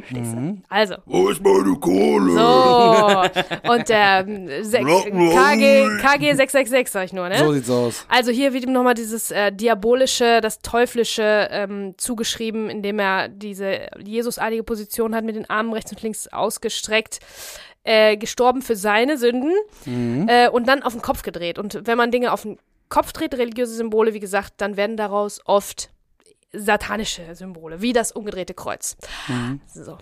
Verstehst 0.00 0.34
du? 0.34 0.58
Also. 0.68 0.94
Wo 1.06 1.28
ist 1.28 1.42
meine 1.42 1.74
Kohle? 1.76 2.32
So. 2.32 3.72
Und 3.72 3.88
der 3.88 4.24
ähm, 4.28 4.46
KG, 4.46 5.98
KG 6.00 6.34
666, 6.34 6.90
sag 6.90 7.04
ich 7.06 7.12
nur, 7.12 7.28
ne? 7.28 7.38
So 7.38 7.52
sieht's 7.52 7.70
aus. 7.70 8.06
Also 8.08 8.30
hier 8.30 8.52
wird 8.52 8.64
ihm 8.64 8.72
nochmal 8.72 8.94
dieses 8.94 9.30
äh, 9.30 9.50
diabolische, 9.50 10.40
das 10.40 10.60
teuflische 10.60 11.48
ähm, 11.50 11.94
zugeschrieben, 11.96 12.70
indem 12.70 12.98
er 12.98 13.28
diese 13.28 13.88
Jesusartige 13.98 14.62
Position 14.62 15.14
hat 15.14 15.24
mit 15.24 15.36
den 15.36 15.48
Armen 15.50 15.72
rechts 15.72 15.90
und 15.90 16.02
links 16.02 16.28
ausgestreckt, 16.28 17.18
äh, 17.84 18.16
gestorben 18.16 18.62
für 18.62 18.76
seine 18.76 19.18
Sünden 19.18 19.52
äh, 20.28 20.48
und 20.48 20.68
dann 20.68 20.82
auf 20.82 20.92
den 20.92 21.02
Kopf 21.02 21.22
gedreht. 21.22 21.58
Und 21.58 21.86
wenn 21.86 21.98
man 21.98 22.10
Dinge 22.10 22.32
auf 22.32 22.42
den 22.42 22.58
Kopf 22.88 23.12
dreht, 23.12 23.34
religiöse 23.34 23.74
Symbole, 23.74 24.14
wie 24.14 24.20
gesagt, 24.20 24.54
dann 24.58 24.76
werden 24.76 24.96
daraus 24.96 25.40
oft 25.44 25.90
satanische 26.52 27.34
Symbole, 27.34 27.82
wie 27.82 27.92
das 27.92 28.12
umgedrehte 28.12 28.54
Kreuz. 28.54 28.96
So. 29.66 29.98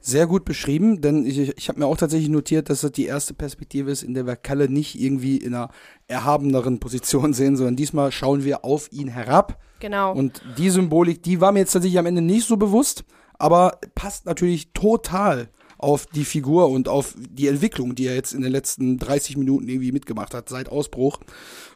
Sehr 0.00 0.26
gut 0.26 0.44
beschrieben, 0.44 1.00
denn 1.00 1.24
ich, 1.24 1.56
ich 1.56 1.68
habe 1.68 1.78
mir 1.78 1.86
auch 1.86 1.96
tatsächlich 1.96 2.28
notiert, 2.28 2.70
dass 2.70 2.80
das 2.80 2.92
die 2.92 3.06
erste 3.06 3.34
Perspektive 3.34 3.90
ist, 3.90 4.02
in 4.02 4.14
der 4.14 4.26
wir 4.26 4.36
Kalle 4.36 4.68
nicht 4.68 5.00
irgendwie 5.00 5.36
in 5.36 5.54
einer 5.54 5.70
erhabeneren 6.08 6.80
Position 6.80 7.32
sehen, 7.32 7.56
sondern 7.56 7.76
diesmal 7.76 8.10
schauen 8.10 8.44
wir 8.44 8.64
auf 8.64 8.90
ihn 8.92 9.08
herab. 9.08 9.60
Genau. 9.78 10.12
Und 10.12 10.42
die 10.58 10.70
Symbolik, 10.70 11.22
die 11.22 11.40
war 11.40 11.52
mir 11.52 11.60
jetzt 11.60 11.72
tatsächlich 11.72 11.98
am 11.98 12.06
Ende 12.06 12.22
nicht 12.22 12.46
so 12.46 12.56
bewusst, 12.56 13.04
aber 13.38 13.78
passt 13.94 14.26
natürlich 14.26 14.72
total 14.72 15.48
auf 15.80 16.06
die 16.06 16.26
Figur 16.26 16.68
und 16.68 16.88
auf 16.88 17.14
die 17.16 17.48
Entwicklung, 17.48 17.94
die 17.94 18.06
er 18.06 18.14
jetzt 18.14 18.34
in 18.34 18.42
den 18.42 18.52
letzten 18.52 18.98
30 18.98 19.38
Minuten 19.38 19.66
irgendwie 19.66 19.92
mitgemacht 19.92 20.34
hat, 20.34 20.50
seit 20.50 20.68
Ausbruch. 20.68 21.20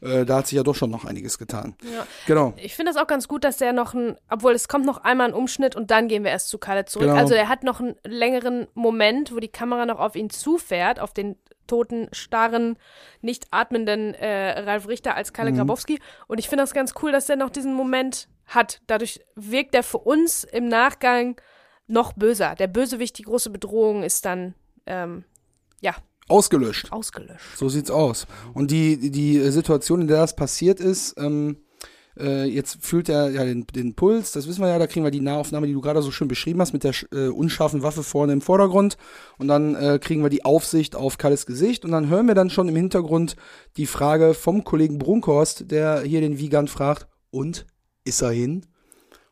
Äh, 0.03 0.27
da 0.27 0.39
hat 0.39 0.47
sich 0.47 0.57
ja 0.57 0.63
doch 0.63 0.75
schon 0.75 0.91
noch 0.91 1.07
einiges 1.07 1.39
getan. 1.39 1.75
Ja. 1.83 2.07
Genau. 2.27 2.53
Ich 2.59 2.75
finde 2.75 2.93
das 2.93 3.03
auch 3.03 3.07
ganz 3.07 3.29
gut, 3.29 3.45
dass 3.45 3.57
der 3.57 3.73
noch 3.73 3.95
ein, 3.95 4.17
obwohl 4.29 4.53
es 4.53 4.69
kommt 4.69 4.85
noch 4.85 4.99
einmal 5.05 5.29
ein 5.29 5.35
Umschnitt 5.35 5.75
und 5.75 5.91
dann 5.91 6.09
gehen 6.09 6.23
wir 6.23 6.31
erst 6.31 6.51
zu 6.51 6.59
Kalle 6.59 6.85
zurück. 6.85 7.09
Genau. 7.09 7.19
Also 7.19 7.33
er 7.33 7.49
hat 7.49 7.65
noch 7.65 7.81
einen 7.81 7.95
längeren 8.05 8.67
Moment, 8.75 9.35
wo 9.35 9.41
die 9.41 9.49
Kamera 9.49 9.87
noch 9.87 9.99
auf 9.99 10.17
ihn 10.17 10.29
zufährt, 10.29 11.01
auf 11.01 11.15
den 11.15 11.37
toten, 11.67 12.09
starren, 12.13 12.77
nicht 13.23 13.47
atmenden 13.53 14.13
äh, 14.13 14.61
Ralf 14.61 14.87
Richter 14.87 15.15
als 15.15 15.33
Kalle 15.33 15.55
Grabowski. 15.55 15.99
Und 16.27 16.39
ich 16.39 16.51
finde 16.51 16.63
das 16.63 16.75
ganz 16.75 16.93
cool, 17.03 17.11
dass 17.11 17.31
er 17.31 17.37
noch 17.37 17.49
diesen 17.49 17.73
Moment 17.73 18.29
hat. 18.47 18.83
Dadurch 18.87 19.21
wirkt 19.35 19.75
er 19.75 19.83
für 19.83 19.97
uns 19.97 20.45
im 20.45 20.69
Nachgang 20.69 21.41
noch 21.87 22.13
böser. 22.15 22.55
Der 22.55 22.67
Bösewicht, 22.67 23.19
die 23.19 23.23
große 23.23 23.51
Bedrohung 23.51 24.03
ist 24.03 24.25
dann, 24.25 24.55
ähm, 24.87 25.25
ja, 25.81 25.95
Ausgelöscht. 26.29 26.91
ausgelöscht. 26.91 27.57
So 27.57 27.69
sieht's 27.69 27.91
aus. 27.91 28.27
Und 28.55 28.71
die, 28.71 29.11
die 29.11 29.39
Situation, 29.51 30.01
in 30.01 30.09
der 30.09 30.19
das 30.19 30.35
passiert 30.35 30.81
ist, 30.81 31.19
ähm, 31.19 31.59
äh, 32.19 32.45
jetzt 32.45 32.79
fühlt 32.81 33.09
er 33.09 33.31
ja 33.31 33.45
den, 33.45 33.67
den 33.67 33.95
Puls, 33.95 34.33
das 34.33 34.47
wissen 34.47 34.63
wir 34.63 34.69
ja, 34.69 34.79
da 34.79 34.87
kriegen 34.87 35.05
wir 35.05 35.11
die 35.11 35.21
Nahaufnahme, 35.21 35.67
die 35.67 35.73
du 35.73 35.81
gerade 35.81 36.01
so 36.01 36.11
schön 36.11 36.29
beschrieben 36.29 36.61
hast, 36.61 36.73
mit 36.73 36.85
der 36.85 36.95
äh, 37.13 37.29
unscharfen 37.29 37.83
Waffe 37.83 38.03
vorne 38.03 38.33
im 38.33 38.41
Vordergrund. 38.41 38.97
Und 39.39 39.49
dann 39.49 39.75
äh, 39.75 39.99
kriegen 40.01 40.23
wir 40.23 40.31
die 40.31 40.45
Aufsicht 40.45 40.97
auf 40.97 41.19
Kalles 41.19 41.45
Gesicht. 41.45 41.85
Und 41.85 41.91
dann 41.91 42.09
hören 42.09 42.27
wir 42.27 42.35
dann 42.35 42.51
schon 42.51 42.69
im 42.69 42.77
Hintergrund 42.77 43.37
die 43.77 43.87
Frage 43.87 44.35
vom 44.35 44.65
Kollegen 44.65 44.99
Brunkhorst, 44.99 45.71
der 45.71 46.03
hier 46.03 46.21
den 46.21 46.39
Wiegand 46.39 46.71
fragt, 46.71 47.09
und 47.31 47.67
ist 48.05 48.23
er 48.23 48.31
hin? 48.31 48.67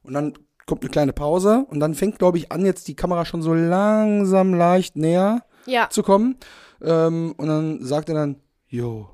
Und 0.03 0.14
dann 0.14 0.34
kommt 0.67 0.83
eine 0.83 0.91
kleine 0.91 1.13
Pause 1.13 1.67
und 1.71 1.81
dann 1.81 1.95
fängt, 1.95 2.19
glaube 2.19 2.39
ich, 2.39 2.53
an, 2.53 2.65
jetzt 2.65 2.89
die 2.89 2.97
Kamera 2.97 3.25
schon 3.25 3.43
so 3.43 3.53
langsam 3.55 4.55
leicht 4.55 4.97
näher 4.97 5.43
Ja, 5.67 5.89
zu 5.91 6.03
kommen. 6.03 6.37
Ähm, 6.83 7.35
und 7.37 7.49
dann 7.49 7.85
sagt 7.85 8.09
er 8.09 8.15
dann, 8.15 8.37
jo, 8.69 9.09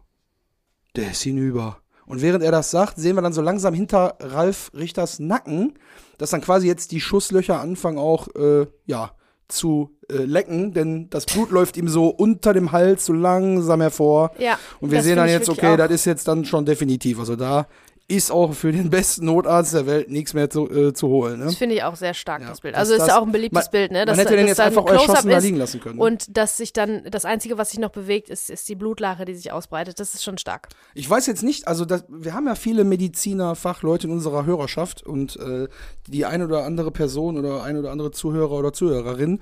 der 0.96 1.10
ist 1.10 1.22
hinüber. 1.22 1.78
Und 2.06 2.22
während 2.22 2.42
er 2.42 2.52
das 2.52 2.70
sagt, 2.70 2.96
sehen 2.98 3.16
wir 3.16 3.22
dann 3.22 3.32
so 3.34 3.42
langsam 3.42 3.74
hinter 3.74 4.16
Ralf 4.20 4.70
Richters 4.74 5.18
Nacken, 5.18 5.74
dass 6.16 6.30
dann 6.30 6.40
quasi 6.40 6.66
jetzt 6.66 6.92
die 6.92 7.00
Schusslöcher 7.00 7.60
anfangen 7.60 7.98
auch, 7.98 8.28
äh, 8.34 8.66
ja, 8.86 9.12
zu 9.46 9.96
äh, 10.10 10.16
lecken, 10.24 10.72
denn 10.74 11.08
das 11.10 11.24
Blut 11.26 11.50
läuft 11.50 11.76
ihm 11.78 11.88
so 11.88 12.08
unter 12.08 12.52
dem 12.52 12.72
Hals 12.72 13.06
so 13.06 13.12
langsam 13.14 13.80
hervor. 13.80 14.30
ja. 14.38 14.58
Und 14.80 14.90
wir 14.90 15.02
sehen 15.02 15.16
dann 15.16 15.28
jetzt, 15.28 15.48
okay, 15.48 15.72
auch- 15.72 15.76
das 15.78 15.90
ist 15.90 16.04
jetzt 16.04 16.28
dann 16.28 16.44
schon 16.44 16.64
definitiv. 16.66 17.18
Also 17.18 17.34
da 17.36 17.66
ist 18.10 18.30
auch 18.30 18.54
für 18.54 18.72
den 18.72 18.88
besten 18.88 19.26
Notarzt 19.26 19.74
der 19.74 19.86
Welt 19.86 20.10
nichts 20.10 20.32
mehr 20.32 20.48
zu, 20.48 20.66
äh, 20.70 20.94
zu 20.94 21.08
holen. 21.08 21.40
Ne? 21.40 21.44
Das 21.44 21.56
finde 21.56 21.74
ich 21.74 21.82
auch 21.84 21.94
sehr 21.94 22.14
stark, 22.14 22.40
Ja, 22.40 22.48
das 22.48 22.62
Bild. 22.62 22.72
das- 22.74 22.80
Also 22.80 22.94
ist 22.94 23.00
das- 23.00 23.08
ja 23.08 23.18
auch 23.18 23.26
ein 23.26 23.32
beliebtes 23.32 23.64
man- 23.66 23.70
Bild, 23.70 23.92
ne? 23.92 24.06
man 24.06 24.16
hätte 24.16 24.30
den 24.30 24.38
dass 24.46 24.48
jetzt 24.48 24.60
ein 24.60 24.66
einfach 24.68 24.86
erschossen 24.90 25.28
da 25.28 25.36
ist 25.36 25.44
liegen 25.44 25.56
lassen 25.58 25.78
können, 25.80 25.96
ne? 25.98 26.02
Und 26.04 26.34
dass 26.34 26.56
sich 26.56 26.72
dann, 26.72 27.02
das 27.10 27.26
Einzige, 27.26 27.58
was 27.58 27.70
sich 27.70 27.80
noch 27.80 27.90
bewegt, 27.90 28.30
ist, 28.30 28.48
ist 28.48 28.66
die 28.68 28.76
Blutlache, 28.76 29.26
die 29.26 29.34
sich 29.34 29.52
ausbreitet. 29.52 30.00
Das 30.00 30.14
ist 30.14 30.24
schon 30.24 30.38
stark. 30.38 30.68
Ich 30.94 31.08
weiß 31.08 31.26
jetzt 31.26 31.42
nicht, 31.42 31.68
also 31.68 31.84
das, 31.84 32.04
wir 32.08 32.32
haben 32.32 32.46
ja 32.46 32.54
viele 32.54 32.84
Mediziner, 32.84 33.54
Fachleute 33.54 34.06
in 34.06 34.12
unserer 34.14 34.46
Hörerschaft 34.46 35.02
und 35.06 35.36
äh, 35.36 35.68
die 36.06 36.24
eine 36.24 36.46
oder 36.46 36.64
andere 36.64 36.90
Person 36.90 37.36
oder 37.38 37.62
eine 37.62 37.80
oder 37.80 37.90
andere 37.90 38.10
Zuhörer 38.10 38.52
oder 38.52 38.72
Zuhörerin 38.72 39.40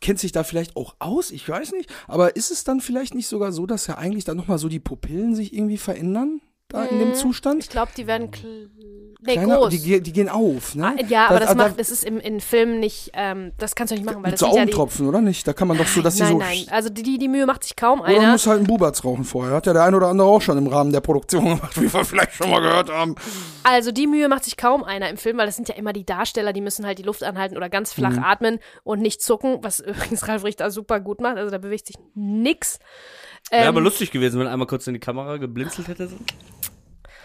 kennt 0.00 0.18
sich 0.18 0.32
da 0.32 0.42
vielleicht 0.42 0.74
auch 0.76 0.96
aus, 0.98 1.30
ich 1.30 1.48
weiß 1.48 1.70
nicht. 1.72 1.88
Aber 2.08 2.34
ist 2.34 2.50
es 2.50 2.64
dann 2.64 2.80
vielleicht 2.80 3.14
nicht 3.14 3.28
sogar 3.28 3.52
so, 3.52 3.66
dass 3.66 3.86
ja 3.86 3.96
eigentlich 3.98 4.24
dann 4.24 4.36
nochmal 4.36 4.58
so 4.58 4.68
die 4.68 4.80
Pupillen 4.80 5.36
sich 5.36 5.54
irgendwie 5.54 5.76
verändern? 5.78 6.40
Da 6.68 6.84
in 6.84 6.98
dem 6.98 7.14
Zustand? 7.14 7.64
Ich 7.64 7.70
glaube, 7.70 7.92
die 7.96 8.06
werden 8.06 8.30
nee, 9.20 9.32
Kleiner, 9.32 9.56
groß. 9.56 9.70
Die, 9.70 10.00
die 10.02 10.12
gehen 10.12 10.28
auf, 10.28 10.74
ne? 10.74 10.94
Ah, 10.98 11.02
ja, 11.08 11.26
aber 11.28 11.40
das, 11.40 11.48
da- 11.50 11.54
macht, 11.54 11.80
das 11.80 11.90
ist 11.90 12.04
im, 12.04 12.20
in 12.20 12.40
Filmen 12.40 12.78
nicht, 12.78 13.10
ähm, 13.14 13.52
das 13.58 13.74
kannst 13.74 13.90
du 13.90 13.94
nicht 13.96 14.04
machen, 14.04 14.16
weil 14.22 14.30
mit 14.30 14.34
das 14.34 14.40
so 14.40 14.46
sind 14.46 14.56
ja 14.56 14.64
die, 14.66 14.72
Augentropfen, 14.74 15.08
oder 15.08 15.20
nicht? 15.22 15.46
Da 15.48 15.54
kann 15.54 15.66
man 15.66 15.78
doch 15.78 15.86
so, 15.86 16.02
dass 16.02 16.16
die 16.16 16.22
nein, 16.22 16.32
so. 16.32 16.38
nein, 16.38 16.64
also 16.70 16.90
die, 16.90 17.16
die 17.18 17.28
Mühe 17.28 17.46
macht 17.46 17.64
sich 17.64 17.74
kaum 17.74 18.00
Oder 18.00 18.12
man 18.12 18.20
einer. 18.20 18.32
muss 18.32 18.46
halt 18.46 18.58
einen 18.58 18.66
Bubatz 18.66 19.02
rauchen 19.02 19.24
vorher. 19.24 19.54
Hat 19.56 19.66
ja 19.66 19.72
der 19.72 19.82
ein 19.84 19.94
oder 19.94 20.08
andere 20.08 20.28
auch 20.28 20.40
schon 20.42 20.58
im 20.58 20.66
Rahmen 20.66 20.92
der 20.92 21.00
Produktion 21.00 21.44
gemacht, 21.46 21.80
wie 21.80 21.92
wir 21.92 22.04
vielleicht 22.04 22.34
schon 22.34 22.50
mal 22.50 22.60
gehört 22.60 22.90
haben. 22.92 23.14
Also 23.64 23.90
die 23.90 24.06
Mühe 24.06 24.28
macht 24.28 24.44
sich 24.44 24.56
kaum 24.58 24.84
einer 24.84 25.08
im 25.08 25.16
Film, 25.16 25.38
weil 25.38 25.46
das 25.46 25.56
sind 25.56 25.68
ja 25.68 25.74
immer 25.74 25.92
die 25.94 26.04
Darsteller, 26.04 26.52
die 26.52 26.60
müssen 26.60 26.84
halt 26.86 26.98
die 26.98 27.02
Luft 27.02 27.22
anhalten 27.24 27.56
oder 27.56 27.68
ganz 27.70 27.92
flach 27.92 28.12
Mhm. 28.12 28.24
atmen 28.24 28.58
und 28.84 29.00
nicht 29.00 29.22
zucken, 29.22 29.58
was 29.62 29.80
übrigens 30.20 30.28
Ralf 30.28 30.44
Richter 30.44 30.70
super 30.70 31.00
gut 31.00 31.20
macht. 31.20 31.38
Also 31.38 31.50
da 31.50 31.56
bewegt 31.58 31.86
sich 31.86 31.96
nix. 32.14 32.78
Wäre 33.50 33.62
Ähm, 33.62 33.68
aber 33.68 33.80
lustig 33.80 34.10
gewesen, 34.10 34.38
wenn 34.38 34.46
er 34.46 34.52
einmal 34.52 34.66
kurz 34.68 34.86
in 34.86 34.92
die 34.94 35.00
Kamera 35.00 35.38
geblinzelt 35.38 35.88
hätte. 35.88 36.08
So, 36.08 36.16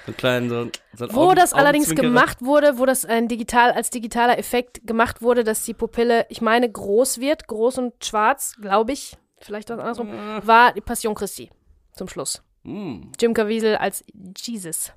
so 0.05 0.07
einen 0.07 0.17
kleinen, 0.17 0.49
so, 0.49 0.69
so 0.95 1.13
Wo 1.13 1.21
Augen- 1.27 1.35
das 1.35 1.53
allerdings 1.53 1.93
gemacht 1.95 2.41
wurde, 2.41 2.77
wo 2.77 2.85
das 2.85 3.05
ein 3.05 3.27
digital, 3.27 3.71
als 3.71 3.89
digitaler 3.89 4.37
Effekt 4.37 4.85
gemacht 4.85 5.21
wurde, 5.21 5.43
dass 5.43 5.63
die 5.63 5.73
Pupille, 5.73 6.25
ich 6.29 6.41
meine, 6.41 6.69
groß 6.71 7.19
wird, 7.19 7.47
groß 7.47 7.77
und 7.77 8.03
schwarz, 8.03 8.55
glaube 8.61 8.91
ich, 8.91 9.17
vielleicht 9.39 9.71
auch 9.71 9.77
andersrum, 9.77 10.09
war 10.43 10.73
die 10.73 10.81
Passion 10.81 11.15
Christi 11.15 11.49
zum 11.93 12.07
Schluss. 12.07 12.41
Mm. 12.63 13.11
Jim 13.19 13.33
Caviezel 13.33 13.75
als 13.77 14.03
Jesus. 14.37 14.91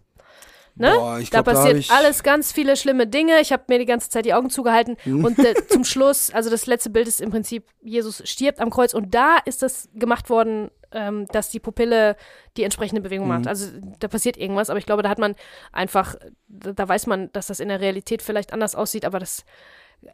Ne? 0.79 0.93
Boah, 0.95 1.19
da 1.19 1.23
glaub, 1.25 1.45
da 1.47 1.53
passiert 1.55 1.77
ich- 1.79 1.91
alles 1.91 2.23
ganz 2.23 2.53
viele 2.53 2.77
schlimme 2.77 3.07
Dinge. 3.07 3.41
Ich 3.41 3.51
habe 3.51 3.65
mir 3.69 3.79
die 3.79 3.87
ganze 3.87 4.11
Zeit 4.11 4.27
die 4.27 4.35
Augen 4.35 4.51
zugehalten 4.51 4.97
Mhm. 5.07 5.25
und 5.25 5.39
äh, 5.39 5.55
zum 5.69 5.85
Schluss, 5.85 6.31
also 6.31 6.51
das 6.51 6.67
letzte 6.67 6.91
Bild 6.91 7.09
ist 7.09 7.21
im 7.23 7.31
Prinzip, 7.31 7.65
Jesus 7.81 8.23
stirbt 8.29 8.61
am 8.61 8.69
Kreuz 8.71 8.93
und 8.93 9.15
da 9.15 9.39
ist 9.47 9.63
das 9.63 9.89
gemacht 9.95 10.29
worden, 10.29 10.71
ähm, 10.93 11.27
dass 11.29 11.51
die 11.51 11.61
Pupille 11.61 12.17
die 12.57 12.65
entsprechende 12.65 13.01
Bewegung 13.03 13.27
Mhm. 13.29 13.35
macht. 13.35 13.47
Also 13.49 13.71
da 13.99 14.09
passiert 14.09 14.37
irgendwas, 14.37 14.71
aber 14.71 14.79
ich 14.79 14.87
glaube, 14.87 15.03
da 15.03 15.09
hat 15.09 15.19
man 15.19 15.35
einfach, 15.73 16.15
da, 16.49 16.73
da 16.73 16.89
weiß 16.89 17.07
man, 17.07 17.33
dass 17.33 17.47
das 17.49 17.61
in 17.61 17.69
der 17.69 17.81
Realität 17.81 18.23
vielleicht 18.23 18.53
anders 18.53 18.75
aussieht, 18.75 19.05
aber 19.05 19.19
das 19.19 19.45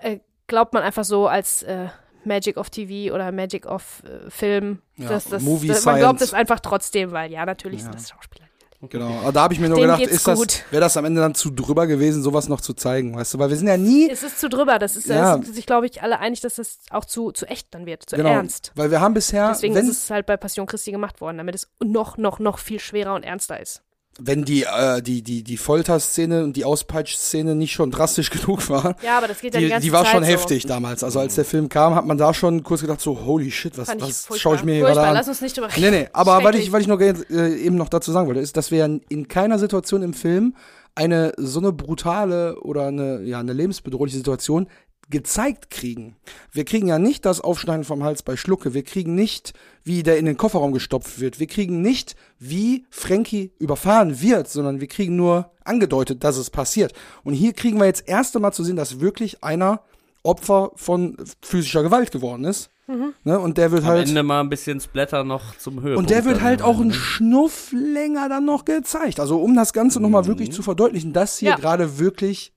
äh, 0.02 0.18
glaubt 0.46 0.72
man 0.74 0.82
einfach 0.82 1.04
so 1.04 1.26
als 1.28 1.62
äh, 1.62 1.88
Magic 2.24 2.56
of 2.56 2.70
TV 2.70 3.12
oder 3.14 3.32
Magic 3.32 3.66
of 3.66 4.02
äh, 4.04 4.30
Film. 4.30 4.80
Ja, 4.96 5.08
dass 5.08 5.24
das, 5.24 5.42
Movie 5.42 5.68
das, 5.68 5.84
man 5.84 5.98
glaubt 5.98 6.20
es 6.20 6.32
einfach 6.34 6.60
trotzdem, 6.60 7.10
weil 7.12 7.32
ja, 7.32 7.44
natürlich 7.44 7.78
Ja. 7.80 7.84
sind 7.84 7.94
das 7.96 8.10
Schauspieler. 8.10 8.46
Genau. 8.88 9.20
Aber 9.20 9.32
da 9.32 9.42
habe 9.42 9.54
ich 9.54 9.60
mir 9.60 9.68
nur 9.68 9.78
Denen 9.78 9.96
gedacht, 9.96 10.12
ist 10.12 10.26
das, 10.26 10.38
wäre 10.70 10.80
das 10.80 10.96
am 10.96 11.04
Ende 11.04 11.20
dann 11.20 11.34
zu 11.34 11.50
drüber 11.50 11.86
gewesen, 11.86 12.22
sowas 12.22 12.48
noch 12.48 12.60
zu 12.60 12.74
zeigen, 12.74 13.16
weißt 13.16 13.34
du? 13.34 13.38
Weil 13.38 13.48
wir 13.50 13.56
sind 13.56 13.68
ja 13.68 13.76
nie. 13.76 14.10
Es 14.10 14.22
ist 14.22 14.40
zu 14.40 14.48
drüber, 14.48 14.78
das 14.78 14.96
ist, 14.96 15.06
Ja. 15.06 15.34
sind 15.34 15.54
sich, 15.54 15.66
glaube 15.66 15.86
ich, 15.86 16.02
alle 16.02 16.18
einig, 16.18 16.40
dass 16.40 16.56
das 16.56 16.78
auch 16.90 17.04
zu, 17.04 17.30
zu 17.30 17.46
echt 17.46 17.68
dann 17.72 17.86
wird, 17.86 18.08
zu 18.08 18.16
genau. 18.16 18.30
ernst. 18.30 18.72
Weil 18.74 18.90
wir 18.90 19.00
haben 19.00 19.14
bisher, 19.14 19.48
Deswegen 19.50 19.76
ist 19.76 19.88
es 19.88 20.10
halt 20.10 20.26
bei 20.26 20.36
Passion 20.36 20.66
Christi 20.66 20.90
gemacht 20.90 21.20
worden, 21.20 21.38
damit 21.38 21.54
es 21.54 21.68
noch, 21.82 22.16
noch, 22.16 22.38
noch 22.40 22.58
viel 22.58 22.80
schwerer 22.80 23.14
und 23.14 23.22
ernster 23.22 23.60
ist. 23.60 23.82
Wenn 24.18 24.44
die, 24.44 24.64
äh, 24.64 25.00
die, 25.00 25.22
die, 25.22 25.42
die 25.42 25.56
Folterszene 25.56 26.44
und 26.44 26.56
die 26.56 26.64
Auspeitschszene 26.64 27.54
nicht 27.54 27.72
schon 27.72 27.90
drastisch 27.90 28.30
genug 28.30 28.68
war, 28.68 28.96
Ja, 29.02 29.18
aber 29.18 29.28
das 29.28 29.40
geht 29.40 29.54
ja 29.54 29.60
die, 29.60 29.66
die, 29.66 29.70
ganze 29.70 29.86
die 29.86 29.92
war 29.92 30.04
Zeit 30.04 30.12
schon 30.12 30.24
so. 30.24 30.30
heftig 30.30 30.66
damals. 30.66 31.02
Also 31.02 31.20
als 31.20 31.34
der 31.34 31.44
Film 31.44 31.68
kam, 31.68 31.94
hat 31.94 32.06
man 32.06 32.18
da 32.18 32.34
schon 32.34 32.62
kurz 32.62 32.82
gedacht, 32.82 33.00
so, 33.00 33.24
holy 33.24 33.50
shit, 33.50 33.76
was, 33.78 33.88
was 33.88 34.38
schaue 34.40 34.56
ich 34.56 34.64
mir 34.64 34.74
hier 34.74 34.84
gerade 34.84 35.00
an? 35.00 35.14
Lass 35.14 35.28
uns 35.28 35.40
nicht 35.40 35.56
drüber 35.56 35.68
reden. 35.68 35.80
Nee, 35.80 35.90
nee, 36.02 36.08
aber 36.12 36.36
was 36.36 36.42
Schrecklich. 36.42 36.64
ich, 36.66 36.72
was 36.72 36.80
ich 36.82 36.88
noch 36.88 37.00
äh, 37.00 37.54
eben 37.56 37.76
noch 37.76 37.88
dazu 37.88 38.12
sagen 38.12 38.26
wollte, 38.26 38.40
ist, 38.40 38.56
dass 38.56 38.70
wir 38.70 39.00
in 39.08 39.28
keiner 39.28 39.58
Situation 39.58 40.02
im 40.02 40.12
Film 40.14 40.54
eine 40.94 41.32
so 41.38 41.60
eine 41.60 41.72
brutale 41.72 42.60
oder 42.60 42.86
eine, 42.86 43.22
ja, 43.22 43.40
eine 43.40 43.54
lebensbedrohliche 43.54 44.18
Situation 44.18 44.68
gezeigt 45.12 45.70
kriegen. 45.70 46.16
Wir 46.50 46.64
kriegen 46.64 46.88
ja 46.88 46.98
nicht 46.98 47.24
das 47.24 47.40
Aufschneiden 47.40 47.84
vom 47.84 48.02
Hals 48.02 48.24
bei 48.24 48.36
Schlucke. 48.36 48.74
Wir 48.74 48.82
kriegen 48.82 49.14
nicht, 49.14 49.52
wie 49.84 50.02
der 50.02 50.18
in 50.18 50.24
den 50.26 50.36
Kofferraum 50.36 50.72
gestopft 50.72 51.20
wird. 51.20 51.38
Wir 51.38 51.46
kriegen 51.46 51.80
nicht, 51.80 52.16
wie 52.40 52.84
Frankie 52.90 53.52
überfahren 53.60 54.20
wird, 54.20 54.48
sondern 54.48 54.80
wir 54.80 54.88
kriegen 54.88 55.14
nur 55.14 55.52
angedeutet, 55.64 56.24
dass 56.24 56.36
es 56.36 56.50
passiert. 56.50 56.92
Und 57.22 57.34
hier 57.34 57.52
kriegen 57.52 57.78
wir 57.78 57.86
jetzt 57.86 58.08
erst 58.08 58.34
einmal 58.34 58.52
zu 58.52 58.64
sehen, 58.64 58.74
dass 58.74 58.98
wirklich 58.98 59.44
einer 59.44 59.82
Opfer 60.24 60.72
von 60.74 61.16
physischer 61.40 61.82
Gewalt 61.84 62.10
geworden 62.10 62.44
ist. 62.44 62.70
Mhm. 62.86 63.14
Ne? 63.24 63.38
Und 63.38 63.58
der 63.58 63.70
wird 63.70 63.82
Am 63.84 63.90
halt. 63.90 64.08
Ende 64.08 64.22
mal 64.22 64.40
ein 64.40 64.48
bisschen 64.48 64.80
Splatter 64.80 65.24
noch 65.24 65.56
zum 65.58 65.76
Höhepunkt. 65.82 65.98
Und 65.98 66.10
der 66.10 66.24
wird 66.24 66.40
halt 66.40 66.62
auch 66.62 66.78
irgendwann, 66.78 66.86
ein 66.86 66.88
ne? 66.88 66.94
Schnuff 66.94 67.72
länger 67.72 68.28
dann 68.28 68.44
noch 68.44 68.64
gezeigt. 68.64 69.20
Also 69.20 69.40
um 69.40 69.54
das 69.54 69.72
Ganze 69.72 70.00
nochmal 70.00 70.26
wirklich 70.26 70.52
zu 70.52 70.62
verdeutlichen, 70.62 71.12
dass 71.12 71.38
hier 71.38 71.50
Ja. 71.50 71.56
gerade 71.56 71.98
wirklich 71.98 72.52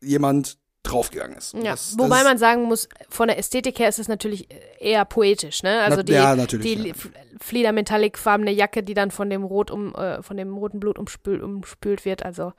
jemand 0.00 0.58
draufgegangen 0.84 1.36
ist. 1.36 1.54
Ja, 1.54 1.72
das, 1.72 1.96
wobei 1.98 2.18
das 2.18 2.24
man 2.24 2.38
sagen 2.38 2.62
muss, 2.64 2.88
von 3.08 3.26
der 3.28 3.38
Ästhetik 3.38 3.78
her 3.80 3.88
ist 3.88 3.98
es 3.98 4.06
natürlich 4.06 4.46
eher 4.78 5.04
poetisch, 5.04 5.62
ne? 5.64 5.80
Also 5.80 6.02
die, 6.02 6.12
ja, 6.12 6.36
die 6.36 6.74
ja. 6.74 6.80
li- 6.80 6.94
Flieder-Metallic-farbene 7.40 8.50
Jacke, 8.52 8.82
die 8.82 8.94
dann 8.94 9.10
von 9.10 9.28
dem 9.30 9.44
Rot 9.44 9.70
um, 9.70 9.94
äh, 9.94 10.22
von 10.22 10.36
dem 10.36 10.54
roten 10.56 10.80
Blut 10.80 10.98
umspült, 10.98 11.42
umspült 11.42 12.04
wird, 12.04 12.24
also 12.24 12.52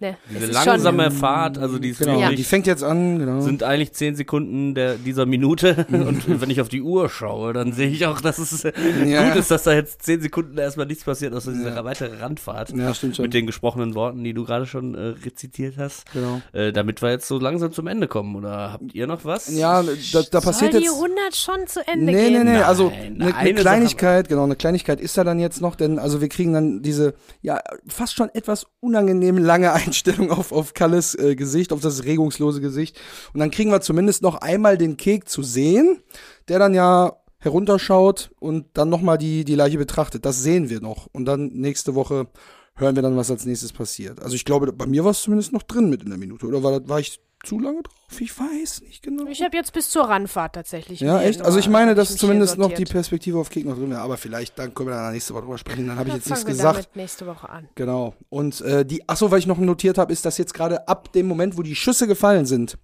ne, 0.00 0.16
Diese 0.30 0.46
langsame 0.52 1.10
Fahrt, 1.10 1.58
also 1.58 1.78
die 1.78 1.90
ist 1.90 1.98
Genau, 2.00 2.20
Ja. 2.20 2.30
die 2.30 2.42
fängt 2.44 2.66
jetzt 2.66 2.82
an, 2.82 3.18
genau. 3.18 3.40
sind 3.40 3.62
eigentlich 3.62 3.92
zehn 3.92 4.14
Sekunden 4.16 4.74
der, 4.74 4.94
dieser 4.96 5.26
Minute. 5.26 5.86
Und 5.92 6.40
wenn 6.40 6.50
ich 6.50 6.60
auf 6.60 6.68
die 6.68 6.82
Uhr 6.82 7.08
schaue, 7.08 7.52
dann 7.52 7.72
sehe 7.72 7.88
ich 7.88 8.06
auch, 8.06 8.20
dass 8.20 8.38
es 8.38 8.64
äh, 8.64 8.72
Ja. 9.06 9.28
gut 9.28 9.36
ist, 9.38 9.50
dass 9.50 9.62
da 9.64 9.72
jetzt 9.72 10.02
zehn 10.02 10.20
Sekunden 10.20 10.56
erstmal 10.58 10.86
nichts 10.86 11.04
passiert, 11.04 11.34
außer 11.34 11.52
dieser 11.52 11.84
weitere 11.84 12.16
Randfahrt. 12.20 12.70
ja, 12.76 12.92
stimmt 12.94 13.16
schon. 13.16 13.24
Mit 13.24 13.34
den 13.34 13.46
gesprochenen 13.46 13.94
Worten, 13.94 14.24
die 14.24 14.32
du 14.34 14.44
gerade 14.44 14.66
schon 14.66 14.94
äh, 14.94 15.14
rezitiert 15.24 15.74
hast. 15.78 16.10
genau. 16.12 16.40
Äh, 16.52 16.72
damit 16.72 17.02
wir 17.02 17.10
jetzt 17.10 17.28
so 17.28 17.38
langsam 17.38 17.72
zum 17.72 17.86
Ende 17.86 18.08
kommen. 18.08 18.34
Oder 18.36 18.72
habt 18.72 18.94
ihr 18.94 19.06
noch 19.06 19.24
was? 19.24 19.54
Ja, 19.54 19.82
da, 19.82 20.22
da 20.30 20.40
passiert 20.40 20.72
Soll 20.72 20.80
die 20.80 20.86
jetzt. 20.86 20.94
100 20.96 21.36
schon 21.36 21.66
zu 21.66 21.86
Ende 21.86 22.06
Nee, 22.06 22.12
nee, 22.12 22.28
gehen? 22.30 22.44
nee, 22.44 22.56
also 22.58 22.90
Nein, 22.90 23.20
eine, 23.22 23.34
eine 23.36 23.54
Kleinigkeit, 23.60 24.28
genau, 24.28 24.44
eine 24.44 24.56
Kleinigkeit 24.56 25.00
ist 25.00 25.16
da 25.18 25.24
dann 25.24 25.38
jetzt 25.38 25.60
noch, 25.60 25.74
denn 25.76 25.98
also 25.98 26.20
wir 26.20 26.28
kriegen 26.28 26.52
dann 26.52 26.82
diese, 26.82 27.14
ja, 27.42 27.60
fast 27.86 28.14
schon 28.16 28.30
etwas 28.34 28.66
unangenehm 28.80 29.36
lange 29.38 29.72
Einstellung 29.72 29.89
auf, 30.30 30.52
auf 30.52 30.74
Kalles 30.74 31.14
äh, 31.14 31.36
Gesicht, 31.36 31.72
auf 31.72 31.80
das 31.80 32.04
regungslose 32.04 32.60
Gesicht. 32.60 32.98
Und 33.32 33.40
dann 33.40 33.50
kriegen 33.50 33.70
wir 33.70 33.80
zumindest 33.80 34.22
noch 34.22 34.36
einmal 34.36 34.78
den 34.78 34.96
Kek 34.96 35.28
zu 35.28 35.42
sehen, 35.42 36.02
der 36.48 36.58
dann 36.58 36.74
ja 36.74 37.16
herunterschaut 37.38 38.30
und 38.38 38.66
dann 38.74 38.88
nochmal 38.88 39.18
die, 39.18 39.44
die 39.44 39.54
Leiche 39.54 39.78
betrachtet. 39.78 40.24
Das 40.24 40.42
sehen 40.42 40.68
wir 40.68 40.80
noch. 40.80 41.06
Und 41.12 41.24
dann 41.24 41.48
nächste 41.48 41.94
Woche 41.94 42.28
hören 42.76 42.96
wir 42.96 43.02
dann, 43.02 43.16
was 43.16 43.30
als 43.30 43.46
nächstes 43.46 43.72
passiert. 43.72 44.20
Also 44.22 44.34
ich 44.34 44.44
glaube, 44.44 44.72
bei 44.72 44.86
mir 44.86 45.04
war 45.04 45.10
es 45.10 45.22
zumindest 45.22 45.52
noch 45.52 45.62
drin 45.62 45.88
mit 45.88 46.02
in 46.02 46.10
der 46.10 46.18
Minute. 46.18 46.46
Oder 46.46 46.62
war, 46.62 46.88
war 46.88 47.00
ich 47.00 47.20
zu 47.44 47.58
lange 47.58 47.82
drauf? 47.82 47.94
Ich 48.20 48.38
weiß 48.38 48.82
nicht 48.82 49.02
genau. 49.02 49.26
Ich 49.26 49.42
habe 49.42 49.56
jetzt 49.56 49.72
bis 49.72 49.90
zur 49.90 50.04
Ranfahrt 50.04 50.54
tatsächlich. 50.54 51.00
Ja, 51.00 51.22
echt? 51.22 51.42
Also 51.42 51.58
ich 51.58 51.68
meine, 51.68 51.94
dass 51.94 52.16
zumindest 52.16 52.58
noch 52.58 52.72
die. 52.72 52.84
Perspektive 52.84 53.38
auf 53.38 53.54
noch 53.54 53.76
drin 53.76 53.90
wäre. 53.90 54.00
Aber 54.00 54.16
vielleicht, 54.16 54.58
dann 54.58 54.74
können 54.74 54.88
wir 54.88 54.96
dann 54.96 55.12
nächste 55.12 55.34
Woche 55.34 55.42
drüber 55.42 55.58
sprechen. 55.58 55.86
Dann 55.86 55.98
habe 55.98 56.08
ich 56.08 56.16
jetzt 56.16 56.28
nichts 56.28 56.44
gesagt. 56.44 56.76
damit 56.76 56.96
nächste 56.96 57.26
Woche 57.26 57.48
an. 57.48 57.68
Genau. 57.76 58.14
Und 58.28 58.60
äh, 58.62 58.84
die, 58.84 59.08
achso, 59.08 59.30
weil 59.30 59.38
ich 59.38 59.46
noch 59.46 59.58
notiert 59.58 59.96
habe, 59.98 60.12
ist, 60.12 60.24
dass 60.24 60.38
jetzt 60.38 60.54
gerade 60.54 60.88
ab 60.88 61.12
dem 61.12 61.26
Moment, 61.26 61.56
wo 61.56 61.62
die 61.62 61.76
Schüsse 61.76 62.06
gefallen 62.06 62.46
sind, 62.46 62.76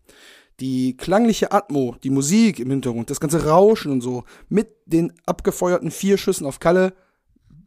die 0.61 0.97
klangliche 0.97 1.53
Atmo, 1.53 1.97
die 2.03 2.11
Musik 2.11 2.61
im 2.61 2.71
Hintergrund, 2.71 3.11
das 3.11 3.21
ganze 3.21 3.47
Rauschen 3.47 3.93
und 3.93 4.01
so, 4.01 4.25
mit 4.49 4.69
den 4.87 5.13
abgefeuerten 5.27 5.91
vier 5.91 6.17
Schüssen 6.17 6.47
auf 6.47 6.61
Kalle, 6.61 6.95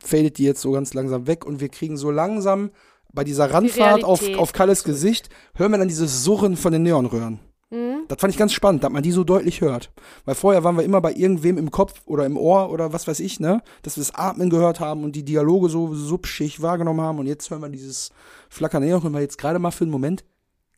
fadet 0.03 0.37
die 0.37 0.43
jetzt 0.43 0.61
so 0.61 0.71
ganz 0.71 0.93
langsam 0.93 1.27
weg 1.27 1.45
und 1.45 1.59
wir 1.59 1.69
kriegen 1.69 1.97
so 1.97 2.09
langsam 2.09 2.71
bei 3.11 3.23
dieser 3.23 3.51
Randfahrt 3.51 4.03
auf, 4.03 4.21
auf 4.37 4.53
Kalles 4.53 4.83
Gesicht, 4.83 5.29
hören 5.55 5.71
wir 5.71 5.77
dann 5.77 5.87
dieses 5.87 6.23
Surren 6.23 6.55
von 6.55 6.71
den 6.71 6.83
Neonröhren. 6.83 7.39
Mhm. 7.69 8.05
Das 8.07 8.19
fand 8.19 8.33
ich 8.33 8.39
ganz 8.39 8.53
spannend, 8.53 8.83
dass 8.83 8.91
man 8.91 9.03
die 9.03 9.11
so 9.11 9.23
deutlich 9.23 9.61
hört. 9.61 9.91
Weil 10.25 10.35
vorher 10.35 10.63
waren 10.63 10.75
wir 10.75 10.83
immer 10.83 11.01
bei 11.01 11.13
irgendwem 11.13 11.57
im 11.57 11.71
Kopf 11.71 12.01
oder 12.05 12.25
im 12.25 12.37
Ohr 12.37 12.71
oder 12.71 12.93
was 12.93 13.07
weiß 13.07 13.19
ich, 13.19 13.39
ne? 13.39 13.61
Dass 13.83 13.97
wir 13.97 14.01
das 14.01 14.15
Atmen 14.15 14.49
gehört 14.49 14.79
haben 14.79 15.03
und 15.03 15.15
die 15.15 15.23
Dialoge 15.23 15.69
so 15.69 15.93
subschig 15.93 16.61
wahrgenommen 16.61 17.01
haben 17.01 17.19
und 17.19 17.27
jetzt 17.27 17.49
hören 17.49 17.61
wir 17.61 17.69
dieses 17.69 18.11
Flackern 18.49 18.83
Neon, 18.83 19.13
weil 19.13 19.21
jetzt 19.21 19.37
gerade 19.37 19.59
mal 19.59 19.71
für 19.71 19.83
einen 19.83 19.91
Moment 19.91 20.25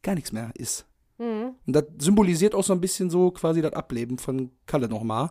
gar 0.02 0.16
nichts 0.16 0.32
mehr 0.32 0.52
ist. 0.56 0.86
Mhm. 1.18 1.56
Und 1.66 1.74
das 1.74 1.86
symbolisiert 2.00 2.56
auch 2.56 2.64
so 2.64 2.74
ein 2.74 2.82
bisschen 2.82 3.10
so 3.10 3.32
quasi 3.32 3.62
das 3.62 3.74
Ableben 3.74 4.18
von 4.18 4.52
Kalle 4.66 4.90
nochmal. 4.90 5.30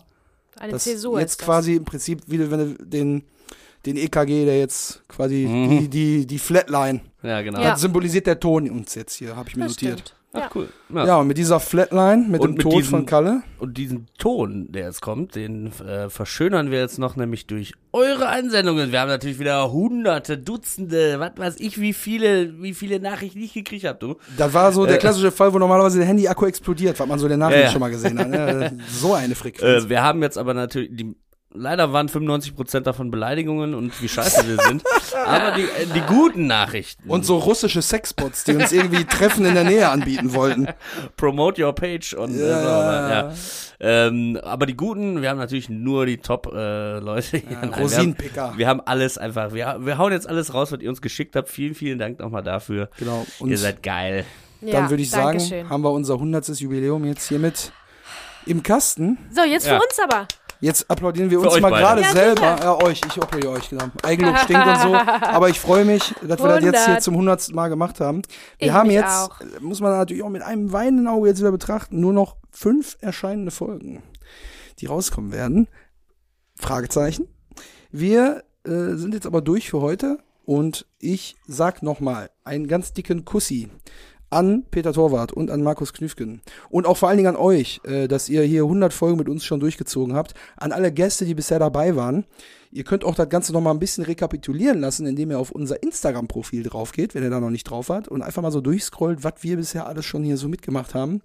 Eine 0.57 0.79
Zäsur 0.79 1.21
jetzt 1.21 1.41
quasi 1.41 1.77
im 1.77 1.85
Prinzip, 1.85 2.23
wie 2.27 2.51
wenn 2.51 2.77
du 2.77 2.87
den, 2.87 3.25
den 3.87 3.97
EKG, 3.97 4.45
der 4.45 4.59
jetzt 4.59 5.03
quasi 5.09 5.47
Mhm. 5.49 5.71
die, 5.71 5.89
die, 5.89 6.27
die 6.27 6.39
Flatline, 6.39 7.01
Ja, 7.23 7.41
genau. 7.43 7.61
Ja. 7.61 7.71
das 7.73 7.81
symbolisiert 7.81 8.27
der 8.27 8.39
Ton 8.41 8.69
uns 8.71 8.95
jetzt 8.95 9.15
hier, 9.15 9.37
habe 9.37 9.49
ich 9.49 9.57
mir 9.57 9.65
Das 9.65 9.73
notiert. 9.73 10.01
stimmt. 10.01 10.15
Ach, 10.33 10.39
Ja. 10.43 10.51
cool. 10.55 10.69
Ja. 10.95 11.17
und 11.17 11.27
mit 11.27 11.39
dieser 11.39 11.59
Flatline, 11.59 12.25
mit 12.29 12.41
Und 12.41 12.51
dem 12.51 12.55
mit 12.59 12.63
Tod 12.63 12.73
diesem- 12.75 12.91
von 12.91 13.07
Kalle. 13.07 13.43
Und 13.59 13.77
diesen 13.77 14.07
Ton, 14.17 14.71
der 14.71 14.85
jetzt 14.87 15.01
kommt, 15.03 15.35
den 15.35 15.73
äh, 15.85 16.09
verschönern 16.09 16.71
wir 16.71 16.79
jetzt 16.79 17.01
noch 17.01 17.17
nämlich 17.17 17.49
durch 17.49 17.73
eure 17.93 18.29
Einsendungen. 18.29 18.93
Wir 18.93 19.01
haben 19.01 19.09
natürlich 19.09 19.41
wieder 19.41 19.73
hunderte, 19.73 20.39
Dutzende, 20.39 21.19
was 21.19 21.33
weiß 21.37 21.57
ich, 21.59 21.81
wie 21.81 21.93
viele, 21.93 22.63
wie 22.63 22.75
viele 22.75 23.01
Nachrichten 23.01 23.41
ich 23.41 23.55
gekriegt 23.55 23.85
habe, 23.85 23.99
du. 23.99 24.17
Das 24.37 24.55
war 24.55 24.71
so 24.73 24.87
der 24.87 24.97
Äh, 24.97 24.99
klassische 25.01 25.33
Fall, 25.33 25.53
wo 25.53 25.59
normalerweise 25.59 25.99
der 25.99 26.07
Handy-Akku 26.07 26.47
explodiert, 26.47 27.01
was 27.01 27.09
man 27.09 27.19
so 27.19 27.25
in 27.27 27.31
der 27.31 27.39
Nachricht 27.39 27.59
Ja, 27.59 27.65
ja. 27.65 27.71
schon 27.73 27.81
mal 27.81 27.91
gesehen 27.91 28.17
hat. 28.17 28.29
Ne? 28.29 28.79
So 28.93 29.15
eine 29.15 29.35
Frequenz. 29.35 29.87
Äh, 29.87 29.89
wir 29.89 30.01
haben 30.03 30.23
jetzt 30.23 30.39
aber 30.39 30.55
natürlich, 30.55 30.91
die 30.93 31.17
Leider 31.53 31.93
waren 31.93 32.09
95% 32.09 32.81
davon 32.81 33.11
Beleidigungen 33.11 33.75
und 33.75 34.01
wie 34.01 34.09
scheiße 34.09 34.47
wir 34.47 34.57
sind. 34.69 34.85
Aber 35.27 35.51
die, 35.57 35.63
äh, 35.63 35.87
die 35.95 36.01
guten 36.03 36.47
Nachrichten. 36.47 37.11
Und 37.11 37.27
so 37.27 37.39
russische 37.39 37.83
Sexbots, 37.83 38.45
die 38.45 38.55
uns 38.55 38.71
irgendwie 38.71 39.05
Treffen 39.05 39.45
in 39.45 39.55
der 39.55 39.65
Nähe 39.65 39.89
anbieten 39.89 40.33
wollten. 40.33 40.69
Promote 41.17 41.65
your 41.65 41.75
page 41.75 42.15
und 42.15 42.37
äh, 42.39 42.49
Ja. 42.51 42.63
so, 42.63 42.69
aber, 42.69 43.11
ja. 43.11 43.33
Ähm, 43.81 44.39
aber 44.45 44.67
die 44.67 44.77
guten, 44.77 45.23
wir 45.23 45.29
haben 45.31 45.39
natürlich 45.39 45.69
nur 45.69 46.07
die 46.07 46.19
Top-Leute. 46.19 47.39
hier. 47.39 47.43
Nein, 47.51 47.51
wir 47.51 47.61
haben- 47.73 47.83
Rosinenpicker. 47.83 48.53
Wir 48.57 48.69
haben 48.69 48.81
alles 48.83 49.19
einfach, 49.19 49.53
wir, 49.53 49.77
wir 49.81 49.99
hauen 49.99 50.13
jetzt 50.13 50.29
alles 50.29 50.55
raus, 50.55 50.71
was 50.71 50.81
ihr 50.81 50.89
uns 50.89 51.03
geschickt 51.03 51.35
habt. 51.35 51.49
Vielen, 51.49 51.75
vielen 51.75 51.99
Dank 51.99 52.21
nochmal 52.21 52.45
dafür. 52.45 52.91
Genau. 52.99 53.27
Und 53.41 53.51
ihr 53.51 53.59
seid 53.59 53.83
geil. 53.83 54.25
dann 54.61 54.71
Ja, 54.71 54.91
würde 54.91 55.03
ich 55.03 55.11
sagen, 55.11 55.39
Dankeschön. 55.39 55.69
haben 55.69 55.83
wir 55.83 55.91
unser 55.91 56.15
100. 56.15 56.47
Jubiläum 56.61 57.05
jetzt 57.07 57.27
hiermit 57.29 57.73
im 58.47 58.63
Kasten. 58.63 59.19
So, 59.33 59.43
jetzt 59.43 59.67
für 59.67 59.75
Ja. 59.75 59.81
uns 59.81 59.99
aber. 60.03 60.27
Jetzt 60.61 60.91
applaudieren 60.91 61.31
wir 61.31 61.41
Für 61.41 61.49
uns 61.51 61.61
mal 61.61 61.71
gerade 61.71 62.03
Ja, 62.03 62.13
selber. 62.13 62.57
sicher. 62.57 62.65
Ja, 62.65 62.83
euch. 62.85 63.01
Ich 63.07 63.23
applaudiere 63.23 63.53
euch, 63.53 63.71
genau. 63.71 63.85
Eigenlob 64.03 64.37
stinkt 64.39 64.67
und 64.67 64.79
so. 64.81 64.95
Aber 65.23 65.49
ich 65.49 65.59
freue 65.59 65.85
mich, 65.87 66.15
dass 66.23 66.43
wir 66.43 66.49
das 66.49 66.63
jetzt 66.65 66.77
hier 66.85 66.97
100. 66.97 67.03
zum 67.03 67.15
100. 67.15 67.55
Mal 67.55 67.69
gemacht 67.69 68.01
haben. 68.01 68.23
Wir 68.59 68.67
Ich 68.69 68.73
haben 68.73 68.91
jetzt, 68.91 69.07
auch. 69.07 69.41
muss 69.61 69.81
man 69.81 69.93
natürlich 69.93 70.23
auch 70.23 70.29
mit 70.29 70.43
einem 70.43 70.73
weinenden 70.73 71.09
Auge 71.09 71.29
jetzt 71.29 71.41
wieder 71.41 71.53
betrachten, 71.53 72.01
nur 72.01 72.13
noch 72.13 72.37
fünf 72.51 72.99
erscheinende 73.01 73.51
Folgen, 73.51 74.03
die 74.81 74.87
rauskommen 74.87 75.33
werden. 75.33 75.67
Fragezeichen. 76.57 77.27
Wir 77.91 78.45
äh, 78.65 78.71
sind 78.97 79.15
jetzt 79.15 79.27
aber 79.27 79.41
durch 79.41 79.71
für 79.71 79.81
heute 79.81 80.19
und 80.45 80.87
ich 80.99 81.37
sag 81.47 81.83
nochmal 81.83 82.31
einen 82.45 82.69
ganz 82.69 82.93
dicken 82.93 83.25
Kussi 83.25 83.69
an 84.31 84.65
Peter 84.71 84.93
Torwart 84.93 85.33
und 85.33 85.51
an 85.51 85.63
Markus 85.63 85.93
Knüfgen 85.93 86.41
und 86.71 86.87
auch 86.87 86.97
vor 86.97 87.09
allen 87.09 87.19
Dingen 87.19 87.35
an 87.35 87.41
euch, 87.41 87.81
äh, 87.85 88.09
dass 88.09 88.29
ihr 88.29 88.43
hier 88.43 88.63
100 88.63 88.93
Folgen 88.93 89.19
mit 89.19 89.29
uns 89.29 89.45
schon 89.45 89.61
durchgezogen 89.61 90.15
habt, 90.15 90.35
an 90.57 90.73
alle 90.73 90.93
Gäste, 90.93 91.25
die 91.25 91.35
bisher 91.35 91.59
dabei 91.59 91.97
waren. 91.97 92.25
Ihr 92.73 92.85
könnt 92.85 93.05
auch 93.05 93.17
das 93.17 93.29
Ganze 93.29 93.53
noch 93.53 93.61
mal 93.61 93.73
ein 93.73 93.81
bisschen 93.81 94.05
rekapitulieren 94.05 94.81
lassen, 94.81 95.07
indem 95.07 95.33
ihr 95.33 95.39
auf 95.39 95.51
unser 95.51 95.83
Instagram-Profil 95.83 96.63
drauf 96.63 96.93
geht, 96.93 97.15
wenn 97.15 97.25
ihr 97.25 97.31
da 97.31 97.41
noch 97.41 97.51
nicht 97.51 97.65
drauf 97.65 97.89
wart 97.89 98.07
und 98.07 98.23
einfach 98.23 98.43
mal 98.43 98.53
so 98.53 98.61
durchscrollt, 98.61 99.25
was 99.25 99.35
wir 99.41 99.57
bisher 99.57 99.87
alles 99.87 100.05
schon 100.05 100.23
hier 100.23 100.37
so 100.37 100.49
mitgemacht 100.49 100.95
haben. 100.95 101.21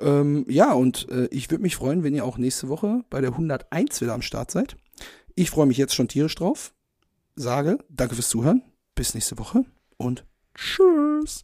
Ähm, 0.00 0.46
ja, 0.48 0.72
und 0.72 1.08
äh, 1.10 1.26
ich 1.26 1.50
würde 1.50 1.62
mich 1.62 1.76
freuen, 1.76 2.04
wenn 2.04 2.14
ihr 2.14 2.24
auch 2.24 2.38
nächste 2.38 2.68
Woche 2.68 3.04
bei 3.10 3.20
der 3.20 3.32
101 3.32 4.00
wieder 4.00 4.14
am 4.14 4.22
Start 4.22 4.50
seid. 4.50 4.76
Ich 5.34 5.50
freue 5.50 5.66
mich 5.66 5.76
jetzt 5.76 5.94
schon 5.94 6.08
tierisch 6.08 6.34
drauf. 6.34 6.72
Sage 7.36 7.78
danke 7.88 8.14
fürs 8.14 8.28
Zuhören. 8.28 8.62
Bis 8.94 9.14
nächste 9.14 9.38
Woche 9.38 9.64
und 9.96 10.24
tschüss. 10.54 11.42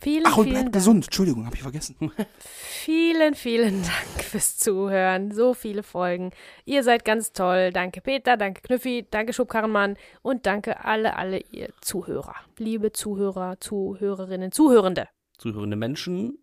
Vielen, 0.00 0.24
Ach, 0.26 0.36
und 0.36 0.44
vielen 0.44 0.54
bleibt 0.54 0.64
Dank. 0.66 0.74
gesund. 0.74 1.04
Entschuldigung, 1.04 1.46
habe 1.46 1.56
ich 1.56 1.62
vergessen. 1.62 1.96
Vielen, 2.38 3.34
vielen 3.34 3.82
Dank 3.82 4.24
fürs 4.24 4.58
Zuhören. 4.58 5.32
So 5.32 5.54
viele 5.54 5.82
Folgen. 5.82 6.32
Ihr 6.66 6.82
seid 6.82 7.04
ganz 7.04 7.32
toll. 7.32 7.70
Danke 7.72 8.00
Peter, 8.02 8.36
danke 8.36 8.60
Knüffi, 8.60 9.06
danke 9.10 9.32
Schubkarrenmann 9.32 9.96
und 10.20 10.44
danke 10.44 10.84
alle, 10.84 11.16
alle 11.16 11.38
ihr 11.50 11.70
Zuhörer. 11.80 12.34
Liebe 12.58 12.92
Zuhörer, 12.92 13.58
Zuhörerinnen, 13.60 14.52
Zuhörende. 14.52 15.08
Zuhörende 15.38 15.76
Menschen, 15.76 16.38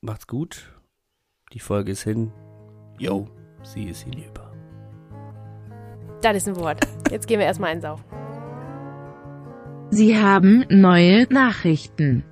macht's 0.00 0.26
gut. 0.26 0.72
Die 1.52 1.60
Folge 1.60 1.92
ist 1.92 2.02
hin. 2.04 2.32
Yo, 2.98 3.28
sie 3.62 3.84
ist 3.84 4.02
hinüber. 4.04 4.52
Das 6.22 6.36
ist 6.38 6.48
ein 6.48 6.56
Wort. 6.56 6.80
Jetzt 7.10 7.26
gehen 7.26 7.38
wir 7.38 7.46
erstmal 7.46 7.72
einsaufen. 7.72 8.04
Sie 9.90 10.16
haben 10.16 10.64
neue 10.70 11.24
Nachrichten. 11.32 12.24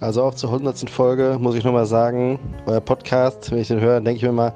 Also 0.00 0.22
auch 0.22 0.34
zur 0.34 0.50
100. 0.50 0.90
Folge 0.90 1.38
muss 1.40 1.54
ich 1.54 1.64
nochmal 1.64 1.86
sagen, 1.86 2.38
euer 2.66 2.80
Podcast, 2.80 3.50
wenn 3.50 3.58
ich 3.58 3.68
den 3.68 3.80
höre, 3.80 4.00
denke 4.00 4.16
ich 4.16 4.22
mir 4.22 4.28
immer, 4.28 4.54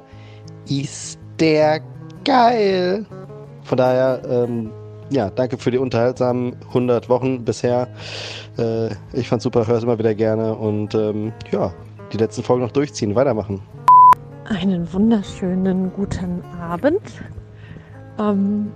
ist 0.69 1.19
der 1.39 1.81
geil. 2.23 3.05
Von 3.63 3.77
daher, 3.77 4.21
ähm, 4.29 4.71
ja, 5.09 5.31
danke 5.31 5.57
für 5.57 5.71
die 5.71 5.79
unterhaltsamen 5.79 6.55
100 6.67 7.09
Wochen 7.09 7.43
bisher. 7.43 7.87
Äh, 8.57 8.89
ich 9.13 9.29
fand's 9.29 9.43
super, 9.43 9.65
höre 9.65 9.77
es 9.77 9.83
immer 9.83 9.97
wieder 9.97 10.13
gerne 10.13 10.53
und 10.53 10.93
ähm, 10.93 11.33
ja, 11.51 11.73
die 12.13 12.17
letzten 12.17 12.43
Folgen 12.43 12.63
noch 12.63 12.71
durchziehen, 12.71 13.15
weitermachen. 13.15 13.59
Einen 14.45 14.91
wunderschönen 14.93 15.91
guten 15.93 16.43
Abend. 16.61 17.01
Ähm, 18.19 18.71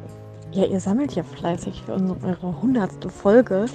ja, 0.52 0.66
ihr 0.66 0.80
sammelt 0.80 1.14
ja 1.16 1.22
fleißig 1.22 1.84
für 1.86 1.94
unsere, 1.94 2.26
eure 2.26 2.62
hundertste 2.62 3.10
Folge. 3.10 3.66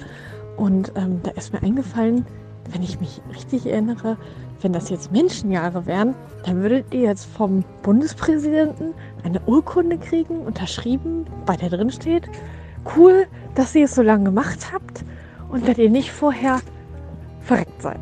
Und 0.57 0.91
ähm, 0.95 1.21
da 1.23 1.31
ist 1.31 1.53
mir 1.53 1.63
eingefallen, 1.63 2.25
wenn 2.71 2.83
ich 2.83 2.99
mich 2.99 3.21
richtig 3.33 3.65
erinnere, 3.65 4.17
wenn 4.61 4.73
das 4.73 4.89
jetzt 4.89 5.11
Menschenjahre 5.11 5.85
wären, 5.85 6.15
dann 6.45 6.61
würdet 6.61 6.93
ihr 6.93 7.01
jetzt 7.01 7.25
vom 7.25 7.63
Bundespräsidenten 7.81 8.93
eine 9.23 9.41
Urkunde 9.41 9.97
kriegen, 9.97 10.41
unterschrieben, 10.41 11.25
bei 11.45 11.55
der 11.57 11.69
drin 11.69 11.91
steht, 11.91 12.29
cool, 12.95 13.27
dass 13.55 13.75
ihr 13.75 13.85
es 13.85 13.95
so 13.95 14.01
lange 14.01 14.25
gemacht 14.25 14.71
habt 14.71 15.03
und 15.49 15.67
dass 15.67 15.77
ihr 15.77 15.89
nicht 15.89 16.11
vorher 16.11 16.61
verreckt 17.41 17.81
seid. 17.81 17.99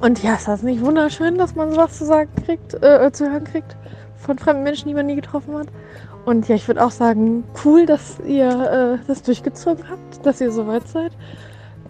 Und 0.00 0.22
ja, 0.22 0.34
ist 0.34 0.46
das 0.46 0.62
nicht 0.62 0.84
wunderschön, 0.84 1.38
dass 1.38 1.56
man 1.56 1.72
sowas 1.72 1.98
zu 1.98 2.04
sagen 2.04 2.30
kriegt, 2.44 2.74
äh, 2.74 3.10
zu 3.12 3.30
hören 3.30 3.44
kriegt 3.44 3.76
von 4.16 4.38
fremden 4.38 4.62
Menschen, 4.62 4.88
die 4.88 4.94
man 4.94 5.06
nie 5.06 5.16
getroffen 5.16 5.56
hat? 5.56 5.68
Und 6.24 6.46
ja, 6.48 6.54
ich 6.54 6.68
würde 6.68 6.84
auch 6.84 6.90
sagen, 6.90 7.44
cool, 7.64 7.86
dass 7.86 8.20
ihr 8.20 8.48
äh, 9.00 9.06
das 9.06 9.22
durchgezogen 9.22 9.84
habt, 9.88 10.24
dass 10.24 10.40
ihr 10.40 10.52
so 10.52 10.66
weit 10.66 10.86
seid, 10.86 11.12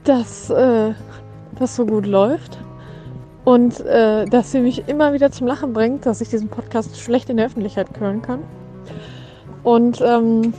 dass 0.08 0.50
äh, 0.50 0.92
das 1.58 1.76
so 1.76 1.86
gut 1.86 2.06
läuft 2.06 2.58
und 3.44 3.80
äh, 3.80 4.24
dass 4.26 4.54
ihr 4.54 4.60
mich 4.60 4.88
immer 4.88 5.12
wieder 5.12 5.30
zum 5.30 5.46
Lachen 5.46 5.72
bringt, 5.72 6.06
dass 6.06 6.20
ich 6.20 6.28
diesen 6.28 6.48
Podcast 6.48 6.98
schlecht 6.98 7.30
in 7.30 7.36
der 7.36 7.46
Öffentlichkeit 7.46 7.88
hören 7.98 8.22
kann. 8.22 8.42
Und 9.62 10.00
ähm, 10.00 10.54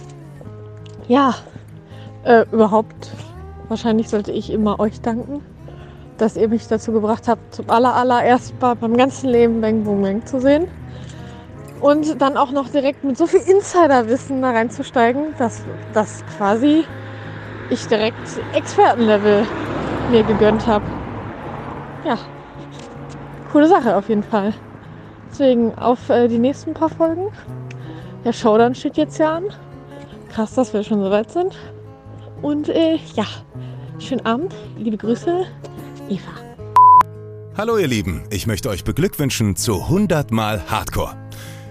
ja, 1.08 1.36
äh, 2.24 2.46
überhaupt, 2.52 3.12
wahrscheinlich 3.68 4.10
sollte 4.10 4.32
ich 4.32 4.52
immer 4.52 4.80
euch 4.80 5.02
danken 5.02 5.42
dass 6.20 6.36
ihr 6.36 6.50
mich 6.50 6.68
dazu 6.68 6.92
gebracht 6.92 7.28
habt, 7.28 7.56
zum 7.56 7.70
aller, 7.70 7.96
allererst 7.96 8.54
mal 8.62 8.76
beim 8.76 8.96
ganzen 8.96 9.30
Leben 9.30 9.62
Bang 9.62 9.84
Boom 9.84 10.02
Bang 10.02 10.26
zu 10.26 10.40
sehen. 10.40 10.68
Und 11.82 12.22
dann 12.22 12.36
auch 12.36 12.52
noch 12.52 12.70
direkt 12.70 13.06
mit 13.06 13.18
so 13.18 13.26
viel 13.26 13.40
Insiderwissen 13.40 14.42
da 14.42 14.52
reinzusteigen, 14.52 15.34
dass, 15.38 15.62
dass 15.94 16.24
quasi 16.38 16.84
ich 17.70 17.86
direkt 17.88 18.28
Expertenlevel 18.54 19.46
mir 20.12 20.24
gegönnt 20.24 20.66
habe. 20.66 20.86
Ja, 22.06 22.18
coole 23.52 23.68
Sache 23.68 23.96
auf 23.96 24.10
jeden 24.10 24.24
Fall. 24.24 24.54
Deswegen 25.32 25.74
auf 25.76 26.10
äh, 26.10 26.28
die 26.28 26.40
nächsten 26.40 26.74
paar 26.74 26.90
Folgen. 26.90 27.32
Der 28.26 28.34
Showdown 28.34 28.76
steht 28.76 28.98
jetzt 28.98 29.18
ja 29.20 29.38
an. 29.38 29.46
Krass, 30.34 30.54
dass 30.56 30.74
wir 30.74 30.84
schon 30.84 31.02
so 31.04 31.10
weit 31.12 31.32
sind. 31.32 31.58
Und 32.42 32.70
äh, 32.70 32.98
ja, 33.16 33.26
schönen 34.00 34.26
Abend, 34.26 34.54
liebe 34.78 34.98
Grüße, 34.98 35.46
Eva. 36.10 36.32
Hallo 37.58 37.78
ihr 37.78 37.88
Lieben, 37.88 38.24
ich 38.30 38.48
möchte 38.48 38.70
euch 38.70 38.84
beglückwünschen 38.84 39.56
zu 39.56 39.82
100 39.84 40.32
Mal 40.32 40.64
Hardcore. 40.70 41.16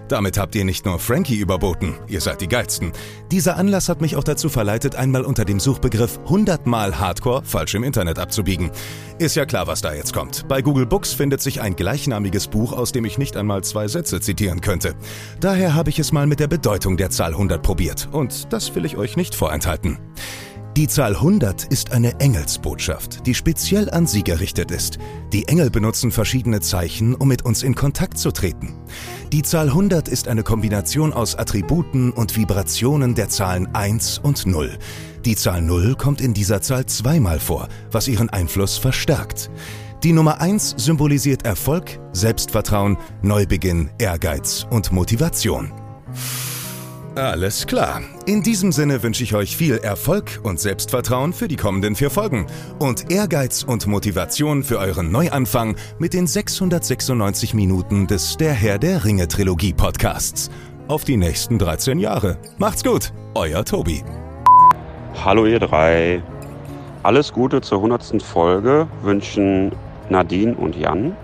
Damit 0.08 0.38
habt 0.38 0.54
ihr 0.54 0.64
nicht 0.64 0.86
nur 0.86 0.98
Frankie 0.98 1.36
überboten, 1.36 1.94
ihr 2.08 2.22
seid 2.22 2.40
die 2.40 2.48
geilsten. 2.48 2.92
Dieser 3.30 3.56
Anlass 3.56 3.90
hat 3.90 4.00
mich 4.00 4.16
auch 4.16 4.24
dazu 4.24 4.48
verleitet, 4.48 4.96
einmal 4.96 5.22
unter 5.22 5.44
dem 5.44 5.60
Suchbegriff 5.60 6.18
100 6.24 6.66
Mal 6.66 6.98
Hardcore 6.98 7.42
falsch 7.44 7.74
im 7.74 7.84
Internet 7.84 8.18
abzubiegen. 8.18 8.70
Ist 9.18 9.36
ja 9.36 9.44
klar, 9.44 9.66
was 9.66 9.82
da 9.82 9.92
jetzt 9.92 10.14
kommt. 10.14 10.48
Bei 10.48 10.62
Google 10.62 10.86
Books 10.86 11.12
findet 11.12 11.42
sich 11.42 11.60
ein 11.60 11.76
gleichnamiges 11.76 12.48
Buch, 12.48 12.72
aus 12.72 12.92
dem 12.92 13.04
ich 13.04 13.18
nicht 13.18 13.36
einmal 13.36 13.62
zwei 13.64 13.86
Sätze 13.86 14.20
zitieren 14.20 14.62
könnte. 14.62 14.94
Daher 15.40 15.74
habe 15.74 15.90
ich 15.90 15.98
es 15.98 16.10
mal 16.10 16.26
mit 16.26 16.40
der 16.40 16.48
Bedeutung 16.48 16.96
der 16.96 17.10
Zahl 17.10 17.32
100 17.32 17.62
probiert 17.62 18.08
und 18.10 18.52
das 18.52 18.74
will 18.74 18.86
ich 18.86 18.96
euch 18.96 19.16
nicht 19.16 19.34
vorenthalten. 19.34 19.98
Die 20.78 20.86
Zahl 20.86 21.16
100 21.16 21.64
ist 21.64 21.90
eine 21.90 22.20
Engelsbotschaft, 22.20 23.26
die 23.26 23.34
speziell 23.34 23.90
an 23.90 24.06
sie 24.06 24.22
gerichtet 24.22 24.70
ist. 24.70 25.00
Die 25.32 25.48
Engel 25.48 25.70
benutzen 25.70 26.12
verschiedene 26.12 26.60
Zeichen, 26.60 27.16
um 27.16 27.26
mit 27.26 27.44
uns 27.44 27.64
in 27.64 27.74
Kontakt 27.74 28.16
zu 28.16 28.30
treten. 28.30 28.76
Die 29.32 29.42
Zahl 29.42 29.70
100 29.70 30.06
ist 30.06 30.28
eine 30.28 30.44
Kombination 30.44 31.12
aus 31.12 31.34
Attributen 31.34 32.12
und 32.12 32.36
Vibrationen 32.36 33.16
der 33.16 33.28
Zahlen 33.28 33.74
1 33.74 34.18
und 34.18 34.46
0. 34.46 34.78
Die 35.24 35.34
Zahl 35.34 35.62
0 35.62 35.96
kommt 35.96 36.20
in 36.20 36.32
dieser 36.32 36.62
Zahl 36.62 36.86
zweimal 36.86 37.40
vor, 37.40 37.66
was 37.90 38.06
ihren 38.06 38.30
Einfluss 38.30 38.78
verstärkt. 38.78 39.50
Die 40.04 40.12
Nummer 40.12 40.40
1 40.40 40.76
symbolisiert 40.76 41.44
Erfolg, 41.44 41.98
Selbstvertrauen, 42.12 42.98
Neubeginn, 43.22 43.90
Ehrgeiz 43.98 44.64
und 44.70 44.92
Motivation. 44.92 45.72
Alles 47.18 47.66
klar. 47.66 48.02
In 48.26 48.44
diesem 48.44 48.70
Sinne 48.70 49.02
wünsche 49.02 49.24
ich 49.24 49.34
euch 49.34 49.56
viel 49.56 49.78
Erfolg 49.78 50.38
und 50.44 50.60
Selbstvertrauen 50.60 51.32
für 51.32 51.48
die 51.48 51.56
kommenden 51.56 51.96
vier 51.96 52.10
Folgen 52.10 52.46
und 52.78 53.10
Ehrgeiz 53.10 53.64
und 53.64 53.88
Motivation 53.88 54.62
für 54.62 54.78
euren 54.78 55.10
Neuanfang 55.10 55.74
mit 55.98 56.14
den 56.14 56.28
696 56.28 57.54
Minuten 57.54 58.06
des 58.06 58.36
Der 58.36 58.52
Herr 58.52 58.78
der 58.78 59.04
Ringe 59.04 59.26
Trilogie 59.26 59.72
Podcasts. 59.72 60.48
Auf 60.86 61.02
die 61.02 61.16
nächsten 61.16 61.58
13 61.58 61.98
Jahre. 61.98 62.38
Macht's 62.56 62.84
gut, 62.84 63.12
euer 63.34 63.64
Tobi. 63.64 64.04
Hallo 65.24 65.44
ihr 65.46 65.58
drei. 65.58 66.22
Alles 67.02 67.32
Gute 67.32 67.60
zur 67.62 67.78
100. 67.78 68.22
Folge 68.22 68.86
wünschen 69.02 69.72
Nadine 70.08 70.54
und 70.54 70.76
Jan. 70.76 71.16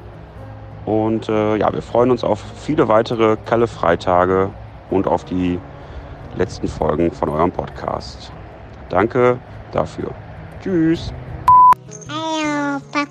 Und 0.87 1.29
äh, 1.29 1.57
ja, 1.57 1.73
wir 1.73 1.83
freuen 1.83 2.11
uns 2.11 2.25
auf 2.25 2.43
viele 2.61 2.89
weitere 2.89 3.37
Kalle 3.47 3.69
Freitage 3.69 4.51
und 4.91 5.07
auf 5.07 5.25
die 5.25 5.61
letzten 6.37 6.69
Folgen 6.69 7.11
von 7.11 7.29
eurem 7.29 7.51
Podcast. 7.51 8.33
Danke 8.89 9.39
dafür. 9.73 10.11
Tschüss. 10.63 11.13
Hallo 12.09 12.81
Papa. 12.93 13.09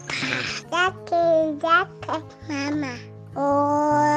Danke, 0.72 1.58
danke 1.60 2.24
Mama. 2.48 2.88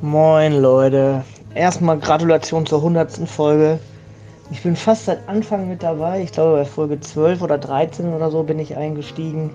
Moin 0.00 0.60
Leute. 0.60 1.24
Erstmal 1.54 1.98
Gratulation 1.98 2.66
zur 2.66 2.78
100. 2.78 3.28
Folge. 3.28 3.78
Ich 4.50 4.62
bin 4.62 4.76
fast 4.76 5.06
seit 5.06 5.26
Anfang 5.28 5.68
mit 5.68 5.82
dabei. 5.82 6.22
Ich 6.22 6.32
glaube, 6.32 6.58
bei 6.58 6.64
Folge 6.64 7.00
12 7.00 7.40
oder 7.42 7.58
13 7.58 8.12
oder 8.12 8.30
so 8.30 8.42
bin 8.42 8.58
ich 8.58 8.76
eingestiegen. 8.76 9.50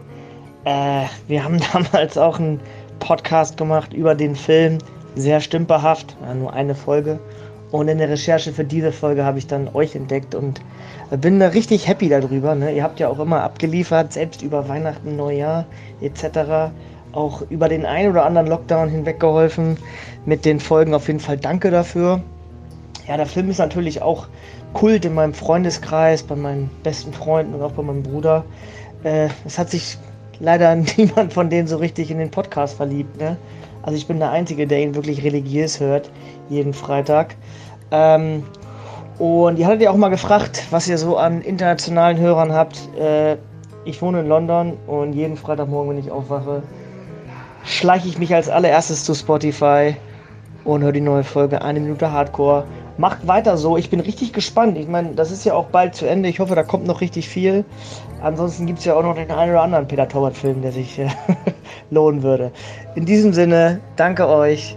Äh, 0.65 1.05
wir 1.27 1.43
haben 1.43 1.59
damals 1.73 2.17
auch 2.17 2.39
einen 2.39 2.59
Podcast 2.99 3.57
gemacht 3.57 3.93
über 3.93 4.15
den 4.15 4.35
Film. 4.35 4.79
Sehr 5.15 5.41
stümperhaft. 5.41 6.15
Ja, 6.21 6.33
nur 6.33 6.53
eine 6.53 6.75
Folge. 6.75 7.19
Und 7.71 7.87
in 7.87 7.99
der 7.99 8.09
Recherche 8.09 8.51
für 8.51 8.63
diese 8.63 8.91
Folge 8.91 9.25
habe 9.25 9.37
ich 9.37 9.47
dann 9.47 9.69
euch 9.73 9.95
entdeckt 9.95 10.33
und 10.33 10.61
bin 11.11 11.39
da 11.39 11.49
richtig 11.49 11.87
happy 11.87 12.09
darüber. 12.09 12.55
Ne? 12.55 12.71
Ihr 12.71 12.83
habt 12.83 12.99
ja 12.99 13.09
auch 13.09 13.19
immer 13.19 13.43
abgeliefert, 13.43 14.13
selbst 14.13 14.41
über 14.41 14.67
Weihnachten, 14.67 15.15
Neujahr 15.15 15.65
etc. 16.01 16.71
Auch 17.11 17.43
über 17.49 17.69
den 17.69 17.85
einen 17.85 18.09
oder 18.09 18.25
anderen 18.25 18.47
Lockdown 18.47 18.89
hinweg 18.89 19.19
geholfen. 19.19 19.77
Mit 20.25 20.45
den 20.45 20.59
Folgen 20.59 20.93
auf 20.93 21.07
jeden 21.07 21.19
Fall 21.19 21.37
danke 21.37 21.69
dafür. 21.69 22.21
Ja, 23.07 23.17
der 23.17 23.25
Film 23.25 23.49
ist 23.49 23.59
natürlich 23.59 24.01
auch 24.01 24.27
Kult 24.73 25.05
in 25.05 25.13
meinem 25.15 25.33
Freundeskreis, 25.33 26.23
bei 26.23 26.35
meinen 26.35 26.69
besten 26.83 27.13
Freunden 27.13 27.55
und 27.55 27.61
auch 27.61 27.71
bei 27.71 27.81
meinem 27.81 28.03
Bruder. 28.03 28.45
Äh, 29.03 29.29
es 29.45 29.57
hat 29.57 29.69
sich 29.69 29.97
leider 30.39 30.75
niemand 30.97 31.33
von 31.33 31.49
denen 31.49 31.67
so 31.67 31.77
richtig 31.77 32.11
in 32.11 32.17
den 32.17 32.31
Podcast 32.31 32.77
verliebt. 32.77 33.19
Ne? 33.19 33.37
Also 33.81 33.97
ich 33.97 34.07
bin 34.07 34.19
der 34.19 34.31
Einzige, 34.31 34.67
der 34.67 34.81
ihn 34.81 34.95
wirklich 34.95 35.23
religiös 35.23 35.79
hört, 35.79 36.11
jeden 36.49 36.73
Freitag. 36.73 37.35
Ähm, 37.91 38.43
und 39.17 39.59
ihr 39.59 39.67
hattet 39.67 39.81
ja 39.81 39.91
auch 39.91 39.97
mal 39.97 40.09
gefragt, 40.09 40.63
was 40.69 40.87
ihr 40.87 40.97
so 40.97 41.17
an 41.17 41.41
internationalen 41.41 42.17
Hörern 42.19 42.53
habt. 42.53 42.89
Äh, 42.97 43.37
ich 43.85 44.01
wohne 44.01 44.21
in 44.21 44.27
London 44.27 44.73
und 44.87 45.13
jeden 45.13 45.37
Freitagmorgen, 45.37 45.91
wenn 45.91 45.99
ich 45.99 46.11
aufwache, 46.11 46.63
schleiche 47.63 48.07
ich 48.07 48.17
mich 48.17 48.33
als 48.33 48.49
allererstes 48.49 49.03
zu 49.03 49.13
Spotify 49.13 49.95
und 50.63 50.83
höre 50.83 50.91
die 50.91 51.01
neue 51.01 51.23
Folge 51.23 51.61
Eine 51.61 51.79
Minute 51.79 52.11
Hardcore 52.11 52.65
macht 52.99 53.25
weiter 53.27 53.57
so. 53.57 53.77
Ich 53.77 53.89
bin 53.89 54.01
richtig 54.01 54.33
gespannt. 54.33 54.77
Ich 54.77 54.87
meine, 54.87 55.15
das 55.15 55.31
ist 55.31 55.45
ja 55.45 55.53
auch 55.53 55.67
bald 55.67 55.95
zu 55.95 56.05
Ende. 56.05 56.27
Ich 56.27 56.39
hoffe, 56.39 56.53
da 56.53 56.63
kommt 56.63 56.85
noch 56.85 57.01
richtig 57.01 57.29
viel. 57.29 57.63
Ansonsten 58.21 58.65
gibt 58.65 58.79
es 58.79 58.85
ja 58.85 58.95
auch 58.95 59.03
noch 59.03 59.15
den 59.15 59.31
einen 59.31 59.51
oder 59.51 59.61
anderen 59.61 59.87
Peter 59.87 60.07
Taubert-Film, 60.07 60.61
der 60.61 60.73
sich 60.73 60.99
äh, 60.99 61.07
lohnen 61.89 62.21
würde. 62.21 62.51
In 62.95 63.05
diesem 63.05 63.31
Sinne, 63.31 63.79
danke 63.95 64.27
euch. 64.27 64.75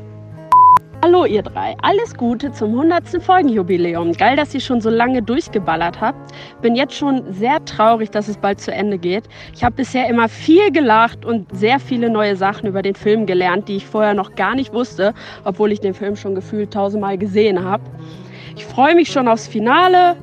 Hallo 1.04 1.24
ihr 1.24 1.42
drei, 1.42 1.74
alles 1.82 2.14
Gute 2.14 2.52
zum 2.52 2.70
100. 2.70 3.20
Folgenjubiläum. 3.20 4.12
Geil, 4.12 4.36
dass 4.36 4.54
ihr 4.54 4.60
schon 4.60 4.80
so 4.80 4.88
lange 4.88 5.20
durchgeballert 5.20 6.00
habt. 6.00 6.32
Bin 6.60 6.76
jetzt 6.76 6.94
schon 6.94 7.24
sehr 7.32 7.64
traurig, 7.64 8.12
dass 8.12 8.28
es 8.28 8.36
bald 8.36 8.60
zu 8.60 8.70
Ende 8.70 8.98
geht. 8.98 9.24
Ich 9.52 9.64
habe 9.64 9.74
bisher 9.74 10.08
immer 10.08 10.28
viel 10.28 10.70
gelacht 10.70 11.24
und 11.24 11.48
sehr 11.52 11.80
viele 11.80 12.08
neue 12.08 12.36
Sachen 12.36 12.68
über 12.68 12.82
den 12.82 12.94
Film 12.94 13.26
gelernt, 13.26 13.66
die 13.68 13.78
ich 13.78 13.86
vorher 13.86 14.14
noch 14.14 14.36
gar 14.36 14.54
nicht 14.54 14.72
wusste, 14.72 15.12
obwohl 15.42 15.72
ich 15.72 15.80
den 15.80 15.94
Film 15.94 16.14
schon 16.14 16.36
gefühlt 16.36 16.72
tausendmal 16.72 17.18
gesehen 17.18 17.64
habe. 17.64 17.82
Ich 18.54 18.64
freue 18.64 18.94
mich 18.94 19.10
schon 19.10 19.26
aufs 19.26 19.48
Finale 19.48 20.14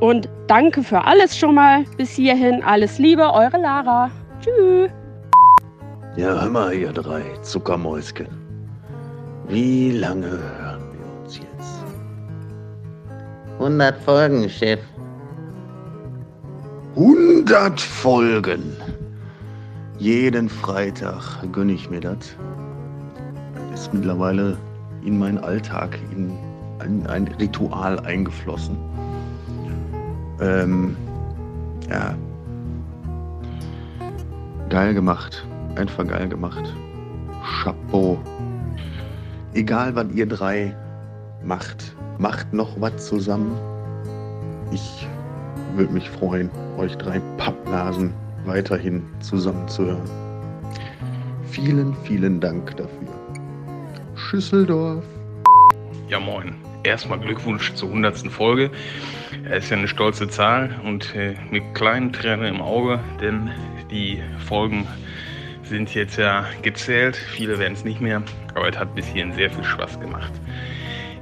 und 0.00 0.28
danke 0.46 0.82
für 0.82 1.04
alles 1.04 1.36
schon 1.36 1.54
mal. 1.54 1.84
Bis 1.96 2.10
hierhin 2.10 2.62
alles 2.62 2.98
Liebe, 2.98 3.22
eure 3.22 3.58
Lara. 3.58 4.10
Tschüss. 4.40 4.90
Ja, 6.16 6.40
hör 6.42 6.50
mal, 6.50 6.74
ihr 6.74 6.92
drei 6.92 7.22
Zuckermäuschen. 7.42 8.28
Wie 9.48 9.92
lange 9.92 10.26
hören 10.28 10.82
wir 10.92 11.22
uns 11.22 11.38
jetzt? 11.38 11.84
100 13.58 13.98
Folgen, 13.98 14.48
Chef. 14.48 14.80
100 16.96 17.80
Folgen. 17.80 18.76
Jeden 19.98 20.48
Freitag 20.48 21.22
gönne 21.52 21.72
ich 21.72 21.90
mir 21.90 22.00
das. 22.00 22.36
Das 23.70 23.82
ist 23.82 23.94
mittlerweile 23.94 24.56
in 25.04 25.18
meinen 25.18 25.38
Alltag, 25.38 25.98
in 26.10 26.32
ein, 26.80 27.06
ein 27.06 27.28
Ritual 27.38 28.00
eingeflossen. 28.00 28.76
Ähm, 30.40 30.96
ja. 31.90 32.14
Geil 34.68 34.94
gemacht. 34.94 35.46
Einfach 35.76 36.06
geil 36.06 36.28
gemacht. 36.28 36.74
Chapeau. 37.62 38.18
Egal, 39.54 39.94
was 39.94 40.06
ihr 40.12 40.26
drei 40.26 40.74
macht, 41.42 41.94
macht 42.18 42.52
noch 42.52 42.80
was 42.80 43.06
zusammen. 43.06 43.56
Ich 44.70 45.08
würde 45.74 45.92
mich 45.92 46.08
freuen, 46.08 46.50
euch 46.78 46.96
drei 46.96 47.20
Pappnasen 47.36 48.12
weiterhin 48.44 49.02
zusammenzuhören. 49.20 50.08
Vielen, 51.50 51.94
vielen 52.04 52.40
Dank 52.40 52.76
dafür. 52.76 53.08
Schüsseldorf. 54.14 55.04
Ja, 56.08 56.20
moin. 56.20 56.54
Erstmal 56.84 57.18
Glückwunsch 57.18 57.74
zur 57.74 57.88
100. 57.88 58.30
Folge. 58.30 58.70
Es 59.52 59.64
ist 59.64 59.70
ja 59.70 59.78
eine 59.78 59.88
stolze 59.88 60.28
Zahl 60.28 60.80
und 60.84 61.12
äh, 61.16 61.34
mit 61.50 61.74
kleinen 61.74 62.12
Tränen 62.12 62.46
im 62.54 62.62
Auge, 62.62 63.00
denn 63.20 63.50
die 63.90 64.22
Folgen 64.46 64.86
sind 65.64 65.92
jetzt 65.92 66.18
ja 66.18 66.46
gezählt. 66.62 67.16
Viele 67.16 67.58
werden 67.58 67.72
es 67.72 67.84
nicht 67.84 68.00
mehr, 68.00 68.22
aber 68.54 68.68
es 68.68 68.78
hat 68.78 68.94
bis 68.94 69.06
hierhin 69.06 69.32
sehr 69.32 69.50
viel 69.50 69.64
Spaß 69.64 69.98
gemacht. 69.98 70.30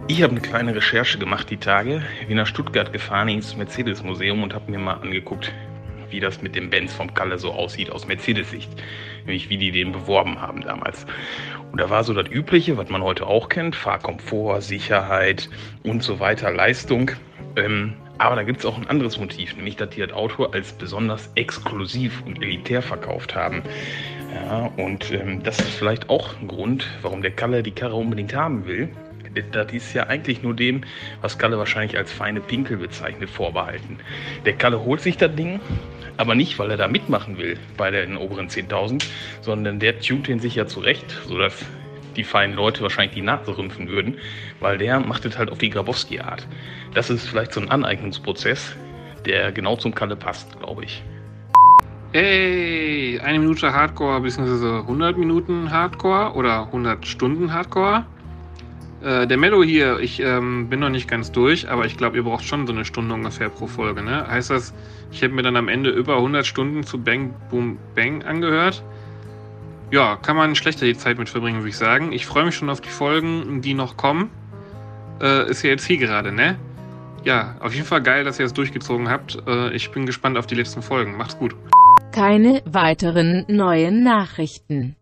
Ich 0.09 0.23
habe 0.23 0.33
eine 0.33 0.43
kleine 0.43 0.77
Recherche 0.77 1.19
gemacht 1.19 1.49
die 1.49 1.57
Tage. 1.57 2.03
Bin 2.27 2.37
nach 2.37 2.47
Stuttgart 2.47 2.93
gefahren 2.93 3.31
ins 3.31 3.57
Mercedes-Museum 3.57 4.43
und 4.43 4.53
habe 4.53 4.71
mir 4.71 4.79
mal 4.79 5.01
angeguckt, 5.01 5.51
wie 6.11 6.21
das 6.21 6.43
mit 6.43 6.55
dem 6.55 6.69
Benz 6.69 6.93
vom 6.93 7.15
Kalle 7.15 7.39
so 7.39 7.53
aussieht 7.53 7.91
aus 7.91 8.07
Mercedes-Sicht. 8.07 8.69
Nämlich 9.25 9.49
wie 9.49 9.57
die 9.57 9.73
den 9.73 9.93
beworben 9.93 10.39
haben 10.39 10.61
damals. 10.61 11.07
Und 11.73 11.81
da 11.81 11.89
war 11.89 12.05
so 12.05 12.13
das 12.13 12.31
Übliche, 12.31 12.77
was 12.77 12.91
man 12.91 13.03
heute 13.03 13.27
auch 13.27 13.49
kennt: 13.49 13.75
Fahrkomfort, 13.75 14.61
Sicherheit 14.61 15.49
und 15.83 16.03
so 16.03 16.21
weiter, 16.21 16.51
Leistung. 16.51 17.11
Ähm, 17.57 17.95
aber 18.19 18.37
da 18.37 18.43
gibt 18.43 18.61
es 18.61 18.67
auch 18.67 18.77
ein 18.77 18.89
anderes 18.89 19.19
Motiv, 19.19 19.57
nämlich 19.57 19.77
dass 19.77 19.91
die 19.91 20.01
das 20.01 20.13
Auto 20.13 20.45
als 20.45 20.73
besonders 20.73 21.31
exklusiv 21.35 22.23
und 22.27 22.43
elitär 22.43 22.83
verkauft 22.83 23.35
haben. 23.35 23.63
Ja, 24.35 24.71
und 24.77 25.11
ähm, 25.13 25.43
das 25.43 25.59
ist 25.59 25.71
vielleicht 25.71 26.11
auch 26.11 26.39
ein 26.41 26.49
Grund, 26.49 26.87
warum 27.03 27.23
der 27.23 27.31
Kalle 27.31 27.63
die 27.63 27.71
Karre 27.71 27.95
unbedingt 27.95 28.35
haben 28.35 28.67
will. 28.67 28.89
Das 29.53 29.73
ist 29.73 29.95
ja 29.95 30.05
eigentlich 30.05 30.43
nur 30.43 30.55
dem, 30.55 30.83
was 31.21 31.39
Kalle 31.39 31.59
wahrscheinlich 31.59 31.97
als 31.97 32.13
feine 32.13 32.41
Pinkel 32.41 32.79
bezeichnet, 32.79 33.31
vorbehalten. 33.31 33.99
Der 34.45 34.55
Kalle 34.55 34.81
holt 34.81 35.01
sich 35.01 35.17
das 35.17 35.35
Ding, 35.35 35.61
aber 36.17 36.35
nicht, 36.35 36.59
weil 36.59 36.71
er 36.71 36.77
da 36.77 36.89
mitmachen 36.89 37.39
will 37.39 37.57
bei 37.77 37.91
den 37.91 38.17
oberen 38.17 38.49
10.000, 38.49 39.05
sondern 39.41 39.79
der 39.79 40.01
tunt 40.01 40.29
ihn 40.29 40.41
sich 40.41 40.57
ja 40.57 40.67
zurecht, 40.67 41.17
sodass 41.27 41.65
die 42.19 42.25
feinen 42.25 42.57
Leute 42.57 42.83
wahrscheinlich 42.83 43.15
die 43.15 43.23
Nase 43.23 43.57
rümpfen 43.57 43.89
würden, 43.89 44.19
weil 44.61 44.77
der 44.77 45.01
macht 45.01 45.25
es 45.25 45.39
halt 45.39 45.51
auf 45.51 45.59
die 45.59 45.71
Grabowski-Art. 45.71 46.47
Das 46.93 47.09
ist 47.09 47.27
vielleicht 47.27 47.55
so 47.55 47.61
ein 47.61 47.71
Aneignungsprozess, 47.71 48.77
der 49.25 49.53
genau 49.53 49.77
zum 49.77 49.95
Kalle 49.95 50.17
passt, 50.17 50.59
glaube 50.61 50.85
ich. 50.85 51.03
Hey, 52.13 53.21
eine 53.21 53.39
Minute 53.39 53.73
Hardcore 53.73 54.21
bzw. 54.21 54.81
100 54.81 55.17
Minuten 55.17 55.71
Hardcore 55.71 56.35
oder 56.35 56.67
100 56.67 57.07
Stunden 57.07 57.53
Hardcore. 57.53 58.05
Äh, 59.03 59.27
der 59.27 59.37
Mello 59.37 59.63
hier, 59.63 60.01
ich 60.01 60.19
ähm, 60.19 60.69
bin 60.69 60.81
noch 60.81 60.89
nicht 60.89 61.07
ganz 61.07 61.31
durch, 61.31 61.69
aber 61.71 61.85
ich 61.85 61.97
glaube, 61.97 62.17
ihr 62.17 62.25
braucht 62.25 62.45
schon 62.45 62.67
so 62.67 62.73
eine 62.73 62.85
Stunde 62.85 63.15
ungefähr 63.15 63.49
pro 63.49 63.67
Folge. 63.67 64.03
Ne? 64.03 64.27
Heißt 64.27 64.51
das, 64.51 64.75
ich 65.13 65.23
hätte 65.23 65.35
mir 65.35 65.43
dann 65.43 65.57
am 65.57 65.69
Ende 65.69 65.91
über 65.91 66.17
100 66.17 66.45
Stunden 66.47 66.83
zu 66.83 66.99
Bang 66.99 67.33
Boom 67.51 67.79
Bang 67.95 68.25
angehört? 68.25 68.83
Ja, 69.91 70.17
kann 70.17 70.37
man 70.37 70.55
schlechter 70.55 70.85
die 70.85 70.97
Zeit 70.97 71.19
mit 71.19 71.31
verbringen, 71.31 71.59
würde 71.59 71.71
ich 71.71 71.77
sagen. 71.79 72.13
Ich 72.13 72.27
freue 72.27 72.45
mich 72.45 72.55
schon 72.55 72.69
auf 72.69 72.83
die 72.83 72.91
Folgen, 72.91 73.63
die 73.63 73.73
noch 73.73 73.97
kommen. 73.97 74.31
Äh, 75.21 75.51
ist 75.51 75.63
ja 75.63 75.71
jetzt 75.71 75.87
hier 75.87 75.97
gerade, 75.97 76.31
ne? 76.31 76.59
Ja, 77.25 77.57
auf 77.61 77.75
jeden 77.75 77.87
Fall 77.87 78.03
geil, 78.03 78.25
dass 78.25 78.39
ihr 78.39 78.47
es 78.47 78.53
durchgezogen 78.53 79.09
habt. 79.09 79.39
Äh, 79.47 79.75
ich 79.75 79.91
bin 79.91 80.05
gespannt 80.05 80.37
auf 80.37 80.47
die 80.47 80.55
letzten 80.55 80.83
Folgen. 80.83 81.17
Macht's 81.17 81.39
gut. 81.39 81.57
Keine 82.13 82.63
weiteren 82.67 83.45
neuen 83.49 84.03
Nachrichten. 84.03 84.97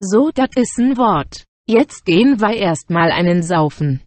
So, 0.00 0.30
das 0.34 0.50
ist 0.56 0.78
ein 0.78 0.96
Wort. 0.98 1.46
Jetzt 1.66 2.04
gehen 2.04 2.40
wir 2.40 2.54
erstmal 2.54 3.10
einen 3.10 3.42
saufen. 3.42 4.00